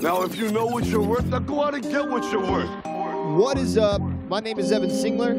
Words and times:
Now, 0.00 0.22
if 0.22 0.36
you 0.36 0.50
know 0.50 0.66
what 0.66 0.84
you're 0.86 1.02
worth, 1.02 1.26
now 1.26 1.38
go 1.38 1.62
out 1.64 1.74
and 1.74 1.82
get 1.82 2.08
what 2.08 2.30
you're 2.32 2.40
worth. 2.42 2.70
What 3.36 3.58
is 3.58 3.78
up? 3.78 4.00
My 4.28 4.40
name 4.40 4.58
is 4.58 4.72
Evan 4.72 4.90
Singler, 4.90 5.32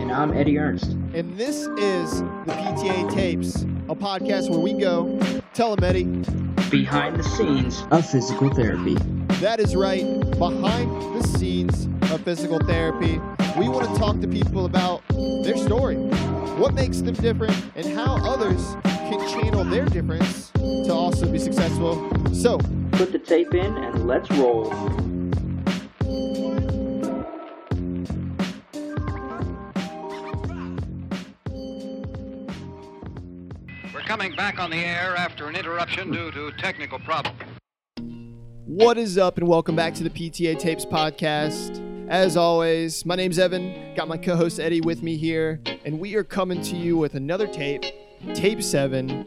And 0.00 0.12
I'm 0.12 0.32
Eddie 0.34 0.58
Ernst. 0.58 0.92
and 1.14 1.36
this 1.36 1.66
is 1.78 2.20
the 2.20 2.52
PTA 2.52 3.12
Tapes, 3.12 3.62
a 3.88 3.94
podcast 3.94 4.50
where 4.50 4.58
we 4.60 4.72
go 4.74 5.18
tell 5.54 5.74
them, 5.76 5.84
Eddie. 5.84 6.04
Behind 6.70 7.16
the 7.16 7.22
scenes 7.22 7.84
of 7.90 8.04
physical 8.08 8.50
therapy. 8.52 8.96
That 9.40 9.60
is 9.60 9.74
right, 9.76 10.04
behind 10.38 10.90
the 11.20 11.26
scenes 11.38 11.86
of 12.12 12.20
physical 12.22 12.58
therapy. 12.60 13.20
We 13.58 13.68
want 13.68 13.88
to 13.92 13.98
talk 13.98 14.20
to 14.20 14.28
people 14.28 14.64
about 14.66 15.02
their 15.42 15.56
story, 15.56 15.96
what 16.56 16.74
makes 16.74 17.00
them 17.00 17.14
different, 17.14 17.54
and 17.76 17.86
how 17.86 18.16
others 18.24 18.76
can 18.84 19.20
channel 19.28 19.64
their 19.64 19.84
difference 19.86 20.50
to 20.54 20.92
also 20.92 21.30
be 21.30 21.38
successful. 21.38 22.10
So, 22.34 22.58
Put 22.96 23.10
the 23.10 23.18
tape 23.18 23.52
in 23.54 23.76
and 23.76 24.06
let's 24.06 24.30
roll. 24.30 24.70
We're 33.92 34.00
coming 34.06 34.36
back 34.36 34.60
on 34.60 34.70
the 34.70 34.76
air 34.76 35.16
after 35.16 35.48
an 35.48 35.56
interruption 35.56 36.12
due 36.12 36.30
to 36.30 36.52
technical 36.52 37.00
problems. 37.00 37.36
What 38.64 38.96
is 38.96 39.18
up, 39.18 39.38
and 39.38 39.48
welcome 39.48 39.74
back 39.74 39.94
to 39.94 40.04
the 40.04 40.10
PTA 40.10 40.56
Tapes 40.56 40.84
podcast. 40.84 42.08
As 42.08 42.36
always, 42.36 43.04
my 43.04 43.16
name's 43.16 43.40
Evan. 43.40 43.96
Got 43.96 44.06
my 44.06 44.16
co 44.16 44.36
host 44.36 44.60
Eddie 44.60 44.82
with 44.82 45.02
me 45.02 45.16
here, 45.16 45.60
and 45.84 45.98
we 45.98 46.14
are 46.14 46.22
coming 46.22 46.62
to 46.62 46.76
you 46.76 46.96
with 46.96 47.16
another 47.16 47.48
tape, 47.48 47.84
Tape 48.34 48.62
7. 48.62 49.26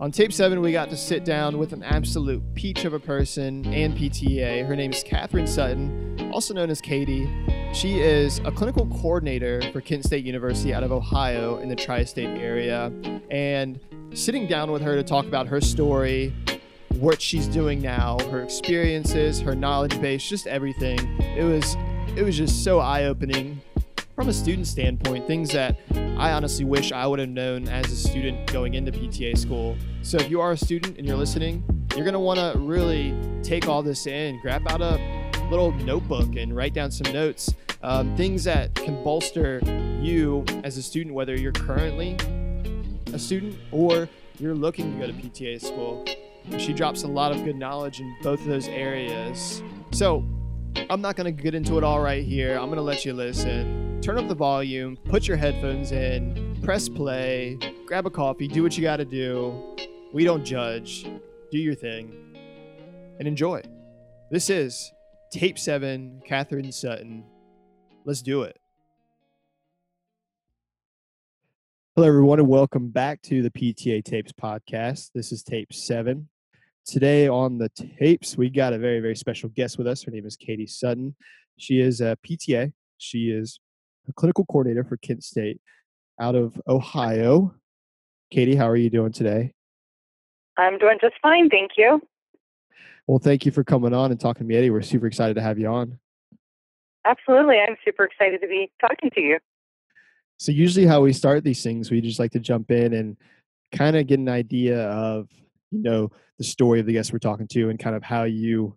On 0.00 0.12
Tape 0.12 0.32
7, 0.32 0.60
we 0.60 0.70
got 0.70 0.90
to 0.90 0.96
sit 0.96 1.24
down 1.24 1.58
with 1.58 1.72
an 1.72 1.82
absolute 1.82 2.40
peach 2.54 2.84
of 2.84 2.92
a 2.92 3.00
person 3.00 3.66
and 3.66 3.96
PTA. 3.98 4.64
Her 4.64 4.76
name 4.76 4.92
is 4.92 5.02
Kathryn 5.02 5.48
Sutton, 5.48 6.30
also 6.32 6.54
known 6.54 6.70
as 6.70 6.80
Katie. 6.80 7.28
She 7.72 7.98
is 7.98 8.38
a 8.44 8.52
clinical 8.52 8.86
coordinator 8.86 9.60
for 9.72 9.80
Kent 9.80 10.04
State 10.04 10.24
University 10.24 10.72
out 10.72 10.84
of 10.84 10.92
Ohio 10.92 11.56
in 11.56 11.68
the 11.68 11.74
tri 11.74 12.04
state 12.04 12.28
area. 12.28 12.92
And 13.28 13.80
sitting 14.14 14.46
down 14.46 14.70
with 14.70 14.82
her 14.82 14.94
to 14.94 15.02
talk 15.02 15.26
about 15.26 15.48
her 15.48 15.60
story, 15.60 16.32
what 17.00 17.20
she's 17.20 17.48
doing 17.48 17.82
now, 17.82 18.18
her 18.30 18.40
experiences, 18.40 19.40
her 19.40 19.56
knowledge 19.56 20.00
base, 20.00 20.28
just 20.28 20.46
everything. 20.46 21.00
It 21.20 21.42
was 21.42 21.76
it 22.16 22.22
was 22.22 22.36
just 22.36 22.62
so 22.62 22.78
eye-opening 22.78 23.60
from 24.18 24.28
a 24.28 24.32
student 24.32 24.66
standpoint, 24.66 25.28
things 25.28 25.48
that 25.52 25.78
I 25.94 26.32
honestly 26.32 26.64
wish 26.64 26.90
I 26.90 27.06
would 27.06 27.20
have 27.20 27.28
known 27.28 27.68
as 27.68 27.92
a 27.92 27.94
student 27.94 28.52
going 28.52 28.74
into 28.74 28.90
PTA 28.90 29.38
school. 29.38 29.76
So 30.02 30.16
if 30.16 30.28
you 30.28 30.40
are 30.40 30.50
a 30.50 30.56
student 30.56 30.98
and 30.98 31.06
you're 31.06 31.16
listening, 31.16 31.62
you're 31.94 32.02
going 32.02 32.14
to 32.14 32.18
want 32.18 32.40
to 32.40 32.58
really 32.58 33.16
take 33.44 33.68
all 33.68 33.80
this 33.80 34.08
in, 34.08 34.40
grab 34.40 34.66
out 34.68 34.80
a 34.80 34.98
little 35.50 35.70
notebook 35.70 36.34
and 36.34 36.56
write 36.56 36.74
down 36.74 36.90
some 36.90 37.12
notes, 37.12 37.54
um, 37.84 38.16
things 38.16 38.42
that 38.42 38.74
can 38.74 39.04
bolster 39.04 39.60
you 40.02 40.44
as 40.64 40.78
a 40.78 40.82
student, 40.82 41.14
whether 41.14 41.36
you're 41.36 41.52
currently 41.52 42.16
a 43.12 43.20
student 43.20 43.56
or 43.70 44.08
you're 44.40 44.56
looking 44.56 44.94
to 44.94 45.06
go 45.06 45.12
to 45.12 45.12
PTA 45.12 45.60
school. 45.60 46.04
She 46.58 46.72
drops 46.72 47.04
a 47.04 47.08
lot 47.08 47.30
of 47.30 47.44
good 47.44 47.54
knowledge 47.54 48.00
in 48.00 48.16
both 48.24 48.40
of 48.40 48.46
those 48.46 48.66
areas. 48.66 49.62
So, 49.92 50.24
I'm 50.90 51.00
not 51.00 51.16
going 51.16 51.24
to 51.24 51.42
get 51.42 51.54
into 51.54 51.78
it 51.78 51.84
all 51.84 52.00
right 52.00 52.24
here. 52.24 52.56
I'm 52.58 52.66
going 52.66 52.76
to 52.76 52.82
let 52.82 53.04
you 53.04 53.12
listen. 53.12 54.00
Turn 54.00 54.18
up 54.18 54.28
the 54.28 54.34
volume, 54.34 54.96
put 54.96 55.28
your 55.28 55.36
headphones 55.36 55.92
in, 55.92 56.58
press 56.62 56.88
play, 56.88 57.58
grab 57.86 58.06
a 58.06 58.10
coffee, 58.10 58.48
do 58.48 58.62
what 58.62 58.76
you 58.76 58.82
got 58.82 58.96
to 58.96 59.04
do. 59.04 59.76
We 60.12 60.24
don't 60.24 60.44
judge. 60.44 61.06
Do 61.50 61.58
your 61.58 61.74
thing 61.74 62.36
and 63.18 63.26
enjoy. 63.26 63.62
This 64.30 64.50
is 64.50 64.92
Tape 65.32 65.58
7, 65.58 66.22
Kathryn 66.28 66.72
Sutton. 66.72 67.24
Let's 68.04 68.22
do 68.22 68.42
it. 68.42 68.58
Hello, 71.96 72.06
everyone, 72.06 72.38
and 72.38 72.48
welcome 72.48 72.90
back 72.90 73.20
to 73.22 73.42
the 73.42 73.50
PTA 73.50 74.04
Tapes 74.04 74.32
podcast. 74.32 75.10
This 75.14 75.32
is 75.32 75.42
Tape 75.42 75.72
7. 75.72 76.28
Today 76.88 77.28
on 77.28 77.58
the 77.58 77.68
tapes, 77.68 78.38
we 78.38 78.48
got 78.48 78.72
a 78.72 78.78
very, 78.78 79.00
very 79.00 79.14
special 79.14 79.50
guest 79.50 79.76
with 79.76 79.86
us. 79.86 80.02
Her 80.02 80.10
name 80.10 80.24
is 80.24 80.36
Katie 80.36 80.66
Sutton. 80.66 81.14
She 81.58 81.80
is 81.80 82.00
a 82.00 82.16
PTA. 82.26 82.72
She 82.96 83.28
is 83.28 83.60
a 84.08 84.12
clinical 84.14 84.46
coordinator 84.46 84.84
for 84.84 84.96
Kent 84.96 85.22
State 85.22 85.60
out 86.18 86.34
of 86.34 86.58
Ohio. 86.66 87.54
Katie, 88.30 88.56
how 88.56 88.66
are 88.66 88.76
you 88.76 88.88
doing 88.88 89.12
today? 89.12 89.52
I'm 90.56 90.78
doing 90.78 90.96
just 90.98 91.16
fine, 91.20 91.50
thank 91.50 91.72
you. 91.76 92.00
Well, 93.06 93.18
thank 93.18 93.44
you 93.44 93.52
for 93.52 93.64
coming 93.64 93.92
on 93.92 94.10
and 94.10 94.18
talking 94.18 94.44
to 94.44 94.48
me, 94.48 94.56
Eddie. 94.56 94.70
We're 94.70 94.80
super 94.80 95.06
excited 95.06 95.34
to 95.34 95.42
have 95.42 95.58
you 95.58 95.66
on. 95.66 95.98
Absolutely, 97.04 97.58
I'm 97.58 97.76
super 97.84 98.04
excited 98.04 98.40
to 98.40 98.48
be 98.48 98.70
talking 98.80 99.10
to 99.10 99.20
you. 99.20 99.38
So, 100.38 100.52
usually, 100.52 100.86
how 100.86 101.02
we 101.02 101.12
start 101.12 101.44
these 101.44 101.62
things, 101.62 101.90
we 101.90 102.00
just 102.00 102.18
like 102.18 102.32
to 102.32 102.40
jump 102.40 102.70
in 102.70 102.94
and 102.94 103.18
kind 103.72 103.94
of 103.94 104.06
get 104.06 104.20
an 104.20 104.30
idea 104.30 104.88
of, 104.88 105.28
you 105.70 105.82
know, 105.82 106.10
the 106.38 106.44
story 106.44 106.80
of 106.80 106.86
the 106.86 106.92
guest 106.92 107.12
we're 107.12 107.18
talking 107.18 107.48
to 107.48 107.68
and 107.68 107.78
kind 107.78 107.96
of 107.96 108.02
how 108.02 108.24
you 108.24 108.76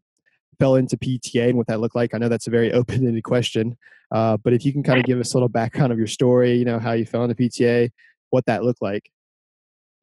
fell 0.60 0.76
into 0.76 0.98
PTA 0.98 1.50
and 1.50 1.58
what 1.58 1.68
that 1.68 1.80
looked 1.80 1.96
like. 1.96 2.14
I 2.14 2.18
know 2.18 2.30
that's 2.30 2.48
a 2.48 2.52
very 2.52 2.72
open 2.74 3.08
ended 3.08 3.24
question, 3.24 3.78
uh, 4.12 4.38
but 4.38 4.54
if 4.54 4.66
you 4.66 4.74
can 4.74 4.84
kind 4.84 5.00
of 5.00 5.06
give 5.08 5.20
us 5.20 5.34
a 5.34 5.38
little 5.38 5.50
background 5.50 5.92
of 5.92 5.98
your 5.98 6.08
story, 6.08 6.56
you 6.56 6.66
know, 6.66 6.80
how 6.80 6.94
you 6.94 7.06
fell 7.06 7.24
into 7.24 7.36
PTA, 7.36 7.90
what 8.30 8.46
that 8.46 8.64
looked 8.64 8.82
like. 8.82 9.12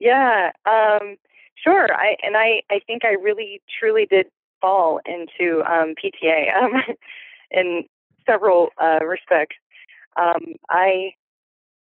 Yeah, 0.01 0.53
um, 0.65 1.17
sure. 1.57 1.93
I 1.93 2.17
and 2.23 2.37
I, 2.37 2.63
I 2.71 2.81
think 2.87 3.05
I 3.05 3.15
really 3.21 3.61
truly 3.79 4.07
did 4.07 4.27
fall 4.61 5.01
into 5.07 5.63
um, 5.65 5.95
PTA 6.03 6.55
um, 6.57 6.73
in 7.51 7.85
several 8.27 8.69
uh, 8.81 9.01
respects. 9.05 9.57
Um, 10.17 10.55
I 10.71 11.13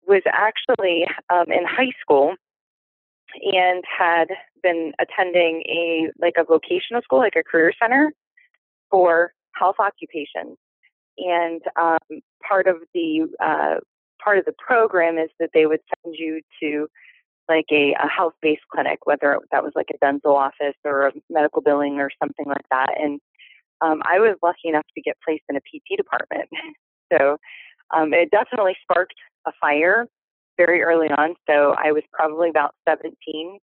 was 0.06 0.22
actually 0.26 1.06
um, 1.30 1.46
in 1.48 1.64
high 1.66 1.92
school 2.00 2.34
and 3.52 3.84
had 3.86 4.28
been 4.62 4.92
attending 4.98 5.62
a 5.68 6.10
like 6.20 6.34
a 6.38 6.44
vocational 6.44 7.02
school, 7.02 7.18
like 7.18 7.36
a 7.36 7.42
career 7.42 7.72
center 7.80 8.12
for 8.90 9.32
health 9.54 9.76
occupations. 9.80 10.56
And 11.18 11.60
um, 11.80 12.20
part 12.46 12.66
of 12.66 12.76
the 12.94 13.26
uh, 13.42 13.80
part 14.22 14.38
of 14.38 14.44
the 14.44 14.54
program 14.58 15.18
is 15.18 15.30
that 15.40 15.50
they 15.52 15.66
would 15.66 15.80
send 16.02 16.14
you 16.18 16.40
to 16.62 16.88
like 17.48 17.66
a, 17.72 17.94
a 17.94 18.08
health-based 18.08 18.62
clinic, 18.72 18.98
whether 19.04 19.38
that 19.52 19.62
was 19.62 19.72
like 19.74 19.88
a 19.92 19.98
dental 19.98 20.36
office 20.36 20.76
or 20.84 21.08
a 21.08 21.12
medical 21.30 21.62
billing 21.62 21.98
or 21.98 22.10
something 22.22 22.46
like 22.46 22.66
that. 22.70 22.94
And 23.00 23.20
um, 23.80 24.02
I 24.04 24.18
was 24.18 24.36
lucky 24.42 24.68
enough 24.68 24.84
to 24.94 25.00
get 25.00 25.16
placed 25.24 25.44
in 25.48 25.56
a 25.56 25.60
PT 25.60 25.96
department. 25.96 26.48
So 27.10 27.38
um, 27.96 28.12
it 28.12 28.30
definitely 28.30 28.76
sparked 28.82 29.14
a 29.46 29.52
fire 29.58 30.06
very 30.58 30.82
early 30.82 31.08
on. 31.08 31.34
So 31.48 31.74
I 31.82 31.92
was 31.92 32.02
probably 32.12 32.50
about 32.50 32.74
17 32.86 33.58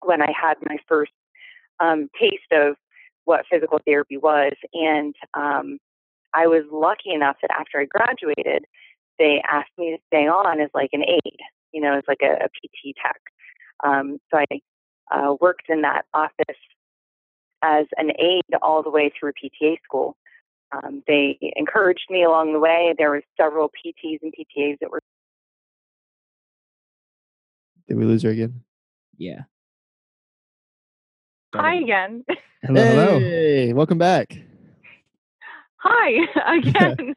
when 0.00 0.22
I 0.22 0.32
had 0.40 0.54
my 0.62 0.78
first 0.88 1.12
um, 1.80 2.08
taste 2.18 2.52
of 2.52 2.76
what 3.24 3.44
physical 3.50 3.80
therapy 3.84 4.16
was. 4.16 4.52
And 4.72 5.14
um, 5.34 5.78
I 6.34 6.46
was 6.46 6.64
lucky 6.72 7.12
enough 7.12 7.36
that 7.42 7.50
after 7.50 7.80
I 7.80 7.84
graduated, 7.84 8.64
they 9.18 9.42
asked 9.50 9.72
me 9.76 9.90
to 9.90 9.98
stay 10.06 10.26
on 10.26 10.60
as 10.60 10.70
like 10.74 10.90
an 10.92 11.04
aide, 11.04 11.40
you 11.72 11.80
know, 11.80 11.96
as 11.96 12.04
like 12.08 12.22
a, 12.22 12.44
a 12.44 12.48
PT 12.48 12.96
tech. 13.02 13.20
Um, 13.84 14.18
so 14.30 14.38
I 14.38 14.60
uh, 15.14 15.34
worked 15.40 15.68
in 15.68 15.82
that 15.82 16.04
office 16.14 16.56
as 17.62 17.86
an 17.96 18.12
aide 18.18 18.42
all 18.62 18.82
the 18.82 18.90
way 18.90 19.12
through 19.18 19.32
PTA 19.32 19.76
school. 19.84 20.16
Um, 20.72 21.02
they 21.06 21.38
encouraged 21.56 22.06
me 22.08 22.24
along 22.24 22.52
the 22.52 22.58
way. 22.58 22.94
There 22.96 23.10
were 23.10 23.22
several 23.38 23.68
PTs 23.68 24.18
and 24.22 24.32
PTAs 24.32 24.78
that 24.80 24.90
were 24.90 25.02
Did 27.92 27.98
we 27.98 28.06
lose 28.06 28.22
her 28.22 28.30
again? 28.30 28.62
Yeah. 29.18 29.40
Hi 31.54 31.74
again. 31.74 32.24
Hello, 32.62 32.82
hello. 32.82 33.18
Hey, 33.18 33.74
welcome 33.74 33.98
back. 33.98 34.34
Hi 35.76 36.56
again. 36.56 36.96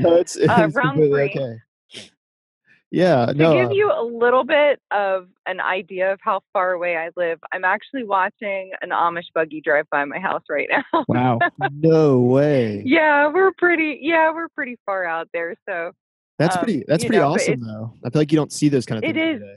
no, 0.00 0.16
it's, 0.16 0.36
it's 0.36 0.50
Uh, 0.50 0.68
round 0.74 0.98
three. 0.98 1.22
okay. 1.30 1.56
Yeah, 2.90 3.24
to 3.24 3.32
no. 3.32 3.54
give 3.54 3.70
uh, 3.70 3.72
you 3.72 3.90
a 3.90 4.04
little 4.04 4.44
bit 4.44 4.78
of 4.90 5.28
an 5.46 5.58
idea 5.58 6.12
of 6.12 6.18
how 6.22 6.42
far 6.52 6.72
away 6.72 6.98
I 6.98 7.08
live, 7.16 7.38
I'm 7.50 7.64
actually 7.64 8.04
watching 8.04 8.72
an 8.82 8.90
Amish 8.90 9.32
buggy 9.34 9.62
drive 9.62 9.86
by 9.90 10.04
my 10.04 10.18
house 10.18 10.42
right 10.50 10.68
now. 10.70 11.04
Wow. 11.08 11.38
no 11.72 12.20
way. 12.20 12.82
yeah, 12.84 13.28
we're 13.32 13.52
pretty. 13.56 14.00
Yeah, 14.02 14.34
we're 14.34 14.50
pretty 14.50 14.76
far 14.84 15.06
out 15.06 15.30
there. 15.32 15.54
So 15.66 15.92
That's 16.38 16.56
um, 16.56 16.64
pretty. 16.64 16.84
That's 16.86 17.04
pretty 17.04 17.20
know, 17.20 17.32
awesome, 17.32 17.64
though. 17.66 17.94
I 18.04 18.10
feel 18.10 18.20
like 18.20 18.32
you 18.32 18.36
don't 18.36 18.52
see 18.52 18.68
those 18.68 18.84
kind 18.84 18.98
of 18.98 19.02
things. 19.02 19.16
every 19.16 19.32
is. 19.36 19.40
day. 19.40 19.56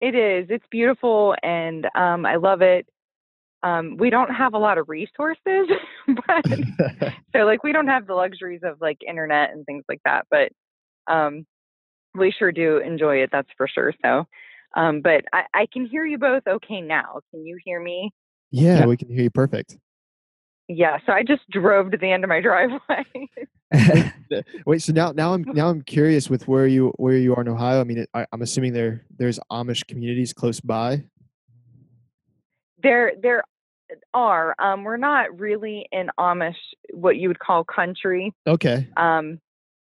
It 0.00 0.14
is. 0.14 0.46
It's 0.50 0.64
beautiful, 0.70 1.34
and 1.42 1.86
um, 1.94 2.26
I 2.26 2.36
love 2.36 2.62
it. 2.62 2.86
Um, 3.62 3.96
we 3.96 4.10
don't 4.10 4.30
have 4.30 4.54
a 4.54 4.58
lot 4.58 4.78
of 4.78 4.88
resources, 4.88 5.68
but 6.06 6.44
so 7.34 7.44
like 7.44 7.62
we 7.62 7.72
don't 7.72 7.88
have 7.88 8.06
the 8.06 8.14
luxuries 8.14 8.60
of 8.62 8.80
like 8.80 8.98
internet 9.06 9.50
and 9.52 9.64
things 9.66 9.84
like 9.88 10.00
that 10.04 10.26
but 10.30 10.50
um 11.12 11.46
we 12.14 12.30
sure 12.30 12.52
do 12.52 12.78
enjoy 12.78 13.16
it 13.16 13.30
that's 13.32 13.48
for 13.56 13.68
sure 13.68 13.92
so 14.04 14.24
um 14.76 15.00
but 15.00 15.24
i, 15.32 15.42
I 15.54 15.66
can 15.72 15.86
hear 15.86 16.04
you 16.04 16.18
both 16.18 16.42
okay 16.46 16.80
now 16.80 17.20
can 17.30 17.44
you 17.44 17.58
hear 17.64 17.80
me 17.80 18.12
yeah, 18.50 18.80
Yeah. 18.80 18.86
we 18.86 18.96
can 18.96 19.08
hear 19.08 19.22
you 19.22 19.30
perfect. 19.30 19.76
Yeah, 20.68 20.98
so 21.06 21.12
I 21.12 21.22
just 21.22 21.48
drove 21.50 21.90
to 21.92 21.96
the 21.96 22.10
end 22.10 22.24
of 22.24 22.28
my 22.28 22.40
driveway. 22.42 23.04
Wait, 24.66 24.82
so 24.82 24.92
now 24.92 25.12
now 25.12 25.34
I'm 25.34 25.42
now 25.42 25.68
I'm 25.68 25.82
curious 25.82 26.30
with 26.30 26.48
where 26.48 26.66
you 26.66 26.92
where 26.96 27.16
you 27.16 27.34
are 27.34 27.40
in 27.40 27.48
Ohio. 27.48 27.80
I 27.80 27.84
mean, 27.84 27.98
it, 27.98 28.10
I, 28.14 28.26
I'm 28.32 28.42
assuming 28.42 28.72
there 28.72 29.04
there's 29.16 29.38
Amish 29.50 29.86
communities 29.86 30.32
close 30.32 30.60
by. 30.60 31.04
there 32.82 33.12
there 33.20 33.42
are. 34.14 34.54
Um, 34.58 34.84
we're 34.84 34.96
not 34.96 35.38
really 35.38 35.86
in 35.92 36.10
Amish, 36.18 36.56
what 36.92 37.16
you 37.16 37.28
would 37.28 37.38
call 37.38 37.64
country. 37.64 38.32
Okay. 38.46 38.88
Um, 38.96 39.40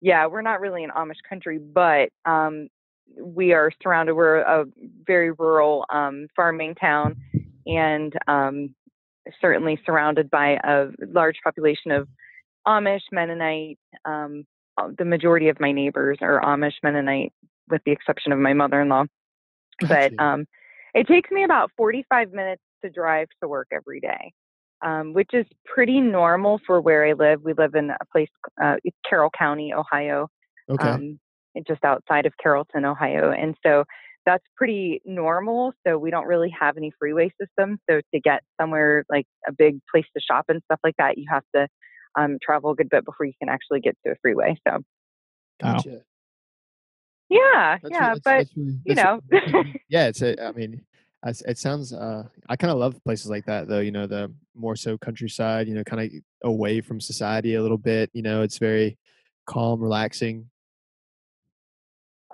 yeah, 0.01 0.27
we're 0.27 0.41
not 0.41 0.61
really 0.61 0.83
in 0.83 0.91
Amish 0.91 1.21
country, 1.27 1.57
but 1.57 2.09
um, 2.25 2.67
we 3.19 3.53
are 3.53 3.71
surrounded. 3.81 4.13
We're 4.15 4.37
a 4.37 4.65
very 5.05 5.31
rural 5.31 5.85
um, 5.89 6.27
farming 6.35 6.75
town, 6.75 7.15
and 7.65 8.13
um, 8.27 8.75
certainly 9.41 9.79
surrounded 9.85 10.29
by 10.29 10.59
a 10.63 10.87
large 11.11 11.37
population 11.43 11.91
of 11.91 12.07
Amish, 12.67 13.01
Mennonite. 13.11 13.79
Um, 14.05 14.45
the 14.97 15.05
majority 15.05 15.49
of 15.49 15.59
my 15.59 15.71
neighbors 15.71 16.19
are 16.21 16.41
Amish, 16.41 16.73
Mennonite, 16.83 17.33
with 17.69 17.81
the 17.85 17.91
exception 17.91 18.31
of 18.31 18.39
my 18.39 18.53
mother-in-law. 18.53 19.05
But 19.87 20.11
um, 20.19 20.45
it 20.93 21.07
takes 21.07 21.29
me 21.31 21.43
about 21.43 21.71
45 21.77 22.33
minutes 22.33 22.61
to 22.83 22.89
drive 22.89 23.27
to 23.41 23.47
work 23.47 23.67
every 23.71 23.99
day, 23.99 24.31
um, 24.83 25.13
which 25.13 25.29
is 25.33 25.45
pretty 25.65 25.99
normal 25.99 26.59
for 26.65 26.81
where 26.81 27.05
I 27.05 27.13
live. 27.13 27.41
We 27.43 27.53
live 27.53 27.75
in 27.75 27.89
a 27.89 28.05
place, 28.11 28.29
uh, 28.61 28.75
Carroll 29.07 29.31
County, 29.37 29.73
Ohio, 29.73 30.27
Okay. 30.69 30.89
um, 30.89 31.19
just 31.67 31.83
outside 31.83 32.25
of 32.25 32.33
Carrollton, 32.41 32.85
Ohio. 32.85 33.31
And 33.31 33.55
so 33.65 33.83
that's 34.27 34.43
pretty 34.57 35.01
normal. 35.05 35.71
So 35.87 35.97
we 35.97 36.11
don't 36.11 36.27
really 36.27 36.53
have 36.59 36.75
any 36.77 36.91
freeway 36.99 37.31
system. 37.41 37.79
So 37.89 38.01
to 38.13 38.19
get 38.19 38.41
somewhere 38.61 39.05
like 39.09 39.25
a 39.47 39.51
big 39.53 39.79
place 39.89 40.05
to 40.15 40.21
shop 40.21 40.45
and 40.49 40.61
stuff 40.65 40.79
like 40.83 40.95
that, 40.99 41.17
you 41.17 41.25
have 41.29 41.43
to 41.55 41.67
um, 42.19 42.37
travel 42.43 42.71
a 42.71 42.75
good 42.75 42.89
bit 42.89 43.05
before 43.05 43.25
you 43.25 43.33
can 43.39 43.47
actually 43.49 43.79
get 43.79 43.95
to 44.05 44.11
a 44.11 44.15
freeway. 44.21 44.55
So 44.67 44.79
gotcha. 45.61 46.01
yeah, 47.29 47.77
That's 47.81 47.83
re- 47.83 47.89
yeah, 47.91 47.99
that's- 47.99 48.19
but 48.23 48.37
that's 48.37 48.57
really- 48.57 48.79
you 48.85 48.95
that's- 48.95 49.21
know, 49.53 49.63
yeah, 49.89 50.07
it's 50.07 50.21
a, 50.21 50.43
I 50.45 50.51
mean, 50.51 50.81
it 51.25 51.57
sounds. 51.57 51.93
Uh, 51.93 52.23
I 52.47 52.55
kind 52.57 52.71
of 52.71 52.77
love 52.77 53.03
places 53.03 53.29
like 53.29 53.45
that, 53.47 53.67
though. 53.67 53.79
You 53.79 53.91
know, 53.91 54.07
the 54.07 54.31
more 54.55 54.75
so 54.75 54.97
countryside. 54.97 55.67
You 55.67 55.73
know, 55.75 55.83
kind 55.83 56.01
of 56.05 56.21
away 56.43 56.79
from 56.81 56.99
society 57.01 57.55
a 57.55 57.61
little 57.61 57.77
bit. 57.77 58.09
You 58.13 58.21
know, 58.21 58.43
it's 58.43 58.59
very 58.59 58.97
calm, 59.45 59.81
relaxing. 59.81 60.49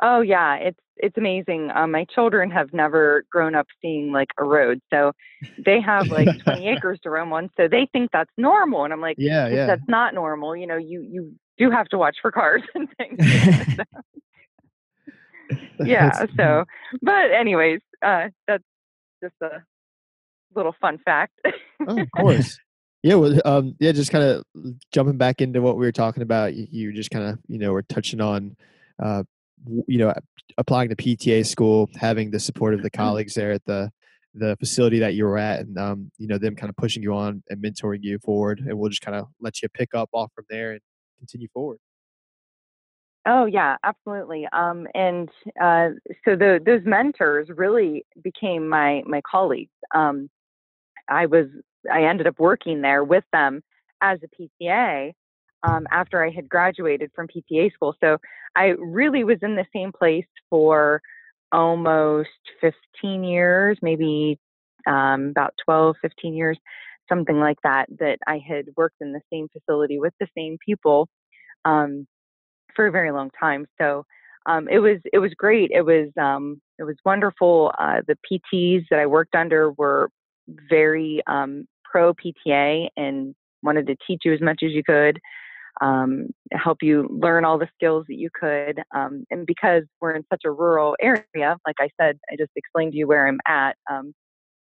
Oh 0.01 0.21
yeah, 0.21 0.55
it's 0.55 0.79
it's 0.97 1.17
amazing. 1.17 1.71
Um, 1.73 1.91
my 1.91 2.05
children 2.05 2.51
have 2.51 2.73
never 2.73 3.25
grown 3.31 3.55
up 3.55 3.67
seeing 3.81 4.11
like 4.11 4.29
a 4.37 4.43
road, 4.43 4.79
so 4.91 5.11
they 5.63 5.81
have 5.81 6.07
like 6.07 6.27
20 6.43 6.67
acres 6.67 6.99
to 7.03 7.09
roam 7.09 7.33
on, 7.33 7.49
so 7.57 7.67
they 7.67 7.87
think 7.91 8.11
that's 8.11 8.31
normal. 8.37 8.83
And 8.83 8.93
I'm 8.93 9.01
like, 9.01 9.15
Yeah, 9.17 9.47
yeah. 9.47 9.65
that's 9.65 9.87
not 9.87 10.13
normal. 10.13 10.55
You 10.55 10.67
know, 10.67 10.77
you 10.77 11.01
you 11.01 11.33
do 11.57 11.71
have 11.71 11.87
to 11.89 11.97
watch 11.97 12.17
for 12.21 12.31
cars 12.31 12.61
and 12.75 12.87
things. 12.97 13.77
yeah. 15.85 16.25
So, 16.37 16.65
but 17.01 17.31
anyways, 17.31 17.81
uh, 18.05 18.29
that's 18.47 18.63
just 19.23 19.35
a 19.41 19.63
little 20.55 20.75
fun 20.79 20.99
fact. 21.03 21.33
oh, 21.87 21.99
of 22.01 22.07
course. 22.15 22.59
Yeah, 23.03 23.15
well, 23.15 23.37
um, 23.43 23.75
yeah, 23.79 23.91
just 23.91 24.11
kind 24.11 24.23
of 24.23 24.45
jumping 24.93 25.17
back 25.17 25.41
into 25.41 25.61
what 25.61 25.75
we 25.77 25.85
were 25.85 25.91
talking 25.91 26.23
about. 26.23 26.53
You, 26.53 26.67
you 26.71 26.93
just 26.93 27.11
kind 27.11 27.25
of, 27.25 27.37
you 27.47 27.59
know, 27.59 27.73
were 27.73 27.81
touching 27.81 28.21
on, 28.21 28.55
uh, 29.03 29.23
you 29.87 29.97
know, 29.97 30.13
applying 30.57 30.89
to 30.89 30.95
PTA 30.95 31.45
school, 31.45 31.89
having 31.95 32.31
the 32.31 32.39
support 32.39 32.73
of 32.73 32.81
the 32.81 32.89
colleagues 32.89 33.33
there 33.33 33.51
at 33.51 33.65
the 33.65 33.91
the 34.35 34.55
facility 34.57 34.97
that 34.99 35.13
you 35.13 35.25
were 35.25 35.37
at, 35.37 35.59
and 35.59 35.77
um, 35.77 36.11
you 36.17 36.27
know, 36.27 36.37
them 36.37 36.55
kind 36.55 36.69
of 36.69 36.75
pushing 36.75 37.03
you 37.03 37.13
on 37.13 37.43
and 37.49 37.63
mentoring 37.63 37.99
you 38.01 38.17
forward. 38.19 38.59
And 38.59 38.77
we'll 38.77 38.89
just 38.89 39.01
kind 39.01 39.15
of 39.15 39.27
let 39.39 39.61
you 39.61 39.69
pick 39.69 39.93
up 39.93 40.09
off 40.11 40.31
from 40.33 40.45
there 40.49 40.71
and 40.71 40.81
continue 41.19 41.47
forward. 41.53 41.77
Oh 43.25 43.45
yeah, 43.45 43.77
absolutely. 43.83 44.47
Um, 44.51 44.87
and 44.93 45.29
uh, 45.61 45.89
so 46.25 46.35
the, 46.35 46.59
those 46.65 46.81
mentors 46.83 47.47
really 47.49 48.05
became 48.21 48.67
my 48.67 49.03
my 49.05 49.21
colleagues. 49.29 49.71
Um, 49.95 50.29
I 51.09 51.27
was 51.27 51.47
I 51.91 52.03
ended 52.03 52.27
up 52.27 52.39
working 52.39 52.81
there 52.81 53.03
with 53.03 53.23
them 53.31 53.61
as 54.01 54.19
a 54.23 54.63
PTA 54.63 55.13
um, 55.63 55.87
after 55.91 56.23
I 56.23 56.29
had 56.29 56.49
graduated 56.49 57.11
from 57.15 57.27
PTA 57.27 57.73
school. 57.73 57.95
So 58.03 58.17
I 58.55 58.73
really 58.79 59.23
was 59.23 59.37
in 59.41 59.55
the 59.55 59.65
same 59.73 59.91
place 59.91 60.25
for 60.49 61.01
almost 61.51 62.29
15 62.61 63.23
years, 63.23 63.77
maybe 63.81 64.39
um, 64.87 65.29
about 65.29 65.53
12, 65.65 65.95
15 66.01 66.33
years, 66.35 66.57
something 67.07 67.39
like 67.39 67.57
that. 67.63 67.87
That 67.99 68.19
I 68.27 68.41
had 68.45 68.65
worked 68.75 68.97
in 69.01 69.13
the 69.13 69.21
same 69.31 69.47
facility 69.49 69.99
with 69.99 70.13
the 70.19 70.27
same 70.35 70.57
people. 70.65 71.07
Um, 71.65 72.07
for 72.75 72.87
a 72.87 72.91
very 72.91 73.11
long 73.11 73.29
time. 73.39 73.65
So 73.79 74.05
um, 74.45 74.67
it 74.69 74.79
was 74.79 74.99
it 75.11 75.19
was 75.19 75.33
great. 75.35 75.71
It 75.71 75.81
was 75.81 76.09
um, 76.19 76.61
it 76.77 76.83
was 76.83 76.95
wonderful. 77.05 77.71
Uh, 77.79 78.01
the 78.07 78.17
PTs 78.29 78.85
that 78.89 78.99
I 78.99 79.05
worked 79.05 79.35
under 79.35 79.71
were 79.71 80.09
very 80.69 81.21
um, 81.27 81.65
pro 81.83 82.13
PTA 82.13 82.87
and 82.97 83.35
wanted 83.61 83.87
to 83.87 83.95
teach 84.05 84.21
you 84.25 84.33
as 84.33 84.41
much 84.41 84.61
as 84.63 84.71
you 84.71 84.83
could, 84.83 85.19
um, 85.81 86.27
help 86.51 86.79
you 86.81 87.07
learn 87.09 87.45
all 87.45 87.57
the 87.57 87.69
skills 87.75 88.05
that 88.07 88.15
you 88.15 88.29
could. 88.33 88.81
Um, 88.95 89.25
and 89.31 89.45
because 89.45 89.83
we're 90.01 90.15
in 90.15 90.23
such 90.31 90.41
a 90.45 90.51
rural 90.51 90.95
area, 91.01 91.57
like 91.65 91.75
I 91.79 91.89
said, 91.99 92.19
I 92.31 92.35
just 92.37 92.51
explained 92.55 92.91
to 92.93 92.97
you 92.97 93.07
where 93.07 93.27
I'm 93.27 93.39
at, 93.47 93.75
um, 93.89 94.13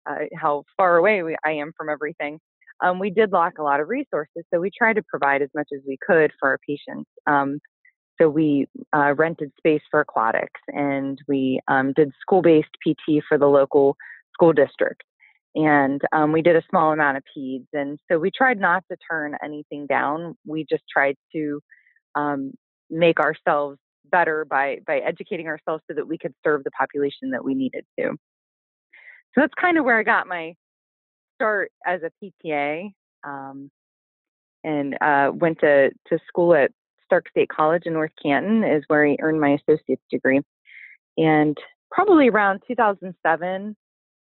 uh, 0.08 0.26
how 0.34 0.64
far 0.76 0.96
away 0.96 1.22
we, 1.22 1.36
I 1.44 1.52
am 1.52 1.72
from 1.76 1.88
everything. 1.88 2.38
Um, 2.82 2.98
we 2.98 3.10
did 3.10 3.32
lack 3.32 3.58
a 3.58 3.62
lot 3.62 3.80
of 3.80 3.88
resources, 3.88 4.44
so 4.52 4.60
we 4.60 4.70
tried 4.76 4.96
to 4.96 5.02
provide 5.08 5.42
as 5.42 5.48
much 5.54 5.68
as 5.74 5.80
we 5.86 5.98
could 6.06 6.30
for 6.38 6.50
our 6.50 6.58
patients. 6.66 7.10
Um, 7.26 7.58
so 8.20 8.28
we 8.28 8.66
uh, 8.94 9.14
rented 9.16 9.50
space 9.58 9.82
for 9.90 10.00
aquatics, 10.00 10.60
and 10.68 11.18
we 11.28 11.60
um, 11.68 11.92
did 11.94 12.12
school-based 12.20 12.68
PT 12.86 13.22
for 13.28 13.38
the 13.38 13.46
local 13.46 13.96
school 14.32 14.52
district, 14.52 15.02
and 15.56 16.02
um, 16.12 16.32
we 16.32 16.42
did 16.42 16.54
a 16.54 16.62
small 16.68 16.92
amount 16.92 17.16
of 17.16 17.22
peds. 17.36 17.66
And 17.72 17.98
so 18.10 18.18
we 18.18 18.30
tried 18.30 18.60
not 18.60 18.84
to 18.90 18.96
turn 19.10 19.34
anything 19.42 19.86
down. 19.86 20.36
We 20.46 20.66
just 20.68 20.84
tried 20.92 21.16
to 21.34 21.60
um, 22.14 22.52
make 22.90 23.18
ourselves 23.18 23.78
better 24.12 24.44
by 24.44 24.78
by 24.86 24.98
educating 24.98 25.48
ourselves 25.48 25.82
so 25.88 25.94
that 25.94 26.06
we 26.06 26.18
could 26.18 26.34
serve 26.44 26.62
the 26.62 26.70
population 26.72 27.30
that 27.30 27.42
we 27.42 27.54
needed 27.54 27.84
to. 27.98 28.10
So 28.10 29.40
that's 29.40 29.54
kind 29.60 29.78
of 29.78 29.84
where 29.84 29.98
I 29.98 30.02
got 30.02 30.28
my 30.28 30.54
start 31.34 31.72
as 31.86 32.00
a 32.02 32.10
PTA, 32.22 32.92
um, 33.24 33.70
and 34.62 34.94
uh, 35.00 35.32
went 35.34 35.58
to 35.60 35.90
to 36.08 36.18
school 36.28 36.54
at 36.54 36.70
Stark 37.06 37.28
State 37.30 37.48
College 37.48 37.84
in 37.86 37.94
North 37.94 38.12
Canton 38.22 38.62
is 38.62 38.84
where 38.88 39.06
I 39.06 39.16
earned 39.20 39.40
my 39.40 39.56
associate's 39.66 40.02
degree. 40.10 40.42
And 41.16 41.56
probably 41.90 42.28
around 42.28 42.60
2007, 42.68 43.74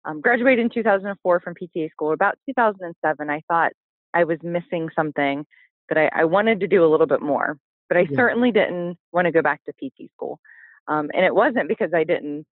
um, 0.05 0.21
graduated 0.21 0.59
in 0.63 0.69
2004 0.69 1.39
from 1.39 1.53
PTA 1.55 1.89
school. 1.91 2.13
About 2.13 2.37
2007, 2.47 3.29
I 3.29 3.41
thought 3.47 3.71
I 4.13 4.23
was 4.23 4.37
missing 4.43 4.89
something 4.95 5.45
that 5.89 5.97
I, 5.97 6.09
I 6.21 6.25
wanted 6.25 6.59
to 6.61 6.67
do 6.67 6.85
a 6.85 6.89
little 6.89 7.07
bit 7.07 7.21
more, 7.21 7.57
but 7.89 7.97
I 7.97 8.01
Yeah. 8.01 8.15
certainly 8.15 8.51
didn't 8.51 8.97
want 9.11 9.25
to 9.25 9.31
go 9.31 9.41
back 9.41 9.61
to 9.65 9.73
PT 9.73 10.11
school. 10.13 10.39
Um, 10.87 11.09
and 11.13 11.25
it 11.25 11.33
wasn't 11.33 11.67
because 11.69 11.93
I 11.93 12.03
didn't. 12.03 12.45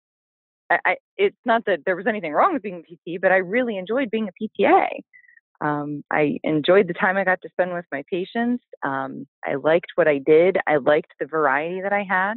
I, 0.70 0.78
I, 0.84 0.96
it's 1.16 1.36
not 1.46 1.64
that 1.66 1.80
there 1.86 1.96
was 1.96 2.06
anything 2.06 2.32
wrong 2.32 2.52
with 2.52 2.62
being 2.62 2.82
a 2.84 3.14
PT, 3.16 3.20
but 3.20 3.32
I 3.32 3.36
really 3.38 3.78
enjoyed 3.78 4.10
being 4.10 4.28
a 4.28 4.32
PTA. 4.62 4.88
Um, 5.60 6.04
I 6.10 6.38
enjoyed 6.44 6.88
the 6.88 6.94
time 6.94 7.16
I 7.16 7.24
got 7.24 7.40
to 7.42 7.48
spend 7.50 7.72
with 7.72 7.86
my 7.90 8.04
patients. 8.10 8.62
Um, 8.82 9.26
I 9.44 9.54
liked 9.54 9.88
what 9.96 10.06
I 10.06 10.18
did. 10.18 10.58
I 10.66 10.76
liked 10.76 11.12
the 11.18 11.26
variety 11.26 11.80
that 11.80 11.92
I 11.92 12.04
had, 12.04 12.34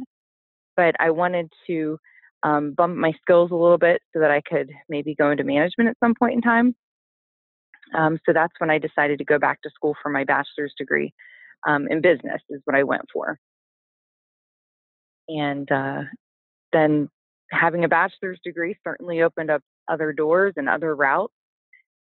but 0.76 0.94
I 0.98 1.10
wanted 1.10 1.52
to 1.68 1.98
um, 2.42 2.72
bump 2.72 2.96
my 2.96 3.12
skills 3.20 3.50
a 3.50 3.56
little 3.56 3.78
bit 3.78 4.00
so 4.12 4.20
that 4.20 4.30
I 4.30 4.40
could 4.40 4.70
maybe 4.88 5.14
go 5.14 5.30
into 5.30 5.44
management 5.44 5.90
at 5.90 5.96
some 6.02 6.14
point 6.14 6.34
in 6.34 6.40
time. 6.40 6.74
Um, 7.94 8.18
so 8.24 8.32
that's 8.32 8.54
when 8.58 8.70
I 8.70 8.78
decided 8.78 9.18
to 9.18 9.24
go 9.24 9.38
back 9.38 9.60
to 9.62 9.70
school 9.70 9.94
for 10.02 10.08
my 10.08 10.24
bachelor's 10.24 10.72
degree 10.78 11.12
um, 11.66 11.86
in 11.88 12.00
business, 12.00 12.40
is 12.48 12.60
what 12.64 12.76
I 12.76 12.82
went 12.82 13.02
for. 13.12 13.38
And 15.28 15.70
uh, 15.70 16.02
then 16.72 17.08
having 17.50 17.84
a 17.84 17.88
bachelor's 17.88 18.40
degree 18.42 18.76
certainly 18.82 19.22
opened 19.22 19.50
up 19.50 19.62
other 19.88 20.12
doors 20.12 20.54
and 20.56 20.68
other 20.68 20.94
routes 20.96 21.34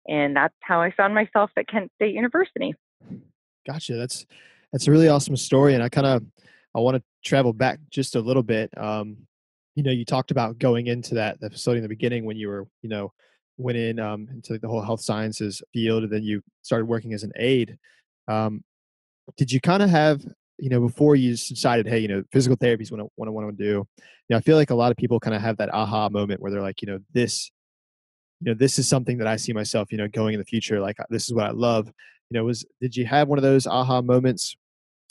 and 0.06 0.36
that's 0.36 0.54
how 0.60 0.80
I 0.80 0.90
found 0.90 1.14
myself 1.14 1.50
at 1.56 1.68
Kent 1.68 1.90
State 1.96 2.14
University. 2.14 2.74
Gotcha. 3.66 3.94
That's 3.94 4.26
that's 4.72 4.88
a 4.88 4.90
really 4.90 5.08
awesome 5.08 5.36
story, 5.36 5.74
and 5.74 5.82
I 5.82 5.88
kind 5.88 6.06
of 6.06 6.22
I 6.74 6.80
want 6.80 6.96
to 6.96 7.02
travel 7.24 7.52
back 7.52 7.78
just 7.90 8.16
a 8.16 8.20
little 8.20 8.42
bit. 8.42 8.70
Um, 8.76 9.18
you 9.74 9.82
know, 9.82 9.90
you 9.90 10.04
talked 10.04 10.30
about 10.30 10.58
going 10.58 10.86
into 10.86 11.14
that 11.14 11.40
the 11.40 11.50
facility 11.50 11.78
in 11.78 11.82
the 11.82 11.88
beginning 11.88 12.24
when 12.24 12.36
you 12.36 12.48
were, 12.48 12.66
you 12.82 12.88
know, 12.88 13.12
went 13.56 13.78
in 13.78 13.98
um, 13.98 14.28
into 14.30 14.58
the 14.58 14.68
whole 14.68 14.82
health 14.82 15.00
sciences 15.00 15.62
field, 15.72 16.04
and 16.04 16.12
then 16.12 16.22
you 16.22 16.42
started 16.62 16.86
working 16.86 17.12
as 17.14 17.22
an 17.22 17.32
aide. 17.36 17.78
Um, 18.28 18.62
did 19.36 19.50
you 19.52 19.60
kind 19.60 19.82
of 19.82 19.90
have, 19.90 20.22
you 20.58 20.68
know, 20.68 20.80
before 20.80 21.16
you 21.16 21.30
decided, 21.30 21.86
hey, 21.86 21.98
you 21.98 22.08
know, 22.08 22.22
physical 22.32 22.56
therapy 22.56 22.82
is 22.82 22.92
what 22.92 23.00
I, 23.00 23.30
want 23.30 23.56
to 23.56 23.64
do? 23.64 23.70
You 23.70 23.86
know, 24.30 24.36
I 24.36 24.40
feel 24.40 24.56
like 24.56 24.70
a 24.70 24.74
lot 24.74 24.90
of 24.90 24.96
people 24.96 25.20
kind 25.20 25.34
of 25.34 25.42
have 25.42 25.56
that 25.58 25.72
aha 25.72 26.08
moment 26.08 26.40
where 26.40 26.50
they're 26.50 26.62
like, 26.62 26.82
you 26.82 26.86
know, 26.86 26.98
this 27.12 27.50
you 28.42 28.50
know 28.50 28.58
this 28.58 28.78
is 28.78 28.88
something 28.88 29.18
that 29.18 29.28
i 29.28 29.36
see 29.36 29.52
myself 29.52 29.92
you 29.92 29.98
know 29.98 30.08
going 30.08 30.34
in 30.34 30.40
the 30.40 30.44
future 30.44 30.80
like 30.80 30.96
this 31.10 31.28
is 31.28 31.34
what 31.34 31.46
i 31.46 31.50
love 31.50 31.86
you 31.86 32.38
know 32.38 32.44
was 32.44 32.64
did 32.80 32.96
you 32.96 33.06
have 33.06 33.28
one 33.28 33.38
of 33.38 33.42
those 33.42 33.66
aha 33.66 34.02
moments 34.02 34.56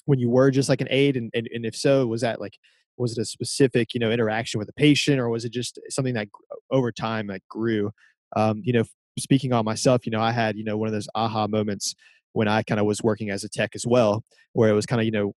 when 0.05 0.19
you 0.19 0.29
were 0.29 0.51
just 0.51 0.67
like 0.67 0.81
an 0.81 0.87
aide 0.89 1.15
and, 1.15 1.31
and, 1.33 1.47
and 1.53 1.65
if 1.65 1.75
so 1.75 2.05
was 2.05 2.21
that 2.21 2.41
like 2.41 2.57
was 3.01 3.17
it 3.17 3.21
a 3.21 3.25
specific 3.25 3.93
you 3.93 3.99
know 3.99 4.11
interaction 4.11 4.59
with 4.59 4.69
a 4.69 4.73
patient 4.73 5.19
or 5.19 5.29
was 5.29 5.43
it 5.43 5.51
just 5.51 5.79
something 5.89 6.13
that 6.13 6.27
over 6.71 6.91
time 6.91 7.27
like 7.27 7.43
grew? 7.49 7.91
Um, 8.35 8.61
you 8.63 8.71
know 8.71 8.85
speaking 9.19 9.53
on 9.53 9.65
myself 9.65 10.05
you 10.05 10.11
know 10.11 10.21
i 10.21 10.31
had 10.31 10.55
you 10.55 10.63
know 10.63 10.77
one 10.77 10.87
of 10.87 10.93
those 10.93 11.07
aha 11.15 11.47
moments 11.47 11.95
when 12.33 12.47
i 12.47 12.63
kind 12.63 12.79
of 12.79 12.85
was 12.85 13.01
working 13.03 13.29
as 13.29 13.43
a 13.43 13.49
tech 13.49 13.71
as 13.75 13.85
well 13.85 14.23
where 14.53 14.69
it 14.69 14.73
was 14.73 14.85
kind 14.85 15.01
of 15.01 15.05
you 15.05 15.11
know 15.11 15.33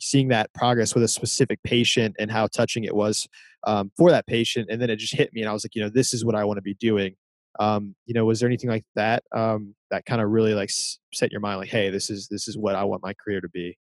seeing 0.00 0.28
that 0.28 0.52
progress 0.52 0.94
with 0.94 1.02
a 1.02 1.08
specific 1.08 1.58
patient 1.62 2.14
and 2.18 2.30
how 2.30 2.46
touching 2.46 2.84
it 2.84 2.94
was 2.94 3.26
um, 3.66 3.90
for 3.96 4.10
that 4.10 4.26
patient 4.26 4.68
and 4.70 4.80
then 4.80 4.90
it 4.90 4.96
just 4.96 5.14
hit 5.14 5.32
me 5.32 5.40
and 5.40 5.48
i 5.48 5.52
was 5.52 5.64
like 5.64 5.74
you 5.74 5.82
know 5.82 5.88
this 5.88 6.12
is 6.12 6.24
what 6.24 6.34
i 6.34 6.44
want 6.44 6.58
to 6.58 6.62
be 6.62 6.74
doing. 6.74 7.14
Um, 7.60 7.96
you 8.06 8.14
know 8.14 8.24
was 8.24 8.38
there 8.38 8.48
anything 8.48 8.70
like 8.70 8.84
that 8.94 9.24
um, 9.34 9.74
that 9.90 10.04
kind 10.04 10.20
of 10.20 10.30
really 10.30 10.54
like 10.54 10.70
set 11.12 11.32
your 11.32 11.40
mind 11.40 11.58
like 11.58 11.70
hey 11.70 11.90
this 11.90 12.08
is 12.08 12.28
this 12.28 12.46
is 12.46 12.56
what 12.56 12.76
i 12.76 12.84
want 12.84 13.02
my 13.02 13.14
career 13.14 13.40
to 13.40 13.48
be 13.48 13.76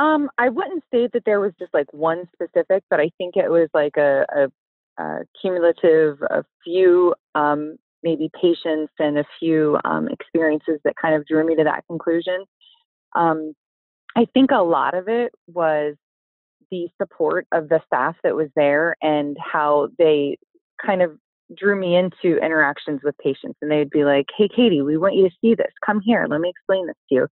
um, 0.00 0.30
I 0.38 0.48
wouldn't 0.48 0.82
say 0.90 1.08
that 1.12 1.24
there 1.26 1.40
was 1.40 1.52
just 1.58 1.74
like 1.74 1.92
one 1.92 2.26
specific, 2.32 2.82
but 2.88 3.00
I 3.00 3.10
think 3.18 3.36
it 3.36 3.50
was 3.50 3.68
like 3.74 3.98
a, 3.98 4.24
a, 4.34 5.02
a 5.02 5.18
cumulative, 5.40 6.22
a 6.22 6.42
few 6.64 7.14
um, 7.34 7.76
maybe 8.02 8.30
patients 8.40 8.92
and 8.98 9.18
a 9.18 9.24
few 9.38 9.78
um, 9.84 10.08
experiences 10.08 10.80
that 10.84 10.94
kind 11.00 11.14
of 11.14 11.26
drew 11.26 11.46
me 11.46 11.54
to 11.54 11.64
that 11.64 11.84
conclusion. 11.86 12.46
Um, 13.14 13.52
I 14.16 14.26
think 14.32 14.52
a 14.52 14.62
lot 14.62 14.94
of 14.94 15.06
it 15.08 15.32
was 15.46 15.96
the 16.70 16.88
support 16.96 17.46
of 17.52 17.68
the 17.68 17.82
staff 17.86 18.16
that 18.24 18.34
was 18.34 18.48
there 18.56 18.96
and 19.02 19.36
how 19.38 19.88
they 19.98 20.38
kind 20.84 21.02
of 21.02 21.18
drew 21.54 21.78
me 21.78 21.96
into 21.96 22.42
interactions 22.42 23.00
with 23.04 23.18
patients. 23.18 23.58
And 23.60 23.70
they'd 23.70 23.90
be 23.90 24.04
like, 24.04 24.26
"Hey, 24.34 24.48
Katie, 24.48 24.80
we 24.80 24.96
want 24.96 25.14
you 25.14 25.28
to 25.28 25.36
see 25.42 25.54
this. 25.54 25.72
Come 25.84 26.00
here. 26.00 26.26
Let 26.26 26.40
me 26.40 26.48
explain 26.48 26.86
this 26.86 26.96
to 27.10 27.14
you." 27.16 27.28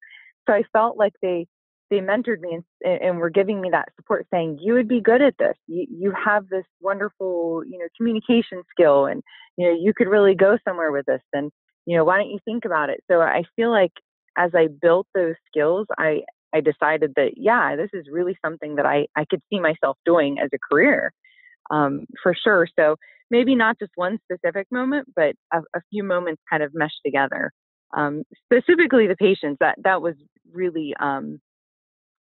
So 0.46 0.52
I 0.52 0.64
felt 0.72 0.98
like 0.98 1.14
they 1.22 1.46
they 1.90 1.98
mentored 1.98 2.40
me 2.40 2.58
and, 2.82 3.02
and 3.02 3.18
were 3.18 3.30
giving 3.30 3.60
me 3.60 3.70
that 3.70 3.88
support 3.96 4.26
saying 4.32 4.58
you 4.60 4.74
would 4.74 4.88
be 4.88 5.00
good 5.00 5.22
at 5.22 5.34
this. 5.38 5.56
You, 5.66 5.86
you 5.90 6.12
have 6.12 6.48
this 6.48 6.64
wonderful 6.80 7.62
you 7.68 7.78
know 7.78 7.86
communication 7.96 8.62
skill 8.70 9.06
and 9.06 9.22
you 9.56 9.66
know 9.66 9.76
you 9.78 9.92
could 9.96 10.08
really 10.08 10.34
go 10.34 10.58
somewhere 10.66 10.92
with 10.92 11.06
this 11.06 11.22
and 11.32 11.50
you 11.86 11.96
know 11.96 12.04
why 12.04 12.18
don't 12.18 12.30
you 12.30 12.38
think 12.44 12.64
about 12.64 12.90
it? 12.90 13.00
So 13.10 13.20
i 13.20 13.42
feel 13.56 13.70
like 13.70 13.92
as 14.36 14.50
i 14.54 14.68
built 14.80 15.06
those 15.14 15.34
skills 15.46 15.86
i 15.98 16.20
i 16.54 16.60
decided 16.60 17.12
that 17.16 17.32
yeah 17.36 17.76
this 17.76 17.90
is 17.92 18.06
really 18.10 18.36
something 18.44 18.76
that 18.76 18.86
i 18.86 19.06
i 19.16 19.24
could 19.28 19.40
see 19.50 19.58
myself 19.58 19.96
doing 20.04 20.38
as 20.38 20.48
a 20.54 20.58
career 20.70 21.12
um, 21.70 22.06
for 22.22 22.34
sure. 22.34 22.66
So 22.78 22.96
maybe 23.30 23.54
not 23.54 23.78
just 23.78 23.92
one 23.96 24.18
specific 24.24 24.66
moment 24.70 25.08
but 25.14 25.34
a, 25.52 25.58
a 25.74 25.80
few 25.90 26.02
moments 26.02 26.42
kind 26.50 26.62
of 26.62 26.72
meshed 26.74 27.00
together. 27.04 27.52
Um, 27.96 28.22
specifically 28.44 29.06
the 29.06 29.16
patients 29.16 29.58
that 29.60 29.76
that 29.84 30.02
was 30.02 30.14
really 30.52 30.94
um, 31.00 31.40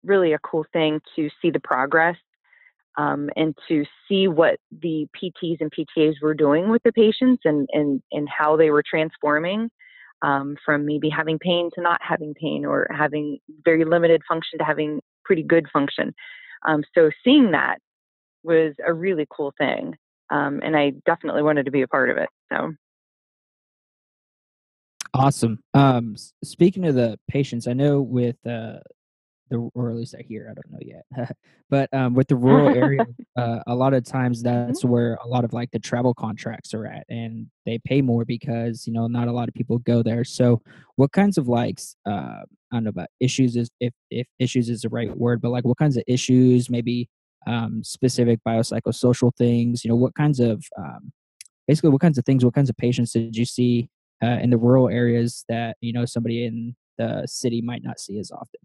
really 0.08 0.32
a 0.32 0.38
cool 0.38 0.64
thing 0.72 1.00
to 1.16 1.28
see 1.40 1.50
the 1.50 1.60
progress 1.60 2.16
um, 2.96 3.30
and 3.36 3.56
to 3.68 3.84
see 4.08 4.26
what 4.26 4.58
the 4.82 5.06
PTs 5.16 5.58
and 5.60 5.70
PTAs 5.72 6.14
were 6.20 6.34
doing 6.34 6.68
with 6.68 6.82
the 6.82 6.92
patients 6.92 7.42
and, 7.44 7.68
and, 7.72 8.02
and 8.10 8.28
how 8.28 8.56
they 8.56 8.70
were 8.70 8.82
transforming 8.88 9.70
um, 10.22 10.56
from 10.64 10.84
maybe 10.84 11.08
having 11.08 11.38
pain 11.38 11.70
to 11.74 11.80
not 11.80 12.00
having 12.02 12.34
pain 12.34 12.64
or 12.64 12.88
having 12.90 13.38
very 13.64 13.84
limited 13.84 14.22
function 14.28 14.58
to 14.58 14.64
having 14.64 15.00
pretty 15.24 15.44
good 15.44 15.66
function. 15.72 16.12
Um, 16.66 16.82
so 16.94 17.10
seeing 17.22 17.52
that 17.52 17.78
was 18.42 18.74
a 18.84 18.92
really 18.92 19.26
cool 19.30 19.52
thing. 19.58 19.94
Um, 20.30 20.60
and 20.62 20.76
I 20.76 20.92
definitely 21.06 21.42
wanted 21.42 21.66
to 21.66 21.70
be 21.70 21.82
a 21.82 21.88
part 21.88 22.10
of 22.10 22.16
it. 22.16 22.28
So. 22.52 22.72
Awesome. 25.14 25.60
Um, 25.72 26.16
speaking 26.44 26.84
of 26.84 26.94
the 26.94 27.18
patients, 27.28 27.66
I 27.66 27.72
know 27.72 28.00
with 28.00 28.36
uh, 28.46 28.78
the 29.50 29.70
or 29.74 29.90
at 29.90 29.96
least 29.96 30.14
I 30.18 30.22
hear. 30.22 30.48
I 30.50 30.54
don't 30.54 30.70
know 30.70 30.78
yet. 30.80 31.36
but 31.70 31.92
um, 31.92 32.14
with 32.14 32.28
the 32.28 32.36
rural 32.36 32.68
area, 32.68 33.06
uh, 33.36 33.60
a 33.66 33.74
lot 33.74 33.94
of 33.94 34.04
times 34.04 34.42
that's 34.42 34.80
mm-hmm. 34.80 34.88
where 34.88 35.18
a 35.24 35.28
lot 35.28 35.44
of 35.44 35.52
like 35.52 35.70
the 35.70 35.78
travel 35.78 36.14
contracts 36.14 36.74
are 36.74 36.86
at, 36.86 37.04
and 37.08 37.46
they 37.66 37.78
pay 37.84 38.02
more 38.02 38.24
because 38.24 38.86
you 38.86 38.92
know 38.92 39.06
not 39.06 39.28
a 39.28 39.32
lot 39.32 39.48
of 39.48 39.54
people 39.54 39.78
go 39.78 40.02
there. 40.02 40.24
So, 40.24 40.62
what 40.96 41.12
kinds 41.12 41.38
of 41.38 41.48
like 41.48 41.80
uh, 42.06 42.42
I 42.42 42.46
don't 42.72 42.84
know 42.84 42.90
about 42.90 43.08
issues 43.20 43.56
is 43.56 43.70
if 43.80 43.92
if 44.10 44.26
issues 44.38 44.68
is 44.68 44.82
the 44.82 44.88
right 44.88 45.16
word, 45.16 45.40
but 45.40 45.50
like 45.50 45.64
what 45.64 45.78
kinds 45.78 45.96
of 45.96 46.04
issues, 46.06 46.70
maybe 46.70 47.08
um, 47.46 47.82
specific 47.82 48.40
biopsychosocial 48.46 49.34
things. 49.36 49.84
You 49.84 49.90
know, 49.90 49.96
what 49.96 50.14
kinds 50.14 50.40
of 50.40 50.64
um, 50.76 51.12
basically 51.66 51.90
what 51.90 52.00
kinds 52.00 52.18
of 52.18 52.24
things, 52.24 52.44
what 52.44 52.54
kinds 52.54 52.70
of 52.70 52.76
patients 52.76 53.12
did 53.12 53.36
you 53.36 53.44
see 53.44 53.88
uh, 54.22 54.38
in 54.42 54.50
the 54.50 54.58
rural 54.58 54.88
areas 54.88 55.44
that 55.48 55.76
you 55.80 55.92
know 55.92 56.04
somebody 56.04 56.44
in 56.44 56.76
the 56.98 57.26
city 57.26 57.62
might 57.62 57.82
not 57.82 57.98
see 57.98 58.18
as 58.18 58.30
often? 58.30 58.60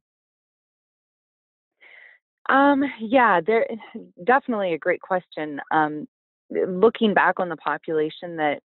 Um, 2.50 2.84
yeah, 3.00 3.40
there 3.46 3.68
definitely 4.24 4.74
a 4.74 4.78
great 4.78 5.02
question. 5.02 5.62
Um, 5.72 6.08
looking 6.52 7.14
back 7.14 7.40
on 7.40 7.50
the 7.50 7.58
population 7.58 8.38
that 8.38 8.60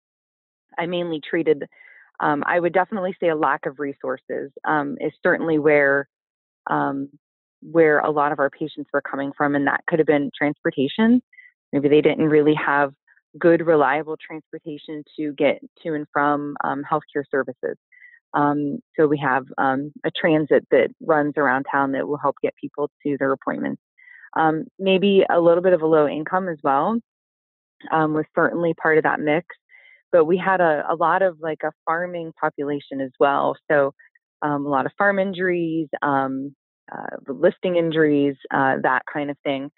I 0.79 0.87
mainly 0.87 1.21
treated, 1.21 1.65
um, 2.21 2.43
I 2.47 2.59
would 2.61 2.73
definitely 2.73 3.15
say 3.21 3.29
a 3.29 3.37
lack 3.37 3.67
of 3.67 3.79
resources 3.79 4.51
um, 4.65 4.97
is 5.01 5.13
certainly 5.23 5.59
where 5.59 6.09
um, 6.69 7.09
where 7.63 8.01
a 8.01 8.11
lot 8.11 8.33
of 8.33 8.39
our 8.39 8.51
patients 8.51 8.91
were 8.93 9.03
coming 9.03 9.33
from, 9.37 9.55
and 9.55 9.67
that 9.67 9.85
could 9.87 9.99
have 9.99 10.07
been 10.07 10.31
transportation. 10.37 11.23
Maybe 11.73 11.89
they 11.89 12.01
didn't 12.01 12.29
really 12.29 12.55
have 12.55 12.93
good, 13.39 13.67
reliable 13.67 14.17
transportation 14.17 15.05
to 15.17 15.33
get 15.33 15.61
to 15.83 15.95
and 15.95 16.07
from 16.13 16.57
um, 16.65 16.83
healthcare 16.91 17.25
services. 17.31 17.77
Um, 18.35 18.81
so 18.99 19.07
we 19.07 19.19
have 19.19 19.45
um, 19.57 19.93
a 20.05 20.11
transit 20.11 20.67
that 20.71 20.89
runs 21.01 21.35
around 21.37 21.67
town 21.71 21.93
that 21.93 22.07
will 22.07 22.19
help 22.19 22.37
get 22.43 22.55
people 22.57 22.91
to 23.05 23.17
their 23.19 23.33
appointments. 23.33 23.83
Um, 24.37 24.65
maybe 24.79 25.25
a 25.31 25.41
little 25.41 25.63
bit 25.63 25.73
of 25.73 25.83
a 25.83 25.87
low 25.87 26.07
income 26.07 26.49
as 26.49 26.59
well 26.63 26.99
um, 27.91 28.15
was 28.15 28.27
certainly 28.35 28.75
part 28.75 28.99
of 28.99 29.05
that 29.05 29.21
mix. 29.21 29.47
But 30.13 30.25
we 30.25 30.37
had 30.37 30.61
a, 30.61 30.85
a 30.89 30.95
lot 30.95 31.23
of 31.23 31.39
like 31.41 31.63
a 31.65 31.73
farming 31.85 32.33
population 32.41 33.01
as 33.01 33.11
well. 33.19 33.57
So 33.71 33.93
um, 34.43 34.67
a 34.67 34.69
lot 34.69 34.87
of 34.87 34.93
farm 34.97 35.19
injuries, 35.19 35.89
um, 36.03 36.55
uh, 36.91 37.17
listing 37.27 37.77
injuries, 37.77 38.37
uh, 38.53 38.77
that 38.83 39.03
kind 39.13 39.31
of 39.31 39.37
thing. 39.45 39.71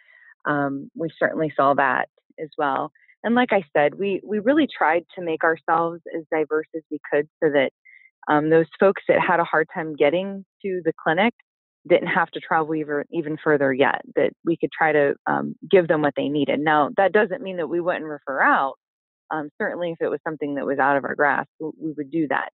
we 0.94 1.10
certainly 1.18 1.52
saw 1.56 1.74
that 1.74 2.08
as 2.40 2.48
well. 2.58 2.92
And 3.22 3.34
like 3.34 3.52
I 3.52 3.62
said, 3.76 3.94
we, 3.94 4.20
we 4.24 4.38
really 4.38 4.66
tried 4.66 5.04
to 5.14 5.22
make 5.22 5.44
ourselves 5.44 6.00
as 6.16 6.24
diverse 6.32 6.66
as 6.74 6.82
we 6.90 7.00
could 7.10 7.28
so 7.42 7.50
that 7.50 7.70
um, 8.28 8.50
those 8.50 8.66
folks 8.78 9.02
that 9.08 9.18
had 9.20 9.40
a 9.40 9.44
hard 9.44 9.68
time 9.72 9.94
getting 9.96 10.44
to 10.62 10.80
the 10.84 10.92
clinic 11.02 11.34
didn't 11.88 12.08
have 12.08 12.30
to 12.30 12.40
travel 12.40 12.74
even, 12.74 13.04
even 13.10 13.36
further 13.42 13.72
yet, 13.72 14.02
that 14.14 14.32
we 14.44 14.56
could 14.56 14.70
try 14.70 14.92
to 14.92 15.14
um, 15.26 15.54
give 15.70 15.88
them 15.88 16.02
what 16.02 16.14
they 16.16 16.28
needed. 16.28 16.60
Now, 16.60 16.90
that 16.96 17.12
doesn't 17.12 17.42
mean 17.42 17.56
that 17.56 17.68
we 17.68 17.80
wouldn't 17.80 18.04
refer 18.04 18.42
out. 18.42 18.74
Um, 19.30 19.48
certainly, 19.60 19.92
if 19.92 19.98
it 20.00 20.08
was 20.08 20.20
something 20.26 20.56
that 20.56 20.66
was 20.66 20.78
out 20.78 20.96
of 20.96 21.04
our 21.04 21.14
grasp, 21.14 21.48
we 21.60 21.94
would 21.96 22.10
do 22.10 22.28
that. 22.28 22.50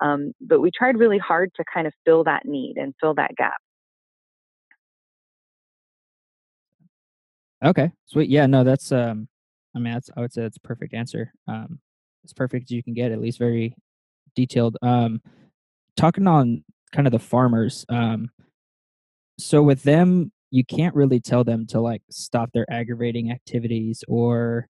Um, 0.00 0.32
but 0.40 0.60
we 0.60 0.70
tried 0.70 0.96
really 0.96 1.18
hard 1.18 1.50
to 1.56 1.64
kind 1.72 1.86
of 1.86 1.92
fill 2.06 2.24
that 2.24 2.46
need 2.46 2.76
and 2.76 2.94
fill 3.00 3.14
that 3.14 3.34
gap. 3.36 3.58
Okay, 7.62 7.92
sweet. 8.06 8.30
Yeah, 8.30 8.46
no, 8.46 8.64
that's 8.64 8.90
um, 8.92 9.28
I 9.76 9.78
mean, 9.78 9.92
that's 9.92 10.08
I 10.16 10.20
would 10.20 10.32
say 10.32 10.42
that's 10.42 10.56
a 10.56 10.60
perfect 10.60 10.94
answer. 10.94 11.32
Um, 11.46 11.80
as 12.24 12.32
perfect 12.32 12.64
as 12.64 12.70
you 12.70 12.82
can 12.82 12.94
get, 12.94 13.12
at 13.12 13.20
least 13.20 13.38
very 13.38 13.74
detailed. 14.34 14.76
Um, 14.82 15.20
talking 15.96 16.26
on 16.26 16.64
kind 16.92 17.06
of 17.06 17.12
the 17.12 17.18
farmers, 17.18 17.84
um, 17.88 18.30
so 19.38 19.62
with 19.62 19.82
them, 19.82 20.32
you 20.50 20.64
can't 20.64 20.94
really 20.94 21.20
tell 21.20 21.44
them 21.44 21.66
to 21.68 21.80
like 21.80 22.02
stop 22.10 22.50
their 22.52 22.66
aggravating 22.70 23.30
activities 23.30 24.02
or 24.08 24.66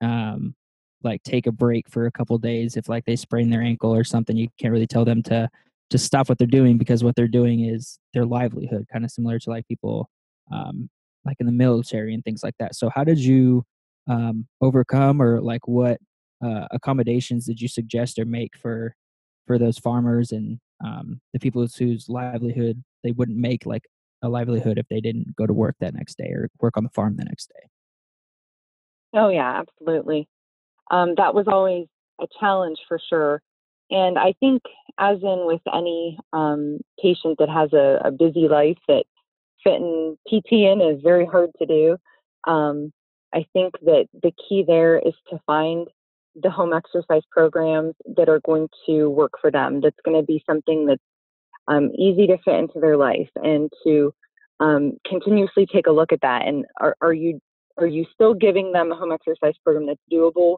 um, 0.00 0.54
like 1.02 1.22
take 1.22 1.46
a 1.46 1.52
break 1.52 1.88
for 1.88 2.06
a 2.06 2.12
couple 2.12 2.36
days 2.38 2.76
if 2.76 2.88
like 2.88 3.04
they 3.04 3.16
sprain 3.16 3.50
their 3.50 3.62
ankle 3.62 3.94
or 3.94 4.04
something. 4.04 4.36
You 4.36 4.48
can't 4.58 4.72
really 4.72 4.86
tell 4.86 5.04
them 5.04 5.22
to 5.24 5.48
to 5.90 5.98
stop 5.98 6.28
what 6.28 6.36
they're 6.36 6.46
doing 6.46 6.76
because 6.76 7.02
what 7.02 7.16
they're 7.16 7.28
doing 7.28 7.64
is 7.64 7.98
their 8.12 8.26
livelihood, 8.26 8.86
kind 8.92 9.04
of 9.04 9.10
similar 9.10 9.38
to 9.38 9.50
like 9.50 9.66
people 9.68 10.10
um, 10.52 10.90
like 11.24 11.36
in 11.40 11.46
the 11.46 11.52
military 11.52 12.12
and 12.12 12.22
things 12.24 12.42
like 12.42 12.54
that. 12.58 12.74
So 12.74 12.90
how 12.94 13.04
did 13.04 13.18
you 13.18 13.64
um, 14.08 14.46
overcome 14.60 15.22
or 15.22 15.40
like 15.40 15.66
what 15.66 15.98
uh, 16.44 16.66
accommodations 16.70 17.46
did 17.46 17.60
you 17.60 17.68
suggest 17.68 18.18
or 18.18 18.24
make 18.24 18.56
for 18.56 18.94
for 19.48 19.58
those 19.58 19.78
farmers 19.78 20.30
and 20.30 20.60
um, 20.84 21.20
the 21.32 21.40
people 21.40 21.66
whose 21.66 22.08
livelihood 22.08 22.84
they 23.02 23.10
wouldn't 23.10 23.38
make 23.38 23.66
like 23.66 23.82
a 24.22 24.28
livelihood 24.28 24.78
if 24.78 24.86
they 24.88 25.00
didn't 25.00 25.34
go 25.34 25.46
to 25.46 25.52
work 25.52 25.74
that 25.80 25.94
next 25.94 26.18
day 26.18 26.30
or 26.30 26.48
work 26.60 26.76
on 26.76 26.84
the 26.84 26.90
farm 26.90 27.16
the 27.16 27.24
next 27.24 27.48
day. 27.48 27.68
Oh 29.14 29.30
yeah 29.30 29.60
absolutely. 29.60 30.28
Um, 30.92 31.14
that 31.16 31.34
was 31.34 31.46
always 31.48 31.86
a 32.20 32.26
challenge 32.38 32.78
for 32.86 33.00
sure 33.08 33.42
and 33.90 34.18
i 34.18 34.34
think 34.40 34.62
as 34.98 35.18
in 35.22 35.46
with 35.46 35.60
any 35.72 36.18
um, 36.32 36.78
patient 37.02 37.38
that 37.38 37.48
has 37.48 37.72
a, 37.72 38.00
a, 38.04 38.10
busy 38.10 38.48
life 38.48 38.78
that 38.88 39.04
fitting 39.64 40.16
pt 40.26 40.52
in 40.52 40.80
is 40.80 41.02
very 41.02 41.26
hard 41.26 41.50
to 41.58 41.66
do 41.66 41.96
um, 42.50 42.92
i 43.34 43.44
think 43.52 43.74
that 43.82 44.06
the 44.22 44.32
key 44.48 44.64
there 44.66 44.98
is 44.98 45.14
to 45.30 45.40
find 45.46 45.88
the 46.42 46.50
home 46.50 46.72
exercise 46.72 47.22
programs 47.30 47.94
that 48.16 48.28
are 48.28 48.40
going 48.44 48.68
to 48.86 49.08
work 49.08 49.32
for 49.40 49.50
them. 49.50 49.80
That's 49.80 49.96
going 50.04 50.20
to 50.20 50.26
be 50.26 50.42
something 50.48 50.86
that's 50.86 51.02
um, 51.68 51.90
easy 51.96 52.26
to 52.26 52.38
fit 52.44 52.54
into 52.54 52.80
their 52.80 52.96
life, 52.96 53.28
and 53.36 53.70
to 53.84 54.12
um, 54.60 54.92
continuously 55.06 55.66
take 55.66 55.86
a 55.86 55.92
look 55.92 56.12
at 56.12 56.20
that. 56.22 56.46
And 56.46 56.64
are, 56.80 56.96
are 57.00 57.12
you 57.12 57.40
are 57.78 57.86
you 57.86 58.06
still 58.12 58.34
giving 58.34 58.72
them 58.72 58.90
a 58.90 58.96
home 58.96 59.12
exercise 59.12 59.54
program 59.62 59.86
that's 59.86 60.00
doable, 60.12 60.56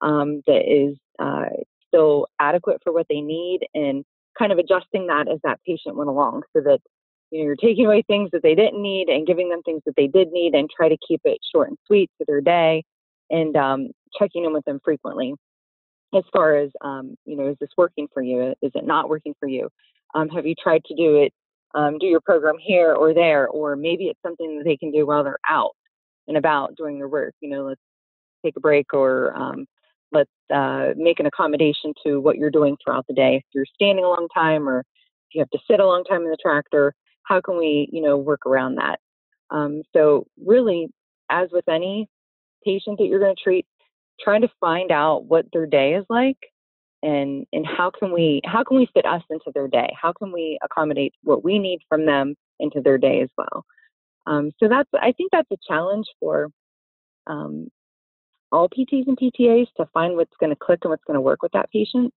um, 0.00 0.42
that 0.46 0.62
is 0.66 0.96
uh, 1.18 1.46
still 1.86 2.26
adequate 2.40 2.78
for 2.84 2.92
what 2.92 3.06
they 3.08 3.20
need, 3.20 3.60
and 3.74 4.04
kind 4.38 4.52
of 4.52 4.58
adjusting 4.58 5.06
that 5.06 5.28
as 5.28 5.38
that 5.44 5.60
patient 5.66 5.96
went 5.96 6.10
along, 6.10 6.42
so 6.52 6.60
that 6.60 6.80
you 7.30 7.38
know 7.38 7.44
you're 7.46 7.56
taking 7.56 7.86
away 7.86 8.02
things 8.06 8.30
that 8.32 8.42
they 8.42 8.54
didn't 8.54 8.82
need 8.82 9.08
and 9.08 9.26
giving 9.26 9.48
them 9.48 9.62
things 9.62 9.82
that 9.86 9.96
they 9.96 10.06
did 10.06 10.28
need, 10.32 10.54
and 10.54 10.68
try 10.68 10.88
to 10.88 10.96
keep 11.06 11.20
it 11.24 11.38
short 11.54 11.68
and 11.68 11.78
sweet 11.86 12.10
to 12.18 12.24
their 12.26 12.40
day, 12.40 12.84
and 13.30 13.56
um, 13.56 13.88
checking 14.18 14.44
in 14.44 14.52
with 14.52 14.64
them 14.64 14.80
frequently. 14.84 15.34
As 16.14 16.24
far 16.32 16.56
as 16.56 16.70
um, 16.80 17.16
you 17.24 17.36
know, 17.36 17.48
is 17.48 17.56
this 17.60 17.70
working 17.76 18.08
for 18.12 18.22
you? 18.22 18.54
Is 18.62 18.72
it 18.74 18.86
not 18.86 19.08
working 19.08 19.34
for 19.38 19.48
you? 19.48 19.68
Um, 20.14 20.28
have 20.30 20.46
you 20.46 20.54
tried 20.54 20.84
to 20.86 20.94
do 20.94 21.16
it? 21.16 21.32
Um, 21.74 21.98
do 21.98 22.06
your 22.06 22.20
program 22.20 22.56
here 22.58 22.94
or 22.94 23.12
there, 23.12 23.46
or 23.48 23.76
maybe 23.76 24.04
it's 24.04 24.20
something 24.24 24.56
that 24.56 24.64
they 24.64 24.76
can 24.76 24.90
do 24.90 25.06
while 25.06 25.22
they're 25.22 25.38
out 25.48 25.72
and 26.26 26.36
about 26.38 26.76
doing 26.76 26.96
their 26.96 27.08
work. 27.08 27.34
You 27.40 27.50
know, 27.50 27.64
let's 27.64 27.80
take 28.44 28.56
a 28.56 28.60
break 28.60 28.94
or 28.94 29.36
um, 29.36 29.66
let's 30.12 30.30
uh, 30.52 30.90
make 30.96 31.20
an 31.20 31.26
accommodation 31.26 31.92
to 32.06 32.20
what 32.20 32.36
you're 32.36 32.50
doing 32.50 32.76
throughout 32.82 33.06
the 33.06 33.14
day. 33.14 33.36
If 33.36 33.44
you're 33.52 33.66
standing 33.74 34.04
a 34.04 34.08
long 34.08 34.28
time 34.34 34.68
or 34.68 34.80
if 34.80 35.34
you 35.34 35.40
have 35.40 35.50
to 35.50 35.58
sit 35.70 35.80
a 35.80 35.86
long 35.86 36.04
time 36.04 36.22
in 36.22 36.30
the 36.30 36.38
tractor, 36.40 36.94
how 37.24 37.40
can 37.40 37.58
we, 37.58 37.88
you 37.92 38.00
know, 38.00 38.16
work 38.16 38.46
around 38.46 38.76
that? 38.76 38.98
Um, 39.50 39.82
so 39.94 40.26
really, 40.44 40.88
as 41.30 41.48
with 41.52 41.68
any 41.68 42.08
patient 42.64 42.98
that 42.98 43.06
you're 43.06 43.20
going 43.20 43.36
to 43.36 43.42
treat, 43.42 43.66
trying 44.20 44.42
to 44.42 44.50
find 44.60 44.90
out 44.90 45.24
what 45.24 45.46
their 45.52 45.66
day 45.66 45.94
is 45.94 46.04
like 46.08 46.38
and 47.02 47.46
and 47.52 47.66
how 47.66 47.90
can 47.90 48.12
we 48.12 48.40
how 48.44 48.64
can 48.64 48.76
we 48.76 48.88
fit 48.92 49.06
us 49.06 49.22
into 49.30 49.50
their 49.54 49.68
day? 49.68 49.94
How 50.00 50.12
can 50.12 50.32
we 50.32 50.58
accommodate 50.62 51.14
what 51.22 51.44
we 51.44 51.58
need 51.58 51.80
from 51.88 52.06
them 52.06 52.34
into 52.58 52.80
their 52.80 52.98
day 52.98 53.22
as 53.22 53.28
well? 53.36 53.64
Um, 54.26 54.50
so 54.60 54.68
that's 54.68 54.88
i 54.94 55.12
think 55.12 55.30
that's 55.32 55.50
a 55.50 55.56
challenge 55.66 56.06
for 56.20 56.48
um, 57.26 57.68
all 58.52 58.68
pts 58.68 59.06
and 59.06 59.18
ptas 59.18 59.66
to 59.76 59.86
find 59.94 60.16
what's 60.16 60.36
going 60.38 60.50
to 60.50 60.56
click 60.56 60.80
and 60.82 60.90
what's 60.90 61.04
going 61.04 61.14
to 61.14 61.20
work 61.20 61.42
with 61.42 61.52
that 61.52 61.70
patient 61.70 62.12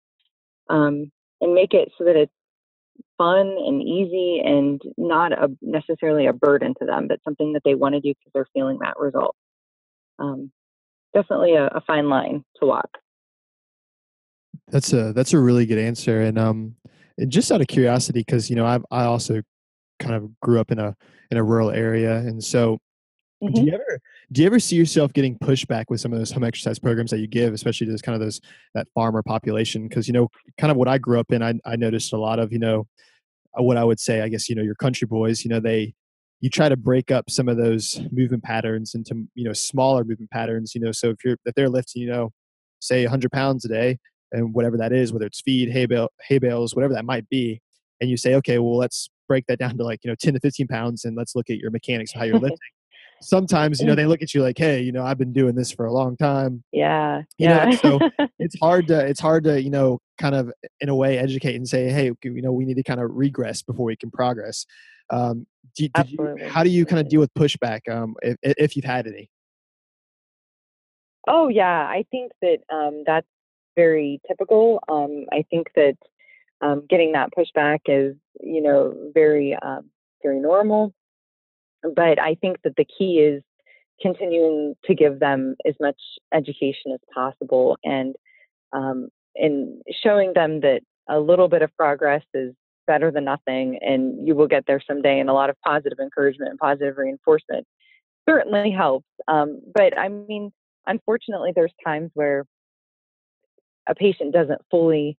um, 0.69 1.11
and 1.39 1.53
make 1.53 1.73
it 1.73 1.91
so 1.97 2.03
that 2.03 2.15
it's 2.15 2.31
fun 3.17 3.55
and 3.65 3.81
easy 3.81 4.41
and 4.43 4.81
not 4.97 5.31
a, 5.31 5.49
necessarily 5.61 6.27
a 6.27 6.33
burden 6.33 6.73
to 6.79 6.85
them 6.85 7.07
but 7.07 7.19
something 7.23 7.53
that 7.53 7.61
they 7.63 7.75
want 7.75 7.93
to 7.93 8.01
do 8.01 8.09
because 8.09 8.31
they're 8.33 8.47
feeling 8.53 8.79
that 8.79 8.99
result. 8.99 9.35
Um, 10.19 10.51
definitely 11.13 11.55
a, 11.55 11.67
a 11.67 11.81
fine 11.81 12.09
line 12.09 12.43
to 12.59 12.65
walk 12.65 12.89
that's 14.71 14.93
a 14.93 15.13
that's 15.13 15.33
a 15.33 15.39
really 15.39 15.65
good 15.65 15.77
answer, 15.77 16.21
and 16.21 16.39
um, 16.39 16.75
and 17.17 17.31
just 17.31 17.51
out 17.51 17.61
of 17.61 17.67
curiosity, 17.67 18.21
because 18.21 18.49
you 18.49 18.55
know 18.55 18.65
I 18.65 18.79
I 18.89 19.03
also 19.03 19.41
kind 19.99 20.15
of 20.15 20.39
grew 20.39 20.59
up 20.59 20.71
in 20.71 20.79
a 20.79 20.95
in 21.29 21.37
a 21.37 21.43
rural 21.43 21.71
area, 21.71 22.17
and 22.17 22.43
so 22.43 22.79
mm-hmm. 23.43 23.53
do 23.53 23.61
you 23.63 23.73
ever 23.73 23.99
do 24.31 24.41
you 24.41 24.47
ever 24.47 24.59
see 24.59 24.77
yourself 24.77 25.13
getting 25.13 25.37
pushback 25.39 25.85
with 25.89 25.99
some 25.99 26.13
of 26.13 26.19
those 26.19 26.31
home 26.31 26.43
exercise 26.43 26.79
programs 26.79 27.11
that 27.11 27.19
you 27.19 27.27
give, 27.27 27.53
especially 27.53 27.85
to 27.85 27.91
this 27.91 28.01
kind 28.01 28.15
of 28.15 28.21
those 28.21 28.39
that 28.73 28.87
farmer 28.95 29.21
population? 29.21 29.87
Because 29.87 30.07
you 30.07 30.13
know, 30.13 30.29
kind 30.57 30.71
of 30.71 30.77
what 30.77 30.87
I 30.87 30.97
grew 30.97 31.19
up 31.19 31.31
in, 31.31 31.43
I 31.43 31.53
I 31.65 31.75
noticed 31.75 32.13
a 32.13 32.17
lot 32.17 32.39
of 32.39 32.51
you 32.51 32.59
know 32.59 32.87
what 33.55 33.75
I 33.75 33.83
would 33.83 33.99
say, 33.99 34.21
I 34.21 34.29
guess 34.29 34.49
you 34.49 34.55
know 34.55 34.63
your 34.63 34.75
country 34.75 35.05
boys, 35.05 35.43
you 35.43 35.49
know 35.49 35.59
they 35.59 35.93
you 36.41 36.49
try 36.49 36.67
to 36.67 36.75
break 36.75 37.11
up 37.11 37.29
some 37.29 37.47
of 37.47 37.57
those 37.57 38.01
movement 38.11 38.43
patterns 38.43 38.93
into 38.95 39.27
you 39.35 39.45
know 39.45 39.53
smaller 39.53 40.03
movement 40.03 40.31
patterns 40.31 40.73
you 40.75 40.81
know 40.81 40.91
so 40.91 41.09
if 41.09 41.17
you're 41.23 41.37
if 41.45 41.55
they're 41.55 41.69
lifting 41.69 42.01
you 42.01 42.09
know 42.09 42.31
say 42.81 43.03
100 43.03 43.31
pounds 43.31 43.63
a 43.63 43.69
day 43.69 43.97
and 44.31 44.53
whatever 44.53 44.77
that 44.77 44.91
is, 44.91 45.13
whether 45.13 45.25
it's 45.25 45.41
feed, 45.41 45.71
hay, 45.71 45.85
bale, 45.85 46.09
hay 46.27 46.39
bales, 46.39 46.75
whatever 46.75 46.93
that 46.93 47.05
might 47.05 47.27
be, 47.29 47.61
and 47.99 48.09
you 48.09 48.17
say, 48.17 48.35
okay, 48.35 48.59
well, 48.59 48.77
let's 48.77 49.09
break 49.27 49.45
that 49.47 49.59
down 49.59 49.77
to 49.77 49.83
like, 49.83 49.99
you 50.03 50.09
know, 50.09 50.15
10 50.19 50.33
to 50.33 50.39
15 50.39 50.67
pounds 50.67 51.05
and 51.05 51.15
let's 51.15 51.35
look 51.35 51.49
at 51.49 51.57
your 51.57 51.71
mechanics, 51.71 52.11
how 52.13 52.23
you're 52.23 52.35
lifting. 52.39 52.57
Sometimes, 53.21 53.79
you 53.79 53.85
know, 53.85 53.93
they 53.93 54.07
look 54.07 54.23
at 54.23 54.33
you 54.33 54.41
like, 54.41 54.57
hey, 54.57 54.81
you 54.81 54.91
know, 54.91 55.05
I've 55.05 55.19
been 55.19 55.31
doing 55.31 55.53
this 55.53 55.71
for 55.71 55.85
a 55.85 55.93
long 55.93 56.17
time. 56.17 56.63
Yeah. 56.71 57.19
You 57.37 57.49
yeah. 57.49 57.65
know, 57.65 57.71
so 57.75 57.99
it's 58.39 58.57
hard 58.59 58.87
to, 58.87 59.05
it's 59.05 59.19
hard 59.19 59.43
to, 59.43 59.61
you 59.61 59.69
know, 59.69 59.99
kind 60.17 60.33
of 60.33 60.51
in 60.79 60.89
a 60.89 60.95
way 60.95 61.19
educate 61.19 61.55
and 61.55 61.67
say, 61.67 61.91
hey, 61.91 62.11
you 62.23 62.41
know, 62.41 62.51
we 62.51 62.65
need 62.65 62.77
to 62.77 62.83
kind 62.83 62.99
of 62.99 63.11
regress 63.11 63.61
before 63.61 63.85
we 63.85 63.95
can 63.95 64.09
progress. 64.09 64.65
Um, 65.11 65.45
do, 65.75 65.87
you, 66.07 66.37
how 66.49 66.63
do 66.63 66.69
you 66.69 66.85
kind 66.85 66.99
of 66.99 67.09
deal 67.09 67.19
with 67.19 67.33
pushback 67.33 67.81
um, 67.89 68.15
if, 68.21 68.37
if 68.41 68.75
you've 68.75 68.85
had 68.85 69.07
any? 69.07 69.29
Oh 71.27 71.49
yeah, 71.49 71.85
I 71.87 72.05
think 72.11 72.31
that 72.41 72.57
um, 72.73 73.03
that's 73.05 73.27
very 73.75 74.19
typical. 74.27 74.79
Um, 74.89 75.25
I 75.31 75.45
think 75.49 75.67
that 75.75 75.95
um, 76.61 76.85
getting 76.89 77.11
that 77.13 77.29
pushback 77.37 77.79
is, 77.87 78.15
you 78.41 78.61
know, 78.61 78.93
very, 79.13 79.55
um, 79.61 79.89
very 80.23 80.39
normal. 80.39 80.93
But 81.83 82.19
I 82.19 82.35
think 82.35 82.57
that 82.63 82.75
the 82.75 82.85
key 82.85 83.19
is 83.19 83.43
continuing 84.01 84.75
to 84.85 84.95
give 84.95 85.19
them 85.19 85.55
as 85.65 85.75
much 85.79 85.99
education 86.33 86.91
as 86.93 86.99
possible 87.13 87.77
and 87.83 88.15
um, 88.73 89.09
and 89.35 89.81
showing 90.03 90.33
them 90.33 90.61
that 90.61 90.81
a 91.09 91.19
little 91.19 91.47
bit 91.47 91.61
of 91.61 91.75
progress 91.75 92.23
is 92.33 92.53
better 92.87 93.11
than 93.11 93.25
nothing, 93.25 93.79
and 93.81 94.27
you 94.27 94.35
will 94.35 94.47
get 94.47 94.65
there 94.67 94.81
someday. 94.85 95.19
And 95.19 95.29
a 95.29 95.33
lot 95.33 95.49
of 95.49 95.55
positive 95.65 95.99
encouragement 95.99 96.51
and 96.51 96.59
positive 96.59 96.97
reinforcement 96.97 97.65
certainly 98.27 98.71
helps. 98.71 99.07
Um, 99.27 99.61
but 99.73 99.97
I 99.97 100.09
mean, 100.09 100.51
unfortunately, 100.87 101.51
there's 101.55 101.73
times 101.83 102.11
where 102.13 102.45
a 103.87 103.95
patient 103.95 104.33
doesn't 104.33 104.61
fully 104.69 105.17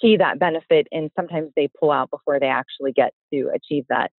see 0.00 0.16
that 0.16 0.38
benefit 0.38 0.86
and 0.92 1.10
sometimes 1.16 1.50
they 1.56 1.68
pull 1.78 1.90
out 1.90 2.10
before 2.10 2.40
they 2.40 2.48
actually 2.48 2.92
get 2.92 3.12
to 3.32 3.50
achieve 3.54 3.84
that 3.88 4.10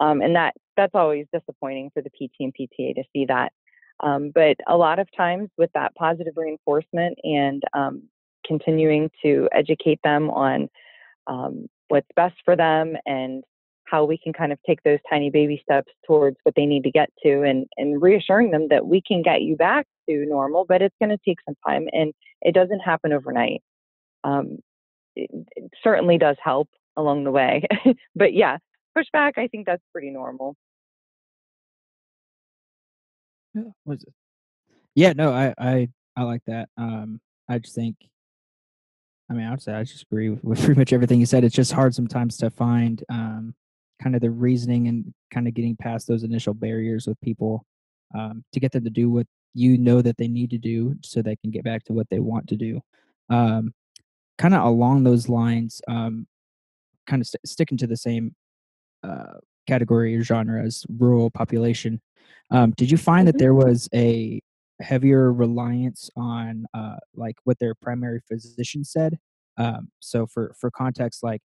um, 0.00 0.20
and 0.20 0.36
that 0.36 0.54
that's 0.76 0.94
always 0.94 1.26
disappointing 1.32 1.90
for 1.92 2.02
the 2.02 2.10
pt 2.10 2.34
and 2.40 2.54
pta 2.54 2.94
to 2.94 3.02
see 3.12 3.24
that 3.24 3.52
um, 4.00 4.30
but 4.34 4.56
a 4.68 4.76
lot 4.76 4.98
of 4.98 5.08
times 5.16 5.48
with 5.56 5.70
that 5.74 5.94
positive 5.94 6.34
reinforcement 6.36 7.18
and 7.24 7.62
um, 7.72 8.02
continuing 8.46 9.10
to 9.22 9.48
educate 9.52 9.98
them 10.04 10.30
on 10.30 10.68
um, 11.26 11.66
what's 11.88 12.08
best 12.16 12.36
for 12.44 12.56
them 12.56 12.96
and 13.06 13.44
how 13.86 14.04
we 14.04 14.18
can 14.18 14.32
kind 14.32 14.52
of 14.52 14.58
take 14.66 14.82
those 14.82 14.98
tiny 15.08 15.30
baby 15.30 15.60
steps 15.62 15.92
towards 16.06 16.36
what 16.42 16.54
they 16.54 16.66
need 16.66 16.82
to 16.84 16.90
get 16.90 17.10
to 17.22 17.42
and, 17.42 17.66
and 17.76 18.00
reassuring 18.00 18.50
them 18.50 18.68
that 18.70 18.86
we 18.86 19.02
can 19.06 19.22
get 19.22 19.42
you 19.42 19.56
back 19.56 19.86
to 20.08 20.24
normal, 20.26 20.64
but 20.66 20.82
it's 20.82 20.96
going 21.00 21.10
to 21.10 21.18
take 21.26 21.38
some 21.46 21.54
time 21.66 21.86
and 21.92 22.12
it 22.40 22.54
doesn't 22.54 22.80
happen 22.80 23.12
overnight. 23.12 23.62
Um, 24.24 24.58
it, 25.14 25.30
it 25.56 25.70
certainly 25.82 26.18
does 26.18 26.36
help 26.42 26.68
along 26.96 27.24
the 27.24 27.30
way. 27.30 27.62
but 28.16 28.32
yeah, 28.32 28.58
pushback, 28.96 29.32
I 29.36 29.48
think 29.48 29.66
that's 29.66 29.82
pretty 29.92 30.10
normal. 30.10 30.56
Yeah, 33.54 33.62
what 33.84 33.98
is 33.98 34.04
it? 34.04 34.14
Yeah, 34.94 35.12
no, 35.12 35.32
I, 35.32 35.54
I, 35.58 35.88
I 36.16 36.22
like 36.22 36.42
that. 36.46 36.68
Um, 36.76 37.20
I 37.48 37.58
just 37.58 37.74
think 37.74 37.96
I 39.30 39.34
mean, 39.34 39.46
I 39.46 39.50
would 39.50 39.62
say 39.62 39.72
I 39.72 39.84
just 39.84 40.02
agree 40.02 40.30
with, 40.30 40.44
with, 40.44 40.62
pretty 40.64 40.78
much 40.78 40.92
everything 40.92 41.20
you 41.20 41.26
said. 41.26 41.44
It's 41.44 41.54
just 41.54 41.72
hard 41.72 41.94
sometimes 41.94 42.36
to 42.38 42.50
find 42.50 43.02
um, 43.08 43.54
kind 44.02 44.14
of 44.14 44.20
the 44.20 44.30
reasoning 44.30 44.88
and 44.88 45.14
kind 45.32 45.48
of 45.48 45.54
getting 45.54 45.76
past 45.76 46.06
those 46.06 46.24
initial 46.24 46.54
barriers 46.54 47.06
with 47.06 47.20
people 47.20 47.64
um, 48.14 48.44
to 48.52 48.60
get 48.60 48.72
them 48.72 48.84
to 48.84 48.90
do 48.90 49.10
what 49.10 49.26
you 49.54 49.78
know 49.78 50.02
that 50.02 50.16
they 50.18 50.28
need 50.28 50.50
to 50.50 50.58
do 50.58 50.94
so 51.02 51.22
they 51.22 51.36
can 51.36 51.50
get 51.50 51.64
back 51.64 51.84
to 51.84 51.92
what 51.92 52.08
they 52.10 52.18
want 52.20 52.48
to 52.48 52.56
do 52.56 52.80
um, 53.30 53.72
kind 54.36 54.54
of 54.54 54.62
along 54.64 55.04
those 55.04 55.28
lines 55.28 55.80
um, 55.88 56.26
kind 57.06 57.22
of 57.22 57.26
st- 57.26 57.46
sticking 57.46 57.78
to 57.78 57.86
the 57.86 57.96
same 57.96 58.34
uh, 59.02 59.38
category 59.66 60.16
or 60.16 60.22
genre 60.22 60.62
as 60.62 60.84
rural 60.98 61.30
population 61.30 62.00
um, 62.50 62.72
did 62.72 62.90
you 62.90 62.98
find 62.98 63.26
that 63.26 63.32
mm-hmm. 63.32 63.44
there 63.44 63.54
was 63.54 63.88
a 63.94 64.40
heavier 64.80 65.32
reliance 65.32 66.10
on 66.16 66.66
uh, 66.74 66.96
like 67.14 67.36
what 67.44 67.58
their 67.58 67.74
primary 67.74 68.20
physician 68.28 68.84
said 68.84 69.18
um, 69.56 69.88
so 70.00 70.26
for 70.26 70.54
for 70.58 70.70
context 70.70 71.22
like 71.22 71.40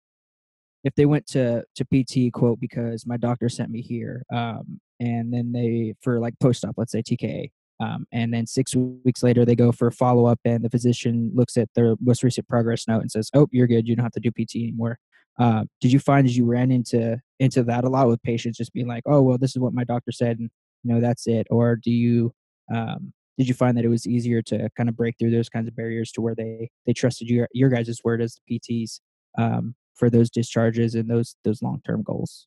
if 0.85 0.95
they 0.95 1.07
went 1.07 1.27
to 1.27 1.64
to 1.75 1.85
PT 1.85 2.33
quote 2.33 2.61
because 2.61 3.07
my 3.07 3.17
doctor 3.17 3.49
sent 3.49 3.71
me 3.71 3.83
here, 3.83 4.25
um, 4.33 4.81
and 5.01 5.33
then 5.33 5.53
they 5.53 5.95
for 6.03 6.21
like 6.21 6.35
post 6.41 6.64
op, 6.64 6.75
let's 6.77 6.93
say 6.93 7.03
TKA, 7.03 7.51
um, 7.81 8.07
and 8.12 8.33
then 8.33 8.47
six 8.47 8.75
weeks 8.75 9.23
later 9.23 9.45
they 9.45 9.57
go 9.57 9.73
for 9.73 9.91
follow 9.91 10.27
up, 10.27 10.41
and 10.45 10.64
the 10.64 10.71
physician 10.71 11.31
looks 11.35 11.57
at 11.57 11.69
their 11.75 11.97
most 12.01 12.23
recent 12.23 12.49
progress 12.49 12.87
note 12.87 13.01
and 13.01 13.11
says, 13.11 13.31
"Oh, 13.35 13.49
you're 13.51 13.67
good. 13.67 13.88
You 13.88 13.97
don't 13.97 14.05
have 14.05 14.12
to 14.12 14.21
do 14.21 14.31
PT 14.31 14.57
anymore." 14.57 14.99
Uh, 15.38 15.64
did 15.81 15.93
you 15.93 16.01
find 16.01 16.27
as 16.27 16.37
you 16.37 16.45
ran 16.45 16.71
into 16.71 17.19
into 17.38 17.62
that 17.64 17.85
a 17.85 17.88
lot 17.88 18.09
with 18.09 18.23
patients 18.23 18.59
just 18.59 18.73
being 18.73 18.88
like, 18.88 19.03
"Oh, 19.07 19.23
well, 19.23 19.38
this 19.38 19.51
is 19.51 19.59
what 19.59 19.75
my 19.75 19.85
doctor 19.85 20.12
said," 20.12 20.38
and 20.38 20.51
you 20.85 20.95
know 20.95 21.01
that's 21.01 21.27
it, 21.27 21.47
or 21.51 21.77
do 21.77 21.91
you 21.91 22.33
um, 22.75 23.12
did 23.38 23.48
you 23.48 23.55
find 23.55 23.79
that 23.79 23.85
it 23.85 23.88
was 23.88 24.07
easier 24.07 24.42
to 24.42 24.68
kind 24.77 24.88
of 24.88 24.96
break 24.96 25.14
through 25.18 25.31
those 25.31 25.48
kinds 25.48 25.68
of 25.68 25.77
barriers 25.77 26.11
to 26.12 26.20
where 26.20 26.35
they 26.35 26.70
they 26.87 26.92
trusted 26.92 27.31
your 27.31 27.48
your 27.53 27.70
guys' 27.70 28.01
word 28.05 28.20
as 28.20 28.37
the 28.48 28.59
PTs 28.59 29.01
um, 29.38 29.74
for 29.94 30.11
those 30.11 30.29
discharges 30.29 30.94
and 30.94 31.09
those 31.09 31.37
those 31.44 31.62
long 31.62 31.81
term 31.87 32.03
goals? 32.03 32.46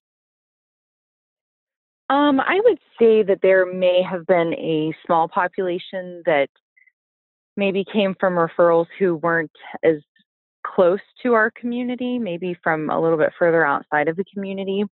Um, 2.09 2.41
I 2.41 2.59
would 2.65 2.79
say 2.99 3.23
that 3.23 3.39
there 3.41 3.65
may 3.65 4.01
have 4.01 4.27
been 4.27 4.53
a 4.55 4.93
small 5.05 5.29
population 5.29 6.21
that 6.25 6.49
maybe 7.55 7.85
came 7.85 8.15
from 8.19 8.33
referrals 8.33 8.87
who 8.99 9.15
weren't 9.15 9.51
as 9.83 9.95
close 10.65 10.99
to 11.23 11.33
our 11.33 11.51
community, 11.51 12.19
maybe 12.19 12.57
from 12.61 12.89
a 12.89 12.99
little 12.99 13.17
bit 13.17 13.31
further 13.39 13.65
outside 13.65 14.09
of 14.09 14.17
the 14.17 14.25
community. 14.33 14.83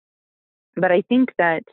But 0.78 0.94
I 0.94 1.02
think 1.10 1.34
that 1.38 1.64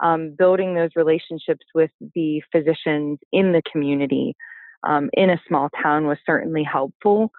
um, 0.00 0.34
building 0.36 0.74
those 0.74 0.90
relationships 0.96 1.64
with 1.74 1.90
the 2.14 2.42
physicians 2.52 3.18
in 3.32 3.52
the 3.52 3.62
community 3.70 4.34
um, 4.86 5.10
in 5.14 5.30
a 5.30 5.40
small 5.48 5.68
town 5.82 6.06
was 6.06 6.18
certainly 6.26 6.62
helpful. 6.62 7.30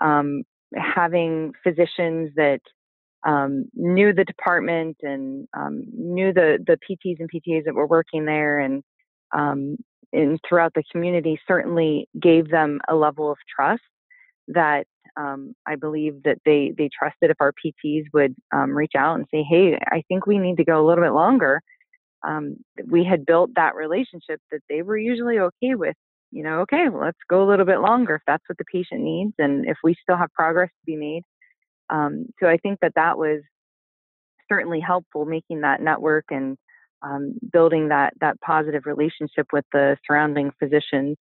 Um, 0.00 0.42
having 0.76 1.52
physicians 1.62 2.32
that 2.36 2.60
um, 3.26 3.66
knew 3.74 4.12
the 4.12 4.24
department 4.24 4.96
and 5.02 5.46
um, 5.56 5.84
knew 5.92 6.32
the 6.32 6.58
the 6.66 6.78
PTs 6.78 7.16
and 7.20 7.30
PTAs 7.30 7.64
that 7.64 7.74
were 7.74 7.86
working 7.86 8.24
there 8.24 8.58
and 8.58 8.82
and 9.32 9.78
um, 10.14 10.38
throughout 10.48 10.74
the 10.74 10.84
community 10.92 11.40
certainly 11.46 12.08
gave 12.20 12.50
them 12.50 12.80
a 12.88 12.94
level 12.94 13.30
of 13.30 13.38
trust 13.54 13.82
that 14.48 14.86
um, 15.16 15.54
I 15.66 15.76
believe 15.76 16.22
that 16.24 16.38
they 16.44 16.72
they 16.76 16.88
trusted 16.96 17.30
if 17.30 17.36
our 17.40 17.52
PTs 17.52 18.04
would 18.12 18.34
um, 18.52 18.70
reach 18.76 18.92
out 18.96 19.16
and 19.16 19.26
say, 19.30 19.42
"Hey, 19.48 19.78
I 19.86 20.02
think 20.08 20.26
we 20.26 20.38
need 20.38 20.56
to 20.56 20.64
go 20.64 20.80
a 20.80 20.86
little 20.86 21.04
bit 21.04 21.12
longer." 21.12 21.62
Um, 22.26 22.56
we 22.86 23.04
had 23.04 23.26
built 23.26 23.50
that 23.56 23.74
relationship 23.74 24.40
that 24.50 24.60
they 24.68 24.82
were 24.82 24.96
usually 24.96 25.38
okay 25.38 25.74
with. 25.74 25.96
You 26.30 26.42
know, 26.42 26.60
okay, 26.60 26.88
well, 26.88 27.04
let's 27.04 27.18
go 27.28 27.44
a 27.44 27.48
little 27.48 27.66
bit 27.66 27.80
longer 27.80 28.16
if 28.16 28.22
that's 28.26 28.42
what 28.48 28.58
the 28.58 28.64
patient 28.64 29.02
needs, 29.02 29.34
and 29.38 29.66
if 29.68 29.76
we 29.84 29.94
still 30.02 30.16
have 30.16 30.32
progress 30.32 30.68
to 30.68 30.86
be 30.86 30.96
made. 30.96 31.22
Um, 31.90 32.26
so 32.40 32.48
I 32.48 32.56
think 32.56 32.80
that 32.80 32.94
that 32.96 33.18
was 33.18 33.42
certainly 34.50 34.80
helpful, 34.80 35.26
making 35.26 35.60
that 35.60 35.80
network 35.80 36.24
and 36.30 36.56
um, 37.02 37.34
building 37.52 37.88
that 37.88 38.14
that 38.20 38.40
positive 38.40 38.86
relationship 38.86 39.46
with 39.52 39.64
the 39.72 39.96
surrounding 40.06 40.50
physicians 40.58 41.16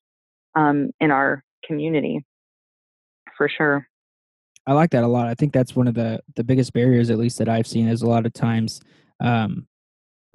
um, 0.56 0.92
in 1.00 1.12
our 1.12 1.44
community 1.66 2.26
for 3.38 3.50
sure. 3.50 3.88
I 4.66 4.74
like 4.74 4.92
that 4.92 5.04
a 5.04 5.08
lot. 5.08 5.28
I 5.28 5.34
think 5.34 5.52
that's 5.52 5.76
one 5.76 5.88
of 5.88 5.94
the 5.94 6.22
the 6.36 6.44
biggest 6.44 6.74
barriers, 6.74 7.10
at 7.10 7.18
least 7.18 7.38
that 7.40 7.50
I've 7.50 7.68
seen, 7.68 7.88
is 7.88 8.02
a 8.02 8.08
lot 8.08 8.26
of 8.26 8.34
times 8.34 8.82
um, 9.20 9.68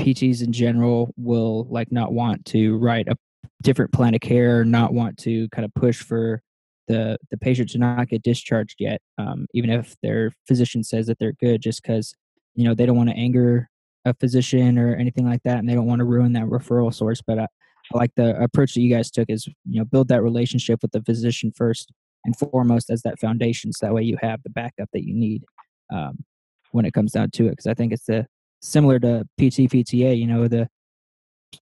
PTs 0.01 0.43
in 0.43 0.53
general 0.53 1.13
will 1.17 1.67
like 1.71 1.91
not 1.91 2.13
want 2.13 2.45
to 2.47 2.77
write 2.79 3.09
a 3.09 3.17
different 3.63 3.93
plan 3.93 4.15
of 4.15 4.21
care, 4.21 4.65
not 4.65 4.93
want 4.93 5.17
to 5.19 5.49
kind 5.51 5.65
of 5.65 5.75
push 5.75 6.03
for 6.03 6.43
the 6.87 7.19
the 7.31 7.37
patient 7.37 7.71
to 7.71 7.79
not 7.79 8.09
get 8.09 8.23
discharged 8.23 8.77
yet, 8.79 9.01
um, 9.19 9.47
even 9.53 9.71
if 9.71 9.95
their 10.03 10.33
physician 10.47 10.83
says 10.83 11.07
that 11.07 11.19
they're 11.19 11.35
good, 11.41 11.61
just 11.61 11.83
because 11.83 12.15
you 12.55 12.65
know 12.65 12.75
they 12.75 12.87
don't 12.87 12.97
want 12.97 13.11
to 13.11 13.17
anger 13.17 13.69
a 14.05 14.15
physician 14.15 14.79
or 14.79 14.95
anything 14.95 15.27
like 15.27 15.43
that, 15.45 15.59
and 15.59 15.69
they 15.69 15.75
don't 15.75 15.87
want 15.87 15.99
to 15.99 16.05
ruin 16.05 16.33
that 16.33 16.47
referral 16.47 16.95
source. 16.95 17.21
But 17.25 17.39
I, 17.39 17.47
I 17.95 17.99
like 17.99 18.13
the 18.17 18.41
approach 18.43 18.75
that 18.75 18.81
you 18.81 18.95
guys 18.95 19.11
took 19.11 19.29
is 19.29 19.47
you 19.47 19.79
know 19.79 19.85
build 19.85 20.09
that 20.09 20.23
relationship 20.23 20.81
with 20.83 20.93
the 20.93 21.03
physician 21.03 21.53
first 21.55 21.93
and 22.25 22.37
foremost 22.37 22.91
as 22.91 23.03
that 23.03 23.19
foundation 23.19 23.73
so 23.73 23.87
that 23.87 23.95
way 23.95 24.03
you 24.03 24.17
have 24.21 24.43
the 24.43 24.51
backup 24.51 24.89
that 24.93 25.07
you 25.07 25.15
need 25.15 25.45
um, 25.93 26.25
when 26.73 26.85
it 26.85 26.93
comes 26.93 27.13
down 27.13 27.31
to 27.31 27.47
it 27.47 27.51
because 27.51 27.67
i 27.67 27.75
think 27.75 27.93
it's 27.93 28.07
the 28.07 28.27
similar 28.61 28.99
to 28.99 29.25
pt 29.39 29.71
pta 29.71 30.19
you 30.19 30.27
know 30.27 30.49
the 30.49 30.69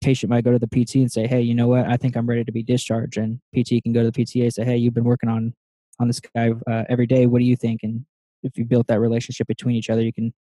patient 0.01 0.31
might 0.31 0.45
go 0.45 0.53
to 0.53 0.59
the 0.59 0.69
pt 0.69 0.97
and 0.97 1.11
say 1.11 1.27
hey 1.27 1.41
you 1.41 1.55
know 1.55 1.69
what? 1.69 1.87
I 1.87 1.97
think 1.97 2.17
i'm 2.17 2.27
ready 2.27 2.45
to 2.45 2.53
be 2.53 2.63
discharged. 2.63 3.17
And 3.17 3.41
pt 3.55 3.83
can 3.83 3.93
go 3.93 4.03
to 4.03 4.11
the 4.11 4.25
pta 4.25 4.45
and 4.45 4.55
say 4.55 4.65
hey 4.65 4.77
you've 4.77 4.95
been 4.95 5.05
working 5.05 5.29
on 5.29 5.55
on 6.01 6.07
this 6.07 6.21
guy 6.21 6.53
uh, 6.71 6.85
every 6.89 7.07
day. 7.07 7.27
What 7.27 7.41
do 7.41 7.45
you 7.45 7.57
think? 7.57 7.81
And 7.83 8.05
if 8.45 8.57
you 8.57 8.65
built 8.65 8.87
that 8.87 9.01
relationship 9.01 9.49
between 9.49 9.75
each 9.77 9.91
other 9.91 10.03
you 10.03 10.13
can 10.13 10.33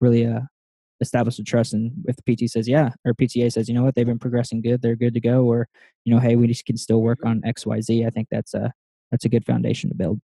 really 0.00 0.26
uh, 0.26 0.40
establish 1.00 1.38
a 1.38 1.42
trust. 1.42 1.74
And 1.74 1.92
if 2.06 2.16
the 2.16 2.22
pt 2.22 2.50
says 2.50 2.68
yeah 2.68 2.90
or 3.04 3.12
pta 3.12 3.52
says 3.52 3.68
you 3.68 3.74
know 3.74 3.84
what? 3.84 3.94
They've 3.94 4.06
been 4.06 4.18
progressing 4.18 4.62
good. 4.62 4.80
They're 4.80 4.96
good 4.96 5.14
to 5.14 5.20
go 5.20 5.44
or 5.44 5.68
you 6.04 6.14
know 6.14 6.20
hey 6.20 6.36
we 6.36 6.46
just 6.46 6.64
can 6.64 6.76
still 6.76 7.02
work 7.02 7.20
on 7.24 7.42
xyz 7.42 8.06
i 8.06 8.10
think 8.10 8.28
that's 8.30 8.54
a 8.54 8.72
that's 9.12 9.24
a 9.26 9.28
good 9.28 9.44
foundation 9.44 9.90
to 9.90 9.94
build. 9.94 10.20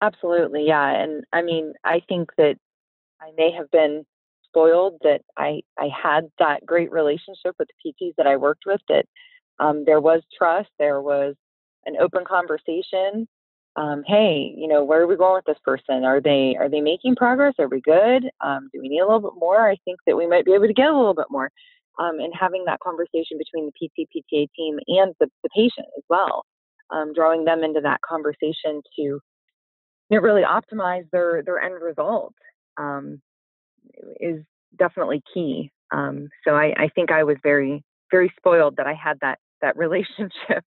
Absolutely, 0.00 0.66
yeah. 0.66 1.02
And 1.02 1.24
I 1.32 1.42
mean, 1.42 1.74
I 1.84 2.00
think 2.08 2.30
that 2.38 2.56
I 3.20 3.32
may 3.36 3.50
have 3.52 3.70
been 3.70 4.06
spoiled 4.50 4.98
that 5.02 5.22
I 5.36 5.60
I 5.78 5.88
had 5.88 6.28
that 6.38 6.66
great 6.66 6.90
relationship 6.90 7.54
with 7.58 7.68
the 7.68 7.92
PTs 7.92 8.14
that 8.16 8.26
I 8.26 8.36
worked 8.36 8.64
with. 8.66 8.80
That 8.88 9.06
um, 9.58 9.84
there 9.86 10.00
was 10.00 10.22
trust, 10.36 10.68
there 10.78 11.00
was 11.00 11.34
an 11.86 11.96
open 12.00 12.24
conversation. 12.24 13.26
Um, 13.76 14.02
hey, 14.06 14.52
you 14.56 14.66
know, 14.66 14.84
where 14.84 15.00
are 15.00 15.06
we 15.06 15.16
going 15.16 15.36
with 15.36 15.44
this 15.44 15.62
person? 15.64 16.04
Are 16.04 16.20
they 16.20 16.56
are 16.58 16.68
they 16.68 16.80
making 16.80 17.16
progress? 17.16 17.54
Are 17.58 17.68
we 17.68 17.80
good? 17.80 18.28
Um, 18.40 18.68
do 18.72 18.80
we 18.80 18.88
need 18.88 19.00
a 19.00 19.06
little 19.06 19.20
bit 19.20 19.38
more? 19.38 19.68
I 19.68 19.76
think 19.84 20.00
that 20.06 20.16
we 20.16 20.26
might 20.26 20.44
be 20.44 20.52
able 20.52 20.66
to 20.66 20.74
get 20.74 20.90
a 20.90 20.96
little 20.96 21.14
bit 21.14 21.30
more. 21.30 21.50
Um, 21.98 22.18
and 22.18 22.32
having 22.38 22.64
that 22.64 22.80
conversation 22.80 23.36
between 23.38 23.66
the 23.66 23.72
PT 23.72 24.08
PTA 24.14 24.48
team 24.56 24.78
and 24.88 25.14
the, 25.20 25.28
the 25.42 25.50
patient 25.54 25.86
as 25.98 26.04
well 26.08 26.44
um, 26.90 27.12
drawing 27.14 27.44
them 27.44 27.62
into 27.62 27.80
that 27.80 28.00
conversation 28.02 28.82
to 28.96 29.02
you 29.02 29.20
know, 30.10 30.18
really 30.18 30.42
optimize 30.42 31.08
their 31.12 31.42
their 31.44 31.60
end 31.60 31.82
result 31.82 32.34
um, 32.78 33.20
is 34.20 34.42
definitely 34.78 35.22
key. 35.32 35.70
Um, 35.92 36.28
so 36.46 36.54
I, 36.54 36.72
I, 36.76 36.88
think 36.94 37.10
I 37.10 37.24
was 37.24 37.36
very 37.42 37.82
very 38.10 38.32
spoiled 38.36 38.76
that 38.76 38.86
I 38.86 38.94
had 38.94 39.18
that 39.20 39.38
that 39.60 39.76
relationship 39.76 40.64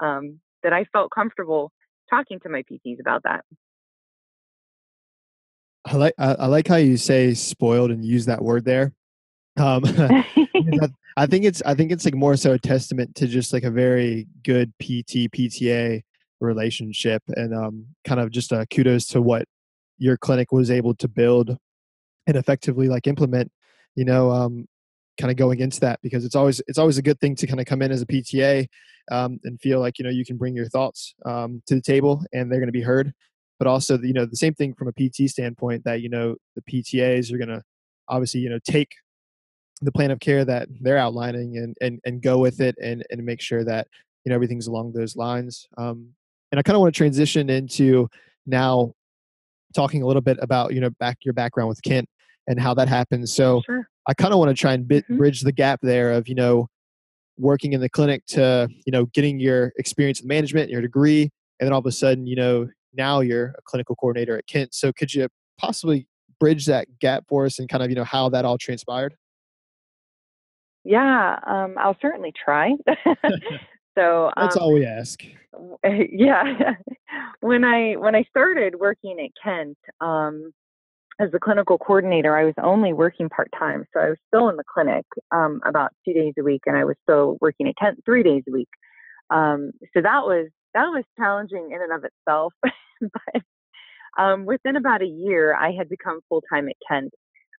um, 0.00 0.40
that 0.62 0.72
I 0.72 0.84
felt 0.92 1.10
comfortable 1.10 1.72
talking 2.08 2.38
to 2.40 2.48
my 2.48 2.62
PTs 2.62 3.00
about 3.00 3.22
that. 3.24 3.44
I 5.84 5.96
like 5.96 6.14
I, 6.18 6.34
I 6.34 6.46
like 6.46 6.68
how 6.68 6.76
you 6.76 6.96
say 6.96 7.34
spoiled 7.34 7.90
and 7.90 8.04
use 8.04 8.26
that 8.26 8.42
word 8.42 8.64
there. 8.64 8.92
Um, 9.56 9.84
I 11.16 11.26
think 11.26 11.44
it's 11.44 11.62
I 11.64 11.74
think 11.74 11.92
it's 11.92 12.04
like 12.04 12.14
more 12.14 12.36
so 12.36 12.52
a 12.52 12.58
testament 12.58 13.14
to 13.16 13.26
just 13.26 13.52
like 13.52 13.64
a 13.64 13.70
very 13.70 14.26
good 14.44 14.72
PT 14.78 15.30
PTA 15.32 16.02
relationship 16.40 17.22
and 17.28 17.54
um, 17.54 17.86
kind 18.04 18.20
of 18.20 18.30
just 18.30 18.52
a 18.52 18.66
kudos 18.66 19.06
to 19.06 19.22
what 19.22 19.46
your 19.98 20.16
clinic 20.18 20.52
was 20.52 20.70
able 20.70 20.94
to 20.96 21.08
build 21.08 21.56
and 22.26 22.36
effectively 22.36 22.88
like 22.88 23.06
implement. 23.06 23.50
You 23.94 24.04
know, 24.04 24.30
um, 24.30 24.66
kind 25.18 25.30
of 25.30 25.36
going 25.36 25.60
into 25.60 25.80
that 25.80 26.00
because 26.02 26.24
it's 26.24 26.34
always 26.34 26.60
it's 26.66 26.78
always 26.78 26.98
a 26.98 27.02
good 27.02 27.18
thing 27.20 27.34
to 27.36 27.46
kind 27.46 27.60
of 27.60 27.66
come 27.66 27.82
in 27.82 27.92
as 27.92 28.02
a 28.02 28.06
PTA 28.06 28.66
um, 29.10 29.38
and 29.44 29.60
feel 29.60 29.80
like 29.80 29.98
you 29.98 30.04
know 30.04 30.10
you 30.10 30.24
can 30.24 30.36
bring 30.36 30.54
your 30.54 30.68
thoughts 30.68 31.14
um, 31.24 31.62
to 31.66 31.74
the 31.74 31.82
table 31.82 32.22
and 32.32 32.50
they're 32.50 32.60
going 32.60 32.68
to 32.68 32.72
be 32.72 32.82
heard. 32.82 33.12
But 33.58 33.66
also, 33.66 33.98
you 33.98 34.12
know, 34.12 34.26
the 34.26 34.36
same 34.36 34.52
thing 34.52 34.74
from 34.74 34.88
a 34.88 34.92
PT 34.92 35.30
standpoint 35.30 35.84
that 35.84 36.02
you 36.02 36.10
know 36.10 36.36
the 36.54 36.62
PTAs 36.62 37.32
are 37.32 37.38
going 37.38 37.48
to 37.48 37.62
obviously 38.08 38.40
you 38.40 38.50
know 38.50 38.58
take 38.68 38.90
the 39.82 39.92
plan 39.92 40.10
of 40.10 40.20
care 40.20 40.44
that 40.44 40.68
they're 40.80 40.98
outlining 40.98 41.56
and 41.58 41.76
and, 41.80 42.00
and 42.04 42.22
go 42.22 42.38
with 42.38 42.60
it 42.60 42.76
and 42.82 43.04
and 43.10 43.24
make 43.24 43.40
sure 43.40 43.64
that 43.64 43.86
you 44.24 44.30
know 44.30 44.34
everything's 44.34 44.66
along 44.66 44.92
those 44.92 45.16
lines 45.16 45.66
um, 45.78 46.08
and 46.50 46.58
i 46.58 46.62
kind 46.62 46.76
of 46.76 46.80
want 46.80 46.92
to 46.92 46.96
transition 46.96 47.50
into 47.50 48.08
now 48.46 48.92
talking 49.74 50.02
a 50.02 50.06
little 50.06 50.22
bit 50.22 50.38
about 50.40 50.72
you 50.72 50.80
know 50.80 50.90
back 50.98 51.18
your 51.24 51.34
background 51.34 51.68
with 51.68 51.82
kent 51.82 52.08
and 52.46 52.60
how 52.60 52.74
that 52.74 52.88
happens 52.88 53.34
so 53.34 53.62
sure. 53.66 53.88
i 54.06 54.14
kind 54.14 54.32
of 54.32 54.38
want 54.38 54.48
to 54.48 54.54
try 54.54 54.72
and 54.72 54.86
bit, 54.86 55.04
mm-hmm. 55.04 55.16
bridge 55.16 55.40
the 55.40 55.52
gap 55.52 55.80
there 55.82 56.12
of 56.12 56.28
you 56.28 56.34
know 56.34 56.68
working 57.38 57.72
in 57.72 57.80
the 57.80 57.88
clinic 57.88 58.24
to 58.26 58.68
you 58.86 58.92
know 58.92 59.06
getting 59.06 59.38
your 59.38 59.72
experience 59.78 60.20
in 60.20 60.28
management 60.28 60.70
your 60.70 60.80
degree 60.80 61.30
and 61.60 61.66
then 61.66 61.72
all 61.72 61.80
of 61.80 61.86
a 61.86 61.92
sudden 61.92 62.26
you 62.26 62.36
know 62.36 62.68
now 62.94 63.20
you're 63.20 63.54
a 63.58 63.62
clinical 63.64 63.94
coordinator 63.96 64.38
at 64.38 64.46
kent 64.46 64.72
so 64.72 64.92
could 64.92 65.12
you 65.12 65.28
possibly 65.58 66.06
bridge 66.38 66.66
that 66.66 66.86
gap 66.98 67.24
for 67.28 67.46
us 67.46 67.58
and 67.58 67.68
kind 67.68 67.82
of 67.82 67.90
you 67.90 67.96
know 67.96 68.04
how 68.04 68.28
that 68.28 68.44
all 68.44 68.58
transpired 68.58 69.14
yeah, 70.86 71.40
um, 71.44 71.74
I'll 71.78 71.96
certainly 72.00 72.32
try. 72.32 72.70
so 73.98 74.26
um, 74.26 74.32
that's 74.36 74.56
all 74.56 74.72
we 74.72 74.86
ask. 74.86 75.22
Yeah, 76.12 76.74
when 77.40 77.64
I 77.64 77.94
when 77.94 78.14
I 78.14 78.24
started 78.24 78.74
working 78.78 79.18
at 79.18 79.30
Kent 79.42 79.78
um, 80.02 80.52
as 81.18 81.30
the 81.32 81.38
clinical 81.38 81.78
coordinator, 81.78 82.36
I 82.36 82.44
was 82.44 82.54
only 82.62 82.92
working 82.92 83.28
part 83.28 83.48
time, 83.58 83.84
so 83.92 84.00
I 84.00 84.10
was 84.10 84.18
still 84.28 84.48
in 84.48 84.56
the 84.56 84.64
clinic 84.72 85.04
um, 85.32 85.60
about 85.64 85.92
two 86.04 86.12
days 86.12 86.34
a 86.38 86.42
week, 86.42 86.62
and 86.66 86.76
I 86.76 86.84
was 86.84 86.96
still 87.02 87.38
working 87.40 87.68
at 87.68 87.76
Kent 87.80 88.00
three 88.04 88.22
days 88.22 88.42
a 88.48 88.52
week. 88.52 88.68
Um, 89.30 89.72
so 89.94 90.02
that 90.02 90.22
was 90.24 90.48
that 90.74 90.86
was 90.86 91.04
challenging 91.18 91.70
in 91.72 91.80
and 91.80 91.92
of 91.92 92.04
itself, 92.04 92.52
but 93.00 93.42
um, 94.18 94.44
within 94.44 94.76
about 94.76 95.02
a 95.02 95.06
year, 95.06 95.54
I 95.54 95.72
had 95.72 95.88
become 95.88 96.20
full 96.28 96.42
time 96.52 96.68
at 96.68 96.76
Kent, 96.86 97.12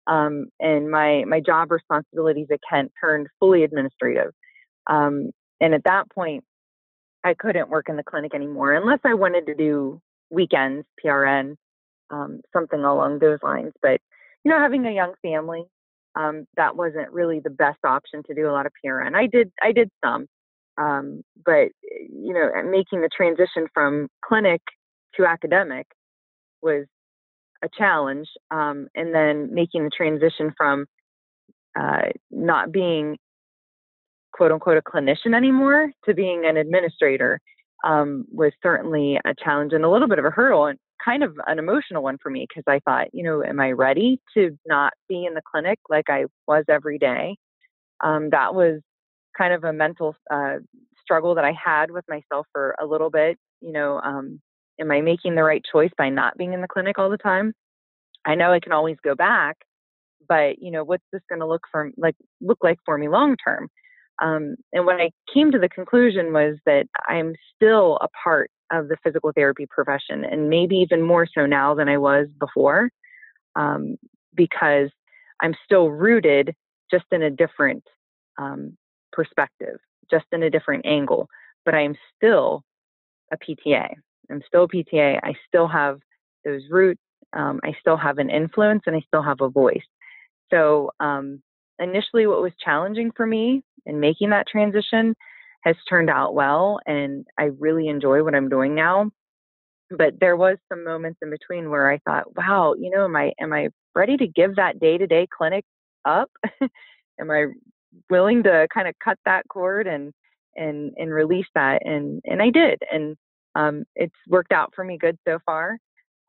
um, 0.05 0.47
and 0.59 0.91
my 0.91 1.23
my 1.25 1.39
job 1.39 1.71
responsibilities 1.71 2.47
at 2.51 2.59
Kent 2.69 2.91
turned 3.01 3.27
fully 3.39 3.63
administrative. 3.63 4.33
Um, 4.85 5.31
and 5.59 5.73
at 5.73 5.83
that 5.85 6.11
point, 6.11 6.43
I 7.23 7.33
couldn't 7.33 7.69
work 7.69 7.89
in 7.89 7.97
the 7.97 8.03
clinic 8.03 8.35
anymore 8.35 8.73
unless 8.73 8.99
I 9.03 9.15
wanted 9.15 9.47
to 9.47 9.55
do 9.55 9.99
weekends, 10.29 10.85
PRN, 11.03 11.55
um, 12.09 12.41
something 12.53 12.79
along 12.79 13.19
those 13.19 13.39
lines. 13.43 13.73
But 13.81 13.99
you 14.43 14.51
know, 14.51 14.59
having 14.59 14.85
a 14.85 14.91
young 14.91 15.13
family, 15.21 15.65
um, 16.15 16.45
that 16.55 16.75
wasn't 16.75 17.11
really 17.11 17.39
the 17.39 17.49
best 17.49 17.79
option 17.85 18.23
to 18.23 18.33
do 18.33 18.49
a 18.49 18.53
lot 18.53 18.65
of 18.65 18.71
PRN. 18.83 19.15
I 19.15 19.27
did 19.27 19.51
I 19.61 19.71
did 19.71 19.89
some, 20.03 20.27
um, 20.77 21.21
but 21.45 21.69
you 21.81 22.33
know, 22.33 22.49
making 22.69 23.01
the 23.01 23.09
transition 23.15 23.67
from 23.73 24.07
clinic 24.23 24.61
to 25.15 25.25
academic 25.25 25.87
was 26.61 26.85
a 27.63 27.69
challenge, 27.77 28.27
um, 28.51 28.87
and 28.95 29.13
then 29.13 29.53
making 29.53 29.83
the 29.83 29.89
transition 29.89 30.53
from 30.57 30.85
uh, 31.79 32.09
not 32.31 32.71
being 32.71 33.17
quote 34.33 34.51
unquote 34.51 34.77
a 34.77 34.81
clinician 34.81 35.35
anymore 35.35 35.91
to 36.05 36.13
being 36.13 36.45
an 36.45 36.57
administrator 36.57 37.39
um, 37.83 38.25
was 38.31 38.51
certainly 38.61 39.19
a 39.25 39.33
challenge 39.43 39.73
and 39.73 39.83
a 39.83 39.89
little 39.89 40.07
bit 40.07 40.19
of 40.19 40.25
a 40.25 40.29
hurdle 40.29 40.65
and 40.65 40.79
kind 41.07 41.23
of 41.23 41.35
an 41.47 41.57
emotional 41.57 42.03
one 42.03 42.17
for 42.21 42.29
me 42.29 42.45
because 42.47 42.63
I 42.67 42.79
thought, 42.79 43.07
you 43.13 43.23
know, 43.23 43.43
am 43.43 43.59
I 43.59 43.71
ready 43.71 44.19
to 44.33 44.57
not 44.65 44.93
be 45.07 45.25
in 45.25 45.33
the 45.33 45.41
clinic 45.49 45.79
like 45.89 46.09
I 46.09 46.25
was 46.47 46.65
every 46.69 46.97
day? 46.97 47.37
Um, 48.03 48.29
that 48.31 48.53
was 48.53 48.81
kind 49.37 49.53
of 49.53 49.63
a 49.63 49.71
mental 49.71 50.15
uh, 50.31 50.55
struggle 51.01 51.35
that 51.35 51.45
I 51.45 51.53
had 51.53 51.91
with 51.91 52.03
myself 52.09 52.45
for 52.51 52.75
a 52.81 52.85
little 52.85 53.09
bit. 53.09 53.37
You 53.61 53.71
know, 53.71 54.01
um, 54.03 54.41
am 54.79 54.91
I 54.91 55.01
making 55.01 55.35
the 55.35 55.43
right 55.43 55.63
choice 55.71 55.91
by 55.97 56.09
not 56.09 56.37
being 56.37 56.53
in 56.53 56.61
the 56.61 56.67
clinic 56.67 56.99
all 56.99 57.09
the 57.09 57.17
time? 57.17 57.53
I 58.25 58.35
know 58.35 58.51
I 58.51 58.59
can 58.59 58.73
always 58.73 58.97
go 59.03 59.15
back, 59.15 59.55
but 60.27 60.59
you 60.59 60.71
know, 60.71 60.83
what's 60.83 61.05
this 61.13 61.21
going 61.29 61.39
to 61.39 61.47
look 61.47 61.63
for 61.71 61.89
like 61.97 62.15
look 62.41 62.59
like 62.61 62.79
for 62.85 62.97
me 62.97 63.07
long 63.07 63.37
term? 63.43 63.69
Um, 64.21 64.55
and 64.73 64.85
what 64.85 64.99
I 64.99 65.11
came 65.33 65.51
to 65.51 65.59
the 65.59 65.69
conclusion 65.69 66.33
was 66.33 66.57
that 66.65 66.87
I'm 67.07 67.33
still 67.55 67.97
a 68.01 68.07
part 68.23 68.49
of 68.71 68.87
the 68.87 68.97
physical 69.03 69.31
therapy 69.33 69.65
profession, 69.69 70.25
and 70.25 70.49
maybe 70.49 70.75
even 70.77 71.01
more 71.01 71.27
so 71.27 71.45
now 71.45 71.73
than 71.73 71.89
I 71.89 71.97
was 71.97 72.27
before, 72.39 72.89
um, 73.55 73.97
because 74.35 74.89
I'm 75.41 75.55
still 75.65 75.89
rooted 75.89 76.55
just 76.91 77.05
in 77.11 77.23
a 77.23 77.29
different 77.29 77.83
um, 78.37 78.77
perspective, 79.11 79.77
just 80.09 80.25
in 80.31 80.43
a 80.43 80.49
different 80.49 80.85
angle. 80.85 81.27
But 81.65 81.75
I 81.75 81.81
am 81.81 81.95
still 82.15 82.63
a 83.31 83.37
PTA. 83.37 83.89
I'm 84.29 84.41
still 84.47 84.63
a 84.63 84.67
PTA. 84.67 85.19
I 85.23 85.33
still 85.47 85.67
have 85.67 85.99
those 86.45 86.63
roots. 86.69 87.01
Um, 87.33 87.59
I 87.63 87.73
still 87.79 87.97
have 87.97 88.19
an 88.19 88.29
influence, 88.29 88.83
and 88.85 88.95
I 88.95 89.01
still 89.07 89.23
have 89.23 89.41
a 89.41 89.49
voice. 89.49 89.81
So 90.49 90.91
um, 90.99 91.41
initially, 91.79 92.25
what 92.27 92.41
was 92.41 92.53
challenging 92.63 93.11
for 93.15 93.25
me 93.25 93.63
in 93.85 93.99
making 93.99 94.29
that 94.29 94.47
transition 94.47 95.15
has 95.67 95.75
turned 95.89 96.09
out 96.09 96.33
well 96.33 96.79
and 96.85 97.25
I 97.37 97.49
really 97.59 97.87
enjoy 97.87 98.23
what 98.23 98.35
I'm 98.35 98.49
doing 98.49 98.73
now. 98.73 99.11
But 99.89 100.19
there 100.19 100.35
was 100.35 100.57
some 100.69 100.83
moments 100.83 101.19
in 101.21 101.29
between 101.29 101.69
where 101.69 101.89
I 101.89 101.99
thought, 101.99 102.35
wow, 102.35 102.73
you 102.77 102.89
know, 102.89 103.05
am 103.05 103.15
I 103.15 103.33
am 103.39 103.53
I 103.53 103.69
ready 103.95 104.17
to 104.17 104.27
give 104.27 104.55
that 104.55 104.79
day-to-day 104.79 105.27
clinic 105.35 105.65
up? 106.05 106.29
am 107.19 107.31
I 107.31 107.47
willing 108.09 108.43
to 108.43 108.67
kind 108.73 108.87
of 108.87 108.95
cut 109.03 109.17
that 109.25 109.47
cord 109.49 109.87
and 109.87 110.13
and 110.55 110.93
and 110.97 111.13
release 111.13 111.47
that 111.55 111.85
and 111.85 112.21
and 112.25 112.41
I 112.41 112.49
did 112.49 112.81
and 112.91 113.15
um, 113.55 113.85
it's 113.95 114.15
worked 114.27 114.51
out 114.51 114.71
for 114.75 114.83
me 114.83 114.97
good 114.97 115.17
so 115.27 115.39
far. 115.45 115.77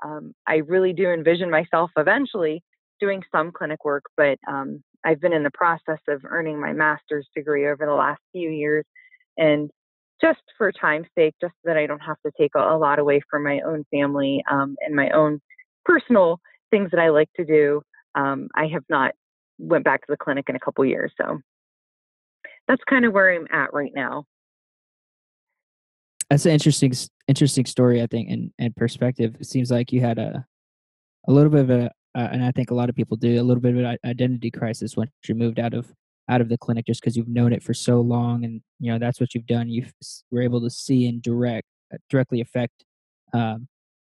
Um, 0.05 0.33
I 0.47 0.57
really 0.57 0.93
do 0.93 1.11
envision 1.11 1.51
myself 1.51 1.91
eventually 1.97 2.63
doing 3.01 3.23
some 3.31 3.53
clinic 3.53 3.85
work, 3.85 4.05
but 4.17 4.39
um, 4.49 4.83
I've 5.05 5.21
been 5.21 5.33
in 5.33 5.43
the 5.43 5.51
process 5.53 6.01
of 6.09 6.25
earning 6.25 6.61
my 6.61 6.73
master's 6.73 7.29
degree 7.37 7.69
over 7.69 7.85
the 7.85 7.93
last 7.93 8.21
few 8.33 8.51
years. 8.51 8.85
And 9.39 9.71
just 10.21 10.41
for 10.59 10.71
time's 10.73 11.07
sake, 11.17 11.35
just 11.41 11.53
so 11.53 11.69
that 11.69 11.77
I 11.77 11.87
don't 11.87 12.01
have 12.01 12.17
to 12.27 12.33
take 12.39 12.51
a, 12.57 12.77
lot 12.77 12.99
away 12.99 13.21
from 13.31 13.45
my 13.45 13.61
own 13.61 13.85
family 13.91 14.43
um, 14.51 14.77
and 14.81 14.95
my 14.95 15.11
own 15.11 15.41
personal 15.85 16.41
things 16.71 16.91
that 16.91 17.01
I 17.01 17.09
like 17.09 17.31
to 17.37 17.45
do, 17.45 17.83
um, 18.15 18.49
I 18.55 18.67
have 18.67 18.83
not 18.89 19.13
went 19.59 19.85
back 19.85 20.01
to 20.01 20.07
the 20.11 20.17
clinic 20.17 20.47
in 20.49 20.57
a 20.57 20.61
couple 20.61 20.85
years. 20.85 21.13
So 21.21 21.39
that's 22.67 22.83
kind 22.89 23.05
of 23.05 23.13
where 23.13 23.33
I'm 23.33 23.47
at 23.53 23.73
right 23.73 23.93
now. 23.95 24.25
That's 26.29 26.45
an 26.45 26.53
interesting, 26.53 26.93
interesting 27.27 27.65
story, 27.65 28.03
I 28.03 28.07
think, 28.07 28.29
and, 28.29 28.51
and 28.59 28.77
perspective. 28.77 29.37
It 29.41 29.47
seems 29.47 29.71
like 29.71 29.93
you 29.93 30.01
had 30.01 30.19
a, 30.19 30.45
a 31.27 31.33
little 31.33 31.51
bit 31.51 31.61
of 31.61 31.71
a, 31.71 31.91
uh, 32.15 32.29
and 32.33 32.45
I 32.45 32.51
think 32.51 32.71
a 32.71 32.75
lot 32.75 32.91
of 32.91 32.97
people 32.97 33.17
do 33.17 33.41
a 33.41 33.43
little 33.43 33.63
bit 33.63 33.75
of 33.75 33.85
an 33.85 33.99
identity 34.05 34.51
crisis 34.51 34.97
once 34.97 35.11
you 35.27 35.35
moved 35.35 35.59
out 35.59 35.73
of 35.73 35.91
out 36.29 36.41
of 36.41 36.49
the 36.49 36.59
clinic 36.59 36.87
just 36.87 37.01
because 37.01 37.17
you've 37.17 37.29
known 37.29 37.53
it 37.53 37.63
for 37.63 37.75
so 37.75 38.01
long 38.01 38.45
and 38.45 38.61
you 38.81 38.93
know 38.93 38.99
that's 38.99 39.21
what 39.21 39.35
you've 39.35 39.47
done. 39.47 39.69
You 39.69 39.87
were 40.31 40.43
able 40.43 40.61
to 40.63 40.71
see 40.71 41.07
and 41.07 41.23
direct 41.23 41.67
uh, 41.93 41.99
directly 42.11 42.41
affect 42.41 42.85
um, 43.33 43.69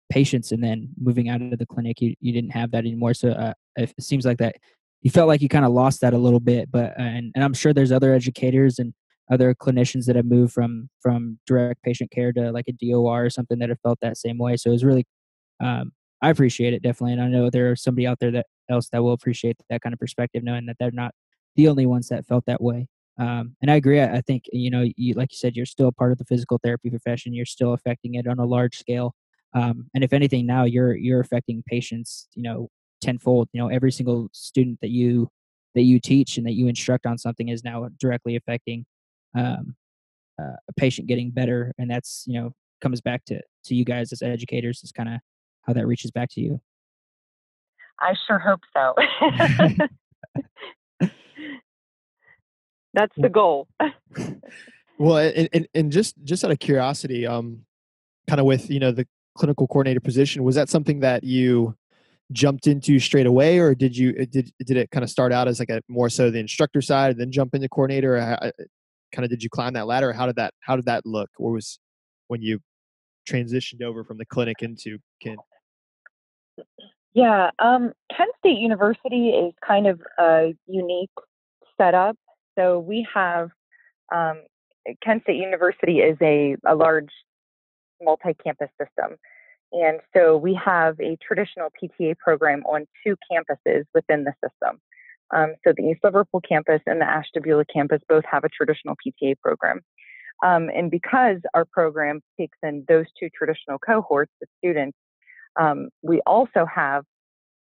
patients 0.10 0.52
and 0.52 0.64
then 0.64 0.90
moving 1.00 1.30
out 1.30 1.42
of 1.42 1.58
the 1.58 1.66
clinic 1.66 2.02
you, 2.02 2.14
you 2.20 2.34
didn't 2.34 2.52
have 2.52 2.72
that 2.72 2.80
anymore. 2.80 3.14
So 3.14 3.30
uh, 3.30 3.54
it 3.76 3.94
seems 4.00 4.26
like 4.26 4.38
that 4.38 4.56
you 5.02 5.12
felt 5.12 5.28
like 5.28 5.42
you 5.42 5.50
kind 5.50 5.66
of 5.66 5.72
lost 5.72 6.00
that 6.02 6.14
a 6.14 6.18
little 6.18 6.40
bit 6.40 6.72
but 6.72 6.92
uh, 6.92 7.04
and, 7.04 7.34
and 7.36 7.44
i'm 7.44 7.54
sure 7.54 7.74
there's 7.74 7.92
other 7.92 8.14
educators 8.14 8.80
and 8.80 8.94
other 9.32 9.54
clinicians 9.56 10.06
that 10.06 10.16
have 10.16 10.26
moved 10.26 10.54
from 10.54 10.90
from 11.02 11.40
direct 11.48 11.82
patient 11.84 12.12
care 12.12 12.34
to 12.34 12.52
like 12.52 12.66
a 12.68 12.74
dor 12.74 13.26
or 13.26 13.30
something 13.30 13.60
that 13.60 13.70
have 13.70 13.80
felt 13.82 14.00
that 14.02 14.18
same 14.18 14.38
way. 14.38 14.58
So 14.58 14.70
it 14.70 14.74
was 14.74 14.84
really 14.84 15.06
um, 15.64 15.92
I 16.22 16.30
appreciate 16.30 16.74
it 16.74 16.82
definitely, 16.82 17.14
and 17.14 17.22
I 17.22 17.28
know 17.28 17.50
there 17.50 17.72
are 17.72 17.76
somebody 17.76 18.08
out 18.08 18.20
there 18.20 18.32
that 18.32 18.46
else 18.70 18.90
that 18.92 19.04
will 19.04 19.14
appreciate 19.14 19.58
that 19.70 19.82
kind 19.82 19.94
of 19.94 20.00
perspective, 20.00 20.44
knowing 20.44 20.66
that 20.68 20.78
they're 20.80 20.92
not 20.92 21.14
the 21.56 21.68
only 21.68 21.86
ones 21.86 22.10
that 22.10 22.26
felt 22.26 22.46
that 22.46 22.62
way. 22.62 22.88
Um, 23.20 23.56
and 23.62 23.70
I 23.70 23.76
agree. 23.76 24.00
I, 24.00 24.18
I 24.18 24.22
think 24.22 24.46
you 24.52 24.70
know, 24.72 24.86
you, 24.98 25.14
like 25.14 25.32
you 25.32 25.38
said, 25.38 25.56
you're 25.56 25.66
still 25.66 25.92
part 25.92 26.12
of 26.12 26.18
the 26.18 26.26
physical 26.26 26.60
therapy 26.64 26.90
profession. 26.90 27.34
You're 27.34 27.46
still 27.46 27.74
affecting 27.74 28.16
it 28.16 28.28
on 28.28 28.40
a 28.40 28.46
large 28.46 28.78
scale. 28.78 29.14
Um, 29.54 29.88
and 29.94 30.04
if 30.04 30.14
anything, 30.14 30.46
now 30.46 30.64
you're 30.64 30.96
you're 30.96 31.20
affecting 31.20 31.64
patients, 31.68 32.28
you 32.34 32.42
know, 32.42 32.70
tenfold. 33.02 33.50
You 33.54 33.62
know, 33.62 33.68
every 33.68 33.92
single 33.92 34.30
student 34.34 34.80
that 34.82 34.90
you 34.90 35.30
that 35.76 35.84
you 35.84 36.00
teach 36.00 36.38
and 36.38 36.48
that 36.48 36.54
you 36.54 36.68
instruct 36.68 37.06
on 37.06 37.18
something 37.18 37.50
is 37.50 37.64
now 37.64 37.88
directly 38.00 38.36
affecting 38.36 38.86
um, 39.36 39.76
uh, 40.42 40.56
a 40.68 40.74
patient 40.76 41.08
getting 41.08 41.30
better, 41.30 41.74
and 41.78 41.90
that's 41.90 42.24
you 42.28 42.40
know 42.40 42.54
comes 42.82 43.00
back 43.00 43.26
to 43.26 43.40
to 43.66 43.76
you 43.76 43.86
guys 43.86 44.12
as 44.12 44.24
educators 44.24 44.84
is 44.84 44.92
kind 44.92 45.10
of 45.10 45.20
how 45.62 45.74
that 45.74 45.86
reaches 45.86 46.10
back 46.10 46.30
to 46.32 46.42
you. 46.42 46.60
I 48.00 48.16
sure 48.28 48.40
hope 48.40 48.62
so. 48.74 48.96
That's 52.94 53.14
the 53.18 53.30
goal. 53.30 53.68
well, 55.00 55.18
and, 55.18 55.50
and, 55.54 55.68
and 55.74 55.92
just 55.92 56.16
just 56.24 56.44
out 56.44 56.52
of 56.52 56.60
curiosity, 56.60 57.26
um, 57.26 57.66
kind 58.28 58.40
of 58.40 58.46
with 58.46 58.70
you 58.70 58.80
know 58.80 58.92
the 58.92 59.08
clinical 59.36 59.68
coordinator 59.68 60.00
position, 60.00 60.44
was 60.44 60.56
that 60.56 60.70
something 60.70 61.00
that 61.00 61.24
you 61.24 61.76
jumped 62.32 62.68
into 62.68 63.00
straight 63.00 63.26
away, 63.26 63.60
or 63.60 63.74
did 63.76 63.98
you 63.98 64.14
did 64.26 64.52
did 64.60 64.78
it 64.78 64.92
kind 64.92 65.04
of 65.04 65.10
start 65.10 65.32
out 65.32 65.48
as 65.48 65.60
like 65.60 65.70
a 65.70 65.82
more 65.88 66.10
so 66.10 66.30
the 66.30 66.40
instructor 66.40 66.82
side, 66.82 67.12
and 67.12 67.20
then 67.20 67.32
jump 67.32 67.56
into 67.56 67.68
coordinator? 67.70 68.40
kind 69.14 69.24
of 69.24 69.30
did 69.30 69.44
you 69.44 69.50
climb 69.50 69.74
that 69.74 69.88
ladder? 69.88 70.12
How 70.12 70.26
did 70.26 70.36
that 70.36 70.54
how 70.62 70.76
did 70.76 70.86
that 70.86 71.06
look? 71.06 71.30
Or 71.38 71.52
was 71.52 71.80
when 72.28 72.42
you 72.42 72.60
transitioned 73.30 73.82
over 73.82 74.04
from 74.04 74.18
the 74.18 74.26
clinic 74.26 74.58
into 74.62 74.98
Kent? 75.22 75.40
Yeah, 77.14 77.52
um, 77.60 77.94
Kent 78.16 78.32
State 78.40 78.58
University 78.58 79.30
is 79.30 79.54
kind 79.66 79.88
of 79.88 80.02
a 80.20 80.56
unique 80.68 81.12
setup. 81.78 82.18
So 82.58 82.80
we 82.80 83.08
have 83.14 83.50
um, 84.14 84.44
Kent 85.04 85.24
State 85.24 85.38
University 85.38 86.00
is 86.00 86.18
a, 86.22 86.56
a 86.66 86.76
large 86.76 87.10
multi-campus 88.02 88.70
system. 88.80 89.18
And 89.72 90.00
so 90.16 90.38
we 90.38 90.60
have 90.64 91.00
a 91.00 91.18
traditional 91.26 91.70
PTA 91.82 92.18
program 92.18 92.64
on 92.66 92.86
two 93.06 93.16
campuses 93.32 93.86
within 93.94 94.24
the 94.24 94.34
system. 94.44 94.80
Um, 95.34 95.56
so 95.66 95.74
the 95.76 95.84
East 95.90 96.02
Liverpool 96.04 96.42
campus 96.48 96.82
and 96.86 97.02
the 97.02 97.10
Ashtabula 97.10 97.66
campus 97.74 98.02
both 98.08 98.24
have 98.30 98.44
a 98.44 98.50
traditional 98.50 98.96
PTA 98.96 99.40
program. 99.40 99.82
Um, 100.44 100.70
and 100.76 100.92
because 100.92 101.38
our 101.54 101.66
program 101.66 102.22
takes 102.40 102.58
in 102.62 102.86
those 102.88 103.06
two 103.20 103.30
traditional 103.36 103.80
cohorts 103.80 104.34
of 104.42 104.48
students, 104.58 104.98
um, 105.60 105.90
we 106.04 106.22
also 106.28 106.66
have 106.66 107.04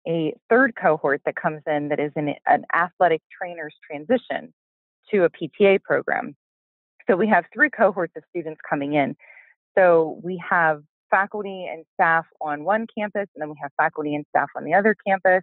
a 0.07 0.33
third 0.48 0.74
cohort 0.81 1.20
that 1.27 1.37
comes 1.37 1.61
in 1.66 1.88
that 1.88 2.01
is 2.01 2.12
an, 2.16 2.35
an 2.46 2.64
athletic 2.74 3.20
trainer's 3.37 3.74
transition 3.87 4.55
to 5.12 5.25
a 5.25 5.31
PTA 5.31 5.83
program. 5.83 6.37
So 7.09 7.16
we 7.16 7.27
have 7.29 7.44
three 7.53 7.71
cohorts 7.71 8.12
of 8.16 8.23
students 8.31 8.61
coming 8.68 8.94
in. 8.94 9.16
So 9.77 10.21
we 10.23 10.42
have 10.49 10.83
faculty 11.11 11.66
and 11.71 11.85
staff 11.94 12.27
on 12.40 12.64
one 12.64 12.87
campus, 12.97 13.27
and 13.35 13.40
then 13.40 13.49
we 13.49 13.57
have 13.62 13.71
faculty 13.77 14.14
and 14.14 14.25
staff 14.29 14.49
on 14.57 14.64
the 14.64 14.75
other 14.75 14.94
campus. 15.07 15.42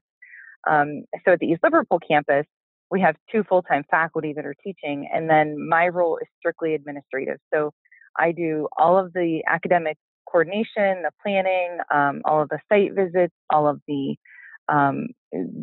Um, 0.69 1.05
so 1.25 1.33
at 1.33 1.39
the 1.39 1.47
East 1.47 1.61
Liverpool 1.63 1.99
campus, 1.99 2.45
we 2.91 3.01
have 3.01 3.15
two 3.31 3.43
full-time 3.43 3.83
faculty 3.89 4.33
that 4.33 4.45
are 4.45 4.55
teaching, 4.63 5.09
and 5.11 5.29
then 5.29 5.67
my 5.67 5.87
role 5.87 6.17
is 6.17 6.27
strictly 6.39 6.75
administrative. 6.75 7.37
So 7.53 7.71
I 8.17 8.31
do 8.31 8.67
all 8.77 8.97
of 8.97 9.13
the 9.13 9.43
academic 9.47 9.97
coordination, 10.29 11.03
the 11.03 11.11
planning, 11.21 11.79
um, 11.93 12.21
all 12.25 12.41
of 12.41 12.49
the 12.49 12.59
site 12.69 12.93
visits, 12.93 13.33
all 13.49 13.67
of 13.67 13.81
the 13.87 14.15
um, 14.69 15.07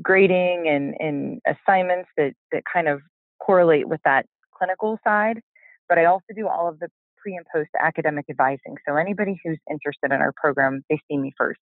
grading 0.00 0.68
and, 0.68 0.94
and 0.98 1.40
assignments 1.46 2.08
that, 2.16 2.34
that 2.52 2.62
kind 2.72 2.88
of 2.88 3.00
correlate 3.44 3.88
with 3.88 4.00
that 4.04 4.26
clinical 4.56 4.98
side. 5.04 5.40
But 5.88 5.98
I 5.98 6.06
also 6.06 6.26
do 6.34 6.48
all 6.48 6.68
of 6.68 6.78
the 6.78 6.88
pre 7.18 7.36
and 7.36 7.46
post 7.54 7.70
academic 7.78 8.26
advising. 8.30 8.76
So 8.86 8.96
anybody 8.96 9.40
who's 9.44 9.58
interested 9.70 10.12
in 10.12 10.20
our 10.20 10.32
program, 10.36 10.82
they 10.88 11.00
see 11.10 11.18
me 11.18 11.32
first. 11.36 11.60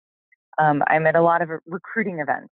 Um, 0.58 0.82
I'm 0.86 1.06
at 1.06 1.16
a 1.16 1.22
lot 1.22 1.42
of 1.42 1.50
recruiting 1.66 2.18
events. 2.20 2.52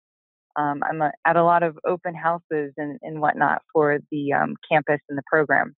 Um, 0.56 0.82
I'm 0.88 1.02
a, 1.02 1.12
at 1.26 1.36
a 1.36 1.44
lot 1.44 1.62
of 1.62 1.78
open 1.86 2.14
houses 2.14 2.72
and, 2.76 2.98
and 3.02 3.20
whatnot 3.20 3.62
for 3.72 3.98
the 4.10 4.32
um, 4.32 4.54
campus 4.70 5.00
and 5.08 5.16
the 5.16 5.22
program. 5.30 5.74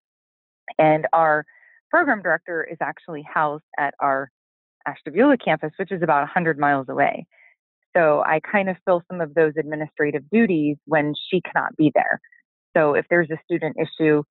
And 0.78 1.06
our 1.12 1.44
program 1.90 2.22
director 2.22 2.66
is 2.70 2.78
actually 2.80 3.22
housed 3.22 3.64
at 3.78 3.94
our 4.00 4.30
Ashtabula 4.86 5.36
campus, 5.36 5.72
which 5.76 5.92
is 5.92 6.02
about 6.02 6.20
100 6.20 6.58
miles 6.58 6.86
away. 6.88 7.26
So 7.96 8.22
I 8.24 8.40
kind 8.40 8.70
of 8.70 8.76
fill 8.84 9.02
some 9.10 9.20
of 9.20 9.34
those 9.34 9.52
administrative 9.58 10.22
duties 10.30 10.76
when 10.86 11.14
she 11.30 11.40
cannot 11.40 11.76
be 11.76 11.90
there. 11.94 12.20
So 12.76 12.94
if 12.94 13.06
there's 13.10 13.30
a 13.30 13.38
student 13.44 13.76
issue, 13.78 14.22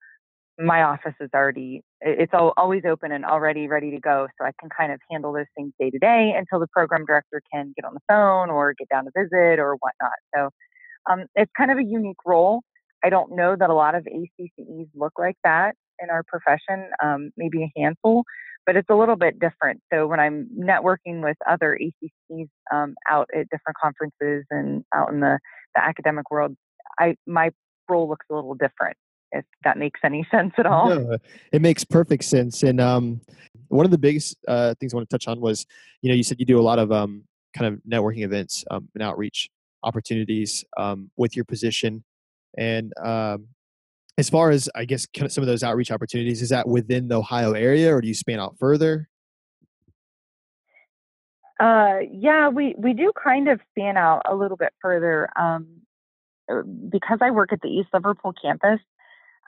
my 0.60 0.82
office 0.82 1.14
is 1.20 1.30
already 1.34 1.82
it's 2.02 2.32
always 2.34 2.82
open 2.86 3.12
and 3.12 3.24
already 3.24 3.66
ready 3.66 3.90
to 3.90 3.98
go 3.98 4.26
so 4.38 4.46
i 4.46 4.50
can 4.60 4.68
kind 4.68 4.92
of 4.92 5.00
handle 5.10 5.32
those 5.32 5.46
things 5.56 5.72
day 5.80 5.90
to 5.90 5.98
day 5.98 6.34
until 6.36 6.60
the 6.60 6.66
program 6.68 7.04
director 7.06 7.40
can 7.52 7.72
get 7.76 7.84
on 7.84 7.94
the 7.94 8.00
phone 8.08 8.50
or 8.50 8.74
get 8.78 8.88
down 8.88 9.04
to 9.04 9.10
visit 9.16 9.58
or 9.58 9.76
whatnot. 9.76 10.12
So 10.34 10.50
um, 11.10 11.26
it's 11.34 11.50
kind 11.56 11.70
of 11.70 11.78
a 11.78 11.82
unique 11.82 12.18
role. 12.26 12.62
I 13.02 13.08
don't 13.08 13.34
know 13.34 13.56
that 13.58 13.70
a 13.70 13.74
lot 13.74 13.94
of 13.94 14.06
acces 14.06 14.86
look 14.94 15.12
like 15.18 15.36
that 15.44 15.74
in 15.98 16.10
our 16.10 16.22
profession 16.26 16.90
um, 17.02 17.30
maybe 17.36 17.62
a 17.62 17.80
handful 17.80 18.24
but 18.66 18.76
it's 18.76 18.90
a 18.90 18.94
little 18.94 19.16
bit 19.16 19.38
different. 19.38 19.80
So 19.92 20.06
when 20.06 20.20
i'm 20.20 20.48
networking 20.58 21.22
with 21.22 21.36
other 21.48 21.78
accs 21.80 22.48
um, 22.72 22.94
out 23.08 23.28
at 23.34 23.48
different 23.48 23.76
conferences 23.82 24.44
and 24.50 24.84
out 24.94 25.10
in 25.12 25.20
the, 25.20 25.38
the 25.74 25.82
academic 25.82 26.30
world 26.30 26.54
i 26.98 27.14
my 27.26 27.50
role 27.90 28.08
looks 28.08 28.26
a 28.30 28.34
little 28.34 28.54
different 28.54 28.96
if 29.32 29.44
that 29.64 29.78
makes 29.78 30.00
any 30.04 30.26
sense 30.30 30.52
at 30.58 30.66
all. 30.66 30.88
No, 30.88 31.18
it 31.52 31.62
makes 31.62 31.84
perfect 31.84 32.24
sense. 32.24 32.62
And 32.62 32.80
um, 32.80 33.20
one 33.68 33.84
of 33.84 33.90
the 33.90 33.98
biggest 33.98 34.36
uh, 34.48 34.74
things 34.80 34.92
I 34.92 34.96
want 34.96 35.08
to 35.08 35.14
touch 35.14 35.28
on 35.28 35.40
was, 35.40 35.66
you 36.02 36.10
know, 36.10 36.14
you 36.14 36.22
said 36.22 36.38
you 36.40 36.46
do 36.46 36.58
a 36.58 36.62
lot 36.62 36.78
of 36.78 36.92
um, 36.92 37.24
kind 37.56 37.72
of 37.72 37.80
networking 37.88 38.24
events 38.24 38.64
um, 38.70 38.88
and 38.94 39.02
outreach 39.02 39.48
opportunities 39.82 40.64
um, 40.76 41.10
with 41.16 41.36
your 41.36 41.44
position. 41.44 42.04
And 42.58 42.92
um, 43.02 43.48
as 44.18 44.28
far 44.28 44.50
as 44.50 44.68
I 44.74 44.84
guess 44.84 45.06
kind 45.06 45.26
of 45.26 45.32
some 45.32 45.42
of 45.42 45.48
those 45.48 45.62
outreach 45.62 45.90
opportunities, 45.90 46.42
is 46.42 46.50
that 46.50 46.68
within 46.68 47.08
the 47.08 47.18
Ohio 47.18 47.52
area, 47.52 47.94
or 47.94 48.00
do 48.00 48.08
you 48.08 48.14
span 48.14 48.40
out 48.40 48.56
further? 48.58 49.08
Uh, 51.58 51.98
yeah, 52.10 52.48
we 52.48 52.74
we 52.78 52.92
do 52.94 53.12
kind 53.22 53.48
of 53.48 53.60
span 53.70 53.96
out 53.96 54.22
a 54.28 54.34
little 54.34 54.56
bit 54.56 54.72
further. 54.80 55.28
Uh, 56.50 56.62
because 56.90 57.18
I 57.20 57.30
work 57.30 57.52
at 57.52 57.60
the 57.62 57.68
East 57.68 57.88
Liverpool 57.92 58.32
campus, 58.42 58.80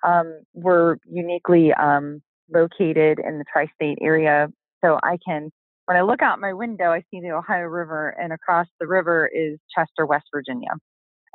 um, 0.06 0.40
we're 0.54 0.96
uniquely 1.10 1.72
um, 1.72 2.22
located 2.52 3.18
in 3.18 3.38
the 3.38 3.44
tri 3.50 3.66
state 3.74 3.98
area. 4.00 4.48
So 4.84 4.98
I 5.02 5.18
can, 5.26 5.50
when 5.86 5.96
I 5.96 6.02
look 6.02 6.22
out 6.22 6.40
my 6.40 6.52
window, 6.52 6.90
I 6.92 7.00
see 7.10 7.20
the 7.20 7.30
Ohio 7.30 7.64
River, 7.64 8.10
and 8.20 8.32
across 8.32 8.66
the 8.80 8.86
river 8.86 9.30
is 9.32 9.58
Chester, 9.74 10.06
West 10.06 10.26
Virginia. 10.34 10.70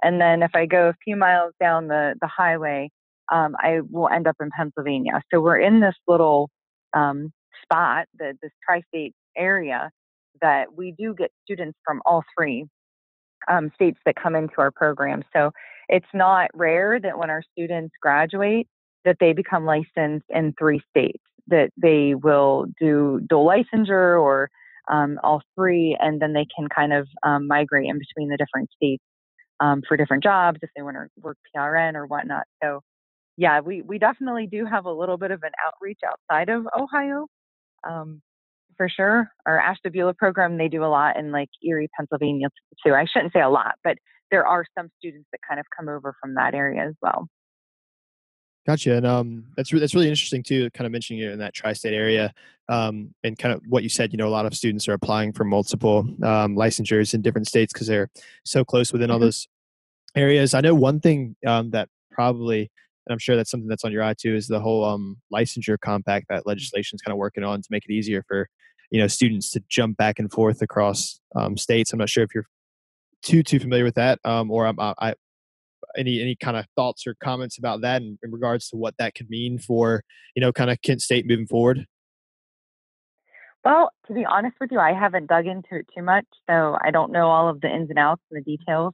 And 0.04 0.22
then 0.22 0.44
if 0.44 0.52
I 0.54 0.66
go 0.66 0.90
a 0.90 0.96
few 1.04 1.16
miles 1.16 1.54
down 1.60 1.88
the, 1.88 2.16
the 2.22 2.28
highway, 2.28 2.90
um, 3.32 3.56
I 3.60 3.80
will 3.90 4.10
end 4.10 4.28
up 4.28 4.36
in 4.42 4.50
Pennsylvania. 4.56 5.22
So 5.34 5.42
we're 5.42 5.60
in 5.60 5.80
this 5.80 5.96
little 6.08 6.50
um, 6.94 7.32
spot, 7.64 8.06
the, 8.18 8.34
this 8.42 8.52
tri 8.64 8.82
state 8.88 9.14
area, 9.36 9.90
that 10.42 10.74
we 10.76 10.94
do 10.98 11.16
get 11.16 11.32
students 11.44 11.78
from 11.86 12.02
all 12.06 12.24
three 12.38 12.66
um, 13.50 13.72
states 13.76 14.00
that 14.06 14.16
come 14.16 14.36
into 14.36 14.56
our 14.58 14.72
program. 14.72 15.24
So 15.34 15.52
it's 15.90 16.08
not 16.14 16.50
rare 16.54 17.00
that 17.00 17.18
when 17.18 17.30
our 17.30 17.44
students 17.52 17.94
graduate, 18.02 18.68
that 19.06 19.18
they 19.20 19.34
become 19.34 19.66
licensed 19.66 20.26
in 20.30 20.54
three 20.60 20.82
states, 20.90 21.24
that 21.48 21.70
they 21.78 22.14
will 22.16 22.66
do 22.80 23.22
dual 23.30 23.46
licensure 23.46 24.22
or 24.22 24.50
um, 24.92 25.20
all 25.24 25.42
three, 25.56 25.98
and 26.00 26.22
then 26.22 26.34
they 26.34 26.46
can 26.56 26.68
kind 26.70 26.94
of 26.94 27.08
um, 27.24 27.48
migrate 27.48 27.90
in 27.90 28.00
between 28.00 28.30
the 28.30 28.38
different 28.38 28.70
states 28.76 29.04
um, 29.60 29.82
for 29.88 29.98
different 29.98 30.24
jobs 30.24 30.60
if 30.62 30.70
they 30.76 30.82
want 30.82 30.96
to 30.98 31.08
work 31.22 31.38
PRN 31.56 31.96
or 31.96 32.06
whatnot. 32.06 32.44
So, 32.62 32.82
yeah, 33.38 33.60
we, 33.60 33.82
we 33.82 33.98
definitely 33.98 34.48
do 34.48 34.66
have 34.66 34.86
a 34.86 34.92
little 34.92 35.18
bit 35.18 35.32
of 35.32 35.44
an 35.44 35.52
outreach 35.66 36.00
outside 36.06 36.50
of 36.50 36.68
Ohio. 36.78 37.28
Um, 37.88 38.22
for 38.78 38.88
sure. 38.88 39.30
Our 39.46 39.60
Ashtabula 39.60 40.13
program, 40.13 40.58
they 40.58 40.70
do 40.70 40.84
a 40.84 40.88
lot 40.88 41.18
in 41.18 41.32
like 41.32 41.50
Erie, 41.63 41.90
Pennsylvania 41.98 42.48
too. 42.86 42.94
I 42.94 43.06
shouldn't 43.06 43.34
say 43.34 43.42
a 43.42 43.50
lot, 43.50 43.76
but 43.84 43.98
there 44.32 44.46
are 44.46 44.66
some 44.78 44.90
students 45.00 45.28
that 45.32 45.40
kind 45.48 45.60
of 45.60 45.66
come 45.76 45.90
over 45.90 46.16
from 46.22 46.36
that 46.36 46.54
area 46.54 46.88
as 46.88 46.94
well. 47.02 47.28
Gotcha, 48.68 48.98
and 48.98 49.08
um, 49.08 49.46
that's 49.56 49.72
re- 49.72 49.80
that's 49.80 49.96
really 49.96 50.10
interesting 50.10 50.44
too. 50.44 50.70
Kind 50.72 50.86
of 50.86 50.92
mentioning 50.92 51.24
it 51.24 51.32
in 51.32 51.40
that 51.40 51.54
tri-state 51.54 51.94
area, 51.94 52.34
um, 52.68 53.13
and 53.24 53.38
kind 53.38 53.54
of 53.54 53.62
what 53.70 53.82
you 53.82 53.88
said. 53.88 54.12
You 54.12 54.18
know, 54.18 54.28
a 54.28 54.30
lot 54.30 54.46
of 54.46 54.54
students 54.54 54.90
are 54.90 54.94
applying 54.94 55.32
for 55.32 55.46
multiple 55.46 56.00
um, 56.22 56.56
licensures 56.58 57.13
in 57.13 57.22
different 57.22 57.48
states 57.48 57.72
because 57.72 57.88
they're 57.88 58.10
so 58.44 58.66
close 58.66 58.92
within 58.92 59.10
all 59.10 59.20
mm-hmm. 59.20 59.28
those 59.28 59.48
areas. 60.18 60.54
I 60.54 60.60
know 60.60 60.76
one 60.76 61.00
thing 61.00 61.38
um, 61.46 61.70
that 61.70 61.88
probably, 62.12 62.70
and 63.08 63.13
I'm 63.13 63.20
sure 63.20 63.38
that's 63.38 63.50
something 63.50 63.70
that's 63.70 63.86
on 63.86 63.93
your 63.93 64.04
eye 64.04 64.15
too, 64.20 64.36
is 64.36 64.48
the 64.48 64.60
whole 64.60 64.84
um, 64.84 65.15
licensure 65.34 65.80
compact 65.80 66.26
that 66.30 66.46
legislation 66.46 66.98
is 66.98 67.02
kind 67.02 67.13
of 67.13 67.17
working 67.17 67.43
on 67.43 67.62
to 67.62 67.67
make 67.72 67.86
it 67.88 67.93
easier 67.93 68.22
for 68.28 68.50
you 68.91 69.00
know 69.00 69.08
students 69.08 69.50
to 69.52 69.63
jump 69.70 69.96
back 69.96 70.20
and 70.20 70.30
forth 70.32 70.62
across 70.62 71.22
um, 71.36 71.56
states. 71.56 71.93
I'm 71.93 72.00
not 72.00 72.10
sure 72.10 72.24
if 72.24 72.36
you're 72.36 72.48
too 73.24 73.43
too 73.43 73.60
familiar 73.60 73.86
with 73.86 73.96
that, 73.96 74.20
um, 74.26 74.52
or 74.52 74.67
I'm, 74.67 74.78
I, 74.80 75.13
any 75.98 76.22
any 76.22 76.36
kind 76.36 76.58
of 76.58 76.65
thoughts 76.76 77.08
or 77.08 77.15
comments 77.24 77.58
about 77.58 77.80
that 77.82 78.02
in, 78.02 78.20
in, 78.22 78.32
regards 78.32 78.67
to 78.70 78.76
what 78.76 78.96
that 79.00 79.15
could 79.15 79.30
mean 79.30 79.58
for 79.58 80.04
you 80.36 80.41
know 80.41 80.52
kind 80.52 80.70
of 80.70 80.82
Kent 80.82 81.02
State 81.02 81.26
moving 81.26 81.48
forward? 81.48 81.86
Well, 83.63 83.91
to 84.08 84.13
be 84.13 84.26
honest 84.26 84.58
with 84.60 84.72
you, 84.72 84.80
I 84.80 84.93
haven't 84.93 85.28
dug 85.28 85.48
into 85.48 85.76
it 85.76 85.88
too 85.96 86.04
much, 86.04 86.26
so 86.50 86.78
I 86.84 86.91
don't 86.91 87.12
know 87.13 87.28
all 87.28 87.48
of 87.48 87.62
the 87.62 87.74
ins 87.74 87.89
and 87.89 88.00
outs 88.00 88.22
and 88.30 88.43
the 88.43 88.58
details. 88.58 88.93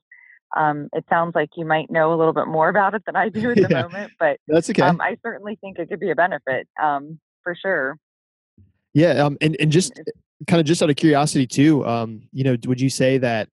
Um, 0.56 0.90
it 0.94 1.06
sounds 1.10 1.34
like 1.36 1.50
you 1.56 1.66
might 1.66 1.90
know 1.90 2.14
a 2.14 2.18
little 2.18 2.34
bit 2.34 2.48
more 2.48 2.70
about 2.70 2.94
it 2.94 3.04
than 3.06 3.16
I 3.16 3.30
do 3.30 3.52
at 3.52 3.56
the 3.56 3.62
yeah, 3.70 3.82
moment, 3.84 4.14
but 4.20 4.38
that's 4.48 4.70
okay. 4.70 4.84
Um, 4.84 5.02
I 5.02 5.18
certainly 5.24 5.58
think 5.62 5.80
it 5.80 5.90
could 5.90 6.00
be 6.00 6.12
a 6.12 6.16
benefit 6.16 6.68
um, 6.82 7.20
for 7.44 7.56
sure. 7.56 7.98
Yeah, 8.94 9.24
um, 9.24 9.38
and 9.42 9.58
and 9.60 9.72
just 9.72 10.00
kind 10.48 10.60
of 10.60 10.66
just 10.66 10.84
out 10.84 10.90
of 10.90 10.96
curiosity 10.96 11.48
too, 11.48 11.86
um, 11.86 12.22
you 12.32 12.44
know, 12.44 12.56
would 12.68 12.80
you 12.80 12.90
say 12.90 13.18
that 13.18 13.50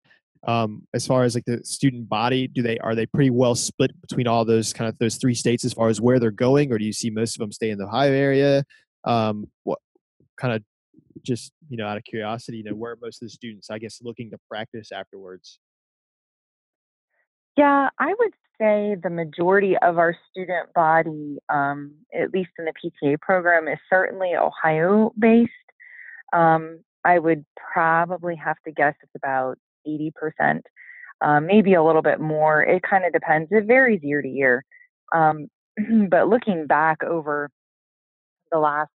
um, 0.46 0.86
as 0.94 1.06
far 1.06 1.24
as 1.24 1.34
like 1.34 1.44
the 1.44 1.62
student 1.64 2.08
body 2.08 2.46
do 2.48 2.62
they 2.62 2.78
are 2.78 2.94
they 2.94 3.06
pretty 3.06 3.30
well 3.30 3.54
split 3.54 3.98
between 4.00 4.26
all 4.26 4.44
those 4.44 4.72
kind 4.72 4.88
of 4.88 4.96
those 4.98 5.16
three 5.16 5.34
states 5.34 5.64
as 5.64 5.72
far 5.72 5.88
as 5.88 6.00
where 6.00 6.18
they're 6.18 6.30
going 6.30 6.72
or 6.72 6.78
do 6.78 6.84
you 6.84 6.92
see 6.92 7.10
most 7.10 7.36
of 7.36 7.40
them 7.40 7.52
stay 7.52 7.70
in 7.70 7.78
the 7.78 7.84
ohio 7.84 8.12
area 8.12 8.64
um, 9.04 9.48
what 9.64 9.78
kind 10.38 10.54
of 10.54 10.62
just 11.22 11.52
you 11.68 11.76
know 11.76 11.86
out 11.86 11.98
of 11.98 12.04
curiosity 12.04 12.58
you 12.58 12.64
know 12.64 12.74
where 12.74 12.96
most 13.02 13.20
of 13.20 13.26
the 13.26 13.30
students 13.30 13.68
i 13.68 13.78
guess 13.78 14.00
looking 14.02 14.30
to 14.30 14.38
practice 14.48 14.90
afterwards 14.92 15.58
yeah 17.56 17.88
i 17.98 18.14
would 18.18 18.32
say 18.60 18.96
the 19.02 19.10
majority 19.10 19.76
of 19.78 19.98
our 19.98 20.14
student 20.30 20.72
body 20.74 21.38
um, 21.48 21.92
at 22.14 22.32
least 22.32 22.50
in 22.58 22.66
the 22.66 22.72
pta 23.02 23.18
program 23.20 23.68
is 23.68 23.78
certainly 23.88 24.34
ohio 24.36 25.12
based 25.18 25.50
um, 26.32 26.78
i 27.04 27.18
would 27.18 27.44
probably 27.72 28.36
have 28.36 28.56
to 28.64 28.72
guess 28.72 28.94
it's 29.02 29.12
about 29.16 29.58
80%, 29.86 30.60
um, 31.20 31.46
maybe 31.46 31.74
a 31.74 31.82
little 31.82 32.02
bit 32.02 32.20
more. 32.20 32.62
It 32.62 32.82
kind 32.82 33.04
of 33.04 33.12
depends. 33.12 33.48
It 33.50 33.66
varies 33.66 34.00
year 34.02 34.22
to 34.22 34.28
year. 34.28 34.64
Um, 35.14 35.48
but 36.08 36.28
looking 36.28 36.66
back 36.66 37.02
over 37.02 37.50
the 38.52 38.58
last 38.58 38.90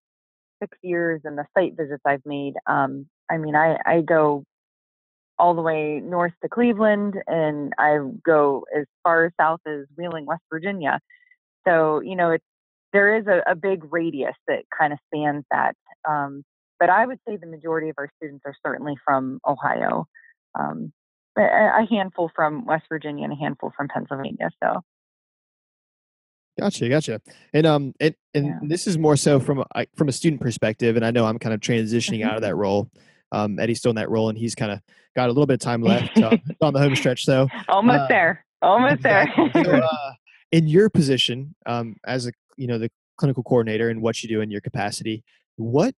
six 0.62 0.78
years 0.82 1.22
and 1.26 1.38
the 1.38 1.46
site 1.58 1.76
visits 1.78 2.02
I've 2.06 2.26
made, 2.26 2.54
um, 2.68 3.08
I 3.30 3.38
mean, 3.38 3.56
I, 3.56 3.78
I 3.86 4.02
go 4.02 4.44
all 5.39 5.54
the 5.56 5.62
way 5.62 6.00
north 6.04 6.34
to 6.41 6.50
Cleveland 6.50 7.15
and 7.28 7.74
I 7.78 7.98
go 8.26 8.65
as 8.76 8.86
far 9.04 9.32
south 9.39 9.62
as 9.65 9.86
Wheeling, 9.98 10.26
West 10.26 10.43
Virginia. 10.52 11.00
So, 11.67 12.02
you 12.02 12.15
know, 12.15 12.32
it's, 12.32 12.46
there 12.91 13.17
is 13.17 13.26
a, 13.28 13.41
a 13.50 13.56
big 13.56 13.91
radius 13.91 14.36
that 14.48 14.63
kind 14.78 14.93
of 14.93 15.00
spans 15.08 15.43
that. 15.52 15.76
Um, 16.08 16.43
but 16.80 16.89
I 16.89 17.06
would 17.06 17.19
say 17.28 17.38
the 17.38 17.48
majority 17.48 17.89
of 17.89 17.96
our 17.98 18.10
students 18.17 18.43
are 18.46 18.56
certainly 18.63 18.96
from 19.06 19.39
Ohio 19.48 20.08
um, 20.60 20.91
a 21.38 21.86
handful 21.89 22.32
from 22.36 22.65
West 22.65 22.86
Virginia 22.89 23.24
and 23.24 23.34
a 23.34 23.36
handful 23.36 23.72
from 23.76 23.88
Pennsylvania. 23.88 24.50
So. 24.62 24.82
Gotcha, 26.60 26.88
gotcha. 26.88 27.22
And 27.52 27.65
um, 27.65 27.93
and 28.00 28.13
and 28.36 28.46
yeah. 28.46 28.60
this 28.62 28.86
is 28.86 28.98
more 28.98 29.15
so 29.15 29.39
from 29.39 29.63
a, 29.74 29.88
from 29.96 30.08
a 30.08 30.12
student 30.12 30.39
perspective, 30.39 30.96
and 30.96 31.04
I 31.04 31.10
know 31.10 31.26
I'm 31.26 31.39
kind 31.39 31.54
of 31.54 31.62
transitioning 31.62 32.19
mm-hmm. 32.19 32.30
out 32.30 32.36
of 32.36 32.43
that 32.43 32.56
role. 32.56 32.91
Um, 33.34 33.60
Eddie's 33.60 33.80
still 33.80 33.89
in 33.89 33.96
that 33.98 34.10
role, 34.10 34.30
and 34.30 34.38
he's 34.38 34.56
kind 34.56 34.72
of 34.72 34.80
got 35.15 35.26
a 35.26 35.34
little 35.34 35.46
bit 35.46 35.56
of 35.56 35.60
time 35.60 35.82
left 35.82 36.17
uh, 36.17 36.38
on 36.62 36.74
the 36.74 36.80
home 36.80 36.96
stretch. 36.96 37.26
So 37.26 37.48
almost 37.67 38.02
uh, 38.02 38.08
there, 38.08 38.46
almost 38.62 38.96
exactly. 38.96 39.50
there. 39.54 39.63
so, 39.65 39.71
uh, 39.84 40.12
in 40.52 40.67
your 40.67 40.90
position, 40.90 41.56
um, 41.65 41.98
as 42.06 42.27
a 42.27 42.31
you 42.56 42.67
know 42.67 42.77
the 42.77 42.90
clinical 43.17 43.44
coordinator 43.44 43.90
and 43.90 44.02
what 44.02 44.23
you 44.23 44.29
do 44.29 44.42
in 44.42 44.50
your 44.50 44.62
capacity, 44.62 45.23
what 45.58 45.94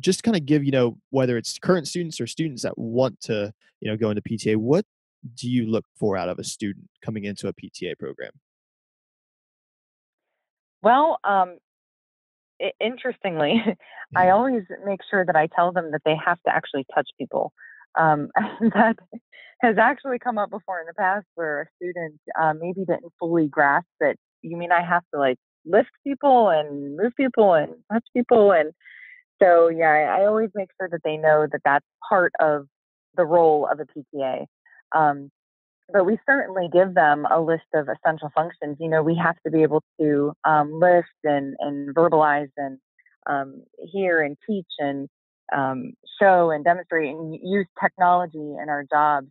just 0.00 0.22
kind 0.22 0.36
of 0.36 0.46
give 0.46 0.64
you 0.64 0.70
know 0.70 0.96
whether 1.10 1.36
it's 1.36 1.58
current 1.58 1.86
students 1.86 2.20
or 2.20 2.26
students 2.26 2.62
that 2.62 2.76
want 2.78 3.20
to 3.20 3.52
you 3.80 3.90
know 3.90 3.96
go 3.96 4.10
into 4.10 4.22
pta 4.22 4.56
what 4.56 4.84
do 5.34 5.50
you 5.50 5.66
look 5.66 5.84
for 5.98 6.16
out 6.16 6.28
of 6.28 6.38
a 6.38 6.44
student 6.44 6.86
coming 7.04 7.24
into 7.24 7.48
a 7.48 7.52
pta 7.52 7.96
program 7.98 8.32
well 10.82 11.18
um, 11.24 11.58
interestingly 12.80 13.62
i 14.16 14.30
always 14.30 14.62
make 14.84 15.00
sure 15.10 15.24
that 15.24 15.36
i 15.36 15.46
tell 15.54 15.72
them 15.72 15.90
that 15.92 16.02
they 16.04 16.16
have 16.16 16.38
to 16.46 16.54
actually 16.54 16.84
touch 16.94 17.08
people 17.18 17.52
um, 17.98 18.28
that 18.74 18.96
has 19.60 19.76
actually 19.78 20.18
come 20.18 20.38
up 20.38 20.50
before 20.50 20.80
in 20.80 20.86
the 20.86 20.94
past 20.94 21.26
where 21.34 21.62
a 21.62 21.66
student 21.76 22.18
uh, 22.40 22.52
maybe 22.52 22.84
didn't 22.84 23.12
fully 23.18 23.48
grasp 23.48 23.86
that 24.00 24.16
you 24.42 24.56
mean 24.56 24.72
i 24.72 24.82
have 24.82 25.02
to 25.12 25.20
like 25.20 25.38
lift 25.64 25.90
people 26.04 26.48
and 26.48 26.96
move 26.96 27.12
people 27.16 27.54
and 27.54 27.74
touch 27.92 28.04
people 28.14 28.52
and 28.52 28.72
so 29.42 29.68
yeah, 29.68 29.88
I, 29.88 30.22
I, 30.22 30.26
always 30.26 30.50
make 30.54 30.68
sure 30.78 30.88
that 30.88 31.00
they 31.04 31.16
know 31.16 31.46
that 31.50 31.62
that's 31.64 31.84
part 32.08 32.32
of 32.38 32.66
the 33.16 33.24
role 33.24 33.68
of 33.70 33.80
a 33.80 33.86
PTA. 33.86 34.46
Um, 34.94 35.30
but 35.92 36.06
we 36.06 36.18
certainly 36.26 36.68
give 36.72 36.94
them 36.94 37.26
a 37.30 37.40
list 37.40 37.66
of 37.74 37.88
essential 37.88 38.30
functions. 38.34 38.76
You 38.80 38.88
know, 38.88 39.02
we 39.02 39.14
have 39.16 39.36
to 39.44 39.50
be 39.50 39.62
able 39.62 39.82
to 40.00 40.32
um, 40.44 40.80
list 40.80 41.08
and, 41.24 41.54
and 41.60 41.94
verbalize 41.94 42.50
and 42.56 42.78
um, 43.28 43.62
hear 43.92 44.22
and 44.22 44.36
teach 44.48 44.66
and 44.78 45.08
um, 45.54 45.92
show 46.20 46.50
and 46.50 46.64
demonstrate 46.64 47.10
and 47.10 47.38
use 47.42 47.66
technology 47.80 48.38
in 48.38 48.66
our 48.68 48.84
jobs. 48.90 49.28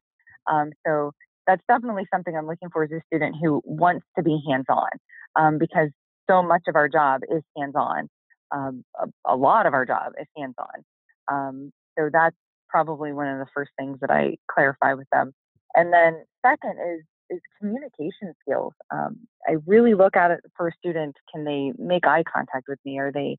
Um, 0.51 0.72
so 0.86 1.12
that's 1.47 1.64
definitely 1.68 2.05
something 2.14 2.36
I'm 2.36 2.47
looking 2.47 2.70
for 2.72 2.84
as 2.84 2.91
a 2.91 3.01
student 3.07 3.36
who 3.41 3.62
wants 3.66 4.05
to 4.18 4.24
be 4.24 4.41
hands-on 4.47 4.89
um, 5.36 5.57
because 5.57 5.89
so 6.30 6.43
much 6.43 6.64
of 6.68 6.76
our 6.76 6.88
job 6.88 7.22
is 7.30 7.41
hands-on. 7.57 8.07
Um, 8.53 8.84
a, 8.99 9.34
a, 9.34 9.36
lot 9.36 9.66
of 9.66 9.74
our 9.74 9.86
job 9.86 10.12
is 10.20 10.28
hands-on. 10.38 11.64
so 11.97 12.09
that's 12.12 12.36
probably 12.70 13.14
one 13.14 13.28
of 13.28 13.39
the 13.39 13.47
first 13.53 13.72
things 13.78 13.97
that 14.01 14.12
I 14.12 14.38
clarify 14.51 14.93
with 14.93 15.07
them. 15.12 15.34
And 15.76 15.94
then 15.94 16.24
second 16.46 16.78
is 16.80 17.04
is 17.30 17.40
communication 17.60 18.34
skills. 18.42 18.74
Um, 18.92 19.20
I 19.48 19.56
really 19.66 19.94
look 19.94 20.18
at 20.18 20.32
it 20.32 20.42
for 20.56 20.68
a 20.68 20.72
student. 20.78 21.16
Can 21.34 21.46
they 21.46 21.72
make 21.78 22.06
eye 22.06 22.24
contact 22.24 22.66
with 22.68 22.80
me? 22.84 23.00
Are 23.00 23.12
they 23.12 23.38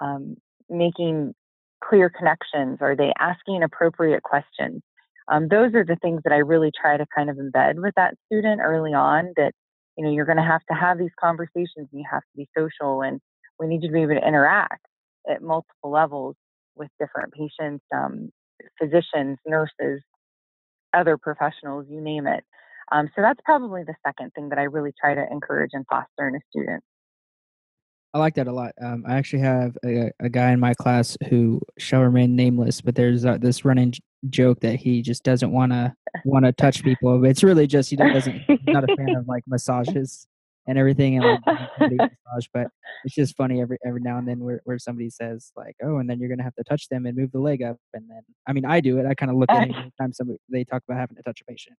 um, 0.00 0.36
making 0.70 1.34
clear 1.84 2.08
connections? 2.08 2.78
Are 2.80 2.94
they 2.94 3.12
asking 3.18 3.62
appropriate 3.64 4.22
questions? 4.22 4.80
Um, 5.28 5.48
those 5.48 5.74
are 5.74 5.84
the 5.84 5.96
things 5.96 6.20
that 6.24 6.32
I 6.32 6.38
really 6.38 6.70
try 6.80 6.96
to 6.96 7.06
kind 7.14 7.30
of 7.30 7.36
embed 7.36 7.82
with 7.82 7.94
that 7.96 8.14
student 8.26 8.60
early 8.62 8.92
on. 8.92 9.32
That 9.36 9.52
you 9.96 10.04
know 10.04 10.12
you're 10.12 10.24
going 10.26 10.38
to 10.38 10.44
have 10.44 10.64
to 10.70 10.74
have 10.74 10.98
these 10.98 11.14
conversations, 11.20 11.68
and 11.76 11.88
you 11.92 12.04
have 12.10 12.22
to 12.22 12.36
be 12.36 12.48
social, 12.56 13.02
and 13.02 13.20
we 13.58 13.66
need 13.66 13.82
you 13.82 13.88
to 13.88 13.92
be 13.92 14.02
able 14.02 14.14
to 14.14 14.26
interact 14.26 14.84
at 15.28 15.42
multiple 15.42 15.90
levels 15.90 16.36
with 16.74 16.88
different 16.98 17.32
patients, 17.32 17.84
um, 17.94 18.30
physicians, 18.80 19.38
nurses, 19.46 20.00
other 20.94 21.16
professionals, 21.16 21.86
you 21.88 22.00
name 22.00 22.26
it. 22.26 22.44
Um, 22.90 23.08
so 23.14 23.22
that's 23.22 23.40
probably 23.44 23.84
the 23.84 23.94
second 24.06 24.32
thing 24.34 24.50
that 24.50 24.58
I 24.58 24.64
really 24.64 24.92
try 24.98 25.14
to 25.14 25.24
encourage 25.30 25.70
and 25.72 25.86
foster 25.88 26.28
in 26.28 26.34
a 26.34 26.40
student. 26.50 26.82
I 28.14 28.18
like 28.18 28.34
that 28.34 28.46
a 28.46 28.52
lot. 28.52 28.72
Um, 28.80 29.04
I 29.08 29.16
actually 29.16 29.40
have 29.40 29.78
a, 29.84 30.10
a, 30.20 30.28
guy 30.28 30.50
in 30.50 30.60
my 30.60 30.74
class 30.74 31.16
who 31.30 31.62
shall 31.78 32.02
remain 32.02 32.36
nameless, 32.36 32.82
but 32.82 32.94
there's 32.94 33.24
uh, 33.24 33.38
this 33.38 33.64
running 33.64 33.94
joke 34.28 34.60
that 34.60 34.76
he 34.76 35.00
just 35.00 35.24
doesn't 35.24 35.50
want 35.50 35.72
to 35.72 35.94
want 36.26 36.44
to 36.44 36.52
touch 36.52 36.84
people. 36.84 37.24
It's 37.24 37.42
really 37.42 37.66
just 37.66 37.88
he 37.88 37.96
doesn't 37.96 38.42
not 38.66 38.84
a 38.84 38.96
fan 38.96 39.16
of 39.16 39.26
like 39.26 39.44
massages 39.46 40.26
and 40.66 40.78
everything 40.78 41.16
and 41.16 41.24
like 41.46 41.60
massage, 41.80 42.46
but 42.52 42.68
it's 43.04 43.14
just 43.14 43.36
funny 43.36 43.60
every 43.60 43.78
every 43.84 44.00
now 44.00 44.18
and 44.18 44.28
then 44.28 44.40
where, 44.40 44.60
where 44.64 44.78
somebody 44.78 45.10
says 45.10 45.52
like, 45.56 45.74
oh, 45.82 45.98
and 45.98 46.08
then 46.08 46.20
you're 46.20 46.28
gonna 46.28 46.42
have 46.42 46.54
to 46.54 46.64
touch 46.64 46.88
them 46.88 47.06
and 47.06 47.16
move 47.16 47.32
the 47.32 47.38
leg 47.38 47.62
up, 47.62 47.76
and 47.94 48.08
then 48.08 48.22
I 48.46 48.52
mean 48.52 48.64
I 48.64 48.80
do 48.80 48.98
it. 48.98 49.06
I 49.06 49.14
kind 49.14 49.30
of 49.30 49.36
look 49.36 49.50
at 49.50 49.68
it 49.68 49.74
every 49.76 49.92
time 50.00 50.12
somebody 50.12 50.38
they 50.48 50.64
talk 50.64 50.82
about 50.88 50.98
having 50.98 51.16
to 51.16 51.22
touch 51.22 51.40
a 51.40 51.44
patient. 51.44 51.76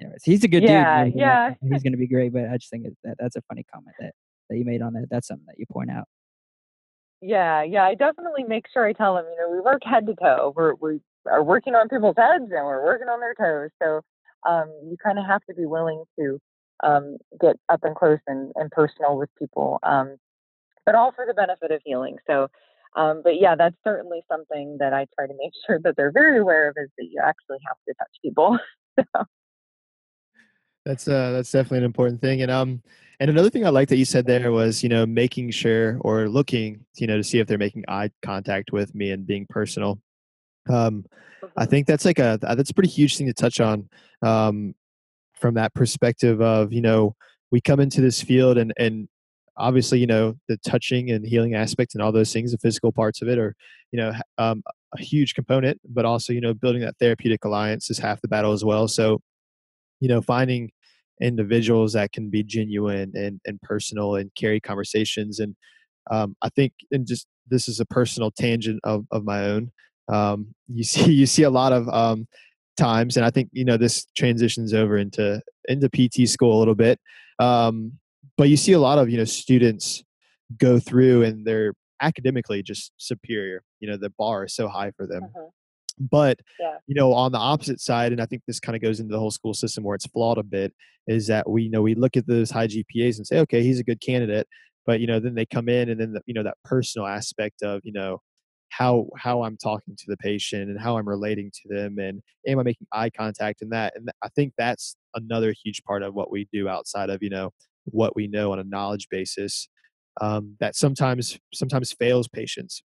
Anyways, 0.00 0.22
he's 0.24 0.44
a 0.44 0.48
good 0.48 0.62
yeah, 0.62 1.04
dude. 1.04 1.14
Yeah, 1.16 1.54
he's 1.60 1.82
gonna 1.82 1.96
be 1.96 2.06
great, 2.06 2.32
but 2.32 2.48
I 2.48 2.56
just 2.56 2.70
think 2.70 2.86
that 3.04 3.16
that's 3.18 3.36
a 3.36 3.42
funny 3.42 3.64
comment 3.72 3.96
that 3.98 4.12
that 4.48 4.56
you 4.56 4.64
made 4.64 4.82
on 4.82 4.92
that. 4.94 5.06
That's 5.10 5.26
something 5.26 5.46
that 5.46 5.58
you 5.58 5.66
point 5.70 5.90
out. 5.90 6.04
Yeah, 7.20 7.64
yeah, 7.64 7.82
I 7.82 7.94
definitely 7.94 8.44
make 8.44 8.66
sure 8.72 8.86
I 8.86 8.92
tell 8.92 9.16
them. 9.16 9.24
You 9.28 9.36
know, 9.40 9.50
we 9.50 9.60
work 9.60 9.82
head 9.84 10.06
to 10.06 10.14
toe. 10.14 10.52
We're 10.54 10.74
we 10.74 11.00
are 11.26 11.42
working 11.42 11.74
on 11.74 11.88
people's 11.88 12.14
heads 12.16 12.44
and 12.44 12.64
we're 12.64 12.84
working 12.84 13.08
on 13.08 13.18
their 13.18 13.34
toes. 13.34 13.70
So 13.82 14.02
um, 14.48 14.72
you 14.84 14.96
kind 15.02 15.18
of 15.18 15.26
have 15.26 15.42
to 15.48 15.54
be 15.54 15.66
willing 15.66 16.04
to 16.18 16.38
um, 16.82 17.18
get 17.40 17.56
up 17.68 17.80
and 17.82 17.94
close 17.94 18.18
and, 18.26 18.52
and 18.56 18.70
personal 18.70 19.16
with 19.16 19.30
people, 19.38 19.78
um, 19.82 20.16
but 20.86 20.94
all 20.94 21.12
for 21.12 21.26
the 21.26 21.34
benefit 21.34 21.70
of 21.70 21.80
healing. 21.84 22.16
So, 22.26 22.48
um, 22.96 23.20
but 23.22 23.40
yeah, 23.40 23.54
that's 23.54 23.76
certainly 23.84 24.22
something 24.30 24.78
that 24.80 24.92
I 24.92 25.06
try 25.14 25.26
to 25.26 25.34
make 25.38 25.52
sure 25.66 25.78
that 25.84 25.96
they're 25.96 26.12
very 26.12 26.38
aware 26.38 26.68
of 26.68 26.76
is 26.82 26.90
that 26.98 27.06
you 27.10 27.20
actually 27.24 27.58
have 27.66 27.76
to 27.86 27.94
touch 27.94 28.16
people. 28.22 28.58
so. 29.16 29.24
That's 30.88 31.06
uh 31.06 31.32
that's 31.32 31.52
definitely 31.52 31.78
an 31.78 31.84
important 31.84 32.22
thing. 32.22 32.40
And 32.40 32.50
um 32.50 32.82
and 33.20 33.28
another 33.28 33.50
thing 33.50 33.66
I 33.66 33.68
like 33.68 33.90
that 33.90 33.98
you 33.98 34.06
said 34.06 34.24
there 34.24 34.52
was, 34.52 34.82
you 34.82 34.88
know, 34.88 35.04
making 35.04 35.50
sure 35.50 35.98
or 36.00 36.30
looking, 36.30 36.86
you 36.96 37.06
know, 37.06 37.18
to 37.18 37.24
see 37.24 37.40
if 37.40 37.46
they're 37.46 37.58
making 37.58 37.84
eye 37.88 38.10
contact 38.22 38.72
with 38.72 38.94
me 38.94 39.10
and 39.10 39.26
being 39.26 39.46
personal. 39.50 40.00
Um 40.70 41.04
I 41.42 41.46
mm-hmm. 41.46 41.70
think 41.70 41.86
that's 41.86 42.06
like 42.06 42.18
a 42.18 42.38
that's 42.40 42.70
a 42.70 42.74
pretty 42.74 42.88
huge 42.88 43.18
thing 43.18 43.26
to 43.26 43.34
touch 43.34 43.60
on. 43.60 43.90
Um 44.22 44.74
from 45.38 45.54
that 45.54 45.74
perspective 45.74 46.40
of 46.40 46.72
you 46.72 46.80
know 46.80 47.14
we 47.50 47.60
come 47.60 47.80
into 47.80 48.00
this 48.00 48.22
field 48.22 48.58
and 48.58 48.72
and 48.78 49.08
obviously 49.56 49.98
you 49.98 50.06
know 50.06 50.34
the 50.48 50.56
touching 50.58 51.10
and 51.10 51.26
healing 51.26 51.54
aspect 51.54 51.94
and 51.94 52.02
all 52.02 52.12
those 52.12 52.32
things 52.32 52.52
the 52.52 52.58
physical 52.58 52.92
parts 52.92 53.22
of 53.22 53.28
it 53.28 53.38
are 53.38 53.54
you 53.92 53.98
know 53.98 54.12
um, 54.38 54.62
a 54.96 55.00
huge 55.00 55.34
component 55.34 55.80
but 55.88 56.04
also 56.04 56.32
you 56.32 56.40
know 56.40 56.54
building 56.54 56.82
that 56.82 56.96
therapeutic 56.98 57.44
alliance 57.44 57.90
is 57.90 57.98
half 57.98 58.20
the 58.20 58.28
battle 58.28 58.52
as 58.52 58.64
well. 58.64 58.88
So 58.88 59.20
you 60.00 60.08
know 60.08 60.20
finding 60.20 60.70
individuals 61.20 61.94
that 61.94 62.12
can 62.12 62.30
be 62.30 62.44
genuine 62.44 63.12
and, 63.16 63.40
and 63.44 63.60
personal 63.62 64.14
and 64.14 64.30
carry 64.36 64.60
conversations 64.60 65.40
and 65.40 65.56
um, 66.12 66.36
i 66.42 66.48
think 66.50 66.72
and 66.92 67.08
just 67.08 67.26
this 67.50 67.68
is 67.68 67.80
a 67.80 67.86
personal 67.86 68.30
tangent 68.30 68.80
of, 68.84 69.06
of 69.10 69.24
my 69.24 69.44
own. 69.44 69.70
Um, 70.08 70.54
you 70.68 70.84
see 70.84 71.12
you 71.12 71.26
see 71.26 71.42
a 71.42 71.50
lot 71.50 71.72
of 71.72 71.88
um, 71.88 72.26
times 72.78 73.16
and 73.16 73.26
i 73.26 73.30
think 73.30 73.48
you 73.52 73.64
know 73.64 73.76
this 73.76 74.06
transitions 74.16 74.72
over 74.72 74.96
into 74.96 75.40
into 75.66 75.90
pt 75.90 76.28
school 76.28 76.56
a 76.56 76.60
little 76.60 76.74
bit 76.74 76.98
um, 77.40 77.92
but 78.36 78.48
you 78.48 78.56
see 78.56 78.72
a 78.72 78.78
lot 78.78 78.98
of 78.98 79.10
you 79.10 79.16
know 79.16 79.24
students 79.24 80.02
go 80.56 80.78
through 80.78 81.22
and 81.22 81.46
they're 81.46 81.74
academically 82.00 82.62
just 82.62 82.92
superior 82.96 83.62
you 83.80 83.88
know 83.88 83.96
the 83.96 84.10
bar 84.10 84.44
is 84.44 84.54
so 84.54 84.68
high 84.68 84.92
for 84.92 85.06
them 85.06 85.24
uh-huh. 85.24 85.46
but 85.98 86.38
yeah. 86.60 86.76
you 86.86 86.94
know 86.94 87.12
on 87.12 87.32
the 87.32 87.38
opposite 87.38 87.80
side 87.80 88.12
and 88.12 88.22
i 88.22 88.26
think 88.26 88.42
this 88.46 88.60
kind 88.60 88.76
of 88.76 88.82
goes 88.82 89.00
into 89.00 89.12
the 89.12 89.18
whole 89.18 89.30
school 89.30 89.52
system 89.52 89.82
where 89.82 89.96
it's 89.96 90.06
flawed 90.06 90.38
a 90.38 90.42
bit 90.42 90.72
is 91.08 91.26
that 91.26 91.48
we 91.48 91.64
you 91.64 91.70
know 91.70 91.82
we 91.82 91.94
look 91.94 92.16
at 92.16 92.26
those 92.26 92.50
high 92.50 92.68
gpas 92.68 93.16
and 93.16 93.26
say 93.26 93.40
okay 93.40 93.62
he's 93.62 93.80
a 93.80 93.84
good 93.84 94.00
candidate 94.00 94.46
but 94.86 95.00
you 95.00 95.06
know 95.06 95.18
then 95.18 95.34
they 95.34 95.44
come 95.44 95.68
in 95.68 95.90
and 95.90 96.00
then 96.00 96.12
the, 96.12 96.22
you 96.26 96.34
know 96.34 96.44
that 96.44 96.56
personal 96.64 97.06
aspect 97.06 97.62
of 97.62 97.80
you 97.82 97.92
know 97.92 98.20
how 98.70 99.08
how 99.16 99.42
I'm 99.42 99.56
talking 99.56 99.96
to 99.96 100.04
the 100.06 100.16
patient 100.18 100.70
and 100.70 100.80
how 100.80 100.98
I'm 100.98 101.08
relating 101.08 101.50
to 101.50 101.74
them 101.74 101.98
and 101.98 102.20
am 102.46 102.58
I 102.58 102.62
making 102.62 102.86
eye 102.92 103.10
contact 103.10 103.62
and 103.62 103.72
that 103.72 103.94
and 103.96 104.10
I 104.22 104.28
think 104.28 104.52
that's 104.58 104.96
another 105.14 105.54
huge 105.64 105.82
part 105.84 106.02
of 106.02 106.14
what 106.14 106.30
we 106.30 106.48
do 106.52 106.68
outside 106.68 107.10
of 107.10 107.22
you 107.22 107.30
know 107.30 107.50
what 107.84 108.14
we 108.14 108.26
know 108.26 108.52
on 108.52 108.58
a 108.58 108.64
knowledge 108.64 109.08
basis 109.10 109.68
um, 110.20 110.56
that 110.60 110.76
sometimes 110.76 111.38
sometimes 111.54 111.92
fails 111.92 112.28
patients. 112.28 112.82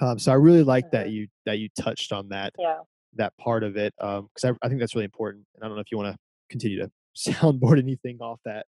Um, 0.00 0.18
so 0.18 0.32
I 0.32 0.36
really 0.36 0.62
like 0.62 0.90
that 0.92 1.06
mm-hmm. 1.06 1.14
you 1.14 1.26
that 1.46 1.58
you 1.58 1.68
touched 1.78 2.12
on 2.12 2.28
that 2.30 2.52
yeah. 2.58 2.78
that 3.16 3.36
part 3.36 3.62
of 3.62 3.76
it 3.76 3.94
because 3.98 4.44
um, 4.44 4.56
I, 4.62 4.66
I 4.66 4.68
think 4.68 4.80
that's 4.80 4.94
really 4.94 5.04
important. 5.04 5.44
And 5.54 5.64
I 5.64 5.68
don't 5.68 5.76
know 5.76 5.82
if 5.82 5.90
you 5.90 5.98
want 5.98 6.14
to 6.14 6.18
continue 6.50 6.78
to 6.80 6.90
soundboard 7.16 7.78
anything 7.78 8.18
off 8.20 8.40
that. 8.44 8.66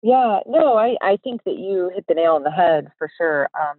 Yeah, 0.00 0.40
no, 0.46 0.76
I, 0.76 0.94
I 1.02 1.18
think 1.24 1.42
that 1.44 1.58
you 1.58 1.90
hit 1.92 2.04
the 2.06 2.14
nail 2.14 2.34
on 2.34 2.44
the 2.44 2.52
head 2.52 2.86
for 2.98 3.10
sure. 3.16 3.48
Um, 3.60 3.78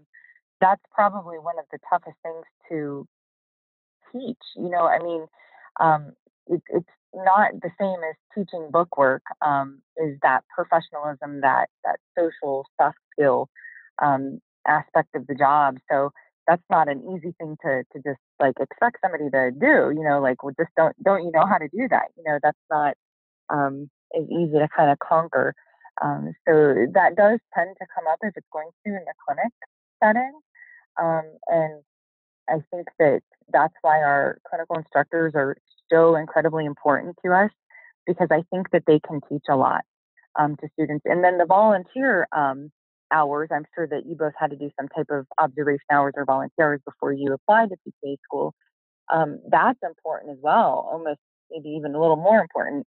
that's 0.62 0.82
probably 0.94 1.38
one 1.38 1.58
of 1.60 1.66
the 1.72 1.80
toughest 1.90 2.18
things 2.24 2.46
to 2.70 3.08
teach. 4.12 4.42
You 4.56 4.70
know, 4.70 4.86
I 4.86 5.00
mean, 5.00 5.26
um, 5.80 6.14
it, 6.48 6.62
it's 6.70 6.90
not 7.14 7.52
the 7.62 7.72
same 7.80 8.00
as 8.10 8.16
teaching 8.36 8.70
book 8.72 8.98
work. 8.98 9.24
Um, 9.46 9.82
is 9.98 10.18
that 10.22 10.44
professionalism, 10.54 11.42
that 11.42 11.70
that 11.84 12.00
social 12.18 12.66
soft 12.80 12.98
skill 13.12 13.50
um, 14.02 14.40
aspect 14.68 15.10
of 15.16 15.28
the 15.28 15.36
job? 15.36 15.78
So 15.90 16.12
that's 16.48 16.64
not 16.70 16.88
an 16.90 17.04
easy 17.16 17.34
thing 17.40 17.58
to 17.64 17.84
to 17.94 18.00
just 18.04 18.20
like 18.40 18.56
expect 18.60 18.98
somebody 19.02 19.30
to 19.30 19.52
do. 19.52 19.94
You 19.96 20.04
know, 20.04 20.20
like 20.22 20.44
well, 20.44 20.54
just 20.60 20.72
don't 20.76 20.96
don't 21.04 21.24
you 21.24 21.32
know 21.32 21.46
how 21.46 21.58
to 21.58 21.68
do 21.70 21.88
that? 21.90 22.08
You 22.18 22.24
know, 22.26 22.40
that's 22.42 22.58
not 22.70 22.96
um, 23.50 23.90
as 24.18 24.26
easy 24.30 24.58
to 24.60 24.68
kind 24.76 24.92
of 24.92 25.00
conquer. 25.00 25.54
Um, 26.02 26.34
so 26.48 26.76
that 26.94 27.16
does 27.18 27.40
tend 27.54 27.76
to 27.78 27.86
come 27.94 28.06
up 28.10 28.20
if 28.22 28.34
it's 28.38 28.48
going 28.54 28.70
to 28.86 28.90
in 28.90 29.04
the 29.06 29.14
clinic 29.26 29.52
setting. 30.02 30.32
Um, 31.02 31.24
and 31.48 31.82
I 32.50 32.58
think 32.72 32.88
that 33.00 33.22
that's 33.52 33.74
why 33.82 34.02
our 34.02 34.40
clinical 34.50 34.78
instructors 34.78 35.34
are 35.36 35.56
so 35.92 36.16
incredibly 36.16 36.66
important 36.66 37.16
to 37.26 37.32
us 37.32 37.52
because 38.06 38.28
I 38.32 38.44
think 38.52 38.72
that 38.72 38.84
they 38.88 39.00
can 39.00 39.22
teach 39.30 39.44
a 39.50 39.56
lot 39.56 39.82
um, 40.40 40.56
to 40.58 40.70
students. 40.74 41.06
And 41.06 41.24
then 41.24 41.38
the 41.38 41.46
volunteer 41.46 42.28
um, 42.32 42.72
hours, 43.12 43.50
I'm 43.52 43.66
sure 43.76 43.88
that 43.88 44.06
you 44.06 44.16
both 44.16 44.34
had 44.38 44.52
to 44.52 44.56
do 44.56 44.70
some 44.80 44.88
type 44.90 45.08
of 45.10 45.26
observation 45.38 45.86
hours 45.92 46.14
or 46.16 46.26
volunteer 46.26 46.66
hours 46.66 46.82
before 46.86 47.14
you 47.14 47.34
applied 47.34 47.70
to 47.70 47.76
PTA 47.76 48.18
school. 48.24 48.54
Um, 49.12 49.40
that's 49.50 49.80
important 49.84 50.32
as 50.32 50.38
well, 50.42 50.88
almost 50.92 51.20
maybe 51.50 51.70
even 51.70 51.96
a 51.96 52.00
little 52.00 52.16
more 52.16 52.40
important 52.40 52.86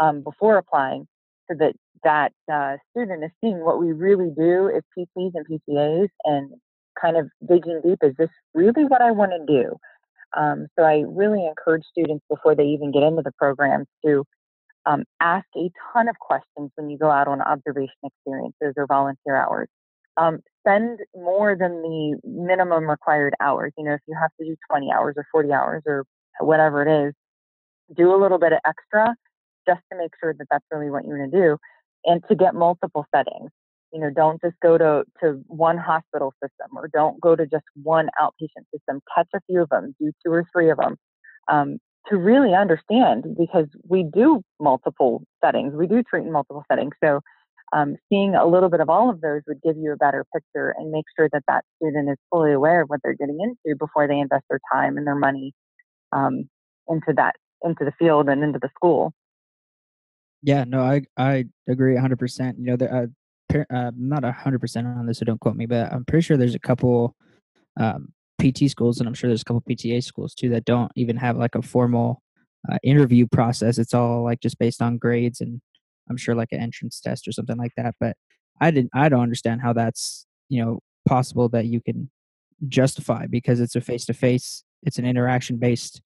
um, 0.00 0.22
before 0.22 0.56
applying 0.56 1.06
so 1.48 1.56
that 1.58 1.74
that 2.04 2.32
uh, 2.52 2.76
student 2.90 3.24
is 3.24 3.30
seeing 3.40 3.64
what 3.64 3.80
we 3.80 3.92
really 3.92 4.30
do 4.36 4.70
as 4.70 4.82
PTs 4.96 5.32
and 5.34 5.46
PTAs 5.48 6.08
and 6.24 6.52
kind 7.00 7.16
of 7.16 7.28
digging 7.46 7.80
deep 7.84 7.98
is 8.02 8.14
this 8.18 8.30
really 8.54 8.84
what 8.84 9.00
I 9.00 9.10
want 9.10 9.32
to 9.32 9.44
do? 9.46 9.76
Um, 10.36 10.66
so 10.76 10.84
I 10.84 11.04
really 11.06 11.46
encourage 11.46 11.84
students 11.90 12.24
before 12.28 12.54
they 12.54 12.64
even 12.64 12.90
get 12.90 13.02
into 13.02 13.22
the 13.22 13.32
program 13.32 13.84
to 14.04 14.24
um, 14.86 15.04
ask 15.20 15.46
a 15.56 15.70
ton 15.92 16.08
of 16.08 16.18
questions 16.18 16.70
when 16.74 16.90
you 16.90 16.98
go 16.98 17.10
out 17.10 17.28
on 17.28 17.40
observation 17.40 17.94
experiences 18.02 18.74
or 18.76 18.86
volunteer 18.86 19.36
hours. 19.36 19.68
Um, 20.16 20.40
spend 20.60 21.00
more 21.14 21.56
than 21.58 21.82
the 21.82 22.20
minimum 22.24 22.88
required 22.88 23.34
hours. 23.40 23.72
You 23.76 23.84
know, 23.84 23.94
if 23.94 24.00
you 24.06 24.16
have 24.20 24.30
to 24.40 24.46
do 24.46 24.56
20 24.70 24.90
hours 24.92 25.14
or 25.16 25.26
40 25.32 25.52
hours 25.52 25.82
or 25.86 26.04
whatever 26.40 26.82
it 26.82 27.08
is, 27.08 27.14
do 27.96 28.14
a 28.14 28.18
little 28.20 28.38
bit 28.38 28.52
of 28.52 28.58
extra 28.64 29.14
just 29.66 29.80
to 29.90 29.98
make 29.98 30.12
sure 30.20 30.34
that 30.34 30.46
that's 30.50 30.64
really 30.70 30.90
what 30.90 31.04
you're 31.04 31.18
going 31.18 31.30
to 31.30 31.36
do 31.36 31.56
and 32.04 32.22
to 32.28 32.34
get 32.34 32.54
multiple 32.54 33.06
settings 33.14 33.50
you 33.94 34.00
know 34.00 34.10
don't 34.10 34.40
just 34.42 34.56
go 34.60 34.76
to 34.76 35.04
to 35.22 35.40
one 35.46 35.78
hospital 35.78 36.34
system 36.42 36.76
or 36.76 36.88
don't 36.88 37.20
go 37.20 37.36
to 37.36 37.46
just 37.46 37.64
one 37.82 38.08
outpatient 38.20 38.66
system. 38.74 39.00
Catch 39.14 39.28
a 39.34 39.40
few 39.46 39.62
of 39.62 39.68
them 39.68 39.94
do 40.00 40.12
two 40.24 40.32
or 40.32 40.44
three 40.52 40.68
of 40.70 40.78
them 40.78 40.96
um, 41.48 41.78
to 42.08 42.16
really 42.16 42.54
understand 42.54 43.24
because 43.38 43.66
we 43.88 44.02
do 44.02 44.42
multiple 44.60 45.22
settings. 45.42 45.74
We 45.74 45.86
do 45.86 46.02
treat 46.02 46.24
in 46.24 46.32
multiple 46.32 46.64
settings. 46.70 46.92
So 47.02 47.20
um, 47.72 47.96
seeing 48.08 48.34
a 48.34 48.46
little 48.46 48.68
bit 48.68 48.80
of 48.80 48.90
all 48.90 49.10
of 49.10 49.20
those 49.20 49.42
would 49.46 49.62
give 49.62 49.76
you 49.76 49.92
a 49.92 49.96
better 49.96 50.24
picture 50.34 50.74
and 50.76 50.90
make 50.90 51.04
sure 51.16 51.28
that 51.32 51.44
that 51.46 51.64
student 51.76 52.10
is 52.10 52.16
fully 52.30 52.52
aware 52.52 52.82
of 52.82 52.88
what 52.88 53.00
they're 53.02 53.14
getting 53.14 53.38
into 53.40 53.76
before 53.78 54.08
they 54.08 54.18
invest 54.18 54.44
their 54.50 54.60
time 54.72 54.96
and 54.96 55.06
their 55.06 55.14
money 55.14 55.52
um, 56.12 56.48
into 56.88 57.12
that 57.16 57.36
into 57.62 57.84
the 57.84 57.92
field 57.98 58.28
and 58.28 58.42
into 58.42 58.58
the 58.60 58.68
school. 58.76 59.12
Yeah 60.42 60.64
no 60.64 60.82
i 60.82 61.02
i 61.16 61.46
agree 61.68 61.94
100% 61.94 62.58
you 62.58 62.66
know 62.66 62.76
there 62.76 63.08
uh, 63.52 63.90
not 63.96 64.22
100% 64.22 64.98
on 64.98 65.06
this 65.06 65.18
so 65.18 65.24
don't 65.24 65.40
quote 65.40 65.56
me 65.56 65.66
but 65.66 65.92
i'm 65.92 66.04
pretty 66.04 66.24
sure 66.24 66.36
there's 66.36 66.54
a 66.54 66.60
couple 66.60 67.14
um, 67.78 68.12
pt 68.38 68.68
schools 68.70 68.98
and 68.98 69.08
i'm 69.08 69.14
sure 69.14 69.28
there's 69.28 69.42
a 69.42 69.44
couple 69.44 69.62
pta 69.68 70.02
schools 70.02 70.34
too 70.34 70.48
that 70.48 70.64
don't 70.64 70.90
even 70.96 71.16
have 71.16 71.36
like 71.36 71.54
a 71.54 71.62
formal 71.62 72.20
uh, 72.70 72.78
interview 72.82 73.26
process. 73.26 73.76
It's 73.76 73.92
all 73.92 74.24
like 74.24 74.40
just 74.40 74.58
based 74.58 74.80
on 74.80 74.96
grades 74.98 75.40
and 75.40 75.60
i'm 76.10 76.16
sure 76.16 76.34
like 76.34 76.52
an 76.52 76.60
entrance 76.60 77.00
test 77.00 77.26
or 77.26 77.32
something 77.32 77.56
like 77.56 77.72
that 77.76 77.94
but 78.00 78.16
i 78.60 78.70
didn't 78.70 78.90
i 78.94 79.08
don't 79.08 79.22
understand 79.22 79.60
how 79.60 79.72
that's 79.72 80.26
you 80.48 80.62
know 80.62 80.80
possible 81.06 81.48
that 81.48 81.66
you 81.66 81.80
can 81.80 82.10
justify 82.68 83.26
because 83.26 83.60
it's 83.60 83.76
a 83.76 83.80
face 83.80 84.04
to 84.06 84.14
face 84.14 84.64
it's 84.82 84.98
an 84.98 85.04
interaction 85.04 85.56
based 85.56 86.00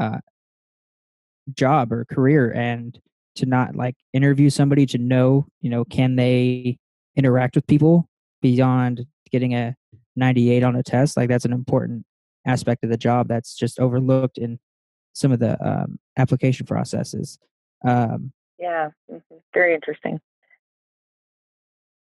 uh, 0.00 0.18
job 1.54 1.92
or 1.92 2.04
career 2.06 2.52
and 2.52 2.98
to 3.36 3.46
not 3.46 3.74
like 3.74 3.96
interview 4.12 4.50
somebody 4.50 4.86
to 4.86 4.98
know 4.98 5.46
you 5.60 5.70
know 5.70 5.84
can 5.84 6.16
they 6.16 6.78
interact 7.16 7.54
with 7.54 7.66
people 7.66 8.08
beyond 8.42 9.06
getting 9.30 9.54
a 9.54 9.74
98 10.16 10.62
on 10.62 10.76
a 10.76 10.82
test? 10.82 11.16
Like 11.16 11.28
that's 11.28 11.44
an 11.44 11.52
important 11.52 12.04
aspect 12.46 12.84
of 12.84 12.90
the 12.90 12.96
job 12.96 13.28
that's 13.28 13.54
just 13.54 13.80
overlooked 13.80 14.38
in 14.38 14.58
some 15.12 15.32
of 15.32 15.38
the 15.38 15.56
um, 15.66 15.98
application 16.16 16.66
processes. 16.66 17.38
Um, 17.86 18.32
yeah 18.58 18.90
mm-hmm. 19.10 19.36
very 19.52 19.74
interesting. 19.74 20.20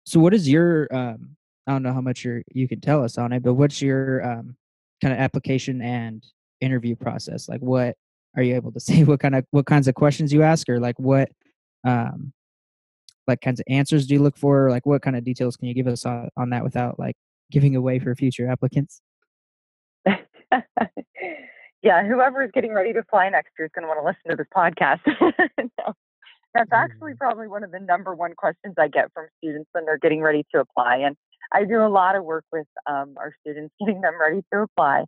So 0.05 0.20
what 0.20 0.35
is 0.35 0.49
your 0.49 0.89
um, 0.93 1.37
i 1.66 1.72
don't 1.72 1.83
know 1.83 1.93
how 1.93 2.01
much 2.01 2.24
you 2.24 2.43
you 2.53 2.66
can 2.66 2.81
tell 2.81 3.05
us 3.05 3.18
on 3.18 3.33
it 3.33 3.43
but 3.43 3.55
what's 3.55 3.81
your 3.81 4.24
um, 4.24 4.57
kind 5.01 5.12
of 5.12 5.20
application 5.20 5.81
and 5.83 6.24
interview 6.61 6.95
process? 6.95 7.49
Like 7.49 7.61
what 7.61 7.97
are 8.37 8.43
you 8.43 8.55
able 8.55 8.72
to 8.72 8.81
say 8.89 9.05
what 9.05 9.20
kind 9.20 9.35
of 9.35 9.45
what 9.51 9.66
kinds 9.66 9.89
of 9.89 9.95
questions 9.95 10.33
you 10.33 10.43
ask 10.43 10.68
or 10.68 10.78
like 10.78 10.99
what 10.99 11.31
um 11.85 12.33
like 13.26 13.41
kinds 13.41 13.61
of 13.61 13.66
answers 13.68 14.07
do 14.07 14.14
you 14.14 14.22
look 14.22 14.37
for? 14.37 14.66
Or, 14.66 14.70
like 14.70 14.87
what 14.87 15.03
kind 15.03 15.16
of 15.16 15.22
details 15.22 15.57
can 15.57 15.68
you 15.68 15.74
give 15.74 15.87
us 15.87 16.05
on, 16.05 16.31
on 16.37 16.51
that 16.51 16.64
without 16.64 16.99
like 16.99 17.16
giving 17.51 17.76
away 17.76 17.99
for 17.99 18.14
future 18.14 18.49
applicants? 18.49 19.01
Yeah 21.83 22.07
whoever 22.07 22.43
is 22.43 22.51
getting 22.53 22.74
ready 22.74 22.93
to 22.93 23.03
fly 23.05 23.31
next 23.31 23.53
year 23.59 23.64
is 23.64 23.72
going 23.74 23.85
to 23.85 23.89
want 23.89 24.01
to 24.01 24.05
listen 24.05 24.31
to 24.31 24.37
this 24.37 24.47
podcast. 24.55 25.01
No, 25.78 25.95
that's 26.55 26.72
actually 26.72 27.12
mm. 27.12 27.18
probably 27.18 27.49
one 27.49 27.64
of 27.64 27.70
the 27.70 27.81
number 27.81 28.14
one 28.14 28.35
questions 28.35 28.74
i 28.78 28.89
get 28.89 29.11
from 29.14 29.26
students 29.39 29.68
when 29.72 29.85
they're 29.85 29.99
getting 29.99 30.20
ready 30.20 30.45
to 30.53 30.61
apply 30.61 30.97
and 30.97 31.16
i 31.53 31.64
do 31.64 31.83
a 31.83 31.89
lot 31.89 32.16
of 32.16 32.24
work 32.24 32.45
with 32.53 32.66
um, 32.87 33.14
our 33.16 33.35
students 33.41 33.74
getting 33.78 34.01
them 34.01 34.14
ready 34.20 34.43
to 34.53 34.61
apply 34.61 35.05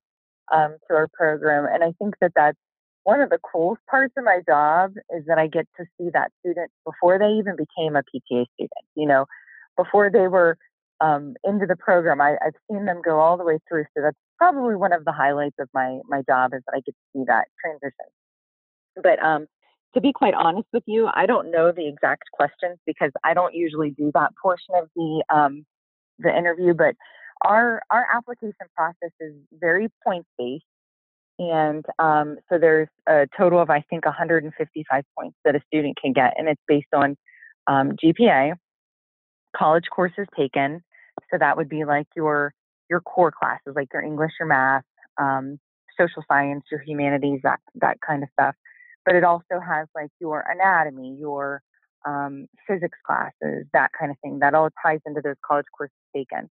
um, 0.53 0.77
to 0.89 0.95
our 0.95 1.09
program 1.13 1.67
and 1.73 1.83
i 1.83 1.93
think 1.99 2.15
that 2.21 2.33
that's 2.35 2.59
one 3.05 3.21
of 3.21 3.31
the 3.31 3.39
coolest 3.39 3.83
parts 3.91 4.15
of 4.17 4.25
my 4.25 4.41
job 4.47 4.93
is 5.17 5.25
that 5.27 5.39
I 5.39 5.49
get 5.49 5.67
to 5.79 5.85
see 5.99 6.11
that 6.13 6.31
student 6.41 6.71
before 6.85 7.19
they 7.19 7.31
even 7.31 7.57
became 7.57 7.97
a 7.97 8.03
PTA 8.03 8.47
student. 8.55 8.85
You 8.95 9.07
know, 9.07 9.27
before 9.77 10.11
they 10.11 10.29
were 10.29 10.57
um, 11.01 11.35
into 11.45 11.67
the 11.67 11.77
program, 11.77 12.21
I, 12.21 12.37
I've 12.45 12.55
seen 12.71 12.85
them 12.85 13.01
go 13.05 13.19
all 13.19 13.37
the 13.37 13.45
way 13.45 13.59
through. 13.69 13.85
So 13.97 14.03
that's 14.03 14.17
probably 14.39 14.77
one 14.77 14.93
of 14.93 15.05
the 15.05 15.13
highlights 15.13 15.57
of 15.59 15.69
my 15.75 15.99
my 16.09 16.23
job 16.29 16.53
is 16.55 16.63
that 16.67 16.75
I 16.77 16.81
get 16.81 16.95
to 16.95 17.13
see 17.13 17.25
that 17.27 17.47
transition. 17.61 18.07
But 19.03 19.23
um, 19.25 19.47
to 19.95 20.01
be 20.01 20.13
quite 20.13 20.35
honest 20.35 20.69
with 20.73 20.85
you, 20.87 21.09
I 21.13 21.27
don't 21.27 21.51
know 21.51 21.73
the 21.73 21.89
exact 21.89 22.25
questions 22.33 22.79
because 22.87 23.11
I 23.25 23.35
don't 23.35 23.55
usually 23.55 23.91
do 23.91 24.11
that 24.15 24.33
portion 24.41 24.75
of 24.77 24.89
the 24.95 25.25
um, 25.29 25.67
the 26.19 26.37
interview. 26.37 26.73
But 26.75 26.95
our 27.45 27.83
our 27.91 28.07
application 28.15 28.67
process 28.77 29.11
is 29.21 29.35
very 29.53 29.89
point 30.05 30.27
based. 30.39 30.65
And 31.51 31.85
um, 31.99 32.37
so 32.49 32.59
there's 32.59 32.89
a 33.09 33.27
total 33.37 33.61
of, 33.61 33.71
I 33.71 33.83
think, 33.91 34.05
155 34.05 35.05
points 35.19 35.37
that 35.45 35.57
a 35.57 35.61
student 35.67 35.97
can 36.01 36.13
get, 36.13 36.35
and 36.37 36.49
it's 36.49 36.61
based 36.69 36.93
on 36.95 37.17
um, 37.67 37.93
GPA, 38.03 38.55
college 39.57 39.85
courses 39.95 40.27
taken. 40.37 40.83
So 41.31 41.39
that 41.39 41.57
would 41.57 41.69
be 41.69 41.85
like 41.85 42.07
your 42.15 42.53
your 42.89 43.01
core 43.01 43.33
classes, 43.33 43.75
like 43.75 43.89
your 43.93 44.03
English, 44.03 44.33
your 44.39 44.49
math, 44.49 44.85
um, 45.19 45.59
social 45.99 46.23
science, 46.29 46.65
your 46.71 46.81
humanities, 46.81 47.41
that 47.43 47.61
that 47.77 47.99
kind 48.07 48.23
of 48.23 48.29
stuff. 48.39 48.55
But 49.05 49.17
it 49.17 49.25
also 49.25 49.61
has 49.67 49.89
like 49.95 50.11
your 50.21 50.45
anatomy, 50.49 51.17
your 51.19 51.63
um, 52.07 52.47
physics 52.67 52.99
classes, 53.07 53.67
that 53.73 53.91
kind 53.99 54.11
of 54.11 54.17
thing. 54.23 54.39
That 54.41 54.55
all 54.55 54.69
ties 54.85 55.01
into 55.07 55.21
those 55.23 55.37
college 55.47 55.67
courses 55.77 55.97
taken. 56.15 56.49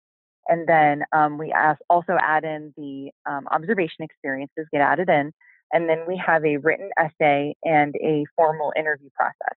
And 0.50 0.68
then 0.68 1.04
um, 1.14 1.38
we 1.38 1.52
ask, 1.52 1.80
also 1.90 2.18
add 2.20 2.44
in 2.44 2.74
the 2.76 3.12
um, 3.30 3.48
observation 3.52 4.04
experiences, 4.04 4.66
get 4.72 4.82
added 4.82 5.08
in. 5.08 5.32
And 5.72 5.88
then 5.88 6.00
we 6.08 6.18
have 6.26 6.44
a 6.44 6.58
written 6.58 6.90
essay 6.98 7.56
and 7.64 7.96
a 8.02 8.26
formal 8.36 8.74
interview 8.76 9.10
process. 9.16 9.56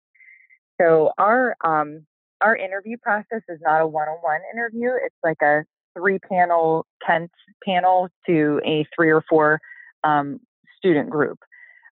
So 0.80 1.12
our 1.18 1.57
um, 1.64 2.05
our 2.41 2.57
interview 2.57 2.97
process 3.03 3.43
is 3.49 3.59
not 3.62 3.82
a 3.82 3.86
one-on-one 3.86 4.41
interview. 4.53 4.91
It's 5.05 5.14
like 5.22 5.41
a 5.43 5.62
three-panel 5.97 6.86
Kent 7.07 7.30
panel 7.64 8.09
to 8.26 8.61
a 8.64 8.86
three 8.97 9.11
or 9.11 9.22
four 9.28 9.61
um, 10.05 10.41
student 10.78 11.11
group. 11.11 11.38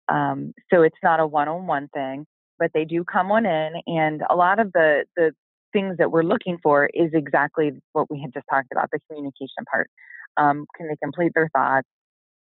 Um, 0.07 0.53
so 0.71 0.83
it's 0.83 0.97
not 1.01 1.19
a 1.19 1.25
one-on-one 1.25 1.89
thing, 1.93 2.27
but 2.59 2.69
they 2.73 2.85
do 2.85 3.03
come 3.03 3.31
on 3.31 3.45
in, 3.45 3.73
and 3.87 4.21
a 4.29 4.35
lot 4.35 4.59
of 4.59 4.71
the 4.73 5.05
the 5.17 5.33
things 5.75 5.97
that 5.97 6.09
we're 6.09 6.23
looking 6.23 6.57
for 6.63 6.89
is 6.93 7.11
exactly 7.13 7.73
what 7.91 8.09
we 8.09 8.21
had 8.21 8.33
just 8.33 8.45
talked 8.49 8.71
about 8.71 8.89
the 8.91 8.99
communication 9.09 9.65
part. 9.69 9.89
Um, 10.37 10.65
can 10.77 10.87
they 10.87 10.95
complete 11.03 11.33
their 11.35 11.49
thoughts? 11.49 11.87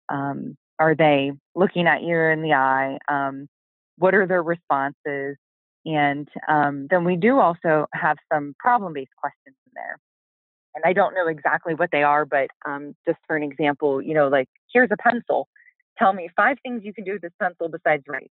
Um, 0.08 0.56
are 0.78 0.94
they 0.94 1.32
looking 1.56 1.88
at 1.88 2.02
you 2.02 2.16
in 2.16 2.42
the 2.42 2.52
eye? 2.52 2.98
Um, 3.08 3.48
what 3.98 4.14
are 4.14 4.26
their 4.26 4.42
responses? 4.42 5.36
And 5.84 6.28
um, 6.48 6.86
then 6.90 7.04
we 7.04 7.16
do 7.16 7.40
also 7.40 7.86
have 7.92 8.18
some 8.32 8.54
problem 8.58 8.92
based 8.92 9.10
questions 9.20 9.56
in 9.66 9.72
there. 9.74 9.98
And 10.76 10.84
I 10.86 10.92
don't 10.92 11.14
know 11.14 11.26
exactly 11.26 11.74
what 11.74 11.90
they 11.90 12.04
are, 12.04 12.24
but 12.24 12.48
um, 12.64 12.94
just 13.06 13.18
for 13.26 13.36
an 13.36 13.42
example, 13.42 14.00
you 14.00 14.14
know, 14.14 14.28
like 14.28 14.48
here's 14.72 14.90
a 14.92 14.96
pencil. 14.96 15.48
Tell 15.98 16.12
me 16.12 16.28
five 16.36 16.56
things 16.62 16.82
you 16.84 16.94
can 16.94 17.04
do 17.04 17.14
with 17.14 17.22
this 17.22 17.32
pencil 17.40 17.68
besides 17.68 18.04
write. 18.08 18.30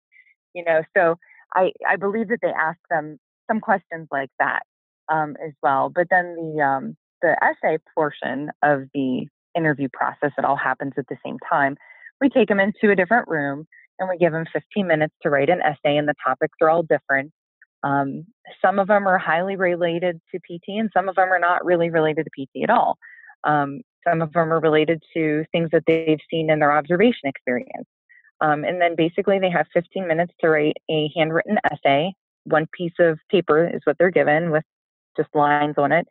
You 0.54 0.64
know, 0.64 0.82
so 0.94 1.16
I, 1.54 1.72
I 1.88 1.96
believe 1.96 2.28
that 2.28 2.40
they 2.42 2.48
ask 2.48 2.78
them 2.90 3.18
some 3.50 3.60
questions 3.60 4.08
like 4.10 4.30
that 4.38 4.62
um, 5.10 5.36
as 5.44 5.52
well. 5.62 5.90
But 5.94 6.06
then 6.10 6.34
the 6.36 6.62
um, 6.62 6.96
the 7.22 7.36
essay 7.42 7.78
portion 7.94 8.50
of 8.62 8.84
the 8.94 9.26
interview 9.56 9.88
process, 9.92 10.32
it 10.38 10.44
all 10.44 10.56
happens 10.56 10.94
at 10.96 11.06
the 11.08 11.16
same 11.24 11.36
time. 11.50 11.76
We 12.20 12.28
take 12.28 12.48
them 12.48 12.60
into 12.60 12.90
a 12.90 12.96
different 12.96 13.28
room 13.28 13.66
and 13.98 14.08
we 14.08 14.16
give 14.16 14.32
them 14.32 14.46
15 14.52 14.86
minutes 14.86 15.14
to 15.22 15.30
write 15.30 15.50
an 15.50 15.60
essay, 15.60 15.96
and 15.96 16.08
the 16.08 16.14
topics 16.24 16.56
are 16.62 16.70
all 16.70 16.82
different. 16.82 17.32
Um, 17.82 18.24
some 18.62 18.78
of 18.78 18.88
them 18.88 19.06
are 19.06 19.18
highly 19.18 19.56
related 19.56 20.20
to 20.32 20.38
PT, 20.38 20.78
and 20.78 20.90
some 20.94 21.08
of 21.08 21.16
them 21.16 21.30
are 21.30 21.38
not 21.38 21.64
really 21.64 21.90
related 21.90 22.26
to 22.26 22.30
PT 22.44 22.62
at 22.64 22.70
all. 22.70 22.96
Um, 23.44 23.82
some 24.06 24.22
of 24.22 24.32
them 24.32 24.52
are 24.52 24.60
related 24.60 25.02
to 25.14 25.44
things 25.52 25.68
that 25.72 25.84
they've 25.86 26.18
seen 26.30 26.50
in 26.50 26.58
their 26.58 26.72
observation 26.72 27.26
experience. 27.28 27.86
Um, 28.40 28.64
and 28.64 28.80
then 28.80 28.96
basically, 28.96 29.38
they 29.38 29.50
have 29.50 29.66
15 29.74 30.08
minutes 30.08 30.32
to 30.40 30.48
write 30.48 30.76
a 30.90 31.10
handwritten 31.14 31.58
essay. 31.70 32.12
One 32.44 32.66
piece 32.72 32.94
of 32.98 33.18
paper 33.30 33.68
is 33.68 33.82
what 33.84 33.96
they're 33.98 34.10
given 34.10 34.50
with 34.50 34.64
just 35.16 35.28
lines 35.34 35.74
on 35.78 35.92
it. 35.92 36.06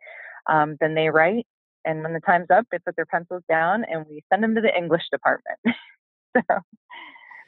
Um, 0.48 0.76
then 0.80 0.94
they 0.94 1.08
write, 1.08 1.46
and 1.84 2.02
when 2.02 2.12
the 2.12 2.20
time's 2.20 2.50
up, 2.50 2.66
they 2.70 2.78
put 2.78 2.96
their 2.96 3.06
pencils 3.06 3.42
down, 3.48 3.84
and 3.90 4.04
we 4.08 4.22
send 4.30 4.42
them 4.42 4.54
to 4.54 4.60
the 4.60 4.76
English 4.76 5.02
department. 5.10 5.58
so 6.36 6.58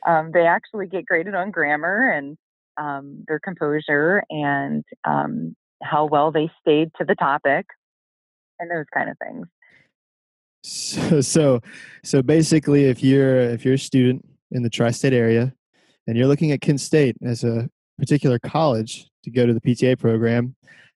um, 0.06 0.30
they 0.32 0.46
actually 0.46 0.86
get 0.86 1.06
graded 1.06 1.34
on 1.34 1.50
grammar 1.50 2.10
and 2.10 2.36
um, 2.76 3.24
their 3.28 3.38
composure 3.38 4.22
and 4.30 4.84
um, 5.04 5.54
how 5.82 6.06
well 6.06 6.30
they 6.30 6.50
stayed 6.60 6.90
to 6.98 7.04
the 7.04 7.14
topic, 7.14 7.66
and 8.58 8.70
those 8.70 8.86
kind 8.94 9.10
of 9.10 9.16
things. 9.18 9.46
So, 10.64 11.20
so, 11.20 11.60
so 12.04 12.22
basically, 12.22 12.84
if 12.84 13.02
you're 13.02 13.40
if 13.40 13.64
you're 13.64 13.74
a 13.74 13.78
student 13.78 14.24
in 14.52 14.62
the 14.62 14.70
tri-state 14.70 15.12
area, 15.12 15.52
and 16.06 16.16
you're 16.16 16.28
looking 16.28 16.52
at 16.52 16.60
Kent 16.60 16.80
State 16.80 17.16
as 17.22 17.44
a 17.44 17.68
particular 17.98 18.38
college 18.38 19.08
to 19.24 19.30
go 19.30 19.46
to 19.46 19.54
the 19.54 19.60
PTA 19.60 19.98
program, 19.98 20.54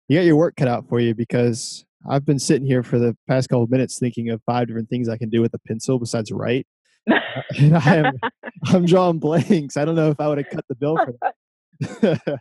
you 0.09 0.19
got 0.19 0.25
your 0.25 0.37
work 0.37 0.57
cut 0.57 0.69
out 0.69 0.89
for 0.89 1.01
you 1.01 1.15
because 1.15 1.85
I've 2.09 2.25
been 2.25 2.39
sitting 2.39 2.67
here 2.67 2.83
for 2.83 2.99
the 2.99 3.17
past 3.29 3.49
couple 3.49 3.65
of 3.65 3.71
minutes 3.71 3.99
thinking 3.99 4.31
of 4.31 4.41
five 4.47 4.69
different 4.69 4.89
things 4.89 5.09
I 5.09 5.17
can 5.17 5.29
do 5.29 5.41
with 5.41 5.55
a 5.55 5.59
pencil 5.67 5.99
besides 5.99 6.31
write. 6.33 6.67
and 7.59 7.77
I 7.77 7.97
am 7.97 8.19
I'm 8.67 8.87
drawing 8.87 9.19
blanks. 9.19 9.77
I 9.77 9.85
don't 9.85 9.95
know 9.95 10.11
if 10.11 10.21
I 10.21 10.29
would 10.29 10.39
have 10.39 10.51
cut 10.51 10.65
the 10.69 10.75
bill 10.75 10.97
for 10.97 11.15
that. 11.23 12.39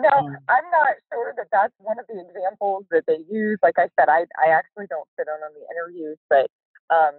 No, 0.00 0.08
Um, 0.08 0.36
I'm 0.48 0.68
not 0.72 0.96
sure 1.12 1.32
that 1.36 1.46
that's 1.52 1.74
one 1.78 1.98
of 1.98 2.06
the 2.08 2.18
examples 2.18 2.86
that 2.90 3.04
they 3.06 3.18
use. 3.30 3.58
Like 3.62 3.78
I 3.78 3.88
said, 3.94 4.08
I 4.08 4.26
I 4.42 4.50
actually 4.50 4.86
don't 4.88 5.06
sit 5.16 5.28
in 5.28 5.34
on 5.34 5.52
the 5.54 5.66
interviews, 5.70 6.18
but 6.28 6.50
um, 6.90 7.12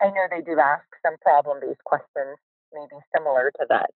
I 0.00 0.06
know 0.08 0.26
they 0.30 0.42
do 0.42 0.58
ask 0.58 0.84
some 1.06 1.16
problem-based 1.22 1.82
questions, 1.84 2.36
maybe 2.74 3.00
similar 3.16 3.50
to 3.60 3.66
that. 3.70 3.90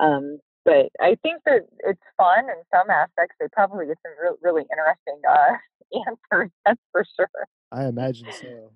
Um, 0.00 0.38
but 0.68 0.88
I 1.00 1.16
think 1.22 1.40
that 1.46 1.62
it's 1.80 2.00
fun 2.18 2.44
in 2.44 2.60
some 2.70 2.90
aspects. 2.90 3.36
They 3.40 3.46
probably 3.52 3.86
get 3.86 3.96
some 4.04 4.12
re- 4.22 4.36
really 4.42 4.64
interesting 4.70 5.20
uh, 5.28 6.04
answers. 6.06 6.50
That's 6.66 6.80
for 6.92 7.04
sure. 7.16 7.28
I 7.72 7.86
imagine 7.86 8.26
so. 8.32 8.72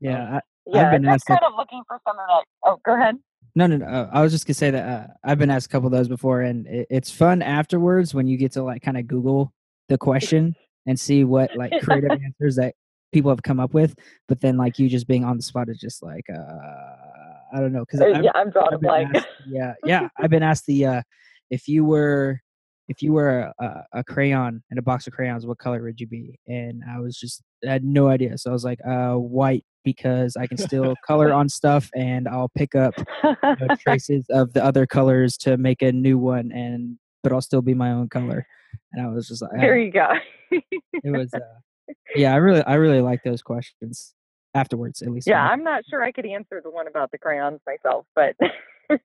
Yeah, 0.00 0.38
I, 0.38 0.40
Yeah, 0.66 0.90
been 0.90 1.04
just 1.04 1.14
asked 1.14 1.30
a- 1.30 1.40
kind 1.40 1.44
of 1.52 1.56
looking 1.56 1.82
for 1.86 1.98
some 2.06 2.16
of 2.18 2.26
that. 2.28 2.44
Oh, 2.64 2.78
go 2.84 2.94
ahead. 2.94 3.16
No, 3.54 3.66
no, 3.66 3.76
no. 3.76 3.86
uh, 3.86 4.10
I 4.12 4.22
was 4.22 4.32
just 4.32 4.46
gonna 4.46 4.54
say 4.54 4.70
that 4.70 4.88
uh, 4.88 5.06
I've 5.24 5.38
been 5.38 5.50
asked 5.50 5.66
a 5.66 5.68
couple 5.70 5.86
of 5.86 5.92
those 5.92 6.08
before, 6.08 6.42
and 6.42 6.66
it, 6.66 6.86
it's 6.90 7.10
fun 7.10 7.40
afterwards 7.42 8.14
when 8.14 8.26
you 8.28 8.36
get 8.36 8.52
to 8.52 8.62
like 8.62 8.82
kind 8.82 8.96
of 8.98 9.06
Google 9.06 9.52
the 9.88 9.98
question 9.98 10.54
and 10.86 10.98
see 10.98 11.24
what 11.24 11.56
like 11.56 11.72
creative 11.82 12.10
answers 12.24 12.56
that 12.56 12.74
people 13.12 13.30
have 13.30 13.42
come 13.42 13.58
up 13.60 13.74
with. 13.74 13.96
But 14.28 14.40
then 14.40 14.56
like 14.56 14.78
you 14.78 14.88
just 14.88 15.06
being 15.08 15.24
on 15.24 15.36
the 15.36 15.42
spot 15.42 15.68
is 15.68 15.78
just 15.78 16.02
like 16.02 16.26
uh, 16.32 16.40
I 17.52 17.60
don't 17.60 17.72
know 17.72 17.84
because 17.84 18.00
Uh, 18.02 18.20
yeah, 18.22 18.30
I'm 18.34 18.50
drawing 18.50 18.74
a 18.74 18.76
I've 18.76 18.80
been 18.80 18.88
blank. 18.88 19.16
asked, 19.16 19.26
yeah, 19.48 19.74
yeah. 19.84 20.08
I've 20.18 20.30
been 20.30 20.42
asked 20.42 20.66
the 20.66 20.86
uh, 20.86 21.02
if 21.50 21.68
you 21.68 21.84
were 21.84 22.40
if 22.88 23.02
you 23.02 23.12
were 23.12 23.52
a, 23.60 23.84
a, 23.92 24.04
crayon 24.04 24.62
in 24.70 24.78
a 24.78 24.82
box 24.82 25.06
of 25.06 25.12
crayons, 25.12 25.44
what 25.44 25.58
color 25.58 25.82
would 25.82 26.00
you 26.00 26.06
be? 26.06 26.38
And 26.46 26.82
I 26.90 26.98
was 26.98 27.18
just 27.18 27.42
I 27.66 27.70
had 27.70 27.84
no 27.84 28.08
idea, 28.08 28.38
so 28.38 28.50
I 28.50 28.52
was 28.54 28.64
like, 28.64 28.78
uh, 28.86 29.14
white 29.14 29.64
because 29.84 30.36
I 30.36 30.46
can 30.46 30.56
still 30.56 30.94
color 31.06 31.32
on 31.32 31.48
stuff 31.48 31.90
and 31.94 32.26
I'll 32.28 32.50
pick 32.50 32.74
up 32.74 32.94
you 33.22 33.36
know, 33.42 33.76
traces 33.80 34.26
of 34.30 34.52
the 34.52 34.64
other 34.64 34.86
colors 34.86 35.36
to 35.38 35.56
make 35.56 35.82
a 35.82 35.92
new 35.92 36.18
one, 36.18 36.50
and 36.52 36.98
but 37.22 37.32
I'll 37.32 37.42
still 37.42 37.62
be 37.62 37.74
my 37.74 37.90
own 37.92 38.08
color. 38.08 38.46
And 38.92 39.06
I 39.06 39.10
was 39.10 39.28
just 39.28 39.42
like, 39.42 39.52
there 39.58 39.74
uh, 39.74 39.76
you 39.76 39.90
go. 39.90 40.08
it 40.50 41.10
was, 41.10 41.32
uh, 41.34 41.40
yeah, 42.16 42.32
I 42.32 42.36
really, 42.36 42.62
I 42.62 42.74
really 42.74 43.00
like 43.00 43.22
those 43.22 43.42
questions 43.42 44.14
afterwards, 44.54 45.02
at 45.02 45.10
least. 45.10 45.26
yeah. 45.26 45.42
I'm 45.42 45.62
not 45.62 45.84
sure 45.88 46.02
I 46.02 46.12
could 46.12 46.26
answer 46.26 46.60
the 46.62 46.70
one 46.70 46.88
about 46.88 47.10
the 47.10 47.18
crayons 47.18 47.60
myself, 47.66 48.06
but 48.14 48.34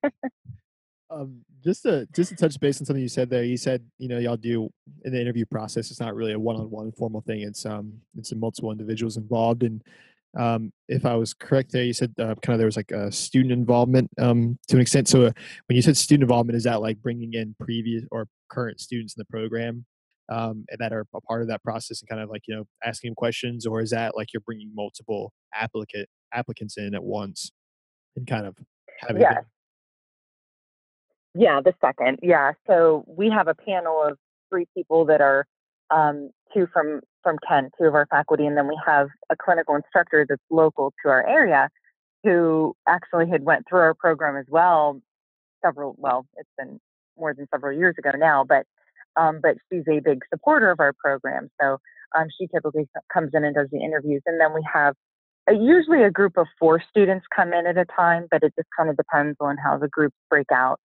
Um, 1.10 1.42
just 1.64 1.84
to 1.84 2.08
just 2.14 2.30
to 2.30 2.36
touch 2.36 2.60
base 2.60 2.80
on 2.82 2.86
something 2.86 3.02
you 3.02 3.10
said 3.10 3.30
there. 3.30 3.44
You 3.44 3.58
said 3.58 3.84
you 3.98 4.08
know 4.08 4.18
y'all 4.18 4.38
do 4.38 4.70
in 5.06 5.14
the 5.14 5.22
interview 5.22 5.46
process. 5.46 5.92
It's 5.92 6.00
not 6.00 6.16
really 6.16 6.34
a 6.34 6.40
one-on-one 6.40 6.92
formal 6.94 7.22
thing. 7.22 7.42
It's 7.42 7.66
um 7.66 7.94
it's 8.18 8.34
multiple 8.34 8.72
individuals 8.72 9.18
involved. 9.18 9.64
And 9.64 9.82
um, 10.38 10.72
if 10.88 11.06
I 11.06 11.16
was 11.16 11.34
correct 11.34 11.72
there, 11.72 11.84
you 11.84 11.94
said 11.94 12.14
uh, 12.18 12.34
kind 12.42 12.54
of 12.54 12.58
there 12.58 12.66
was 12.66 12.78
like 12.78 12.92
a 12.92 13.12
student 13.12 13.52
involvement 13.52 14.10
um 14.20 14.58
to 14.68 14.78
an 14.78 14.82
extent. 14.82 15.08
So 15.08 15.24
uh, 15.24 15.32
when 15.68 15.76
you 15.76 15.82
said 15.82 15.98
student 15.98 16.24
involvement, 16.24 16.58
is 16.58 16.64
that 16.64 16.82
like 16.82 17.02
bringing 17.02 17.34
in 17.34 17.56
previous 17.60 18.04
or 18.12 18.28
current 18.50 18.80
students 18.80 19.16
in 19.16 19.22
the 19.22 19.26
program? 19.26 19.86
Um, 20.30 20.66
that 20.80 20.94
are 20.94 21.06
a 21.14 21.22
part 21.22 21.42
of 21.42 21.50
that 21.50 21.62
process 21.64 22.02
and 22.02 22.10
kind 22.10 22.22
of 22.22 22.30
like 22.30 22.44
you 22.48 22.56
know 22.56 22.64
asking 22.84 23.10
them 23.10 23.16
questions, 23.16 23.66
or 23.66 23.82
is 23.82 23.92
that 23.92 24.16
like 24.16 24.34
you're 24.34 24.42
bringing 24.42 24.72
multiple 24.74 25.34
applicant 25.54 26.08
applicants 26.34 26.78
in 26.78 26.96
at 26.96 27.04
once 27.04 27.52
and 28.16 28.26
kind 28.26 28.46
of 28.46 28.56
having 29.00 29.22
Yes. 29.22 29.44
Yeah, 31.36 31.62
the 31.64 31.74
second. 31.82 32.20
Yeah. 32.22 32.54
So 32.68 33.04
we 33.08 33.30
have 33.30 33.48
a 33.48 33.56
panel 33.56 34.04
of 34.04 34.18
three 34.50 34.68
people 34.76 35.06
that 35.06 35.22
are 35.22 35.46
um, 35.90 36.30
two 36.54 36.68
from 36.72 37.02
from 37.24 37.38
Kent, 37.48 37.74
two 37.80 37.86
of 37.88 37.96
our 37.96 38.06
faculty, 38.08 38.46
and 38.46 38.58
then 38.58 38.68
we 38.68 38.80
have 38.86 39.08
a 39.30 39.36
clinical 39.36 39.76
instructor 39.76 40.26
that's 40.28 40.42
local 40.50 40.94
to 41.04 41.10
our 41.10 41.26
area 41.28 41.70
who 42.24 42.76
actually 42.88 43.30
had 43.30 43.44
went 43.44 43.66
through 43.68 43.80
our 43.80 43.94
program 43.94 44.36
as 44.36 44.46
well 44.50 45.02
several 45.64 45.96
well, 45.98 46.26
it's 46.38 46.50
been 46.58 46.80
more 47.18 47.34
than 47.34 47.48
several 47.52 47.78
years 47.78 47.96
ago 47.98 48.12
now, 48.18 48.44
but 48.44 48.66
um, 49.16 49.40
but 49.42 49.58
she's 49.72 49.84
a 49.88 50.00
big 50.00 50.24
supporter 50.32 50.72
of 50.72 50.80
our 50.80 50.94
program. 50.94 51.50
So 51.62 51.78
um, 52.18 52.28
she 52.38 52.48
typically 52.48 52.88
comes 53.12 53.32
in 53.34 53.44
and 53.44 53.56
does 53.56 53.68
the 53.72 53.80
interviews, 53.80 54.22
and 54.26 54.40
then 54.40 54.54
we 54.54 54.66
have 54.72 54.96
uh, 55.50 55.54
usually 55.54 56.04
a 56.04 56.12
group 56.12 56.38
of 56.38 56.48
four 56.60 56.82
students 56.90 57.26
come 57.36 57.54
in 57.54 57.68
at 57.68 57.78
a 57.78 57.86
time, 57.86 58.28
but 58.30 58.44
it 58.44 58.54
just 58.58 58.68
kind 58.78 58.90
of 58.90 58.98
depends 58.98 59.38
on 59.40 59.58
how 59.58 59.78
the 59.78 59.88
groups 59.88 60.16
break 60.30 60.48
out 60.52 60.80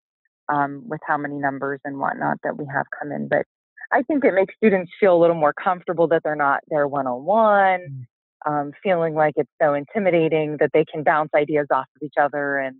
um, 0.48 0.82
with 0.86 1.00
how 1.06 1.16
many 1.16 1.36
numbers 1.36 1.80
and 1.84 1.98
whatnot 1.98 2.38
that 2.42 2.56
we 2.56 2.66
have 2.72 2.86
come 2.98 3.12
in. 3.12 3.28
But 3.28 3.44
I 3.92 4.02
think 4.02 4.24
it 4.24 4.34
makes 4.34 4.54
students 4.56 4.90
feel 5.00 5.16
a 5.16 5.20
little 5.20 5.36
more 5.36 5.52
comfortable 5.52 6.08
that 6.08 6.22
they're 6.24 6.36
not 6.36 6.60
there 6.68 6.86
one 6.86 7.06
on 7.06 7.24
one, 7.24 8.06
um, 8.46 8.72
feeling 8.82 9.14
like 9.14 9.34
it's 9.36 9.50
so 9.60 9.74
intimidating 9.74 10.56
that 10.60 10.70
they 10.72 10.84
can 10.84 11.02
bounce 11.02 11.30
ideas 11.34 11.66
off 11.72 11.86
of 11.96 12.02
each 12.02 12.14
other, 12.20 12.58
and 12.58 12.76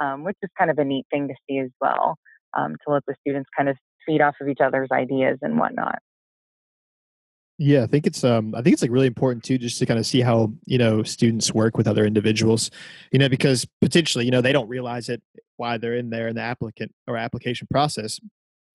um, 0.00 0.24
which 0.24 0.36
is 0.42 0.50
kind 0.58 0.70
of 0.70 0.78
a 0.78 0.84
neat 0.84 1.06
thing 1.10 1.28
to 1.28 1.34
see 1.48 1.58
as 1.58 1.70
well, 1.80 2.16
um, 2.56 2.76
to 2.86 2.92
let 2.92 3.02
the 3.06 3.14
students 3.20 3.48
kind 3.56 3.68
of 3.68 3.76
feed 4.06 4.20
off 4.20 4.34
of 4.40 4.48
each 4.48 4.60
other's 4.64 4.88
ideas 4.92 5.38
and 5.42 5.58
whatnot. 5.58 5.98
Yeah, 7.60 7.82
I 7.82 7.86
think 7.86 8.06
it's 8.06 8.22
um 8.22 8.54
I 8.54 8.62
think 8.62 8.74
it's 8.74 8.82
like 8.82 8.90
really 8.92 9.08
important 9.08 9.42
too 9.42 9.58
just 9.58 9.78
to 9.80 9.86
kind 9.86 9.98
of 9.98 10.06
see 10.06 10.20
how, 10.20 10.52
you 10.64 10.78
know, 10.78 11.02
students 11.02 11.52
work 11.52 11.76
with 11.76 11.88
other 11.88 12.06
individuals. 12.06 12.70
You 13.12 13.18
know, 13.18 13.28
because 13.28 13.66
potentially, 13.80 14.24
you 14.24 14.30
know, 14.30 14.40
they 14.40 14.52
don't 14.52 14.68
realize 14.68 15.08
it 15.08 15.22
why 15.56 15.76
they're 15.76 15.96
in 15.96 16.10
there 16.10 16.28
in 16.28 16.36
the 16.36 16.40
applicant 16.42 16.92
or 17.08 17.16
application 17.16 17.66
process. 17.68 18.20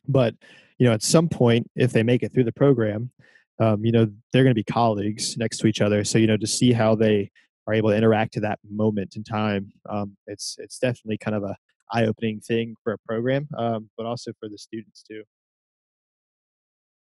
But, 0.05 0.35
you 0.79 0.85
know, 0.85 0.93
at 0.93 1.01
some 1.01 1.29
point 1.29 1.71
if 1.77 1.93
they 1.93 2.03
make 2.03 2.23
it 2.23 2.33
through 2.33 2.43
the 2.43 2.51
program, 2.51 3.11
um, 3.59 3.85
you 3.85 3.91
know, 3.93 4.11
they're 4.33 4.43
going 4.43 4.51
to 4.51 4.55
be 4.55 4.63
colleagues 4.65 5.37
next 5.37 5.59
to 5.59 5.67
each 5.67 5.79
other. 5.79 6.03
So, 6.03 6.17
you 6.17 6.27
know, 6.27 6.37
to 6.37 6.47
see 6.47 6.73
how 6.73 6.93
they 6.95 7.31
are 7.67 7.73
able 7.73 7.91
to 7.91 7.95
interact 7.95 8.33
to 8.33 8.41
that 8.41 8.59
moment 8.69 9.15
in 9.15 9.23
time, 9.23 9.71
um, 9.89 10.17
it's 10.27 10.57
it's 10.59 10.77
definitely 10.79 11.17
kind 11.17 11.35
of 11.35 11.43
a 11.43 11.55
eye-opening 11.93 12.41
thing 12.41 12.75
for 12.83 12.93
a 12.93 12.97
program, 13.07 13.47
um, 13.57 13.89
but 13.97 14.05
also 14.05 14.33
for 14.39 14.49
the 14.49 14.57
students 14.57 15.03
too. 15.03 15.23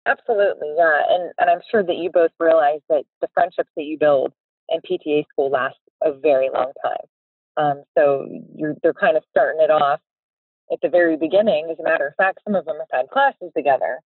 Absolutely, 0.06 0.74
yeah, 0.78 1.02
and 1.10 1.32
and 1.38 1.50
I'm 1.50 1.62
sure 1.70 1.84
that 1.84 1.98
you 1.98 2.10
both 2.10 2.32
realize 2.40 2.80
that 2.90 3.04
the 3.22 3.28
friendships 3.34 3.70
that 3.76 3.84
you 3.84 3.98
build 3.98 4.34
in 4.70 4.80
PTA 4.82 5.26
school 5.30 5.50
last 5.50 5.76
a 6.02 6.14
very 6.14 6.50
long 6.54 6.72
time. 6.84 7.06
Um, 7.58 7.84
so 7.98 8.28
you're 8.56 8.76
they're 8.82 8.94
kind 8.94 9.18
of 9.18 9.24
starting 9.30 9.62
it 9.62 9.70
off 9.70 10.00
at 10.72 10.80
the 10.82 10.90
very 10.90 11.18
beginning. 11.18 11.68
As 11.72 11.80
a 11.80 11.84
matter 11.84 12.08
of 12.08 12.16
fact, 12.16 12.40
some 12.46 12.56
of 12.56 12.66
them 12.66 12.78
have 12.78 12.88
had 12.92 13.10
classes 13.10 13.52
together 13.56 14.00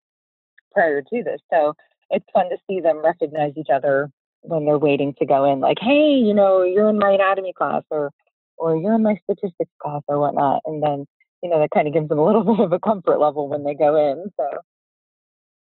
prior 0.74 1.02
to 1.02 1.24
this, 1.24 1.40
so 1.52 1.74
it's 2.10 2.26
fun 2.34 2.50
to 2.50 2.58
see 2.68 2.80
them 2.80 3.04
recognize 3.04 3.54
each 3.56 3.70
other 3.74 4.10
when 4.42 4.66
they're 4.66 4.80
waiting 4.80 5.14
to 5.20 5.26
go 5.26 5.46
in. 5.46 5.60
Like, 5.60 5.78
hey, 5.80 6.16
you 6.16 6.34
know, 6.34 6.64
you're 6.64 6.90
in 6.90 6.98
my 6.98 7.12
anatomy 7.12 7.54
class, 7.54 7.84
or 7.92 8.12
or 8.58 8.76
you're 8.78 8.96
in 8.96 9.04
my 9.04 9.18
statistics 9.24 9.72
class, 9.82 10.02
or 10.08 10.20
whatnot, 10.20 10.62
and 10.66 10.82
then 10.82 11.06
you 11.44 11.50
know 11.50 11.60
that 11.60 11.70
kind 11.72 11.88
of 11.88 11.94
gives 11.94 12.10
them 12.10 12.20
a 12.20 12.26
little 12.26 12.44
bit 12.56 12.66
of 12.66 12.74
a 12.74 12.80
comfort 12.80 13.20
level 13.20 13.48
when 13.48 13.64
they 13.64 13.76
go 13.76 13.96
in. 13.96 14.32
So. 14.38 14.60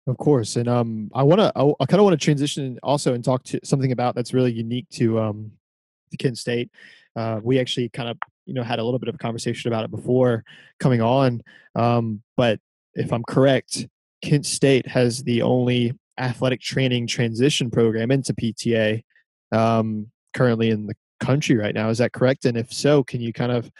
Of 0.06 0.18
course, 0.18 0.54
and 0.54 0.68
um, 0.68 1.10
I 1.14 1.24
want 1.24 1.40
to, 1.40 1.52
I, 1.56 1.86
kind 1.86 1.98
of 1.98 2.04
want 2.04 2.18
to 2.18 2.24
transition 2.24 2.78
also 2.82 3.14
and 3.14 3.24
talk 3.24 3.42
to 3.44 3.58
something 3.64 3.90
about 3.90 4.14
that's 4.14 4.32
really 4.32 4.52
unique 4.52 4.88
to 4.90 5.18
um, 5.18 5.50
to 6.12 6.16
Kent 6.16 6.38
State. 6.38 6.70
Uh, 7.16 7.40
we 7.42 7.58
actually 7.58 7.88
kind 7.88 8.08
of, 8.08 8.18
you 8.44 8.54
know, 8.54 8.62
had 8.62 8.78
a 8.78 8.84
little 8.84 9.00
bit 9.00 9.08
of 9.08 9.16
a 9.16 9.18
conversation 9.18 9.68
about 9.68 9.84
it 9.84 9.90
before 9.90 10.44
coming 10.78 11.00
on. 11.00 11.42
Um, 11.74 12.22
but 12.36 12.60
if 12.94 13.12
I'm 13.12 13.24
correct, 13.24 13.88
Kent 14.22 14.46
State 14.46 14.86
has 14.86 15.24
the 15.24 15.42
only 15.42 15.92
athletic 16.18 16.60
training 16.60 17.06
transition 17.06 17.70
program 17.70 18.10
into 18.10 18.32
PTA 18.32 19.02
um, 19.52 20.10
currently 20.34 20.70
in 20.70 20.86
the 20.86 20.94
country 21.20 21.56
right 21.56 21.74
now. 21.74 21.88
Is 21.88 21.98
that 21.98 22.12
correct? 22.12 22.44
And 22.44 22.56
if 22.56 22.72
so, 22.72 23.02
can 23.02 23.20
you 23.20 23.32
kind 23.32 23.52
of, 23.52 23.70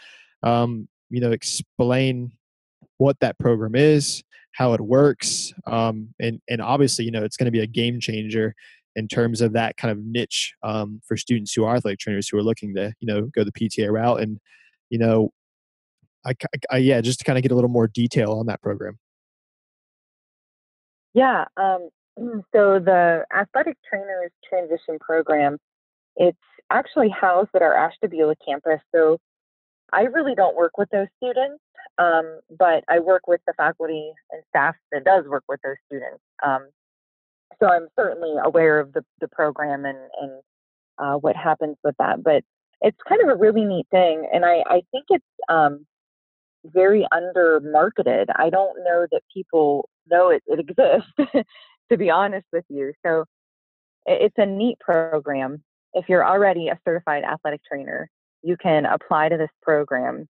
um, 0.43 0.87
you 1.09 1.21
know, 1.21 1.31
explain 1.31 2.31
what 2.97 3.19
that 3.21 3.37
program 3.37 3.75
is? 3.75 4.23
How 4.57 4.73
it 4.73 4.81
works 4.81 5.53
um, 5.67 6.09
and 6.19 6.41
and 6.49 6.61
obviously 6.61 7.05
you 7.05 7.11
know 7.11 7.23
it's 7.23 7.37
going 7.37 7.45
to 7.45 7.51
be 7.51 7.61
a 7.61 7.67
game 7.67 7.99
changer 7.99 8.55
in 8.95 9.07
terms 9.07 9.41
of 9.41 9.53
that 9.53 9.77
kind 9.77 9.91
of 9.91 9.99
niche 10.03 10.53
um, 10.63 10.99
for 11.07 11.15
students 11.15 11.53
who 11.53 11.63
are 11.63 11.75
athletic 11.75 11.99
trainers 11.99 12.27
who 12.27 12.37
are 12.37 12.43
looking 12.43 12.73
to 12.73 12.93
you 12.99 13.07
know 13.07 13.21
go 13.35 13.43
the 13.43 13.51
PTA 13.51 13.91
route 13.91 14.21
and 14.21 14.39
you 14.89 14.97
know 14.97 15.31
I, 16.25 16.33
I 16.71 16.77
yeah 16.77 17.01
just 17.01 17.19
to 17.19 17.25
kind 17.25 17.37
of 17.37 17.43
get 17.43 17.51
a 17.51 17.55
little 17.55 17.69
more 17.69 17.87
detail 17.87 18.33
on 18.33 18.47
that 18.47 18.61
program 18.61 18.97
Yeah. 21.17 21.45
Um, 21.57 21.89
so 22.53 22.79
the 22.79 23.25
athletic 23.35 23.75
trainers 23.89 24.31
transition 24.47 24.99
program, 24.99 25.57
it's 26.15 26.37
actually 26.69 27.09
housed 27.09 27.49
at 27.55 27.63
our 27.63 27.73
Ashtabula 27.73 28.35
campus. 28.47 28.81
So 28.93 29.17
I 29.91 30.03
really 30.03 30.35
don't 30.35 30.55
work 30.55 30.77
with 30.77 30.89
those 30.91 31.07
students, 31.17 31.63
um, 31.97 32.39
but 32.57 32.83
I 32.87 32.99
work 32.99 33.27
with 33.27 33.41
the 33.47 33.53
faculty 33.53 34.11
and 34.31 34.43
staff 34.49 34.75
that 34.91 35.03
does 35.03 35.25
work 35.27 35.43
with 35.47 35.59
those 35.63 35.75
students. 35.87 36.21
Um, 36.45 36.69
so 37.59 37.67
I'm 37.67 37.87
certainly 37.95 38.35
aware 38.43 38.79
of 38.79 38.93
the, 38.93 39.03
the 39.19 39.27
program 39.27 39.85
and, 39.85 39.97
and 40.21 40.31
uh, 40.99 41.15
what 41.15 41.35
happens 41.35 41.77
with 41.83 41.95
that. 41.99 42.23
But 42.23 42.43
it's 42.81 42.97
kind 43.07 43.21
of 43.21 43.29
a 43.29 43.35
really 43.35 43.63
neat 43.63 43.87
thing, 43.89 44.29
and 44.31 44.45
I, 44.45 44.63
I 44.67 44.81
think 44.91 45.05
it's 45.09 45.25
um, 45.49 45.85
very 46.65 47.05
under 47.11 47.59
marketed. 47.59 48.29
I 48.35 48.49
don't 48.49 48.77
know 48.83 49.07
that 49.11 49.21
people 49.33 49.89
know 50.09 50.29
it, 50.29 50.43
it 50.45 50.59
exists, 50.59 51.11
to 51.91 51.97
be 51.97 52.09
honest 52.09 52.45
with 52.53 52.65
you. 52.69 52.93
So 53.05 53.25
it's 54.05 54.35
a 54.37 54.45
neat 54.45 54.79
program. 54.79 55.63
If 55.93 56.05
you're 56.07 56.25
already 56.25 56.67
a 56.67 56.79
certified 56.85 57.23
athletic 57.23 57.61
trainer, 57.65 58.09
you 58.43 58.57
can 58.57 58.85
apply 58.85 59.29
to 59.29 59.37
this 59.37 59.49
program 59.61 60.27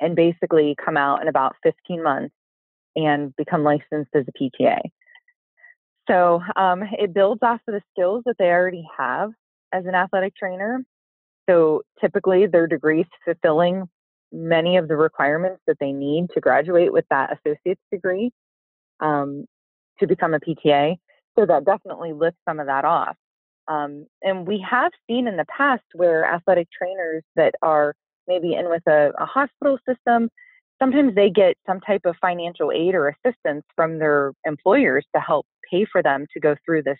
and 0.00 0.16
basically 0.16 0.74
come 0.82 0.96
out 0.96 1.22
in 1.22 1.28
about 1.28 1.56
15 1.62 2.02
months 2.02 2.34
and 2.96 3.34
become 3.36 3.62
licensed 3.62 4.10
as 4.14 4.24
a 4.26 4.32
PTA. 4.32 4.80
So 6.08 6.40
um, 6.56 6.82
it 6.98 7.14
builds 7.14 7.40
off 7.42 7.60
of 7.68 7.74
the 7.74 7.82
skills 7.92 8.22
that 8.26 8.36
they 8.38 8.46
already 8.46 8.84
have 8.98 9.30
as 9.72 9.84
an 9.86 9.94
athletic 9.94 10.34
trainer. 10.34 10.82
So 11.48 11.82
typically, 12.00 12.46
their 12.46 12.66
degrees 12.66 13.06
fulfilling 13.24 13.84
many 14.32 14.76
of 14.76 14.88
the 14.88 14.96
requirements 14.96 15.60
that 15.66 15.76
they 15.80 15.92
need 15.92 16.28
to 16.34 16.40
graduate 16.40 16.92
with 16.92 17.04
that 17.10 17.36
associate's 17.38 17.80
degree 17.92 18.32
um, 19.00 19.44
to 19.98 20.06
become 20.06 20.34
a 20.34 20.40
PTA. 20.40 20.96
So 21.38 21.46
that 21.46 21.64
definitely 21.64 22.12
lifts 22.12 22.40
some 22.48 22.60
of 22.60 22.66
that 22.66 22.84
off. 22.84 23.16
Um, 23.68 24.06
and 24.22 24.46
we 24.46 24.64
have 24.68 24.92
seen 25.08 25.28
in 25.28 25.36
the 25.36 25.46
past 25.46 25.84
where 25.94 26.24
athletic 26.24 26.68
trainers 26.76 27.22
that 27.36 27.54
are 27.62 27.94
maybe 28.30 28.54
in 28.54 28.68
with 28.68 28.86
a, 28.86 29.10
a 29.18 29.26
hospital 29.26 29.76
system, 29.88 30.30
sometimes 30.80 31.14
they 31.14 31.30
get 31.30 31.56
some 31.66 31.80
type 31.80 32.02
of 32.04 32.14
financial 32.20 32.70
aid 32.72 32.94
or 32.94 33.08
assistance 33.08 33.64
from 33.76 33.98
their 33.98 34.32
employers 34.46 35.04
to 35.14 35.20
help 35.20 35.46
pay 35.70 35.84
for 35.90 36.02
them 36.02 36.26
to 36.32 36.40
go 36.40 36.54
through 36.64 36.82
this 36.82 36.98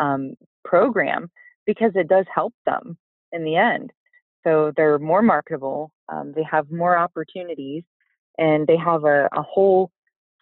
um, 0.00 0.34
program 0.64 1.30
because 1.66 1.92
it 1.94 2.08
does 2.08 2.26
help 2.34 2.54
them 2.66 2.96
in 3.32 3.44
the 3.44 3.56
end. 3.56 3.92
So 4.44 4.72
they're 4.76 4.98
more 4.98 5.22
marketable, 5.22 5.92
um, 6.08 6.32
they 6.34 6.42
have 6.50 6.70
more 6.70 6.96
opportunities, 6.96 7.84
and 8.38 8.66
they 8.66 8.76
have 8.76 9.04
a, 9.04 9.28
a 9.32 9.42
whole 9.42 9.90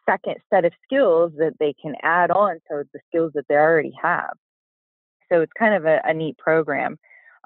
second 0.08 0.36
set 0.48 0.64
of 0.64 0.72
skills 0.84 1.32
that 1.38 1.54
they 1.60 1.74
can 1.80 1.94
add 2.02 2.30
on 2.30 2.54
to 2.70 2.84
the 2.94 3.00
skills 3.08 3.32
that 3.34 3.44
they 3.48 3.56
already 3.56 3.92
have. 4.00 4.32
So 5.30 5.42
it's 5.42 5.52
kind 5.58 5.74
of 5.74 5.84
a, 5.84 6.00
a 6.04 6.14
neat 6.14 6.38
program. 6.38 6.98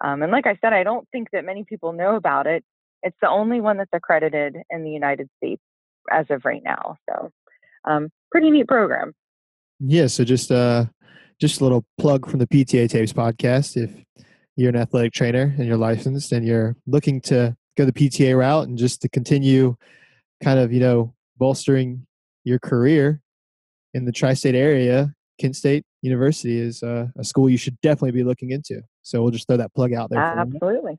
Um, 0.02 0.22
and 0.22 0.32
like 0.32 0.46
I 0.46 0.58
said, 0.60 0.72
I 0.72 0.82
don't 0.82 1.08
think 1.10 1.28
that 1.32 1.44
many 1.44 1.64
people 1.64 1.92
know 1.92 2.16
about 2.16 2.46
it. 2.46 2.64
It's 3.04 3.16
the 3.20 3.28
only 3.28 3.60
one 3.60 3.76
that's 3.76 3.90
accredited 3.92 4.56
in 4.70 4.82
the 4.82 4.90
United 4.90 5.28
States 5.36 5.62
as 6.10 6.26
of 6.30 6.44
right 6.44 6.62
now. 6.64 6.96
So, 7.08 7.30
um, 7.84 8.10
pretty 8.32 8.50
neat 8.50 8.66
program. 8.66 9.12
Yeah. 9.78 10.06
So 10.06 10.24
just 10.24 10.50
uh, 10.50 10.86
just 11.40 11.60
a 11.60 11.64
little 11.64 11.84
plug 11.98 12.28
from 12.28 12.38
the 12.38 12.46
PTA 12.46 12.88
Tapes 12.88 13.12
podcast. 13.12 13.76
If 13.76 13.90
you're 14.56 14.70
an 14.70 14.76
athletic 14.76 15.12
trainer 15.12 15.54
and 15.56 15.66
you're 15.66 15.76
licensed 15.76 16.32
and 16.32 16.46
you're 16.46 16.76
looking 16.86 17.20
to 17.22 17.56
go 17.76 17.84
the 17.84 17.92
PTA 17.92 18.38
route 18.38 18.68
and 18.68 18.78
just 18.78 19.02
to 19.02 19.08
continue, 19.08 19.76
kind 20.42 20.58
of 20.58 20.72
you 20.72 20.80
know 20.80 21.14
bolstering 21.36 22.06
your 22.44 22.58
career 22.58 23.20
in 23.92 24.04
the 24.04 24.12
tri-state 24.12 24.54
area, 24.54 25.14
Kent 25.38 25.56
State 25.56 25.84
University 26.02 26.58
is 26.58 26.82
uh, 26.82 27.06
a 27.18 27.24
school 27.24 27.48
you 27.48 27.56
should 27.56 27.80
definitely 27.80 28.12
be 28.12 28.24
looking 28.24 28.50
into. 28.50 28.82
So 29.02 29.22
we'll 29.22 29.30
just 29.30 29.46
throw 29.46 29.56
that 29.56 29.74
plug 29.74 29.92
out 29.92 30.10
there. 30.10 30.20
Absolutely. 30.20 30.98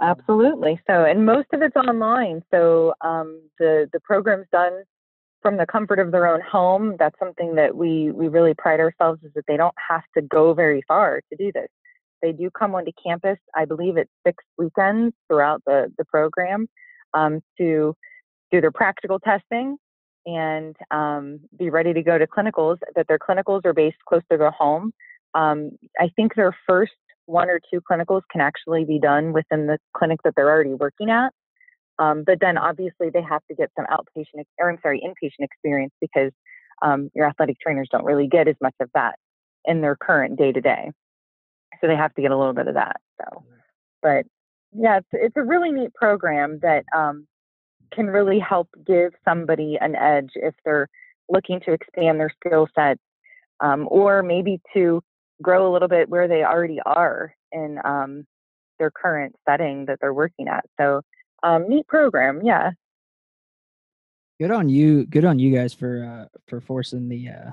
Absolutely. 0.00 0.80
So, 0.86 1.04
and 1.04 1.26
most 1.26 1.48
of 1.52 1.62
it's 1.62 1.76
online. 1.76 2.42
So, 2.52 2.94
um, 3.00 3.40
the 3.58 3.88
the 3.92 4.00
program's 4.00 4.46
done 4.52 4.84
from 5.42 5.56
the 5.56 5.66
comfort 5.66 5.98
of 5.98 6.12
their 6.12 6.26
own 6.26 6.40
home. 6.40 6.96
That's 6.98 7.18
something 7.18 7.54
that 7.56 7.74
we 7.74 8.10
we 8.12 8.28
really 8.28 8.54
pride 8.54 8.80
ourselves 8.80 9.20
is 9.24 9.32
that 9.34 9.44
they 9.48 9.56
don't 9.56 9.74
have 9.88 10.02
to 10.16 10.22
go 10.22 10.54
very 10.54 10.82
far 10.86 11.20
to 11.30 11.36
do 11.36 11.50
this. 11.52 11.68
They 12.22 12.32
do 12.32 12.50
come 12.50 12.74
onto 12.74 12.92
campus. 13.04 13.38
I 13.54 13.64
believe 13.64 13.96
it's 13.96 14.10
six 14.26 14.42
weekends 14.56 15.14
throughout 15.28 15.62
the 15.66 15.92
the 15.98 16.04
program 16.04 16.68
um, 17.14 17.40
to 17.58 17.94
do 18.52 18.60
their 18.60 18.72
practical 18.72 19.18
testing 19.18 19.76
and 20.26 20.76
um, 20.90 21.40
be 21.58 21.70
ready 21.70 21.92
to 21.92 22.02
go 22.02 22.18
to 22.18 22.26
clinicals. 22.26 22.78
That 22.94 23.08
their 23.08 23.18
clinicals 23.18 23.64
are 23.64 23.74
based 23.74 23.98
close 24.08 24.22
to 24.30 24.38
their 24.38 24.52
home. 24.52 24.92
Um, 25.34 25.72
I 25.98 26.08
think 26.16 26.34
their 26.34 26.56
first 26.68 26.92
one 27.28 27.50
or 27.50 27.60
two 27.70 27.80
clinicals 27.80 28.22
can 28.32 28.40
actually 28.40 28.84
be 28.84 28.98
done 28.98 29.32
within 29.32 29.66
the 29.66 29.78
clinic 29.94 30.18
that 30.24 30.32
they're 30.34 30.48
already 30.48 30.74
working 30.74 31.10
at. 31.10 31.32
Um, 31.98 32.24
but 32.24 32.38
then 32.40 32.56
obviously 32.56 33.10
they 33.12 33.22
have 33.22 33.42
to 33.48 33.54
get 33.54 33.70
some 33.76 33.86
outpatient, 33.86 34.44
or 34.58 34.70
I'm 34.70 34.78
sorry, 34.82 35.02
inpatient 35.04 35.44
experience 35.44 35.92
because 36.00 36.32
um, 36.80 37.10
your 37.14 37.26
athletic 37.26 37.60
trainers 37.60 37.88
don't 37.90 38.04
really 38.04 38.28
get 38.28 38.48
as 38.48 38.54
much 38.62 38.74
of 38.80 38.88
that 38.94 39.16
in 39.64 39.82
their 39.82 39.96
current 39.96 40.38
day 40.38 40.52
to 40.52 40.60
day. 40.60 40.90
So 41.80 41.86
they 41.86 41.96
have 41.96 42.14
to 42.14 42.22
get 42.22 42.30
a 42.30 42.36
little 42.36 42.54
bit 42.54 42.68
of 42.68 42.74
that. 42.74 42.96
So, 43.20 43.44
but 44.00 44.24
yeah, 44.72 44.98
it's, 44.98 45.08
it's 45.12 45.36
a 45.36 45.42
really 45.42 45.70
neat 45.70 45.92
program 45.94 46.60
that 46.62 46.84
um, 46.96 47.26
can 47.92 48.06
really 48.06 48.38
help 48.38 48.68
give 48.86 49.12
somebody 49.24 49.76
an 49.80 49.96
edge 49.96 50.30
if 50.34 50.54
they're 50.64 50.88
looking 51.28 51.60
to 51.66 51.72
expand 51.72 52.18
their 52.18 52.30
skill 52.40 52.68
set 52.74 52.96
um, 53.60 53.86
or 53.90 54.22
maybe 54.22 54.60
to 54.72 55.02
grow 55.42 55.70
a 55.70 55.72
little 55.72 55.88
bit 55.88 56.08
where 56.08 56.28
they 56.28 56.44
already 56.44 56.80
are 56.84 57.34
in 57.52 57.78
um, 57.84 58.26
their 58.78 58.90
current 58.90 59.34
setting 59.48 59.86
that 59.86 59.98
they're 60.00 60.14
working 60.14 60.48
at. 60.48 60.64
So 60.78 61.02
um, 61.42 61.68
neat 61.68 61.86
program, 61.86 62.42
yeah. 62.42 62.70
Good 64.40 64.50
on 64.50 64.68
you. 64.68 65.04
Good 65.06 65.24
on 65.24 65.38
you 65.38 65.54
guys 65.54 65.74
for 65.74 66.04
uh, 66.04 66.38
for 66.46 66.60
forcing 66.60 67.08
the 67.08 67.28
uh, 67.28 67.50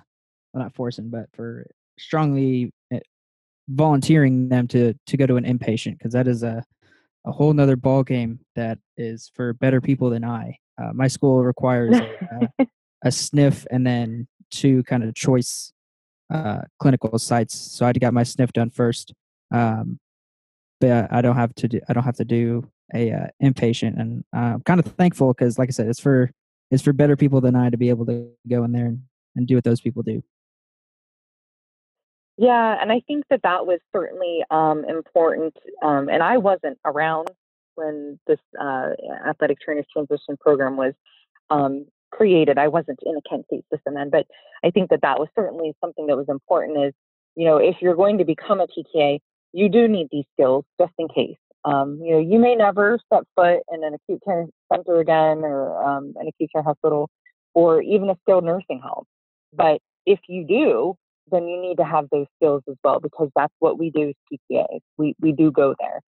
well, 0.53 0.63
not 0.63 0.75
forcing, 0.75 1.09
but 1.09 1.27
for 1.33 1.65
strongly 1.97 2.71
eh, 2.91 2.99
volunteering 3.69 4.49
them 4.49 4.67
to 4.67 4.93
to 5.07 5.17
go 5.17 5.25
to 5.25 5.37
an 5.37 5.45
inpatient 5.45 5.97
because 5.97 6.13
that 6.13 6.27
is 6.27 6.43
a 6.43 6.63
a 7.25 7.31
whole 7.31 7.53
nother 7.53 7.75
ball 7.75 8.03
game 8.03 8.39
that 8.55 8.77
is 8.97 9.31
for 9.33 9.53
better 9.53 9.81
people 9.81 10.11
than 10.11 10.23
I. 10.23 10.57
Uh, 10.81 10.91
my 10.93 11.07
school 11.07 11.43
requires 11.43 11.95
a, 11.97 12.49
a 13.03 13.11
sniff 13.11 13.65
and 13.71 13.85
then 13.85 14.27
two 14.51 14.83
kind 14.83 15.03
of 15.03 15.15
choice 15.15 15.73
uh, 16.33 16.61
clinical 16.79 17.17
sites. 17.19 17.55
So 17.55 17.85
I 17.85 17.93
got 17.93 18.13
my 18.13 18.23
sniff 18.23 18.53
done 18.53 18.69
first. 18.69 19.13
Um, 19.51 19.99
but 20.81 21.11
I 21.11 21.21
don't 21.21 21.35
have 21.35 21.53
to 21.55 21.67
do 21.67 21.79
I 21.87 21.93
don't 21.93 22.03
have 22.03 22.17
to 22.17 22.25
do 22.25 22.69
a 22.93 23.11
uh, 23.11 23.27
inpatient, 23.41 23.99
and 23.99 24.23
I'm 24.33 24.61
kind 24.61 24.79
of 24.79 24.85
thankful 24.85 25.33
because, 25.33 25.57
like 25.57 25.69
I 25.69 25.71
said, 25.71 25.87
it's 25.87 25.99
for 25.99 26.31
it's 26.71 26.83
for 26.83 26.93
better 26.93 27.15
people 27.15 27.41
than 27.41 27.55
I 27.55 27.69
to 27.69 27.77
be 27.77 27.89
able 27.89 28.05
to 28.07 28.29
go 28.47 28.63
in 28.63 28.71
there 28.71 28.87
and, 28.87 29.01
and 29.35 29.47
do 29.47 29.55
what 29.55 29.63
those 29.63 29.81
people 29.81 30.03
do. 30.03 30.23
Yeah, 32.37 32.77
and 32.81 32.91
I 32.91 33.01
think 33.07 33.23
that 33.29 33.41
that 33.43 33.65
was 33.65 33.79
certainly 33.95 34.43
um, 34.51 34.83
important. 34.85 35.55
Um, 35.81 36.09
and 36.09 36.21
I 36.21 36.37
wasn't 36.37 36.77
around 36.83 37.29
when 37.75 38.19
this 38.27 38.39
uh, 38.59 38.89
athletic 39.25 39.59
trainers 39.61 39.85
transition 39.91 40.35
program 40.39 40.75
was 40.75 40.93
um, 41.49 41.85
created. 42.15 42.57
I 42.57 42.67
wasn't 42.67 42.99
in 43.05 43.15
the 43.15 43.21
Kent 43.29 43.45
State 43.47 43.65
system 43.73 43.95
then, 43.95 44.09
but 44.09 44.25
I 44.63 44.71
think 44.71 44.89
that 44.89 45.01
that 45.01 45.19
was 45.19 45.29
certainly 45.35 45.73
something 45.81 46.07
that 46.07 46.17
was 46.17 46.29
important. 46.29 46.83
Is 46.83 46.93
you 47.35 47.45
know, 47.45 47.57
if 47.57 47.75
you're 47.81 47.95
going 47.95 48.17
to 48.19 48.25
become 48.25 48.61
a 48.61 48.67
PTA, 48.67 49.19
you 49.53 49.69
do 49.69 49.87
need 49.87 50.07
these 50.11 50.25
skills 50.33 50.65
just 50.79 50.93
in 50.97 51.07
case. 51.07 51.37
Um, 51.65 51.99
you 52.01 52.11
know, 52.13 52.19
you 52.19 52.39
may 52.39 52.55
never 52.55 52.99
step 53.05 53.23
foot 53.35 53.61
in 53.71 53.83
an 53.83 53.95
acute 53.95 54.21
care 54.23 54.45
center 54.71 54.99
again, 54.99 55.39
or 55.39 55.83
um, 55.83 56.13
an 56.17 56.27
acute 56.27 56.51
care 56.53 56.63
hospital, 56.63 57.09
or 57.53 57.81
even 57.81 58.09
a 58.09 58.15
skilled 58.21 58.43
nursing 58.43 58.81
home. 58.83 59.05
But 59.53 59.79
if 60.05 60.19
you 60.27 60.45
do, 60.45 60.95
then 61.31 61.47
you 61.47 61.59
need 61.59 61.77
to 61.77 61.83
have 61.83 62.05
those 62.11 62.27
skills 62.37 62.61
as 62.69 62.75
well 62.83 62.99
because 62.99 63.29
that's 63.35 63.53
what 63.59 63.79
we 63.79 63.89
do 63.89 64.09
as 64.09 64.15
PTAs. 64.31 64.79
We 64.97 65.15
we 65.19 65.31
do 65.31 65.51
go 65.51 65.75
there. 65.79 66.01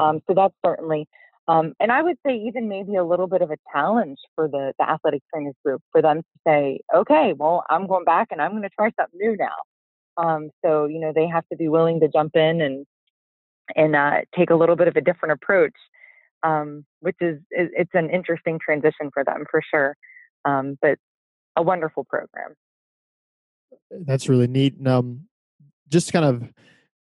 Um, 0.00 0.20
so 0.26 0.34
that's 0.34 0.54
certainly 0.64 1.06
um, 1.46 1.74
and 1.78 1.92
I 1.92 2.02
would 2.02 2.16
say 2.26 2.36
even 2.36 2.68
maybe 2.68 2.96
a 2.96 3.04
little 3.04 3.26
bit 3.26 3.42
of 3.42 3.50
a 3.50 3.56
challenge 3.72 4.18
for 4.34 4.48
the, 4.48 4.72
the 4.78 4.88
athletic 4.88 5.22
trainers 5.32 5.54
group 5.64 5.82
for 5.92 6.00
them 6.00 6.18
to 6.18 6.40
say, 6.46 6.80
okay, 6.94 7.34
well, 7.34 7.64
I'm 7.68 7.86
going 7.86 8.04
back 8.04 8.28
and 8.30 8.40
I'm 8.40 8.52
going 8.52 8.62
to 8.62 8.70
try 8.70 8.90
something 8.98 9.18
new 9.18 9.36
now. 9.36 10.22
Um, 10.22 10.50
so, 10.64 10.86
you 10.86 11.00
know, 11.00 11.12
they 11.14 11.26
have 11.26 11.46
to 11.48 11.56
be 11.56 11.68
willing 11.68 12.00
to 12.00 12.08
jump 12.08 12.34
in 12.36 12.60
and, 12.60 12.86
and 13.76 13.94
uh, 13.94 14.20
take 14.36 14.50
a 14.50 14.54
little 14.54 14.76
bit 14.76 14.88
of 14.88 14.96
a 14.96 15.00
different 15.00 15.32
approach, 15.32 15.74
um, 16.42 16.86
which 17.00 17.16
is, 17.20 17.40
it's 17.50 17.90
an 17.94 18.10
interesting 18.10 18.58
transition 18.64 19.10
for 19.12 19.24
them 19.24 19.44
for 19.50 19.60
sure. 19.70 19.96
Um, 20.44 20.78
but 20.80 20.98
a 21.56 21.62
wonderful 21.62 22.04
program. 22.04 22.54
That's 23.90 24.28
really 24.28 24.46
neat. 24.46 24.76
And 24.78 24.88
um, 24.88 25.20
just 25.90 26.12
kind 26.12 26.24
of 26.24 26.48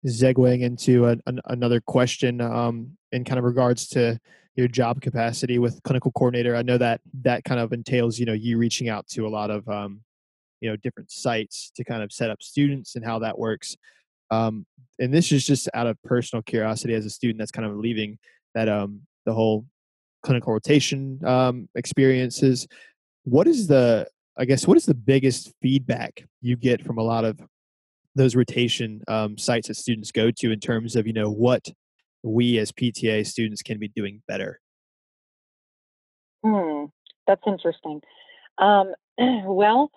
segueing 0.06 0.62
into 0.62 1.08
a, 1.08 1.18
an, 1.28 1.40
another 1.46 1.80
question 1.80 2.42
um, 2.42 2.98
in 3.12 3.24
kind 3.24 3.38
of 3.38 3.46
regards 3.46 3.88
to 3.90 4.20
your 4.56 4.68
job 4.68 5.02
capacity 5.02 5.60
with 5.60 5.82
clinical 5.84 6.12
coordinator. 6.12 6.56
I 6.56 6.62
know 6.62 6.78
that 6.78 7.02
that 7.22 7.44
kind 7.44 7.60
of 7.60 7.72
entails 7.72 8.20
you 8.20 8.26
know 8.26 8.34
you 8.34 8.58
reaching 8.58 8.90
out 8.90 9.08
to 9.10 9.26
a 9.26 9.30
lot 9.30 9.50
of 9.50 9.68
um, 9.70 10.02
you 10.60 10.70
know 10.70 10.76
different 10.76 11.12
sites 11.12 11.72
to 11.76 11.84
kind 11.84 12.04
of 12.04 12.12
set 12.12 12.30
up 12.30 12.42
students 12.42 12.96
and 12.96 13.06
how 13.06 13.20
that 13.20 13.38
works. 13.38 13.76
Um, 14.30 14.66
and 15.00 15.14
this 15.14 15.32
is 15.32 15.46
just 15.46 15.68
out 15.74 15.88
of 15.88 16.02
personal 16.04 16.42
curiosity 16.44 16.94
as 16.94 17.06
a 17.06 17.10
student 17.10 17.40
that's 17.40 17.52
kind 17.52 17.68
of 17.68 17.76
leaving 17.76 18.18
that 18.54 18.70
um, 18.70 19.02
the 19.26 19.34
whole 19.34 19.66
clinical 20.24 20.54
rotation 20.54 21.20
um, 21.26 21.68
experiences. 21.76 22.68
What 23.24 23.48
is 23.48 23.68
the 23.68 24.08
I 24.38 24.46
guess 24.46 24.68
what 24.68 24.78
is 24.78 24.86
the 24.86 24.94
biggest 24.94 25.52
feedback 25.62 26.24
you 26.42 26.56
get 26.56 26.84
from 26.86 26.98
a 26.98 27.04
lot 27.04 27.26
of 27.26 27.40
those 28.16 28.36
rotation 28.36 29.02
um, 29.08 29.38
sites 29.38 29.68
that 29.68 29.76
students 29.76 30.12
go 30.12 30.32
to 30.32 30.52
in 30.52 30.60
terms 30.60 30.96
of 30.96 31.08
you 31.08 31.14
know 31.14 31.30
what 31.30 31.70
we 32.24 32.58
as 32.58 32.72
PTA 32.72 33.26
students 33.26 33.62
can 33.62 33.80
be 33.80 33.88
doing 33.88 34.22
better? 34.28 34.60
Hmm, 36.44 36.86
that's 37.28 37.42
interesting. 37.46 38.02
Um, 38.58 38.94
well, 39.18 39.92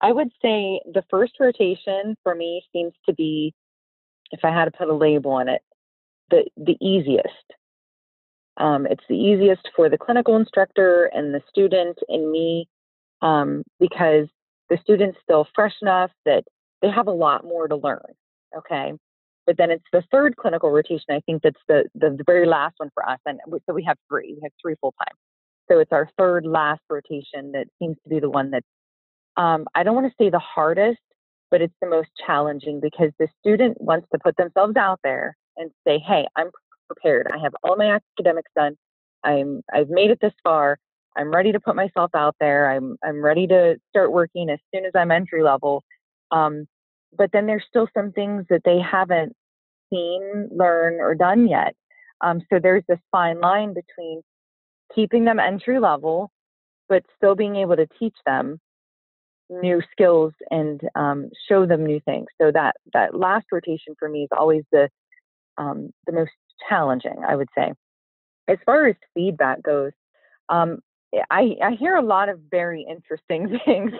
I 0.00 0.12
would 0.12 0.30
say 0.40 0.80
the 0.92 1.04
first 1.10 1.34
rotation 1.38 2.16
for 2.22 2.34
me 2.34 2.62
seems 2.72 2.92
to 3.06 3.14
be, 3.14 3.54
if 4.30 4.40
I 4.44 4.50
had 4.50 4.64
to 4.66 4.70
put 4.70 4.88
a 4.88 4.94
label 4.94 5.32
on 5.32 5.48
it, 5.48 5.62
the 6.30 6.44
the 6.56 6.76
easiest. 6.80 7.28
Um, 8.56 8.86
it's 8.86 9.04
the 9.08 9.16
easiest 9.16 9.68
for 9.74 9.88
the 9.88 9.96
clinical 9.98 10.36
instructor 10.36 11.10
and 11.14 11.34
the 11.34 11.40
student 11.48 11.98
and 12.08 12.30
me 12.30 12.68
um, 13.22 13.62
because 13.78 14.28
the 14.68 14.78
student's 14.82 15.18
still 15.22 15.46
fresh 15.54 15.72
enough 15.80 16.10
that 16.26 16.44
they 16.82 16.90
have 16.90 17.06
a 17.06 17.12
lot 17.12 17.44
more 17.44 17.68
to 17.68 17.76
learn. 17.76 18.12
Okay. 18.56 18.92
But 19.46 19.56
then 19.56 19.70
it's 19.70 19.84
the 19.92 20.02
third 20.12 20.36
clinical 20.36 20.70
rotation. 20.70 21.06
I 21.10 21.20
think 21.20 21.42
that's 21.42 21.60
the, 21.66 21.84
the, 21.94 22.10
the 22.10 22.24
very 22.24 22.46
last 22.46 22.74
one 22.76 22.90
for 22.94 23.08
us. 23.08 23.18
And 23.26 23.40
so 23.66 23.74
we 23.74 23.82
have 23.84 23.96
three, 24.08 24.34
we 24.34 24.40
have 24.42 24.52
three 24.62 24.74
full 24.80 24.94
time. 24.98 25.16
So 25.70 25.78
it's 25.78 25.92
our 25.92 26.10
third 26.18 26.46
last 26.46 26.82
rotation 26.88 27.52
that 27.52 27.66
seems 27.78 27.96
to 28.04 28.08
be 28.08 28.20
the 28.20 28.30
one 28.30 28.50
that 28.50 28.62
um, 29.36 29.66
I 29.74 29.82
don't 29.82 29.94
want 29.94 30.06
to 30.08 30.14
say 30.22 30.30
the 30.30 30.40
hardest, 30.40 31.00
but 31.50 31.62
it's 31.62 31.74
the 31.80 31.88
most 31.88 32.08
challenging 32.26 32.80
because 32.80 33.10
the 33.18 33.28
student 33.40 33.80
wants 33.80 34.06
to 34.12 34.18
put 34.22 34.36
themselves 34.36 34.76
out 34.76 35.00
there 35.02 35.36
and 35.56 35.70
say, 35.86 35.98
hey, 35.98 36.26
I'm 36.36 36.50
prepared. 36.88 37.28
I 37.32 37.38
have 37.38 37.54
all 37.62 37.76
my 37.76 37.98
academics 38.18 38.50
done. 38.56 38.76
I'm 39.24 39.62
I've 39.72 39.88
made 39.88 40.10
it 40.10 40.18
this 40.20 40.32
far. 40.42 40.78
I'm 41.16 41.30
ready 41.32 41.52
to 41.52 41.60
put 41.60 41.76
myself 41.76 42.10
out 42.14 42.36
there. 42.40 42.70
I'm 42.70 42.96
I'm 43.04 43.22
ready 43.22 43.46
to 43.48 43.76
start 43.90 44.12
working 44.12 44.50
as 44.50 44.58
soon 44.74 44.84
as 44.84 44.92
I'm 44.94 45.10
entry 45.10 45.42
level. 45.42 45.84
Um, 46.30 46.66
but 47.16 47.30
then 47.32 47.46
there's 47.46 47.64
still 47.68 47.88
some 47.94 48.12
things 48.12 48.44
that 48.50 48.62
they 48.64 48.78
haven't 48.78 49.34
seen, 49.92 50.48
learned, 50.52 51.00
or 51.00 51.14
done 51.14 51.48
yet. 51.48 51.74
Um, 52.20 52.40
so 52.50 52.58
there's 52.62 52.84
this 52.88 52.98
fine 53.10 53.40
line 53.40 53.74
between 53.74 54.22
keeping 54.94 55.24
them 55.24 55.40
entry 55.40 55.78
level, 55.78 56.30
but 56.88 57.04
still 57.16 57.34
being 57.34 57.56
able 57.56 57.76
to 57.76 57.88
teach 57.98 58.16
them 58.26 58.60
new 59.48 59.82
skills 59.90 60.32
and 60.50 60.80
um, 60.94 61.30
show 61.48 61.66
them 61.66 61.84
new 61.84 62.00
things. 62.00 62.26
So 62.40 62.50
that 62.52 62.76
that 62.92 63.14
last 63.18 63.46
rotation 63.50 63.94
for 63.98 64.08
me 64.08 64.22
is 64.24 64.28
always 64.36 64.62
the 64.70 64.88
um, 65.58 65.90
the 66.06 66.12
most 66.12 66.30
challenging, 66.68 67.22
I 67.26 67.36
would 67.36 67.48
say. 67.56 67.72
As 68.48 68.58
far 68.66 68.86
as 68.86 68.96
feedback 69.14 69.62
goes, 69.62 69.92
um, 70.48 70.80
I, 71.30 71.56
I 71.62 71.72
hear 71.78 71.96
a 71.96 72.02
lot 72.02 72.28
of 72.28 72.40
very 72.50 72.86
interesting 72.88 73.58
things. 73.64 73.92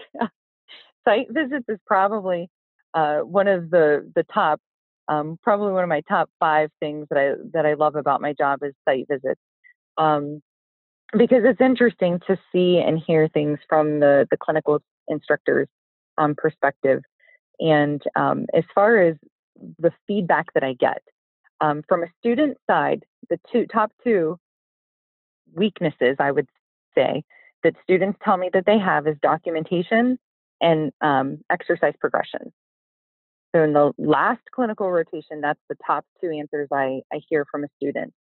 Site 1.05 1.29
visits 1.31 1.65
is 1.69 1.79
probably 1.87 2.49
uh, 2.95 3.19
one 3.19 3.49
of 3.49 3.71
the 3.71 4.11
the 4.15 4.25
top, 4.33 4.61
um, 5.09 5.39
probably 5.43 5.73
one 5.73 5.83
of 5.83 5.89
my 5.89 6.03
top 6.03 6.31
five 6.39 6.71
things 6.81 7.07
that 7.11 7.19
I 7.19 7.35
that 7.53 7.67
I 7.67 7.75
love 7.75 7.97
about 7.97 8.21
my 8.21 8.33
job 8.33 8.61
is 8.63 8.75
site 8.89 9.07
visits, 9.09 9.41
um, 9.97 10.41
because 11.17 11.43
it's 11.45 11.61
interesting 11.61 12.21
to 12.27 12.39
see 12.53 12.79
and 12.79 12.99
hear 12.99 13.29
things 13.29 13.59
from 13.69 14.01
the 14.01 14.27
the 14.31 14.37
clinical 14.37 14.81
instructors' 15.09 15.69
um, 16.19 16.35
perspective. 16.37 17.03
And 17.61 18.03
um, 18.17 18.47
as 18.55 18.65
far 18.75 18.99
as 18.99 19.17
the 19.79 19.93
feedback 20.07 20.47
that 20.55 20.65
I 20.65 20.75
get, 20.75 21.03
um, 21.61 21.83
from 21.89 22.03
a 22.03 22.07
student 22.19 22.57
side, 22.69 23.05
the 23.29 23.39
two 23.53 23.67
top 23.67 23.93
two 24.03 24.39
weaknesses 25.55 26.17
I 26.19 26.31
would 26.31 26.49
say 26.95 27.23
that 27.63 27.75
students 27.83 28.19
tell 28.25 28.37
me 28.37 28.51
that 28.53 28.65
they 28.67 28.79
have 28.79 29.07
is 29.07 29.17
documentation 29.23 30.19
and 30.61 30.93
um, 31.01 31.39
exercise 31.51 31.95
progression. 32.01 32.53
So 33.55 33.63
in 33.63 33.73
the 33.73 33.93
last 33.99 34.43
clinical 34.55 34.91
rotation, 34.91 35.41
that's 35.41 35.61
the 35.69 35.77
top 35.85 36.05
two 36.21 36.31
answers 36.31 36.69
I, 36.73 37.01
I 37.13 37.21
hear 37.29 37.45
from 37.51 37.65
a 37.65 37.69
student. 37.77 38.13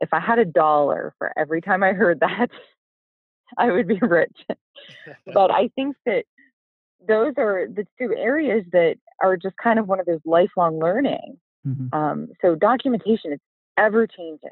If 0.00 0.10
I 0.12 0.20
had 0.20 0.38
a 0.38 0.44
dollar 0.44 1.14
for 1.18 1.32
every 1.36 1.60
time 1.60 1.82
I 1.82 1.92
heard 1.92 2.20
that, 2.20 2.48
I 3.58 3.70
would 3.70 3.88
be 3.88 3.98
rich. 4.02 4.36
but 5.32 5.50
I 5.50 5.68
think 5.74 5.96
that 6.06 6.24
those 7.06 7.34
are 7.38 7.66
the 7.66 7.86
two 7.98 8.14
areas 8.16 8.64
that 8.72 8.96
are 9.22 9.36
just 9.36 9.56
kind 9.62 9.78
of 9.78 9.86
one 9.86 10.00
of 10.00 10.06
those 10.06 10.20
lifelong 10.24 10.78
learning 10.78 11.38
Mm-hmm. 11.68 11.96
Um, 11.96 12.28
so 12.40 12.54
documentation 12.54 13.32
is 13.32 13.40
ever 13.76 14.06
changing. 14.06 14.50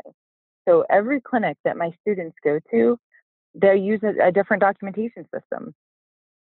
So 0.68 0.84
every 0.91 1.20
clinic 1.20 1.57
that 1.64 1.76
my 1.76 1.93
students 2.01 2.37
go 2.43 2.59
to, 2.70 2.99
they 3.55 3.76
use 3.76 4.01
a, 4.03 4.28
a 4.28 4.32
different 4.32 4.61
documentation 4.61 5.26
system. 5.34 5.74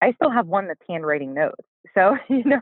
I 0.03 0.13
still 0.13 0.31
have 0.31 0.47
one 0.47 0.69
that's 0.69 0.81
handwriting 0.89 1.35
notes. 1.35 1.68
So 1.95 2.17
you 2.29 2.45
know, 2.45 2.61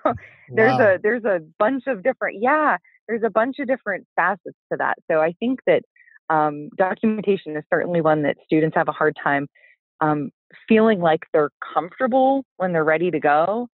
there's 0.48 0.78
wow. 0.78 0.94
a 0.94 0.98
there's 1.02 1.24
a 1.24 1.40
bunch 1.58 1.84
of 1.86 2.02
different 2.02 2.38
yeah, 2.40 2.76
there's 3.08 3.22
a 3.24 3.30
bunch 3.30 3.56
of 3.58 3.68
different 3.68 4.06
facets 4.16 4.56
to 4.72 4.78
that. 4.78 4.96
So 5.10 5.20
I 5.20 5.34
think 5.38 5.60
that 5.66 5.82
um, 6.28 6.70
documentation 6.76 7.56
is 7.56 7.64
certainly 7.72 8.00
one 8.00 8.22
that 8.22 8.36
students 8.44 8.76
have 8.76 8.88
a 8.88 8.92
hard 8.92 9.16
time 9.22 9.46
um, 10.00 10.30
feeling 10.68 11.00
like 11.00 11.20
they're 11.32 11.50
comfortable 11.74 12.44
when 12.56 12.72
they're 12.72 12.84
ready 12.84 13.10
to 13.10 13.20
go, 13.20 13.68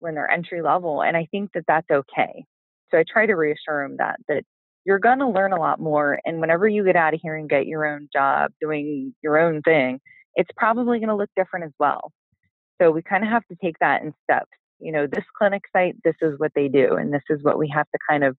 when 0.00 0.14
they're 0.14 0.30
entry 0.30 0.62
level, 0.62 1.02
and 1.02 1.16
I 1.16 1.26
think 1.30 1.50
that 1.54 1.64
that's 1.68 1.90
okay. 1.90 2.44
So 2.90 2.98
I 2.98 3.04
try 3.10 3.26
to 3.26 3.34
reassure 3.34 3.86
them 3.86 3.96
that 3.98 4.18
that 4.28 4.44
you're 4.84 4.98
going 4.98 5.18
to 5.18 5.28
learn 5.28 5.52
a 5.52 5.60
lot 5.60 5.78
more 5.78 6.18
and 6.24 6.40
whenever 6.40 6.66
you 6.66 6.84
get 6.84 6.96
out 6.96 7.12
of 7.12 7.20
here 7.22 7.36
and 7.36 7.48
get 7.48 7.66
your 7.66 7.86
own 7.86 8.08
job 8.12 8.50
doing 8.60 9.14
your 9.22 9.38
own 9.38 9.60
thing, 9.62 10.00
it's 10.34 10.50
probably 10.56 10.98
going 10.98 11.08
to 11.08 11.14
look 11.14 11.30
different 11.36 11.66
as 11.66 11.72
well. 11.78 12.12
So 12.80 12.90
we 12.90 13.02
kind 13.02 13.22
of 13.22 13.30
have 13.30 13.46
to 13.48 13.56
take 13.62 13.78
that 13.80 14.02
in 14.02 14.14
steps. 14.24 14.50
You 14.80 14.92
know, 14.92 15.06
this 15.06 15.24
clinic 15.36 15.62
site, 15.72 15.96
this 16.04 16.16
is 16.20 16.38
what 16.38 16.52
they 16.54 16.68
do, 16.68 16.96
and 16.96 17.12
this 17.12 17.22
is 17.30 17.42
what 17.42 17.58
we 17.58 17.68
have 17.74 17.86
to 17.90 17.98
kind 18.08 18.24
of 18.24 18.36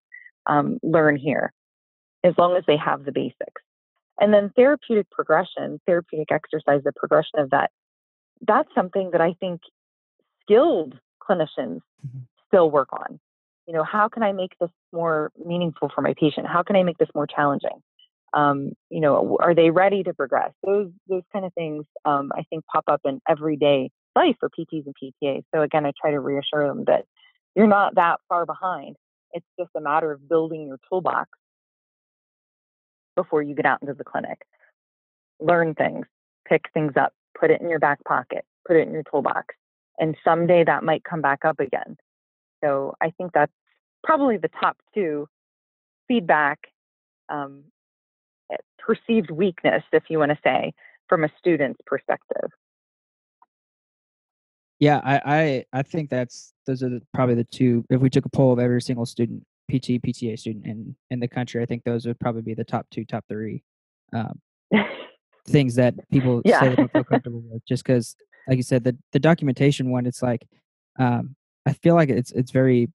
um, 0.47 0.79
learn 0.83 1.15
here, 1.15 1.53
as 2.23 2.33
long 2.37 2.55
as 2.55 2.63
they 2.67 2.77
have 2.77 3.05
the 3.05 3.11
basics. 3.11 3.61
And 4.19 4.33
then 4.33 4.51
therapeutic 4.55 5.09
progression, 5.09 5.79
therapeutic 5.85 6.31
exercise, 6.31 6.81
the 6.83 6.93
progression 6.95 7.39
of 7.39 7.49
that, 7.51 7.71
that's 8.47 8.69
something 8.75 9.11
that 9.11 9.21
I 9.21 9.33
think 9.39 9.61
skilled 10.41 10.95
clinicians 11.21 11.79
mm-hmm. 12.05 12.19
still 12.47 12.69
work 12.69 12.89
on 12.93 13.19
you 13.67 13.73
know 13.73 13.83
how 13.83 14.09
can 14.09 14.23
i 14.23 14.31
make 14.31 14.51
this 14.59 14.69
more 14.91 15.31
meaningful 15.45 15.89
for 15.93 16.01
my 16.01 16.13
patient 16.19 16.47
how 16.47 16.63
can 16.63 16.75
i 16.75 16.83
make 16.83 16.97
this 16.97 17.09
more 17.15 17.27
challenging 17.27 17.81
um, 18.33 18.71
you 18.89 19.01
know 19.01 19.37
are 19.41 19.53
they 19.53 19.69
ready 19.69 20.03
to 20.03 20.13
progress 20.13 20.51
those 20.65 20.89
those 21.07 21.23
kind 21.31 21.45
of 21.45 21.53
things 21.53 21.85
um, 22.05 22.31
i 22.35 22.43
think 22.49 22.65
pop 22.65 22.83
up 22.87 23.01
in 23.05 23.19
everyday 23.29 23.89
life 24.15 24.35
for 24.39 24.49
pts 24.49 24.85
and 24.85 24.95
ptas 25.01 25.43
so 25.53 25.61
again 25.61 25.85
i 25.85 25.91
try 25.99 26.11
to 26.11 26.19
reassure 26.19 26.67
them 26.67 26.83
that 26.85 27.05
you're 27.55 27.67
not 27.67 27.95
that 27.95 28.19
far 28.29 28.45
behind. 28.45 28.95
It's 29.33 29.45
just 29.59 29.71
a 29.75 29.81
matter 29.81 30.11
of 30.11 30.27
building 30.27 30.67
your 30.67 30.79
toolbox 30.89 31.29
before 33.15 33.41
you 33.41 33.55
get 33.55 33.65
out 33.65 33.81
into 33.81 33.93
the 33.93 34.03
clinic. 34.03 34.39
Learn 35.39 35.73
things 35.73 36.05
pick 36.47 36.63
things 36.73 36.93
up 36.99 37.13
put 37.39 37.51
it 37.51 37.61
in 37.61 37.69
your 37.69 37.79
back 37.79 38.03
pocket 38.03 38.43
put 38.67 38.75
it 38.75 38.87
in 38.87 38.93
your 38.93 39.03
toolbox 39.09 39.55
and 39.99 40.17
someday 40.23 40.63
that 40.63 40.83
might 40.83 41.03
come 41.03 41.21
back 41.21 41.45
up 41.45 41.59
again. 41.59 41.95
So 42.63 42.95
I 43.01 43.11
think 43.11 43.31
that's 43.33 43.51
probably 44.03 44.37
the 44.37 44.49
top 44.59 44.77
two 44.93 45.27
feedback, 46.07 46.59
um, 47.29 47.63
eh, 48.51 48.57
perceived 48.79 49.29
weakness, 49.31 49.83
if 49.93 50.03
you 50.09 50.19
want 50.19 50.31
to 50.31 50.37
say, 50.43 50.73
from 51.07 51.23
a 51.23 51.29
student's 51.37 51.79
perspective. 51.85 52.49
Yeah, 54.81 54.99
I, 55.03 55.21
I, 55.23 55.65
I 55.73 55.83
think 55.83 56.09
that's 56.09 56.53
those 56.65 56.81
are 56.81 56.89
the, 56.89 57.03
probably 57.13 57.35
the 57.35 57.43
two. 57.43 57.85
If 57.91 58.01
we 58.01 58.09
took 58.09 58.25
a 58.25 58.29
poll 58.29 58.51
of 58.51 58.57
every 58.57 58.81
single 58.81 59.05
student, 59.05 59.43
PT, 59.69 60.01
PTA 60.01 60.37
student 60.37 60.65
in 60.65 60.95
in 61.11 61.19
the 61.19 61.27
country, 61.27 61.61
I 61.61 61.67
think 61.67 61.83
those 61.83 62.07
would 62.07 62.19
probably 62.19 62.41
be 62.41 62.55
the 62.55 62.63
top 62.63 62.87
two, 62.89 63.05
top 63.05 63.23
three 63.29 63.61
um, 64.11 64.41
things 65.47 65.75
that 65.75 65.93
people 66.09 66.41
yeah. 66.43 66.59
say 66.59 66.69
they 66.69 66.75
don't 66.75 66.91
feel 66.91 67.03
comfortable 67.11 67.43
with. 67.47 67.63
Just 67.67 67.85
because, 67.85 68.15
like 68.47 68.57
you 68.57 68.63
said, 68.63 68.83
the 68.83 68.97
the 69.11 69.19
documentation 69.19 69.91
one, 69.91 70.07
it's 70.07 70.23
like 70.23 70.47
um, 70.97 71.35
I 71.67 71.73
feel 71.73 71.93
like 71.93 72.09
it's 72.09 72.31
it's 72.31 72.49
very 72.49 72.89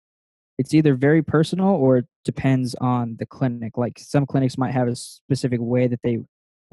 it's 0.57 0.73
either 0.73 0.95
very 0.95 1.23
personal 1.23 1.69
or 1.69 1.99
it 1.99 2.07
depends 2.25 2.75
on 2.77 3.17
the 3.19 3.27
clinic. 3.27 3.77
Like 3.77 3.99
some 3.99 4.25
clinics 4.25 4.57
might 4.57 4.73
have 4.73 4.89
a 4.89 4.97
specific 4.97 5.61
way 5.61 5.87
that 5.89 6.01
they 6.03 6.21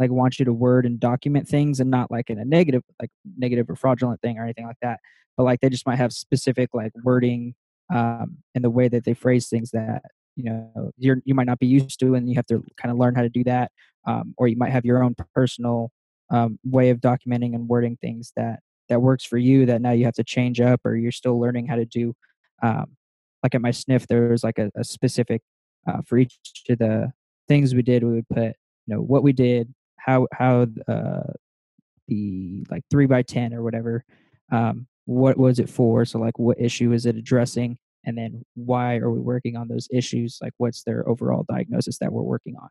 like 0.02 0.12
want 0.12 0.39
you 0.39 0.45
to 0.45 0.54
word 0.54 0.86
and 0.86 0.99
document 0.99 1.47
things 1.47 1.80
and 1.80 1.91
not 1.91 2.10
like 2.10 2.30
in 2.30 2.39
a 2.39 2.45
negative 2.45 2.84
like 2.99 3.12
negative 3.38 3.70
or 3.70 3.76
fraudulent 3.76 4.20
thing 4.22 4.38
or 4.38 4.43
anything 4.43 4.66
like 4.66 4.80
that. 4.82 4.99
But 5.38 5.43
like 5.43 5.62
they 5.62 5.70
just 5.70 5.86
might 5.86 5.97
have 5.97 6.12
specific 6.12 6.70
like 6.74 6.91
wording 7.04 7.54
um 7.93 8.38
and 8.56 8.64
the 8.64 8.70
way 8.70 8.88
that 8.88 9.04
they 9.04 9.14
phrase 9.14 9.47
things 9.49 9.72
that 9.72 10.02
you 10.36 10.43
know 10.43 10.91
you're 10.97 11.18
you 11.24 11.36
might 11.36 11.47
not 11.47 11.60
be 11.60 11.68
used 11.68 11.99
to 11.99 12.16
and 12.16 12.28
you 12.28 12.36
have 12.36 12.47
to 12.47 12.64
kind 12.78 12.91
of 12.91 12.97
learn 12.97 13.16
how 13.16 13.22
to 13.22 13.30
do 13.30 13.43
that. 13.43 13.72
Um, 14.08 14.34
or 14.38 14.47
you 14.47 14.58
might 14.58 14.72
have 14.72 14.86
your 14.86 15.04
own 15.04 15.16
personal 15.36 15.91
um, 16.32 16.58
way 16.64 16.89
of 16.89 16.99
documenting 16.99 17.54
and 17.54 17.68
wording 17.68 17.97
things 18.02 18.34
that 18.36 18.62
that 18.89 19.02
works 19.02 19.24
for 19.24 19.38
you 19.38 19.66
that 19.68 19.82
now 19.82 19.91
you 19.91 20.06
have 20.06 20.16
to 20.16 20.24
change 20.24 20.60
up 20.60 20.82
or 20.84 20.95
you're 20.95 21.12
still 21.12 21.39
learning 21.39 21.68
how 21.68 21.76
to 21.76 21.86
do 21.86 22.14
um, 22.64 22.97
like 23.43 23.54
at 23.54 23.62
my 23.62 23.72
sniff 23.72 24.08
there 24.08 24.30
was 24.30 24.43
like 24.43 24.58
a, 24.58 24.72
a 24.76 24.84
specific 24.84 25.41
uh, 25.88 26.02
for 26.06 26.18
each 26.18 26.39
of 26.70 26.80
the 26.80 27.12
things 27.47 27.76
we 27.76 27.82
did 27.82 28.04
we 28.04 28.14
would 28.14 28.30
put 28.30 28.56
you 28.88 28.95
know 28.95 29.02
what 29.02 29.24
we 29.24 29.34
did 29.34 29.74
how 30.06 30.28
how 30.34 30.68
uh, 30.88 31.34
the 32.08 32.66
like 32.70 32.84
three 32.89 33.06
by 33.06 33.22
ten 33.22 33.54
or 33.54 33.64
whatever 33.64 34.04
um, 34.52 34.88
what 35.06 35.38
was 35.38 35.60
it 35.60 35.70
for 35.70 36.06
so 36.06 36.20
like 36.20 36.38
what 36.38 36.60
issue 36.60 36.91
is 36.91 37.06
it 37.06 37.16
addressing 37.16 37.78
and 38.06 38.18
then 38.18 38.43
why 38.56 38.97
are 38.97 39.12
we 39.12 39.20
working 39.20 39.56
on 39.56 39.68
those 39.68 39.88
issues 39.91 40.39
like 40.41 40.54
what's 40.58 40.84
their 40.84 41.08
overall 41.08 41.45
diagnosis 41.49 41.97
that 41.99 42.12
we're 42.12 42.22
working 42.22 42.56
on 42.62 42.70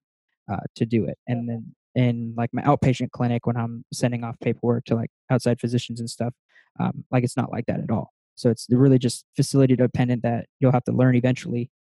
uh, 0.53 0.61
to 0.75 0.85
do 0.85 1.05
it 1.05 1.17
and 1.27 1.49
then 1.49 1.75
in 1.95 2.35
like 2.37 2.51
my 2.53 2.63
outpatient 2.63 3.11
clinic 3.11 3.47
when 3.47 3.57
I'm 3.57 3.85
sending 3.93 4.25
off 4.25 4.39
paperwork 4.41 4.85
to 4.87 4.95
like 4.95 5.11
outside 5.31 5.61
physicians 5.61 6.01
and 6.01 6.09
stuff. 6.09 6.35
Um, 6.79 7.05
like 7.11 7.25
it's 7.25 7.37
not 7.37 7.51
like 7.51 7.67
that 7.67 7.81
at 7.81 7.91
all. 7.91 8.13
So 8.37 8.49
it's 8.51 8.67
really 8.71 8.99
just 8.99 9.25
facility 9.37 9.77
dependent 9.77 10.23
that 10.23 10.47
you'll 10.61 10.73
have 10.73 10.85
to 10.85 10.93
learn 10.93 11.15
eventually 11.15 11.71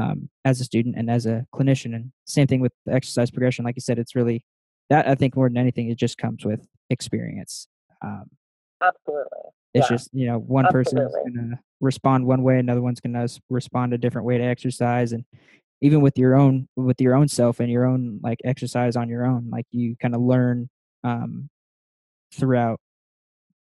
um, 0.00 0.28
as 0.44 0.60
a 0.60 0.64
student 0.64 0.96
and 0.96 1.10
as 1.10 1.26
a 1.26 1.46
clinician. 1.54 1.94
And 1.94 2.12
same 2.26 2.46
thing 2.46 2.60
with 2.60 2.72
the 2.86 2.92
exercise 2.92 3.30
progression. 3.30 3.64
Like 3.64 3.76
you 3.76 3.80
said, 3.80 3.98
it's 3.98 4.14
really 4.14 4.44
that 4.90 5.08
I 5.08 5.14
think 5.14 5.36
more 5.36 5.48
than 5.48 5.56
anything, 5.56 5.88
it 5.90 5.98
just 5.98 6.18
comes 6.18 6.44
with 6.44 6.66
experience. 6.90 7.68
Um, 8.02 8.24
Absolutely. 8.82 9.38
it's 9.72 9.90
Yeah. 9.90 9.96
just 9.96 10.10
you 10.12 10.26
know 10.26 10.38
one 10.38 10.66
person 10.68 10.98
is 10.98 11.14
gonna 11.24 11.58
respond 11.80 12.26
one 12.26 12.42
way, 12.42 12.58
another 12.58 12.82
one's 12.82 13.00
gonna 13.00 13.26
respond 13.50 13.92
a 13.94 13.98
different 13.98 14.26
way 14.26 14.38
to 14.38 14.44
exercise, 14.44 15.12
and 15.12 15.24
even 15.80 16.00
with 16.00 16.18
your 16.18 16.34
own 16.34 16.68
with 16.76 17.00
your 17.00 17.14
own 17.14 17.28
self 17.28 17.60
and 17.60 17.70
your 17.70 17.84
own 17.86 18.20
like 18.22 18.38
exercise 18.44 18.96
on 18.96 19.08
your 19.08 19.26
own, 19.26 19.48
like 19.50 19.66
you 19.70 19.96
kind 20.00 20.14
of 20.14 20.20
learn 20.20 20.68
um, 21.02 21.48
throughout 22.32 22.80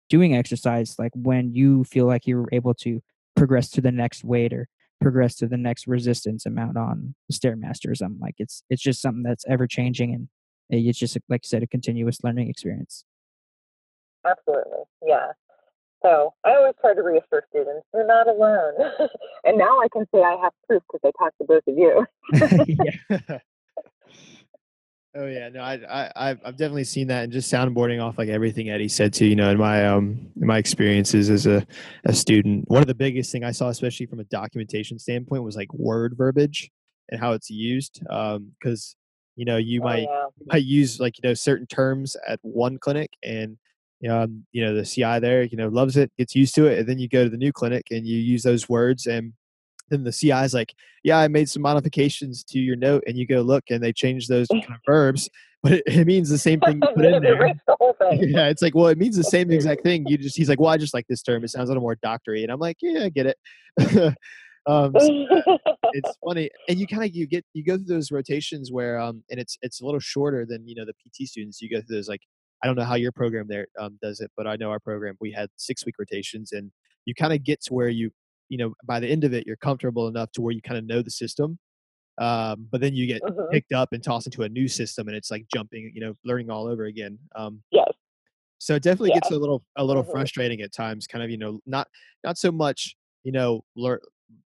doing 0.09 0.35
exercise, 0.35 0.95
like 0.97 1.11
when 1.15 1.53
you 1.53 1.83
feel 1.83 2.05
like 2.05 2.25
you're 2.25 2.47
able 2.51 2.73
to 2.73 3.01
progress 3.35 3.69
to 3.69 3.81
the 3.81 3.91
next 3.91 4.23
weight 4.23 4.53
or 4.53 4.67
progress 4.99 5.35
to 5.35 5.47
the 5.47 5.57
next 5.57 5.87
resistance 5.87 6.45
amount 6.45 6.77
on 6.77 7.15
the 7.29 7.33
stairmaster 7.33 7.89
or 7.89 7.95
something 7.95 8.19
like 8.19 8.35
it's 8.37 8.63
it's 8.69 8.81
just 8.81 9.01
something 9.01 9.23
that's 9.23 9.45
ever 9.47 9.65
changing 9.65 10.13
and 10.13 10.27
it's 10.69 10.99
just 10.99 11.17
like 11.29 11.43
you 11.43 11.47
said 11.47 11.63
a 11.63 11.67
continuous 11.67 12.23
learning 12.23 12.49
experience 12.49 13.05
Absolutely. 14.25 14.83
Yeah. 15.05 15.31
So 16.03 16.33
I 16.43 16.55
always 16.55 16.73
try 16.81 16.93
to 16.93 17.01
reassure 17.01 17.43
students 17.49 17.85
you're 17.93 18.05
not 18.05 18.27
alone. 18.27 18.73
and 19.45 19.57
now 19.57 19.79
I 19.79 19.87
can 19.91 20.05
say 20.13 20.21
I 20.21 20.37
have 20.41 20.51
proof 20.67 20.83
because 20.91 21.01
I 21.05 21.23
talked 21.23 21.37
to 21.39 21.45
both 21.45 21.63
of 21.67 21.77
you. 21.77 22.05
yeah 23.29 23.39
oh 25.15 25.25
yeah, 25.25 25.49
no, 25.49 25.61
I, 25.61 25.73
I, 25.73 26.11
I've 26.15 26.39
I've 26.45 26.57
definitely 26.57 26.83
seen 26.83 27.07
that, 27.07 27.23
and 27.23 27.33
just 27.33 27.51
soundboarding 27.51 28.01
off 28.01 28.17
like 28.17 28.29
everything 28.29 28.69
Eddie 28.69 28.87
said 28.87 29.13
too. 29.13 29.25
You 29.25 29.35
know, 29.35 29.49
in 29.49 29.57
my 29.57 29.85
um, 29.85 30.29
in 30.39 30.47
my 30.47 30.57
experiences 30.57 31.29
as 31.29 31.45
a, 31.45 31.65
a 32.05 32.13
student, 32.13 32.69
one 32.69 32.81
of 32.81 32.87
the 32.87 32.95
biggest 32.95 33.31
thing 33.31 33.43
I 33.43 33.51
saw, 33.51 33.69
especially 33.69 34.05
from 34.05 34.19
a 34.19 34.25
documentation 34.25 34.99
standpoint, 34.99 35.43
was 35.43 35.55
like 35.55 35.73
word 35.73 36.15
verbiage 36.17 36.69
and 37.09 37.19
how 37.19 37.33
it's 37.33 37.49
used. 37.49 38.01
Um, 38.09 38.51
because 38.59 38.95
you 39.39 39.45
know, 39.45 39.57
you 39.57 39.79
Oh, 39.81 39.85
might 39.85 40.03
yeah. 40.03 40.25
might 40.47 40.63
use 40.65 40.99
like 40.99 41.17
you 41.17 41.27
know 41.27 41.33
certain 41.33 41.65
terms 41.67 42.15
at 42.27 42.39
one 42.41 42.77
clinic 42.77 43.11
and 43.23 43.57
um, 44.09 44.45
you 44.53 44.63
know 44.63 44.73
the 44.73 44.85
ci 44.85 45.19
there 45.19 45.43
you 45.43 45.57
know 45.57 45.67
loves 45.67 45.97
it 45.97 46.09
gets 46.17 46.33
used 46.33 46.55
to 46.55 46.65
it 46.67 46.79
and 46.79 46.87
then 46.87 46.99
you 46.99 47.09
go 47.09 47.23
to 47.25 47.29
the 47.29 47.35
new 47.37 47.51
clinic 47.51 47.83
and 47.91 48.07
you 48.07 48.17
use 48.17 48.43
those 48.43 48.69
words 48.69 49.05
and 49.07 49.33
then 49.89 50.03
the 50.05 50.11
ci 50.11 50.31
is 50.31 50.53
like 50.53 50.73
yeah 51.03 51.17
i 51.19 51.27
made 51.27 51.49
some 51.49 51.61
modifications 51.61 52.43
to 52.45 52.59
your 52.59 52.77
note 52.77 53.03
and 53.07 53.17
you 53.17 53.27
go 53.27 53.41
look 53.41 53.65
and 53.69 53.83
they 53.83 53.91
change 53.91 54.27
those 54.27 54.47
kind 54.51 54.63
of 54.69 54.79
verbs 54.85 55.29
but 55.63 55.73
it, 55.73 55.83
it 55.87 56.07
means 56.07 56.29
the 56.29 56.37
same 56.49 56.61
thing 56.61 56.79
you 56.81 56.87
put 56.95 57.03
in 57.05 57.21
there. 57.21 57.53
the 57.67 57.75
yeah 58.21 58.47
it's 58.47 58.61
like 58.61 58.73
well 58.73 58.87
it 58.87 58.97
means 58.97 59.17
the 59.17 59.23
same 59.23 59.51
exact 59.51 59.83
thing 59.83 60.05
you 60.07 60.17
just 60.17 60.37
he's 60.37 60.47
like 60.47 60.59
well 60.61 60.71
i 60.71 60.77
just 60.77 60.93
like 60.93 61.07
this 61.07 61.21
term 61.21 61.43
it 61.43 61.49
sounds 61.49 61.67
a 61.67 61.71
little 61.71 61.83
more 61.83 61.95
doctory 61.95 62.43
and 62.43 62.51
i'm 62.53 62.59
like 62.59 62.77
yeah 62.81 63.03
i 63.03 63.09
get 63.09 63.25
it 63.25 63.37
um 64.69 64.93
so 64.99 65.57
it's 65.93 66.17
funny 66.23 66.49
and 66.67 66.79
you 66.79 66.85
kind 66.87 67.03
of 67.03 67.15
you 67.15 67.25
get 67.27 67.43
you 67.53 67.63
go 67.63 67.75
through 67.77 67.85
those 67.85 68.11
rotations 68.11 68.71
where 68.71 68.99
um 68.99 69.23
and 69.31 69.39
it's 69.39 69.57
it's 69.61 69.81
a 69.81 69.85
little 69.85 69.99
shorter 69.99 70.45
than 70.45 70.67
you 70.67 70.75
know 70.75 70.85
the 70.85 70.93
pt 70.93 71.27
students 71.27 71.61
you 71.61 71.69
go 71.69 71.81
through 71.81 71.95
those 71.95 72.07
like 72.07 72.21
i 72.63 72.67
don't 72.67 72.75
know 72.75 72.83
how 72.83 72.95
your 72.95 73.11
program 73.11 73.47
there 73.47 73.67
um, 73.79 73.97
does 74.01 74.19
it 74.19 74.29
but 74.37 74.45
i 74.47 74.55
know 74.55 74.69
our 74.69 74.79
program 74.79 75.15
we 75.19 75.31
had 75.31 75.49
six 75.57 75.85
week 75.85 75.95
rotations 75.99 76.51
and 76.51 76.71
you 77.05 77.13
kind 77.15 77.33
of 77.33 77.43
get 77.43 77.59
to 77.61 77.73
where 77.73 77.89
you 77.89 78.11
you 78.49 78.57
know 78.57 78.73
by 78.85 78.99
the 78.99 79.07
end 79.07 79.23
of 79.23 79.33
it 79.33 79.47
you're 79.47 79.55
comfortable 79.55 80.07
enough 80.07 80.31
to 80.31 80.41
where 80.41 80.53
you 80.53 80.61
kind 80.61 80.77
of 80.77 80.85
know 80.85 81.01
the 81.01 81.09
system 81.11 81.57
um 82.19 82.67
but 82.71 82.81
then 82.81 82.93
you 82.93 83.07
get 83.07 83.21
Mhm. 83.23 83.49
picked 83.51 83.71
up 83.71 83.93
and 83.93 84.03
tossed 84.03 84.27
into 84.27 84.43
a 84.43 84.49
new 84.49 84.67
system 84.67 85.07
and 85.07 85.15
it's 85.17 85.31
like 85.31 85.45
jumping 85.53 85.91
you 85.95 86.01
know 86.01 86.13
learning 86.25 86.49
all 86.51 86.67
over 86.67 86.85
again 86.85 87.17
um 87.35 87.63
Yes. 87.71 87.87
so 88.59 88.75
it 88.75 88.83
definitely 88.83 89.11
gets 89.11 89.31
a 89.31 89.37
little 89.37 89.63
a 89.77 89.83
little 89.83 90.03
Mhm. 90.03 90.11
frustrating 90.11 90.61
at 90.61 90.71
times 90.73 91.07
kind 91.07 91.23
of 91.23 91.29
you 91.31 91.37
know 91.37 91.59
not 91.65 91.87
not 92.23 92.37
so 92.37 92.51
much 92.51 92.95
you 93.23 93.31
know 93.31 93.63
learn 93.75 93.99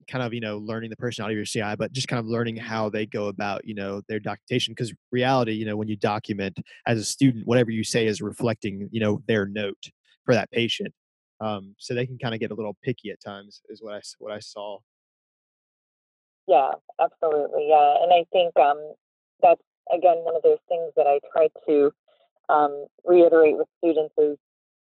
kind 0.09 0.25
of 0.25 0.33
you 0.33 0.41
know 0.41 0.59
learning 0.59 0.91
the 0.91 0.97
personality 0.97 1.35
of 1.35 1.39
your 1.39 1.45
ci 1.45 1.77
but 1.77 1.93
just 1.93 2.09
kind 2.09 2.21
of 2.21 2.27
learning 2.27 2.57
how 2.57 2.89
they 2.89 3.07
go 3.07 3.29
about 3.29 3.65
you 3.65 3.75
know 3.75 4.03
their 4.09 4.21
documentation 4.21 4.73
because 4.73 4.93
reality 5.11 5.53
you 5.53 5.65
know 5.65 5.77
when 5.77 5.89
you 5.89 5.97
document 5.97 6.59
as 6.87 6.99
a 6.99 7.05
student 7.05 7.47
whatever 7.47 7.71
you 7.71 7.85
say 7.85 8.07
is 8.07 8.21
reflecting 8.21 8.89
you 8.93 9.01
know 9.01 9.21
their 9.27 9.47
note 9.47 9.91
for 10.25 10.35
that 10.35 10.51
patient 10.51 10.93
um, 11.41 11.75
so 11.77 11.93
they 11.93 12.07
can 12.07 12.19
kind 12.19 12.35
of 12.35 12.41
get 12.41 12.53
a 12.53 12.55
little 12.55 12.77
picky 12.85 13.11
at 13.11 13.21
times 13.21 13.63
is 13.69 13.83
what 13.83 13.95
I 13.95 14.01
what 14.19 14.33
i 14.33 14.39
saw 14.39 14.79
Yeah, 16.47 16.71
absolutely. 17.01 17.69
Yeah. 17.69 18.03
And 18.03 18.13
I 18.13 18.25
think 18.33 18.53
um, 18.59 18.95
that's, 19.41 19.63
again, 19.93 20.19
one 20.25 20.37
of 20.37 20.43
those 20.43 20.63
things 20.69 20.93
that 20.97 21.07
I 21.07 21.21
try 21.33 21.49
to 21.69 21.93
um, 22.49 22.87
reiterate 23.05 23.57
with 23.57 23.69
students 23.79 24.15
is 24.19 24.37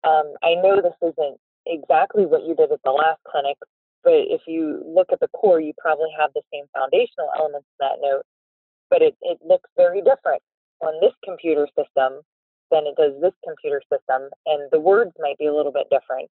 um, 0.04 0.34
I 0.42 0.54
know 0.54 0.80
this 0.80 0.96
isn't 1.02 1.38
exactly 1.66 2.26
what 2.26 2.44
you 2.44 2.54
did 2.54 2.72
at 2.72 2.80
the 2.84 2.90
last 2.90 3.20
clinic, 3.30 3.56
but 4.04 4.28
if 4.30 4.42
you 4.46 4.82
look 4.86 5.08
at 5.12 5.20
the 5.20 5.28
core, 5.28 5.60
you 5.60 5.72
probably 5.78 6.10
have 6.18 6.30
the 6.34 6.42
same 6.52 6.64
foundational 6.74 7.30
elements 7.36 7.66
in 7.78 7.86
that 7.86 7.98
note, 8.00 8.22
but 8.90 9.02
it, 9.02 9.16
it 9.22 9.38
looks 9.44 9.68
very 9.76 10.00
different 10.00 10.42
on 10.80 10.94
this 11.00 11.12
computer 11.24 11.66
system 11.76 12.22
than 12.70 12.86
it 12.86 12.96
does 12.96 13.12
this 13.20 13.34
computer 13.44 13.82
system. 13.90 14.30
And 14.46 14.70
the 14.70 14.80
words 14.80 15.12
might 15.18 15.38
be 15.38 15.46
a 15.46 15.54
little 15.54 15.72
bit 15.72 15.88
different, 15.90 16.30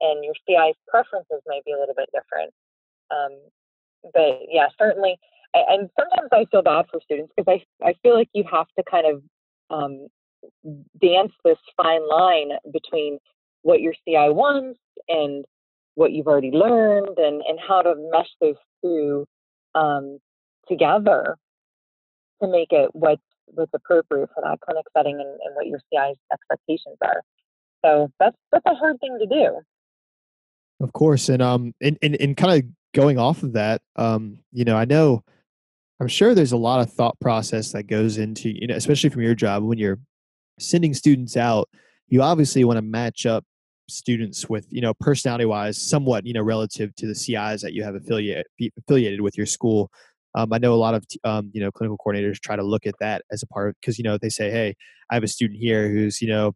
and 0.00 0.24
your 0.24 0.34
CI's 0.46 0.76
preferences 0.88 1.40
might 1.46 1.64
be 1.64 1.72
a 1.72 1.78
little 1.78 1.94
bit 1.94 2.10
different. 2.12 2.52
Um, 3.10 3.38
but 4.12 4.40
yeah, 4.50 4.68
certainly. 4.78 5.16
And 5.54 5.88
sometimes 5.98 6.28
I 6.32 6.46
feel 6.50 6.62
bad 6.62 6.86
for 6.90 7.00
students 7.04 7.32
because 7.36 7.60
I, 7.82 7.86
I 7.86 7.94
feel 8.02 8.14
like 8.14 8.28
you 8.34 8.44
have 8.50 8.66
to 8.76 8.82
kind 8.90 9.06
of 9.06 9.22
um, 9.70 10.08
dance 11.00 11.32
this 11.44 11.58
fine 11.76 12.06
line 12.08 12.50
between 12.72 13.18
what 13.62 13.80
your 13.80 13.94
CI 14.04 14.30
wants 14.30 14.80
and 15.08 15.44
what 15.94 16.12
you've 16.12 16.26
already 16.26 16.50
learned 16.50 17.18
and, 17.18 17.42
and 17.46 17.58
how 17.66 17.82
to 17.82 17.94
mesh 18.12 18.28
those 18.40 18.56
two 18.82 19.26
um, 19.74 20.18
together 20.68 21.36
to 22.42 22.48
make 22.48 22.72
it 22.72 22.90
what's, 22.92 23.22
what's 23.46 23.72
appropriate 23.74 24.28
for 24.34 24.42
that 24.42 24.60
clinic 24.60 24.84
setting 24.96 25.14
and, 25.14 25.38
and 25.44 25.54
what 25.54 25.66
your 25.66 25.80
CI's 25.92 26.16
expectations 26.32 26.96
are. 27.02 27.22
So 27.84 28.10
that's, 28.18 28.36
that's 28.50 28.66
a 28.66 28.74
hard 28.74 28.98
thing 29.00 29.18
to 29.20 29.26
do. 29.26 29.60
Of 30.80 30.92
course, 30.92 31.28
and 31.28 31.40
um, 31.40 31.72
and 31.80 31.96
and, 32.02 32.16
and 32.20 32.36
kind 32.36 32.52
of 32.52 32.70
going 32.94 33.16
off 33.16 33.42
of 33.42 33.52
that, 33.52 33.80
um, 33.96 34.38
you 34.52 34.64
know, 34.64 34.76
I 34.76 34.84
know, 34.84 35.22
I'm 36.00 36.08
sure 36.08 36.34
there's 36.34 36.52
a 36.52 36.56
lot 36.56 36.80
of 36.80 36.92
thought 36.92 37.18
process 37.20 37.72
that 37.72 37.84
goes 37.84 38.18
into, 38.18 38.50
you 38.50 38.66
know, 38.66 38.74
especially 38.74 39.10
from 39.10 39.22
your 39.22 39.34
job 39.34 39.62
when 39.62 39.78
you're 39.78 40.00
sending 40.58 40.92
students 40.92 41.36
out. 41.36 41.68
You 42.08 42.22
obviously 42.22 42.64
want 42.64 42.76
to 42.76 42.82
match 42.82 43.24
up 43.24 43.44
students 43.88 44.48
with, 44.48 44.66
you 44.70 44.80
know, 44.80 44.94
personality 44.94 45.44
wise, 45.44 45.80
somewhat, 45.80 46.26
you 46.26 46.32
know, 46.32 46.42
relative 46.42 46.94
to 46.96 47.06
the 47.06 47.14
CIs 47.14 47.62
that 47.62 47.72
you 47.74 47.82
have 47.84 47.94
affiliate 47.94 48.46
affiliated 48.78 49.20
with 49.20 49.36
your 49.36 49.46
school. 49.46 49.90
Um, 50.36 50.52
I 50.52 50.58
know 50.58 50.74
a 50.74 50.76
lot 50.76 50.94
of 50.94 51.04
um, 51.24 51.50
you 51.54 51.60
know 51.60 51.70
clinical 51.70 51.96
coordinators 52.04 52.40
try 52.40 52.56
to 52.56 52.62
look 52.64 52.86
at 52.86 52.94
that 53.00 53.22
as 53.30 53.42
a 53.42 53.46
part 53.46 53.68
of 53.68 53.76
because 53.80 53.98
you 53.98 54.04
know 54.04 54.18
they 54.18 54.28
say, 54.30 54.50
hey, 54.50 54.74
I 55.10 55.14
have 55.14 55.22
a 55.22 55.28
student 55.28 55.60
here 55.60 55.88
who's 55.90 56.20
you 56.20 56.28
know 56.28 56.54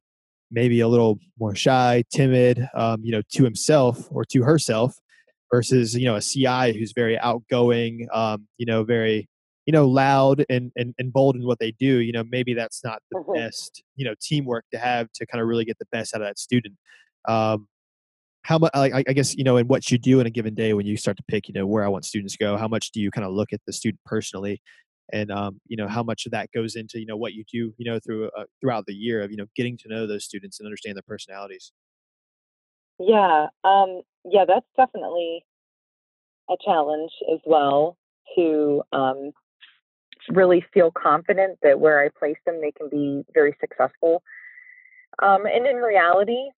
maybe 0.51 0.81
a 0.81 0.89
little 0.89 1.19
more 1.39 1.55
shy, 1.55 2.05
timid, 2.13 2.69
um, 2.75 3.01
you 3.05 3.13
know, 3.13 3.23
to 3.33 3.45
himself 3.45 4.09
or 4.11 4.25
to 4.27 4.43
herself, 4.43 4.95
versus 5.53 5.95
you 5.95 6.05
know 6.07 6.17
a 6.17 6.21
CI 6.23 6.73
who's 6.73 6.93
very 6.93 7.19
outgoing, 7.19 8.09
um, 8.13 8.47
you 8.59 8.67
know, 8.67 8.85
very 8.85 9.29
you 9.67 9.73
know 9.73 9.87
loud 9.87 10.45
and, 10.49 10.73
and 10.77 10.95
and 10.99 11.13
bold 11.13 11.37
in 11.37 11.45
what 11.47 11.59
they 11.59 11.73
do. 11.73 11.99
You 12.01 12.13
know, 12.13 12.25
maybe 12.25 12.55
that's 12.55 12.83
not 12.85 13.03
the 13.11 13.17
Mhm. 13.19 13.35
best 13.35 13.83
you 13.97 14.05
know 14.05 14.15
teamwork 14.21 14.65
to 14.73 14.79
have 14.79 15.11
to 15.15 15.27
kind 15.27 15.41
of 15.43 15.49
really 15.49 15.65
get 15.65 15.79
the 15.79 15.87
best 15.93 16.15
out 16.15 16.21
of 16.23 16.27
that 16.27 16.39
student. 16.39 16.75
Um, 17.29 17.69
how 18.43 18.59
much? 18.59 18.71
I, 18.75 19.05
I 19.07 19.13
guess 19.13 19.37
you 19.37 19.45
know, 19.45 19.57
in 19.59 19.69
what 19.69 19.91
you 19.91 19.99
do 19.99 20.21
in 20.21 20.27
a 20.27 20.31
given 20.31 20.55
day 20.55 20.73
when 20.73 20.87
you 20.87 20.97
start 20.97 21.17
to 21.19 21.23
pick, 21.29 21.49
you 21.49 21.55
know, 21.55 21.67
where 21.67 21.85
I 21.85 21.89
want 21.89 22.05
students 22.05 22.37
to 22.37 22.39
go. 22.39 22.57
How 22.57 22.69
much 22.69 22.91
do 22.91 23.01
you 23.01 23.11
kind 23.11 23.27
of 23.27 23.33
look 23.33 23.53
at 23.53 23.61
the 23.67 23.73
student 23.73 24.01
personally? 24.05 24.61
and 25.11 25.31
um, 25.31 25.59
you 25.67 25.75
know 25.75 25.89
how 25.89 26.03
much 26.03 26.27
of 26.27 26.33
that 26.33 26.51
goes 26.53 26.77
into 26.77 27.01
you 27.01 27.07
know 27.07 27.17
what 27.17 27.33
you 27.33 27.43
do 27.51 27.73
you 27.79 27.91
know 27.91 27.99
through 27.99 28.27
uh, 28.37 28.45
throughout 28.61 28.85
the 28.85 28.93
year 28.93 29.23
of 29.23 29.31
you 29.31 29.39
know 29.39 29.47
getting 29.57 29.75
to 29.79 29.89
know 29.89 30.07
those 30.07 30.23
students 30.23 30.61
and 30.61 30.67
understand 30.67 30.97
their 30.97 31.03
personalities 31.09 31.73
Yeah, 32.99 33.47
um, 33.65 34.03
yeah, 34.25 34.45
that's 34.47 34.67
definitely 34.77 35.45
a 36.51 36.55
challenge 36.65 37.13
as 37.33 37.39
well 37.47 37.97
to 38.37 38.83
um, 38.93 39.31
really 40.31 40.65
feel 40.75 40.91
confident 40.91 41.59
that 41.63 41.79
where 41.79 42.03
I 42.03 42.09
place 42.19 42.37
them, 42.45 42.61
they 42.61 42.73
can 42.73 42.89
be 42.89 43.25
very 43.33 43.57
successful. 43.61 44.23
Um, 45.23 45.47
and 45.47 45.67
in 45.67 45.77
reality, 45.77 46.51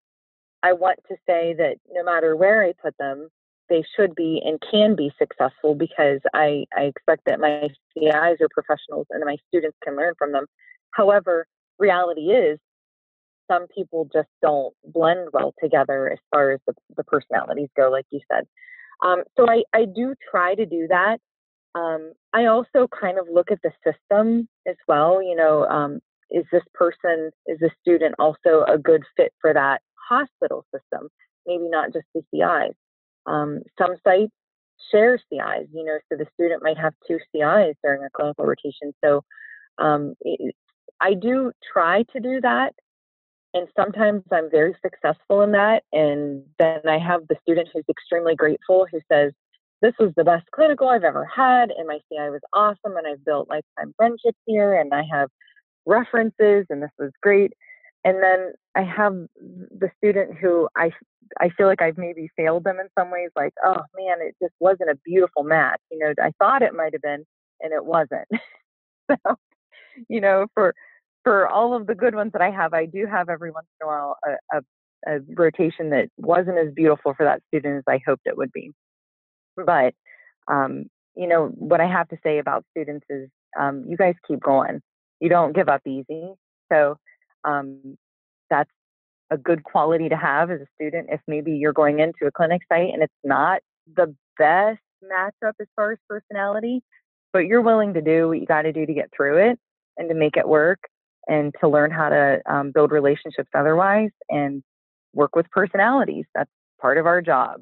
I 0.64 0.74
want 0.74 0.99
to 1.10 1.16
say 1.28 1.53
that 1.57 1.78
no 1.91 2.03
matter 2.03 2.36
where 2.36 2.64
I 2.64 2.74
put 2.82 2.95
them, 2.97 3.30
they 3.70 3.84
should 3.95 4.16
be 4.16 4.41
and 4.43 4.60
can 4.72 4.95
be 4.95 5.12
successful 5.18 5.76
because 5.76 6.20
I, 6.34 6.66
I 6.76 6.84
expect 6.84 7.24
that 7.28 7.39
my 7.39 7.70
CIs 7.93 8.38
are 8.41 8.49
professionals 8.51 9.07
and 9.12 9.24
my 9.24 9.38
students 9.47 9.78
can 9.84 9.95
learn 9.95 10.16
from 10.18 10.32
them. 10.32 10.45
However, 10.91 11.45
reality 11.78 12.32
is 12.32 12.60
some 13.49 13.68
people 13.68 14.10
just 14.12 14.28
don't 14.41 14.74
blend 14.86 15.30
well 15.34 15.53
together 15.62 16.12
as 16.12 16.20
far 16.32 16.51
as 16.51 16.60
the, 16.68 16.74
the 16.97 17.03
personalities 17.03 17.70
go, 17.78 17.89
like 17.89 18.05
you 18.10 18.20
said. 18.32 18.45
Um, 19.05 19.24
so 19.38 19.49
I, 19.49 19.64
I 19.74 19.86
do 19.86 20.14
try 20.30 20.55
to 20.55 20.66
do 20.66 20.88
that. 20.89 21.20
Um, 21.76 22.14
I 22.34 22.45
also 22.45 22.88
kind 22.88 23.18
of 23.18 23.28
look 23.32 23.51
at 23.51 23.60
the 23.64 23.72
system 23.84 24.47
as 24.68 24.76
well. 24.88 25.22
You 25.22 25.36
know, 25.36 25.66
um, 25.66 25.99
is 26.32 26.45
this 26.51 26.64
person, 26.74 27.32
is 27.47 27.60
this 27.60 27.72
student 27.82 28.16
also 28.20 28.66
a 28.68 28.78
good 28.78 29.03
fit 29.16 29.32
for 29.41 29.53
that 29.53 29.82
hospital 30.10 30.66
system? 30.74 31.10
Maybe 31.45 31.70
not 31.70 31.93
just 31.93 32.05
the 32.14 32.24
CIs. 32.34 32.76
Um, 33.26 33.62
some 33.78 33.95
sites 34.03 34.34
share 34.91 35.18
CIs, 35.18 35.68
you 35.74 35.84
know, 35.84 35.99
so 36.10 36.18
the 36.18 36.28
student 36.34 36.64
might 36.64 36.78
have 36.78 36.93
two 37.07 37.20
CIs 37.32 37.76
during 37.84 38.03
a 38.03 38.10
clinical 38.12 38.45
rotation. 38.45 38.93
So 39.03 39.24
um, 39.78 40.16
it, 40.22 40.55
I 41.01 41.14
do 41.14 41.51
try 41.72 42.03
to 42.14 42.20
do 42.20 42.41
that. 42.41 42.74
And 43.53 43.68
sometimes 43.76 44.24
I'm 44.32 44.49
very 44.51 44.76
successful 44.82 45.41
in 45.41 45.51
that. 45.53 45.84
And 45.91 46.43
then 46.60 46.82
I 46.88 46.99
have 46.99 47.22
the 47.28 47.36
student 47.41 47.70
who's 47.74 47.86
extremely 47.89 48.36
grateful 48.36 48.86
who 48.91 48.99
says, 49.12 49.32
This 49.82 49.93
was 49.99 50.12
the 50.16 50.24
best 50.24 50.45
clinical 50.51 50.89
I've 50.89 51.03
ever 51.03 51.26
had. 51.26 51.72
And 51.72 51.88
my 51.88 51.97
CI 52.10 52.30
was 52.30 52.41
awesome. 52.53 52.97
And 52.97 53.07
I've 53.07 53.26
built 53.26 53.49
lifetime 53.49 53.93
friendships 53.97 54.38
here. 54.45 54.76
And 54.80 54.93
I 54.93 55.03
have 55.12 55.30
references. 55.86 56.68
And 56.70 56.84
this 56.84 56.91
was 56.99 57.12
great. 57.24 57.53
And 58.04 58.24
then 58.24 58.54
I 58.76 58.84
have 58.84 59.14
the 59.38 59.89
student 59.97 60.38
who 60.38 60.70
I 60.78 60.91
I 61.39 61.50
feel 61.50 61.68
like 61.68 61.82
I've 61.82 61.97
maybe 61.97 62.30
failed 62.36 62.64
them 62.64 62.80
in 62.80 62.88
some 62.97 63.12
ways, 63.12 63.30
like, 63.36 63.54
oh 63.64 63.82
man, 63.95 64.18
it 64.22 64.36
just 64.41 64.54
wasn't 64.60 64.89
a 64.89 64.97
beautiful 65.06 65.43
match. 65.43 65.80
You 65.91 66.00
know, 66.00 66.14
I 66.22 66.32
thought 66.39 66.62
it 66.62 66.74
might 66.74 66.93
have 66.93 67.02
been, 67.02 67.24
and 67.62 67.74
it 67.74 67.86
wasn't. 67.86 68.28
so, 69.12 69.36
you 70.08 70.22
know, 70.22 70.47
for 70.54 70.74
for 71.24 71.47
all 71.47 71.76
of 71.76 71.88
the 71.88 71.95
good 71.95 72.16
ones 72.16 72.32
that 72.34 72.41
I 72.41 72.50
have, 72.52 72.74
I 72.74 72.86
do 72.86 73.06
have 73.06 73.30
every 73.30 73.52
once 73.52 73.68
in 73.82 73.86
a 73.86 73.88
while 73.88 74.18
a, 74.26 74.58
a, 74.58 75.16
a 75.16 75.20
rotation 75.36 75.89
that 75.91 76.10
wasn't 76.18 76.58
as 76.58 76.74
beautiful 76.74 77.14
for 77.16 77.26
that 77.26 77.41
student 77.47 77.78
as 77.78 77.84
I 77.88 78.00
hoped 78.06 78.24
it 78.26 78.38
would 78.38 78.52
be. 78.52 78.72
But 79.56 79.93
um, 80.47 80.86
you 81.16 81.28
know, 81.28 81.47
what 81.47 81.82
I 81.82 81.88
have 81.88 82.08
to 82.10 82.18
say 82.24 82.39
about 82.39 82.66
students 82.72 83.06
is 83.10 83.30
um, 83.60 83.86
you 83.88 83.97
guys 83.97 84.16
keep 84.28 84.41
going. 84.41 84.82
You 85.20 85.30
don't 85.30 85.56
give 85.56 85.70
up 85.70 85.82
easy. 85.86 86.32
So 86.72 86.95
um, 87.44 87.98
that's 88.50 88.70
a 89.32 89.38
good 89.38 89.64
quality 89.64 90.10
to 90.10 90.18
have 90.18 90.50
as 90.50 90.60
a 90.62 90.66
student 90.76 91.08
if 91.12 91.22
maybe 91.28 91.54
you're 91.54 91.74
going 91.74 92.00
into 92.00 92.26
a 92.26 92.32
clinic 92.32 92.62
site 92.68 92.94
and 92.94 93.04
it's 93.04 93.14
not 93.24 93.62
the 93.96 94.16
best 94.38 94.80
matchup 95.04 95.54
as 95.60 95.68
far 95.76 95.92
as 95.92 95.98
personality, 96.08 96.82
but 97.32 97.40
you're 97.40 97.62
willing 97.62 97.94
to 97.94 98.02
do 98.02 98.28
what 98.28 98.40
you 98.40 98.46
got 98.46 98.64
to 98.64 98.74
do 98.74 98.86
to 98.86 98.94
get 98.94 99.10
through 99.16 99.38
it 99.38 99.60
and 99.98 100.10
to 100.10 100.16
make 100.16 100.36
it 100.36 100.48
work 100.48 100.80
and 101.28 101.54
to 101.62 101.68
learn 101.68 101.92
how 101.92 102.10
to 102.10 102.42
um, 102.52 102.72
build 102.72 102.92
relationships 102.92 103.50
otherwise 103.54 104.10
and 104.30 104.64
work 105.14 105.36
with 105.36 105.50
personalities. 105.52 106.26
That's 106.34 106.50
part 106.82 106.98
of 106.98 107.06
our 107.06 107.22
job. 107.22 107.62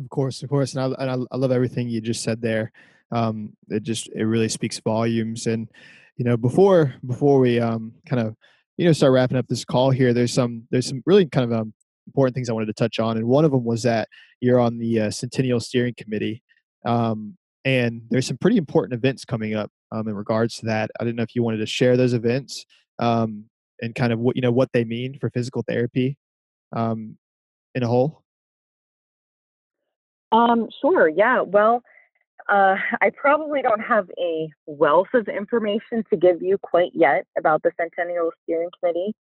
Of 0.00 0.10
course, 0.10 0.42
of 0.42 0.50
course, 0.50 0.74
and 0.74 0.94
I, 0.94 1.02
and 1.02 1.10
I, 1.10 1.34
I 1.34 1.36
love 1.36 1.52
everything 1.52 1.88
you 1.88 2.00
just 2.00 2.22
said 2.22 2.42
there. 2.42 2.70
Um, 3.10 3.54
it 3.68 3.82
just 3.82 4.08
it 4.14 4.24
really 4.24 4.48
speaks 4.48 4.78
volumes. 4.80 5.46
And 5.46 5.68
you 6.16 6.24
know, 6.24 6.36
before 6.36 6.94
before 7.06 7.40
we 7.40 7.60
um, 7.60 7.92
kind 8.08 8.20
of 8.20 8.34
you 8.76 8.84
know 8.84 8.92
start 8.92 9.12
wrapping 9.12 9.38
up 9.38 9.46
this 9.48 9.64
call 9.64 9.90
here 9.90 10.12
there's 10.12 10.34
some 10.34 10.66
there's 10.70 10.86
some 10.86 11.02
really 11.06 11.24
kind 11.26 11.50
of 11.50 11.58
um, 11.58 11.72
important 12.06 12.34
things 12.34 12.50
i 12.50 12.52
wanted 12.52 12.66
to 12.66 12.74
touch 12.74 13.00
on 13.00 13.16
and 13.16 13.26
one 13.26 13.42
of 13.42 13.50
them 13.50 13.64
was 13.64 13.82
that 13.82 14.06
you're 14.42 14.60
on 14.60 14.76
the 14.76 15.00
uh, 15.00 15.10
centennial 15.10 15.60
steering 15.60 15.94
committee 15.96 16.42
um, 16.84 17.36
and 17.66 18.02
there's 18.10 18.26
some 18.26 18.38
pretty 18.38 18.56
important 18.56 18.94
events 18.94 19.24
coming 19.24 19.54
up 19.54 19.70
um, 19.90 20.06
in 20.06 20.14
regards 20.14 20.56
to 20.56 20.66
that. 20.66 20.90
I 20.98 21.04
didn't 21.04 21.16
know 21.16 21.24
if 21.24 21.34
you 21.34 21.42
wanted 21.42 21.58
to 21.58 21.66
share 21.66 21.96
those 21.96 22.14
events 22.14 22.64
um, 23.00 23.46
and 23.82 23.94
kind 23.94 24.12
of 24.12 24.20
what 24.20 24.36
you 24.36 24.42
know 24.42 24.52
what 24.52 24.70
they 24.72 24.84
mean 24.84 25.18
for 25.18 25.28
physical 25.30 25.64
therapy 25.68 26.16
um, 26.74 27.18
in 27.74 27.82
a 27.82 27.88
whole. 27.88 28.22
Um, 30.32 30.68
sure 30.80 31.08
yeah 31.08 31.40
well 31.40 31.82
uh, 32.48 32.76
I 33.00 33.10
probably 33.10 33.62
don't 33.62 33.80
have 33.80 34.08
a 34.18 34.48
wealth 34.66 35.08
of 35.14 35.28
information 35.28 36.04
to 36.10 36.16
give 36.16 36.42
you 36.42 36.58
quite 36.58 36.92
yet 36.94 37.26
about 37.36 37.62
the 37.62 37.72
Centennial 37.78 38.30
Steering 38.44 38.70
Committee, 38.78 39.14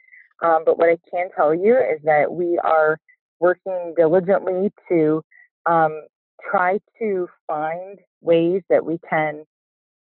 um, 0.42 0.64
but 0.66 0.78
what 0.78 0.90
I 0.90 0.98
can 1.10 1.30
tell 1.36 1.54
you 1.54 1.78
is 1.78 2.02
that 2.04 2.32
we 2.32 2.60
are 2.60 2.98
working 3.40 3.94
diligently 3.96 4.72
to 4.90 5.22
um, 5.66 6.02
try 6.50 6.80
to 7.00 7.28
find 7.48 8.00
ways 8.22 8.62
that 8.70 8.86
we 8.86 9.00
can 9.10 9.44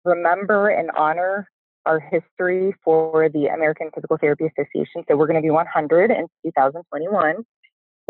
remember 0.04 0.68
and 0.68 0.90
honor 0.96 1.48
our 1.86 2.00
history 2.00 2.74
for 2.84 3.28
the 3.30 3.46
American 3.46 3.90
Physical 3.94 4.18
Therapy 4.18 4.44
Association. 4.46 5.04
So 5.08 5.16
we're 5.16 5.26
going 5.26 5.40
to 5.40 5.46
be 5.46 5.50
100 5.50 6.10
in 6.10 6.26
2021. 6.44 7.36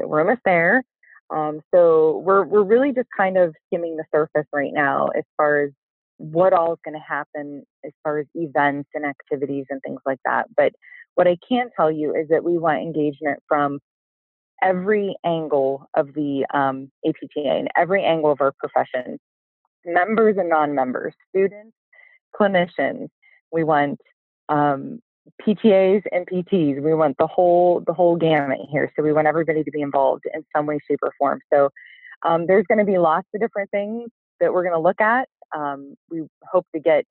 So 0.00 0.06
we're 0.06 0.20
almost 0.20 0.40
there. 0.44 0.82
Um, 1.30 1.60
so 1.74 2.22
we're 2.24 2.44
we're 2.44 2.62
really 2.62 2.92
just 2.92 3.08
kind 3.16 3.36
of 3.36 3.54
skimming 3.66 3.96
the 3.96 4.04
surface 4.14 4.46
right 4.52 4.72
now 4.72 5.08
as 5.08 5.24
far 5.36 5.62
as 5.62 5.70
what 6.18 6.52
all 6.52 6.72
is 6.72 6.78
going 6.84 6.94
to 6.94 7.04
happen 7.06 7.64
as 7.84 7.92
far 8.02 8.18
as 8.18 8.26
events 8.34 8.88
and 8.94 9.04
activities 9.04 9.66
and 9.70 9.80
things 9.82 10.00
like 10.04 10.18
that. 10.24 10.46
But 10.56 10.72
what 11.14 11.28
I 11.28 11.36
can 11.48 11.70
tell 11.76 11.90
you 11.90 12.14
is 12.14 12.28
that 12.28 12.44
we 12.44 12.58
want 12.58 12.82
engagement 12.82 13.40
from 13.46 13.78
every 14.62 15.16
angle 15.24 15.88
of 15.94 16.12
the 16.14 16.44
um, 16.52 16.90
APTA 17.06 17.48
and 17.48 17.68
every 17.76 18.04
angle 18.04 18.32
of 18.32 18.40
our 18.40 18.52
profession, 18.58 19.18
members 19.84 20.36
and 20.38 20.48
non-members, 20.48 21.14
students, 21.28 21.76
clinicians. 22.38 23.08
We 23.52 23.64
want 23.64 24.00
um, 24.48 25.00
PTAs 25.42 26.02
and 26.12 26.26
PTs. 26.26 26.82
We 26.82 26.94
want 26.94 27.16
the 27.18 27.26
whole 27.26 27.82
the 27.86 27.92
whole 27.92 28.16
gamut 28.16 28.60
here. 28.70 28.90
So 28.96 29.02
we 29.02 29.12
want 29.12 29.26
everybody 29.26 29.62
to 29.64 29.70
be 29.70 29.82
involved 29.82 30.24
in 30.32 30.44
some 30.54 30.66
way, 30.66 30.78
shape, 30.86 31.00
or 31.02 31.12
form. 31.18 31.40
So 31.52 31.70
um, 32.22 32.46
there's 32.46 32.66
going 32.66 32.78
to 32.78 32.84
be 32.84 32.98
lots 32.98 33.28
of 33.34 33.40
different 33.40 33.70
things 33.70 34.10
that 34.40 34.52
we're 34.52 34.62
going 34.62 34.74
to 34.74 34.80
look 34.80 35.00
at. 35.00 35.28
Um, 35.54 35.94
we 36.10 36.22
hope 36.44 36.66
to 36.74 36.80
get 36.80 37.04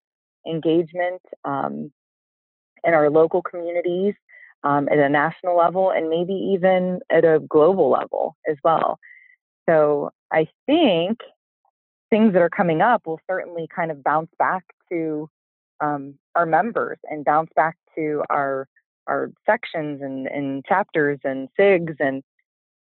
engagement 0.48 1.22
um, 1.46 1.92
in 2.84 2.94
our 2.94 3.10
local 3.10 3.42
communities 3.42 4.14
um, 4.64 4.88
at 4.90 4.98
a 4.98 5.10
national 5.10 5.58
level 5.58 5.92
and 5.92 6.10
maybe 6.10 6.34
even 6.34 7.00
at 7.10 7.26
a 7.26 7.40
global 7.50 7.90
level 7.90 8.36
as 8.50 8.58
well. 8.64 9.00
So 9.70 10.12
I 10.32 10.48
think 10.66 11.20
things 12.10 12.34
that 12.34 12.42
are 12.42 12.50
coming 12.50 12.82
up 12.82 13.06
will 13.06 13.20
certainly 13.30 13.68
kind 13.74 13.92
of 13.92 14.04
bounce 14.04 14.32
back 14.40 14.64
to 14.90 15.30
um, 15.82 16.16
our 16.36 16.46
members 16.46 16.98
and 17.04 17.26
bounce 17.26 17.50
back 17.56 17.78
to 17.96 18.24
our 18.30 18.68
our 19.08 19.32
sections 19.46 20.02
and, 20.02 20.28
and 20.28 20.66
chapters 20.66 21.18
and 21.24 21.48
SIGs 21.58 21.96
and 22.00 22.22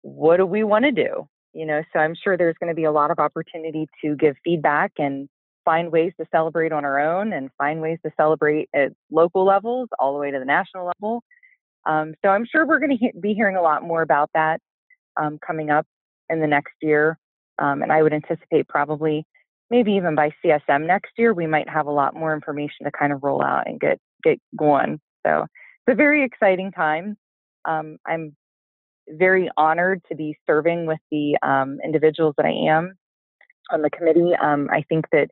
what 0.03 0.36
do 0.36 0.45
we 0.47 0.64
want 0.64 0.84
to 0.84 0.93
do? 0.93 1.26
You 1.53 1.66
know, 1.66 1.82
so 1.93 1.99
I'm 1.99 2.14
sure 2.14 2.36
there's 2.36 2.57
going 2.61 2.68
to 2.68 2.74
be 2.74 2.84
a 2.84 2.93
lot 2.93 3.11
of 3.11 3.18
opportunity 3.18 3.86
to 4.05 4.14
give 4.16 4.36
feedback 4.45 4.93
and 4.99 5.28
find 5.64 5.91
ways 5.91 6.12
to 6.20 6.26
celebrate 6.30 6.72
on 6.72 6.84
our 6.84 7.01
own 7.01 7.32
and 7.32 7.51
find 7.59 7.80
ways 7.80 7.99
to 8.05 8.12
celebrate 8.16 8.68
at 8.74 8.93
local 9.11 9.45
levels 9.45 9.88
all 9.99 10.12
the 10.12 10.18
way 10.18 10.30
to 10.30 10.38
the 10.38 10.45
national 10.45 10.86
level. 10.86 11.22
Um, 11.86 12.14
so 12.22 12.30
I'm 12.30 12.47
sure 12.51 12.66
we're 12.66 12.78
going 12.78 12.91
to 12.91 12.97
he- 12.97 13.20
be 13.20 13.34
hearing 13.34 13.57
a 13.57 13.62
lot 13.62 13.82
more 13.82 14.03
about 14.03 14.30
that 14.34 14.61
um, 15.16 15.38
coming 15.45 15.70
up 15.70 15.86
in 16.28 16.41
the 16.41 16.47
next 16.47 16.74
year. 16.82 17.18
Um, 17.59 17.82
and 17.82 17.93
I 17.93 18.03
would 18.03 18.12
anticipate 18.12 18.68
probably 18.68 19.24
maybe 19.71 19.93
even 19.93 20.14
by 20.14 20.31
CSM 20.45 20.87
next 20.87 21.12
year, 21.16 21.33
we 21.33 21.47
might 21.47 21.68
have 21.68 21.87
a 21.87 21.93
lot 21.93 22.14
more 22.14 22.35
information 22.35 22.85
to 22.85 22.91
kind 22.91 23.12
of 23.12 23.23
roll 23.23 23.43
out 23.43 23.66
and 23.66 23.81
get 23.81 23.99
get 24.23 24.39
going. 24.57 25.01
So 25.27 25.43
it's 25.43 25.93
a 25.93 25.95
very 25.95 26.25
exciting 26.25 26.72
time. 26.72 27.17
Um, 27.64 27.97
I'm 28.07 28.37
very 29.09 29.51
honored 29.57 30.03
to 30.09 30.14
be 30.14 30.37
serving 30.47 30.87
with 30.87 30.99
the 31.11 31.37
um, 31.42 31.79
individuals 31.84 32.34
that 32.37 32.47
I 32.47 32.71
am 32.71 32.95
on 33.71 33.83
the 33.83 33.91
committee. 33.91 34.33
Um, 34.41 34.68
I 34.72 34.83
think 34.88 35.07
that 35.13 35.29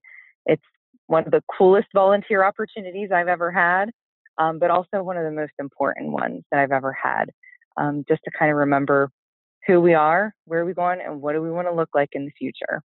it's 0.47 0.62
one 1.06 1.24
of 1.24 1.31
the 1.31 1.43
coolest 1.56 1.89
volunteer 1.94 2.44
opportunities 2.44 3.10
I've 3.12 3.28
ever 3.28 3.51
had, 3.51 3.90
um, 4.39 4.59
but 4.59 4.70
also 4.70 5.02
one 5.02 5.16
of 5.16 5.24
the 5.24 5.31
most 5.31 5.52
important 5.59 6.12
ones 6.12 6.43
that 6.51 6.60
I've 6.60 6.73
ever 6.73 6.93
had. 6.93 7.27
Um, 7.77 8.05
just 8.09 8.23
to 8.24 8.31
kind 8.36 8.51
of 8.51 8.56
remember 8.56 9.09
who 9.66 9.81
we 9.81 9.94
are, 9.94 10.35
where 10.47 10.60
are 10.60 10.65
we 10.65 10.74
going, 10.74 11.01
and 11.01 11.20
what 11.20 11.35
do 11.35 11.43
we 11.43 11.51
want 11.51 11.69
to 11.69 11.74
look 11.74 11.90
like 11.94 12.09
in 12.12 12.24
the 12.24 12.32
future. 12.32 12.82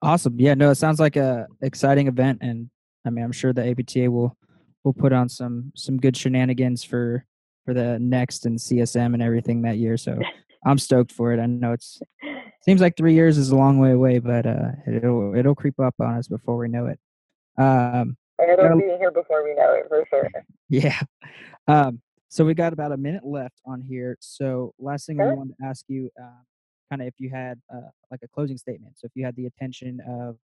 Awesome. 0.00 0.38
Yeah, 0.38 0.54
no, 0.54 0.70
it 0.70 0.76
sounds 0.76 1.00
like 1.00 1.16
a 1.16 1.46
exciting 1.60 2.06
event 2.06 2.38
and 2.40 2.70
I 3.04 3.10
mean, 3.10 3.24
I'm 3.24 3.32
sure 3.32 3.52
the 3.52 3.68
APTA 3.68 4.10
will 4.10 4.36
will 4.84 4.92
put 4.92 5.12
on 5.12 5.28
some 5.28 5.72
some 5.74 5.96
good 5.96 6.16
shenanigans 6.16 6.84
for 6.84 7.24
for 7.64 7.74
the 7.74 7.98
next 7.98 8.46
and 8.46 8.58
CSM 8.58 9.14
and 9.14 9.22
everything 9.22 9.62
that 9.62 9.78
year. 9.78 9.96
So 9.96 10.18
I'm 10.66 10.78
stoked 10.78 11.12
for 11.12 11.32
it. 11.32 11.40
I 11.40 11.46
know 11.46 11.72
it's 11.72 12.00
seems 12.62 12.80
like 12.80 12.96
3 12.96 13.14
years 13.14 13.38
is 13.38 13.50
a 13.50 13.56
long 13.56 13.78
way 13.78 13.92
away, 13.92 14.18
but 14.18 14.46
uh 14.46 14.70
it'll 14.86 15.34
it'll 15.34 15.54
creep 15.54 15.78
up 15.80 15.94
on 16.00 16.14
us 16.14 16.28
before 16.28 16.56
we 16.56 16.68
know 16.68 16.86
it. 16.86 16.98
Um 17.56 18.16
it'll 18.40 18.78
be 18.78 18.84
here 18.98 19.10
before 19.10 19.42
we 19.42 19.54
know 19.54 19.74
it 19.74 19.86
for 19.88 20.04
sure. 20.10 20.30
Yeah. 20.68 21.00
Um 21.66 22.02
so 22.28 22.44
we 22.44 22.52
got 22.52 22.74
about 22.74 22.92
a 22.92 22.96
minute 22.98 23.24
left 23.24 23.58
on 23.64 23.80
here. 23.80 24.18
So 24.20 24.74
last 24.78 25.06
thing 25.06 25.16
sure. 25.16 25.32
I 25.32 25.34
want 25.34 25.50
to 25.58 25.66
ask 25.66 25.84
you 25.88 26.10
uh, 26.22 26.42
kind 26.90 27.02
of 27.02 27.08
if 27.08 27.14
you 27.18 27.30
had 27.30 27.60
uh, 27.72 27.90
like 28.10 28.20
a 28.22 28.28
closing 28.28 28.58
statement. 28.58 28.94
So 28.98 29.06
if 29.06 29.12
you 29.14 29.24
had 29.24 29.36
the 29.36 29.46
attention 29.46 30.00
of 30.08 30.36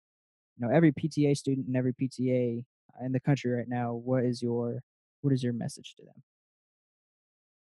you 0.56 0.66
know 0.66 0.74
every 0.74 0.92
PTA 0.92 1.36
student 1.36 1.66
and 1.66 1.76
every 1.76 1.92
PTA 1.92 2.64
in 3.04 3.12
the 3.12 3.20
country 3.20 3.50
right 3.50 3.68
now, 3.68 3.94
what 3.94 4.24
is 4.24 4.42
your 4.42 4.80
what 5.22 5.32
is 5.32 5.42
your 5.42 5.52
message 5.52 5.94
to 5.96 6.04
them? 6.04 6.22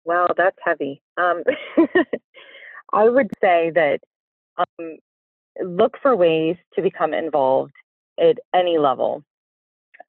Wow, 0.06 0.27
that's 0.35 0.57
heavy. 0.64 1.02
Um, 1.18 1.44
I 2.94 3.10
would 3.10 3.30
say 3.41 3.72
that 3.76 3.99
um, 4.57 4.98
look 5.61 5.98
for 6.02 6.15
ways 6.15 6.56
to 6.76 6.81
become 6.81 7.14
involved 7.14 7.73
at 8.19 8.38
any 8.56 8.77
level. 8.77 9.23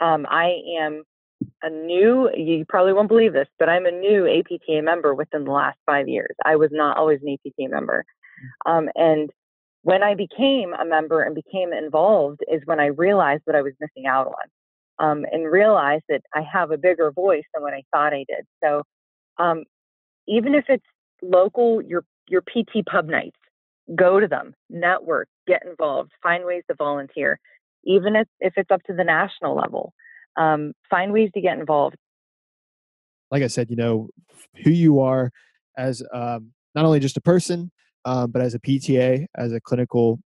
Um, 0.00 0.26
I 0.30 0.60
am 0.78 1.02
a 1.62 1.70
new, 1.70 2.30
you 2.34 2.64
probably 2.68 2.92
won't 2.92 3.08
believe 3.08 3.32
this, 3.32 3.48
but 3.58 3.68
I'm 3.68 3.86
a 3.86 3.90
new 3.90 4.26
APTA 4.28 4.82
member 4.82 5.14
within 5.14 5.44
the 5.44 5.50
last 5.50 5.78
five 5.86 6.08
years. 6.08 6.34
I 6.44 6.56
was 6.56 6.70
not 6.72 6.96
always 6.96 7.20
an 7.22 7.36
APTA 7.36 7.68
member. 7.68 8.04
Um, 8.66 8.88
and 8.94 9.30
when 9.82 10.02
I 10.02 10.14
became 10.14 10.74
a 10.74 10.84
member 10.84 11.22
and 11.22 11.34
became 11.34 11.72
involved 11.72 12.40
is 12.52 12.60
when 12.64 12.80
I 12.80 12.86
realized 12.86 13.42
what 13.44 13.56
I 13.56 13.62
was 13.62 13.72
missing 13.80 14.06
out 14.06 14.26
on. 14.26 14.48
um, 14.98 15.24
and 15.30 15.50
realized 15.50 16.04
that 16.08 16.22
I 16.34 16.42
have 16.52 16.70
a 16.70 16.78
bigger 16.78 17.10
voice 17.10 17.44
than 17.54 17.62
what 17.62 17.72
I 17.72 17.82
thought 17.92 18.12
I 18.12 18.24
did. 18.28 18.46
So 18.62 18.82
um, 19.38 19.64
even 20.26 20.54
if 20.54 20.64
it's 20.68 20.84
local, 21.22 21.82
your 21.82 22.04
your 22.28 22.42
PT 22.42 22.84
pub 22.90 23.06
nights, 23.06 23.38
go 23.94 24.20
to 24.20 24.28
them, 24.28 24.54
network, 24.68 25.28
get 25.46 25.62
involved, 25.64 26.10
find 26.22 26.44
ways 26.44 26.62
to 26.68 26.74
volunteer. 26.74 27.40
Even 27.84 28.16
if, 28.16 28.26
if 28.40 28.52
it's 28.56 28.70
up 28.70 28.82
to 28.82 28.92
the 28.92 29.04
national 29.04 29.56
level, 29.56 29.94
um, 30.36 30.72
find 30.90 31.12
ways 31.12 31.30
to 31.34 31.40
get 31.40 31.58
involved. 31.58 31.96
Like 33.30 33.42
I 33.42 33.46
said, 33.46 33.70
you 33.70 33.76
know 33.76 34.10
who 34.62 34.70
you 34.70 35.00
are 35.00 35.30
as 35.78 36.02
um, 36.12 36.52
not 36.74 36.84
only 36.84 37.00
just 37.00 37.16
a 37.16 37.20
person, 37.20 37.70
um, 38.08 38.30
but 38.30 38.40
as 38.40 38.54
a 38.54 38.58
PTA, 38.58 39.26
as 39.36 39.52
a 39.52 39.60
clinical, 39.60 40.18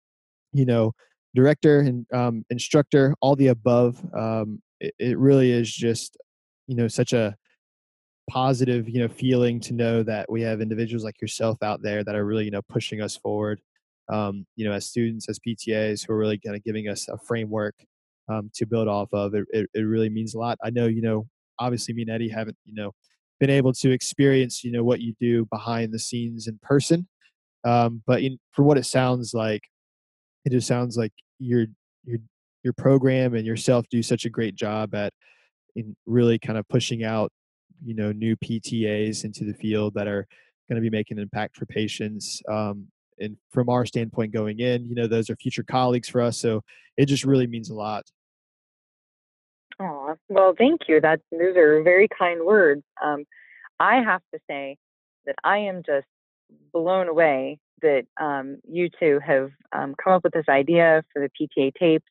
you 0.53 0.65
know, 0.65 0.93
director 1.33 1.79
and 1.79 2.05
um, 2.13 2.45
instructor, 2.51 3.15
all 3.21 3.35
the 3.35 3.47
above. 3.47 3.99
Um, 4.13 4.61
it, 4.79 4.93
it 4.99 5.17
really 5.17 5.51
is 5.51 5.73
just, 5.73 6.15
you 6.67 6.75
know, 6.75 6.87
such 6.87 7.13
a 7.13 7.35
positive, 8.29 8.87
you 8.87 8.99
know, 8.99 9.07
feeling 9.07 9.59
to 9.61 9.73
know 9.73 10.03
that 10.03 10.31
we 10.31 10.43
have 10.43 10.61
individuals 10.61 11.03
like 11.03 11.19
yourself 11.19 11.57
out 11.63 11.81
there 11.81 12.03
that 12.03 12.15
are 12.15 12.23
really, 12.23 12.45
you 12.45 12.51
know, 12.51 12.61
pushing 12.69 13.01
us 13.01 13.17
forward. 13.17 13.59
Um, 14.09 14.45
you 14.55 14.65
know, 14.65 14.73
as 14.73 14.85
students, 14.85 15.27
as 15.27 15.39
PTAs, 15.39 16.05
who 16.05 16.13
are 16.13 16.17
really 16.17 16.37
kind 16.37 16.55
of 16.55 16.63
giving 16.63 16.87
us 16.87 17.07
a 17.07 17.17
framework 17.17 17.75
um, 18.29 18.51
to 18.55 18.67
build 18.67 18.87
off 18.87 19.09
of. 19.11 19.33
It, 19.33 19.47
it, 19.49 19.69
it 19.73 19.81
really 19.81 20.09
means 20.09 20.35
a 20.35 20.39
lot. 20.39 20.59
I 20.63 20.69
know, 20.69 20.85
you 20.85 21.01
know, 21.01 21.25
obviously 21.57 21.95
me 21.95 22.03
and 22.03 22.11
Eddie 22.11 22.29
haven't, 22.29 22.57
you 22.65 22.75
know, 22.75 22.91
been 23.39 23.49
able 23.49 23.73
to 23.73 23.91
experience, 23.91 24.63
you 24.63 24.71
know, 24.71 24.83
what 24.83 24.99
you 24.99 25.15
do 25.19 25.45
behind 25.45 25.91
the 25.91 25.99
scenes 25.99 26.47
in 26.47 26.59
person. 26.61 27.07
Um, 27.63 28.01
but 28.05 28.21
in, 28.21 28.39
for 28.51 28.63
what 28.63 28.77
it 28.77 28.85
sounds 28.85 29.33
like, 29.33 29.61
it 30.45 30.51
just 30.51 30.67
sounds 30.67 30.97
like 30.97 31.13
your 31.39 31.65
your 32.03 32.19
your 32.63 32.73
program 32.73 33.35
and 33.35 33.45
yourself 33.45 33.85
do 33.89 34.01
such 34.03 34.25
a 34.25 34.29
great 34.29 34.55
job 34.55 34.93
at 34.95 35.13
in 35.75 35.95
really 36.05 36.37
kind 36.39 36.57
of 36.57 36.67
pushing 36.67 37.03
out 37.03 37.31
you 37.83 37.95
know 37.95 38.11
new 38.11 38.35
PTAs 38.37 39.23
into 39.23 39.43
the 39.45 39.53
field 39.53 39.93
that 39.95 40.07
are 40.07 40.27
going 40.69 40.81
to 40.81 40.89
be 40.89 40.95
making 40.95 41.17
an 41.17 41.23
impact 41.23 41.57
for 41.57 41.65
patients. 41.65 42.41
Um, 42.49 42.87
and 43.19 43.37
from 43.51 43.69
our 43.69 43.85
standpoint 43.85 44.31
going 44.31 44.59
in, 44.59 44.87
you 44.87 44.95
know, 44.95 45.05
those 45.05 45.29
are 45.29 45.35
future 45.35 45.63
colleagues 45.63 46.09
for 46.09 46.21
us. 46.21 46.39
So 46.39 46.61
it 46.97 47.05
just 47.05 47.25
really 47.25 47.45
means 47.45 47.69
a 47.69 47.75
lot. 47.75 48.05
Oh, 49.79 50.15
well, 50.29 50.53
thank 50.57 50.81
you. 50.87 51.01
That 51.01 51.19
those 51.31 51.55
are 51.57 51.83
very 51.83 52.07
kind 52.17 52.43
words. 52.45 52.83
Um, 53.03 53.25
I 53.79 53.95
have 53.95 54.21
to 54.33 54.39
say 54.49 54.77
that 55.25 55.35
I 55.43 55.57
am 55.57 55.83
just 55.85 56.07
blown 56.73 57.07
away 57.07 57.59
that 57.81 58.03
um, 58.19 58.57
you 58.67 58.89
two 58.99 59.19
have 59.25 59.51
um, 59.73 59.95
come 60.01 60.13
up 60.13 60.23
with 60.23 60.33
this 60.33 60.45
idea 60.49 61.03
for 61.11 61.21
the 61.21 61.47
PTA 61.47 61.73
tapes. 61.75 62.05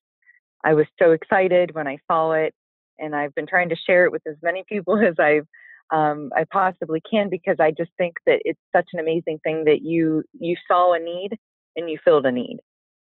I 0.64 0.74
was 0.74 0.86
so 1.00 1.12
excited 1.12 1.74
when 1.74 1.86
I 1.86 1.98
saw 2.10 2.32
it, 2.32 2.54
and 2.98 3.14
I've 3.14 3.34
been 3.34 3.46
trying 3.46 3.70
to 3.70 3.76
share 3.76 4.04
it 4.04 4.12
with 4.12 4.22
as 4.26 4.36
many 4.42 4.64
people 4.68 4.98
as 5.06 5.14
I've 5.18 5.46
um, 5.92 6.30
I 6.36 6.44
possibly 6.52 7.02
can 7.10 7.28
because 7.28 7.56
I 7.58 7.72
just 7.72 7.90
think 7.98 8.14
that 8.24 8.40
it's 8.44 8.60
such 8.74 8.86
an 8.92 9.00
amazing 9.00 9.40
thing 9.42 9.64
that 9.64 9.82
you 9.82 10.22
you 10.38 10.56
saw 10.68 10.92
a 10.92 11.00
need 11.00 11.36
and 11.76 11.90
you 11.90 11.98
filled 12.04 12.26
a 12.26 12.32
need, 12.32 12.58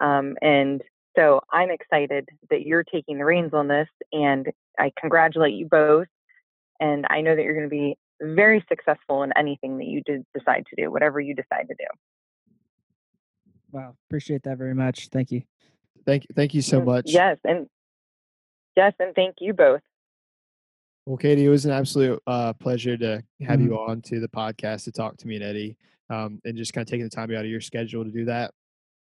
um, 0.00 0.36
and 0.40 0.82
so 1.16 1.40
I'm 1.52 1.70
excited 1.70 2.28
that 2.50 2.62
you're 2.62 2.84
taking 2.84 3.18
the 3.18 3.24
reins 3.24 3.52
on 3.52 3.68
this, 3.68 3.88
and 4.12 4.46
I 4.78 4.92
congratulate 4.98 5.54
you 5.54 5.66
both. 5.66 6.06
And 6.78 7.04
I 7.10 7.20
know 7.20 7.36
that 7.36 7.42
you're 7.42 7.54
going 7.54 7.66
to 7.66 7.68
be 7.68 7.98
very 8.20 8.64
successful 8.68 9.22
in 9.22 9.32
anything 9.36 9.78
that 9.78 9.86
you 9.86 10.02
did 10.04 10.24
decide 10.36 10.66
to 10.70 10.82
do, 10.82 10.90
whatever 10.90 11.20
you 11.20 11.34
decide 11.34 11.68
to 11.68 11.74
do. 11.74 11.86
Wow, 13.72 13.94
appreciate 14.08 14.42
that 14.44 14.58
very 14.58 14.74
much. 14.74 15.08
Thank 15.08 15.30
you. 15.30 15.42
Thank 16.04 16.24
you. 16.24 16.28
Thank 16.34 16.54
you 16.54 16.62
so 16.62 16.80
Mm, 16.80 16.84
much. 16.86 17.04
Yes, 17.06 17.38
and 17.44 17.68
yes, 18.76 18.94
and 18.98 19.14
thank 19.14 19.36
you 19.40 19.52
both. 19.52 19.80
Well, 21.06 21.16
Katie, 21.16 21.44
it 21.46 21.48
was 21.48 21.64
an 21.64 21.72
absolute 21.72 22.20
uh, 22.26 22.52
pleasure 22.54 22.96
to 22.96 23.22
have 23.42 23.60
Mhm. 23.60 23.64
you 23.64 23.78
on 23.78 24.02
to 24.02 24.20
the 24.20 24.28
podcast 24.28 24.84
to 24.84 24.92
talk 24.92 25.16
to 25.18 25.26
me 25.26 25.36
and 25.36 25.44
Eddie, 25.44 25.76
um, 26.08 26.40
and 26.44 26.56
just 26.56 26.72
kind 26.72 26.86
of 26.86 26.90
taking 26.90 27.04
the 27.04 27.10
time 27.10 27.30
out 27.30 27.44
of 27.44 27.50
your 27.50 27.60
schedule 27.60 28.04
to 28.04 28.10
do 28.10 28.24
that. 28.26 28.52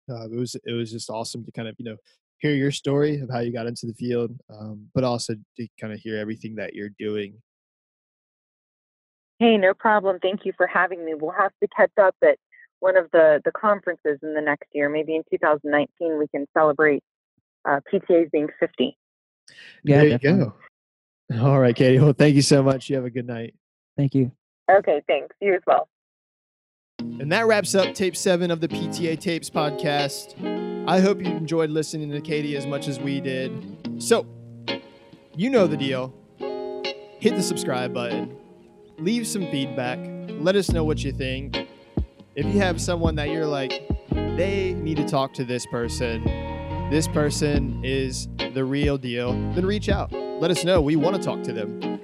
Uh, 0.09 0.24
it 0.28 0.36
was 0.36 0.56
it 0.64 0.72
was 0.72 0.90
just 0.90 1.10
awesome 1.10 1.44
to 1.44 1.52
kind 1.52 1.68
of 1.68 1.74
you 1.78 1.85
know 1.85 1.97
hear 2.39 2.55
your 2.55 2.70
story 2.70 3.20
of 3.20 3.31
how 3.31 3.39
you 3.40 3.52
got 3.52 3.66
into 3.66 3.86
the 3.86 3.94
field, 3.94 4.36
um, 4.48 4.90
but 4.94 5.05
also 5.05 5.35
to 5.56 5.68
kind 5.81 5.93
of 5.93 6.01
hear 6.01 6.16
everything 6.16 6.55
that 6.56 6.74
you're 6.74 6.90
doing. 6.98 7.40
Hey, 9.41 9.57
no 9.57 9.73
problem. 9.73 10.19
Thank 10.21 10.45
you 10.45 10.53
for 10.55 10.67
having 10.67 11.05
me. 11.05 11.15
We'll 11.15 11.33
have 11.33 11.53
to 11.62 11.69
catch 11.75 11.91
up 11.99 12.15
at 12.23 12.39
one 12.81 12.97
of 12.97 13.11
the 13.11 13.41
the 13.45 13.51
conferences 13.51 14.19
in 14.23 14.35
the 14.35 14.41
next 14.41 14.69
year. 14.73 14.89
Maybe 14.91 15.17
in 15.17 15.23
2019 15.31 16.19
we 16.19 16.29
can 16.29 16.47
celebrate 16.57 17.03
uh, 17.65 17.81
PTAs 17.93 18.31
being 18.31 18.49
50. 18.61 18.97
Yeah, 19.83 19.97
there 19.97 20.05
you 20.05 20.11
definitely. 20.19 20.53
go. 21.31 21.43
All 21.43 21.59
right, 21.59 21.75
Katie. 21.75 21.99
Well, 21.99 22.12
thank 22.12 22.35
you 22.35 22.43
so 22.43 22.62
much. 22.62 22.91
You 22.91 22.97
have 22.97 23.07
a 23.07 23.11
good 23.11 23.27
night. 23.27 23.55
Thank 23.97 24.15
you. 24.15 24.31
Okay, 24.71 25.03
thanks. 25.07 25.35
You 25.41 25.55
as 25.55 25.62
well. 25.67 25.89
And 26.99 27.33
that 27.33 27.47
wraps 27.47 27.75
up 27.75 27.95
tape 27.95 28.17
seven 28.17 28.51
of 28.51 28.61
the 28.61 28.69
PTA 28.69 29.19
Tapes 29.19 29.49
podcast. 29.49 30.35
I 30.87 31.01
hope 31.01 31.21
you 31.21 31.31
enjoyed 31.31 31.71
listening 31.71 32.11
to 32.11 32.21
Katie 32.21 32.57
as 32.57 32.67
much 32.67 32.89
as 32.89 33.01
we 33.01 33.21
did. 33.21 34.03
So, 34.03 34.27
you 35.35 35.49
know 35.49 35.67
the 35.67 35.77
deal. 35.77 36.15
Hit 36.39 37.37
the 37.37 37.43
subscribe 37.43 37.95
button, 37.95 38.37
leave 39.01 39.27
some 39.27 39.51
feedback, 39.51 39.98
let 40.28 40.56
us 40.56 40.70
know 40.70 40.85
what 40.85 41.02
you 41.02 41.12
think. 41.12 41.68
If 42.35 42.47
you 42.47 42.60
have 42.60 42.81
someone 42.81 43.14
that 43.16 43.31
you're 43.31 43.47
like, 43.47 43.89
they 44.10 44.74
need 44.74 44.98
to 44.98 45.05
talk 45.05 45.32
to 45.35 45.44
this 45.44 45.66
person, 45.66 46.22
this 46.90 47.09
person 47.09 47.82
is 47.85 48.28
the 48.52 48.64
real 48.64 48.98
deal, 48.98 49.32
then 49.55 49.64
reach 49.64 49.89
out. 49.89 50.12
Let 50.12 50.51
us 50.51 50.64
know. 50.64 50.81
We 50.81 50.97
want 50.97 51.16
to 51.16 51.22
talk 51.22 51.43
to 51.44 51.52
them. 51.52 52.01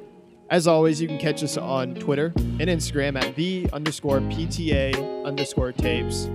As 0.49 0.67
always, 0.67 1.01
you 1.01 1.09
can 1.09 1.19
catch 1.19 1.43
us 1.43 1.57
on 1.57 1.95
Twitter 1.97 2.33
and 2.37 2.61
Instagram 2.63 3.21
at 3.21 3.35
the 3.35 3.69
underscore 3.73 4.21
PTA 4.21 5.25
underscore 5.25 5.73
tapes. 5.73 6.27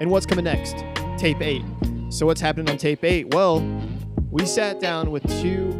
And 0.00 0.10
what's 0.10 0.26
coming 0.26 0.44
next? 0.44 0.76
Tape 1.16 1.40
8. 1.40 1.62
So, 2.10 2.26
what's 2.26 2.40
happening 2.40 2.68
on 2.68 2.78
tape 2.78 3.04
8? 3.04 3.32
Well, 3.32 3.60
we 4.30 4.44
sat 4.44 4.80
down 4.80 5.10
with 5.10 5.22
two 5.40 5.70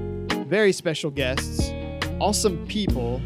very 0.46 0.72
special 0.72 1.10
guests, 1.10 1.72
awesome 2.20 2.64
people, 2.68 3.20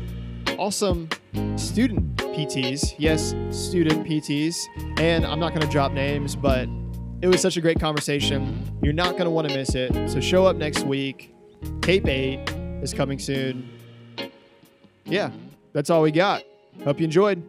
awesome 0.58 1.08
student 1.56 2.16
PTs. 2.16 2.94
Yes, 2.98 3.34
student 3.50 4.06
PTs. 4.06 4.56
And 4.98 5.24
I'm 5.24 5.40
not 5.40 5.50
going 5.50 5.62
to 5.62 5.68
drop 5.68 5.92
names, 5.92 6.36
but 6.36 6.68
it 7.22 7.28
was 7.28 7.40
such 7.40 7.56
a 7.56 7.60
great 7.60 7.80
conversation. 7.80 8.78
You're 8.82 8.92
not 8.92 9.12
going 9.12 9.24
to 9.24 9.30
want 9.30 9.48
to 9.48 9.54
miss 9.54 9.74
it. 9.74 10.10
So, 10.10 10.20
show 10.20 10.46
up 10.46 10.56
next 10.56 10.84
week. 10.84 11.34
Tape 11.82 12.06
8 12.06 12.48
is 12.82 12.94
coming 12.94 13.18
soon 13.18 13.68
yeah, 15.10 15.30
that's 15.72 15.90
all 15.90 16.02
we 16.02 16.12
got. 16.12 16.44
Hope 16.84 17.00
you 17.00 17.04
enjoyed. 17.04 17.42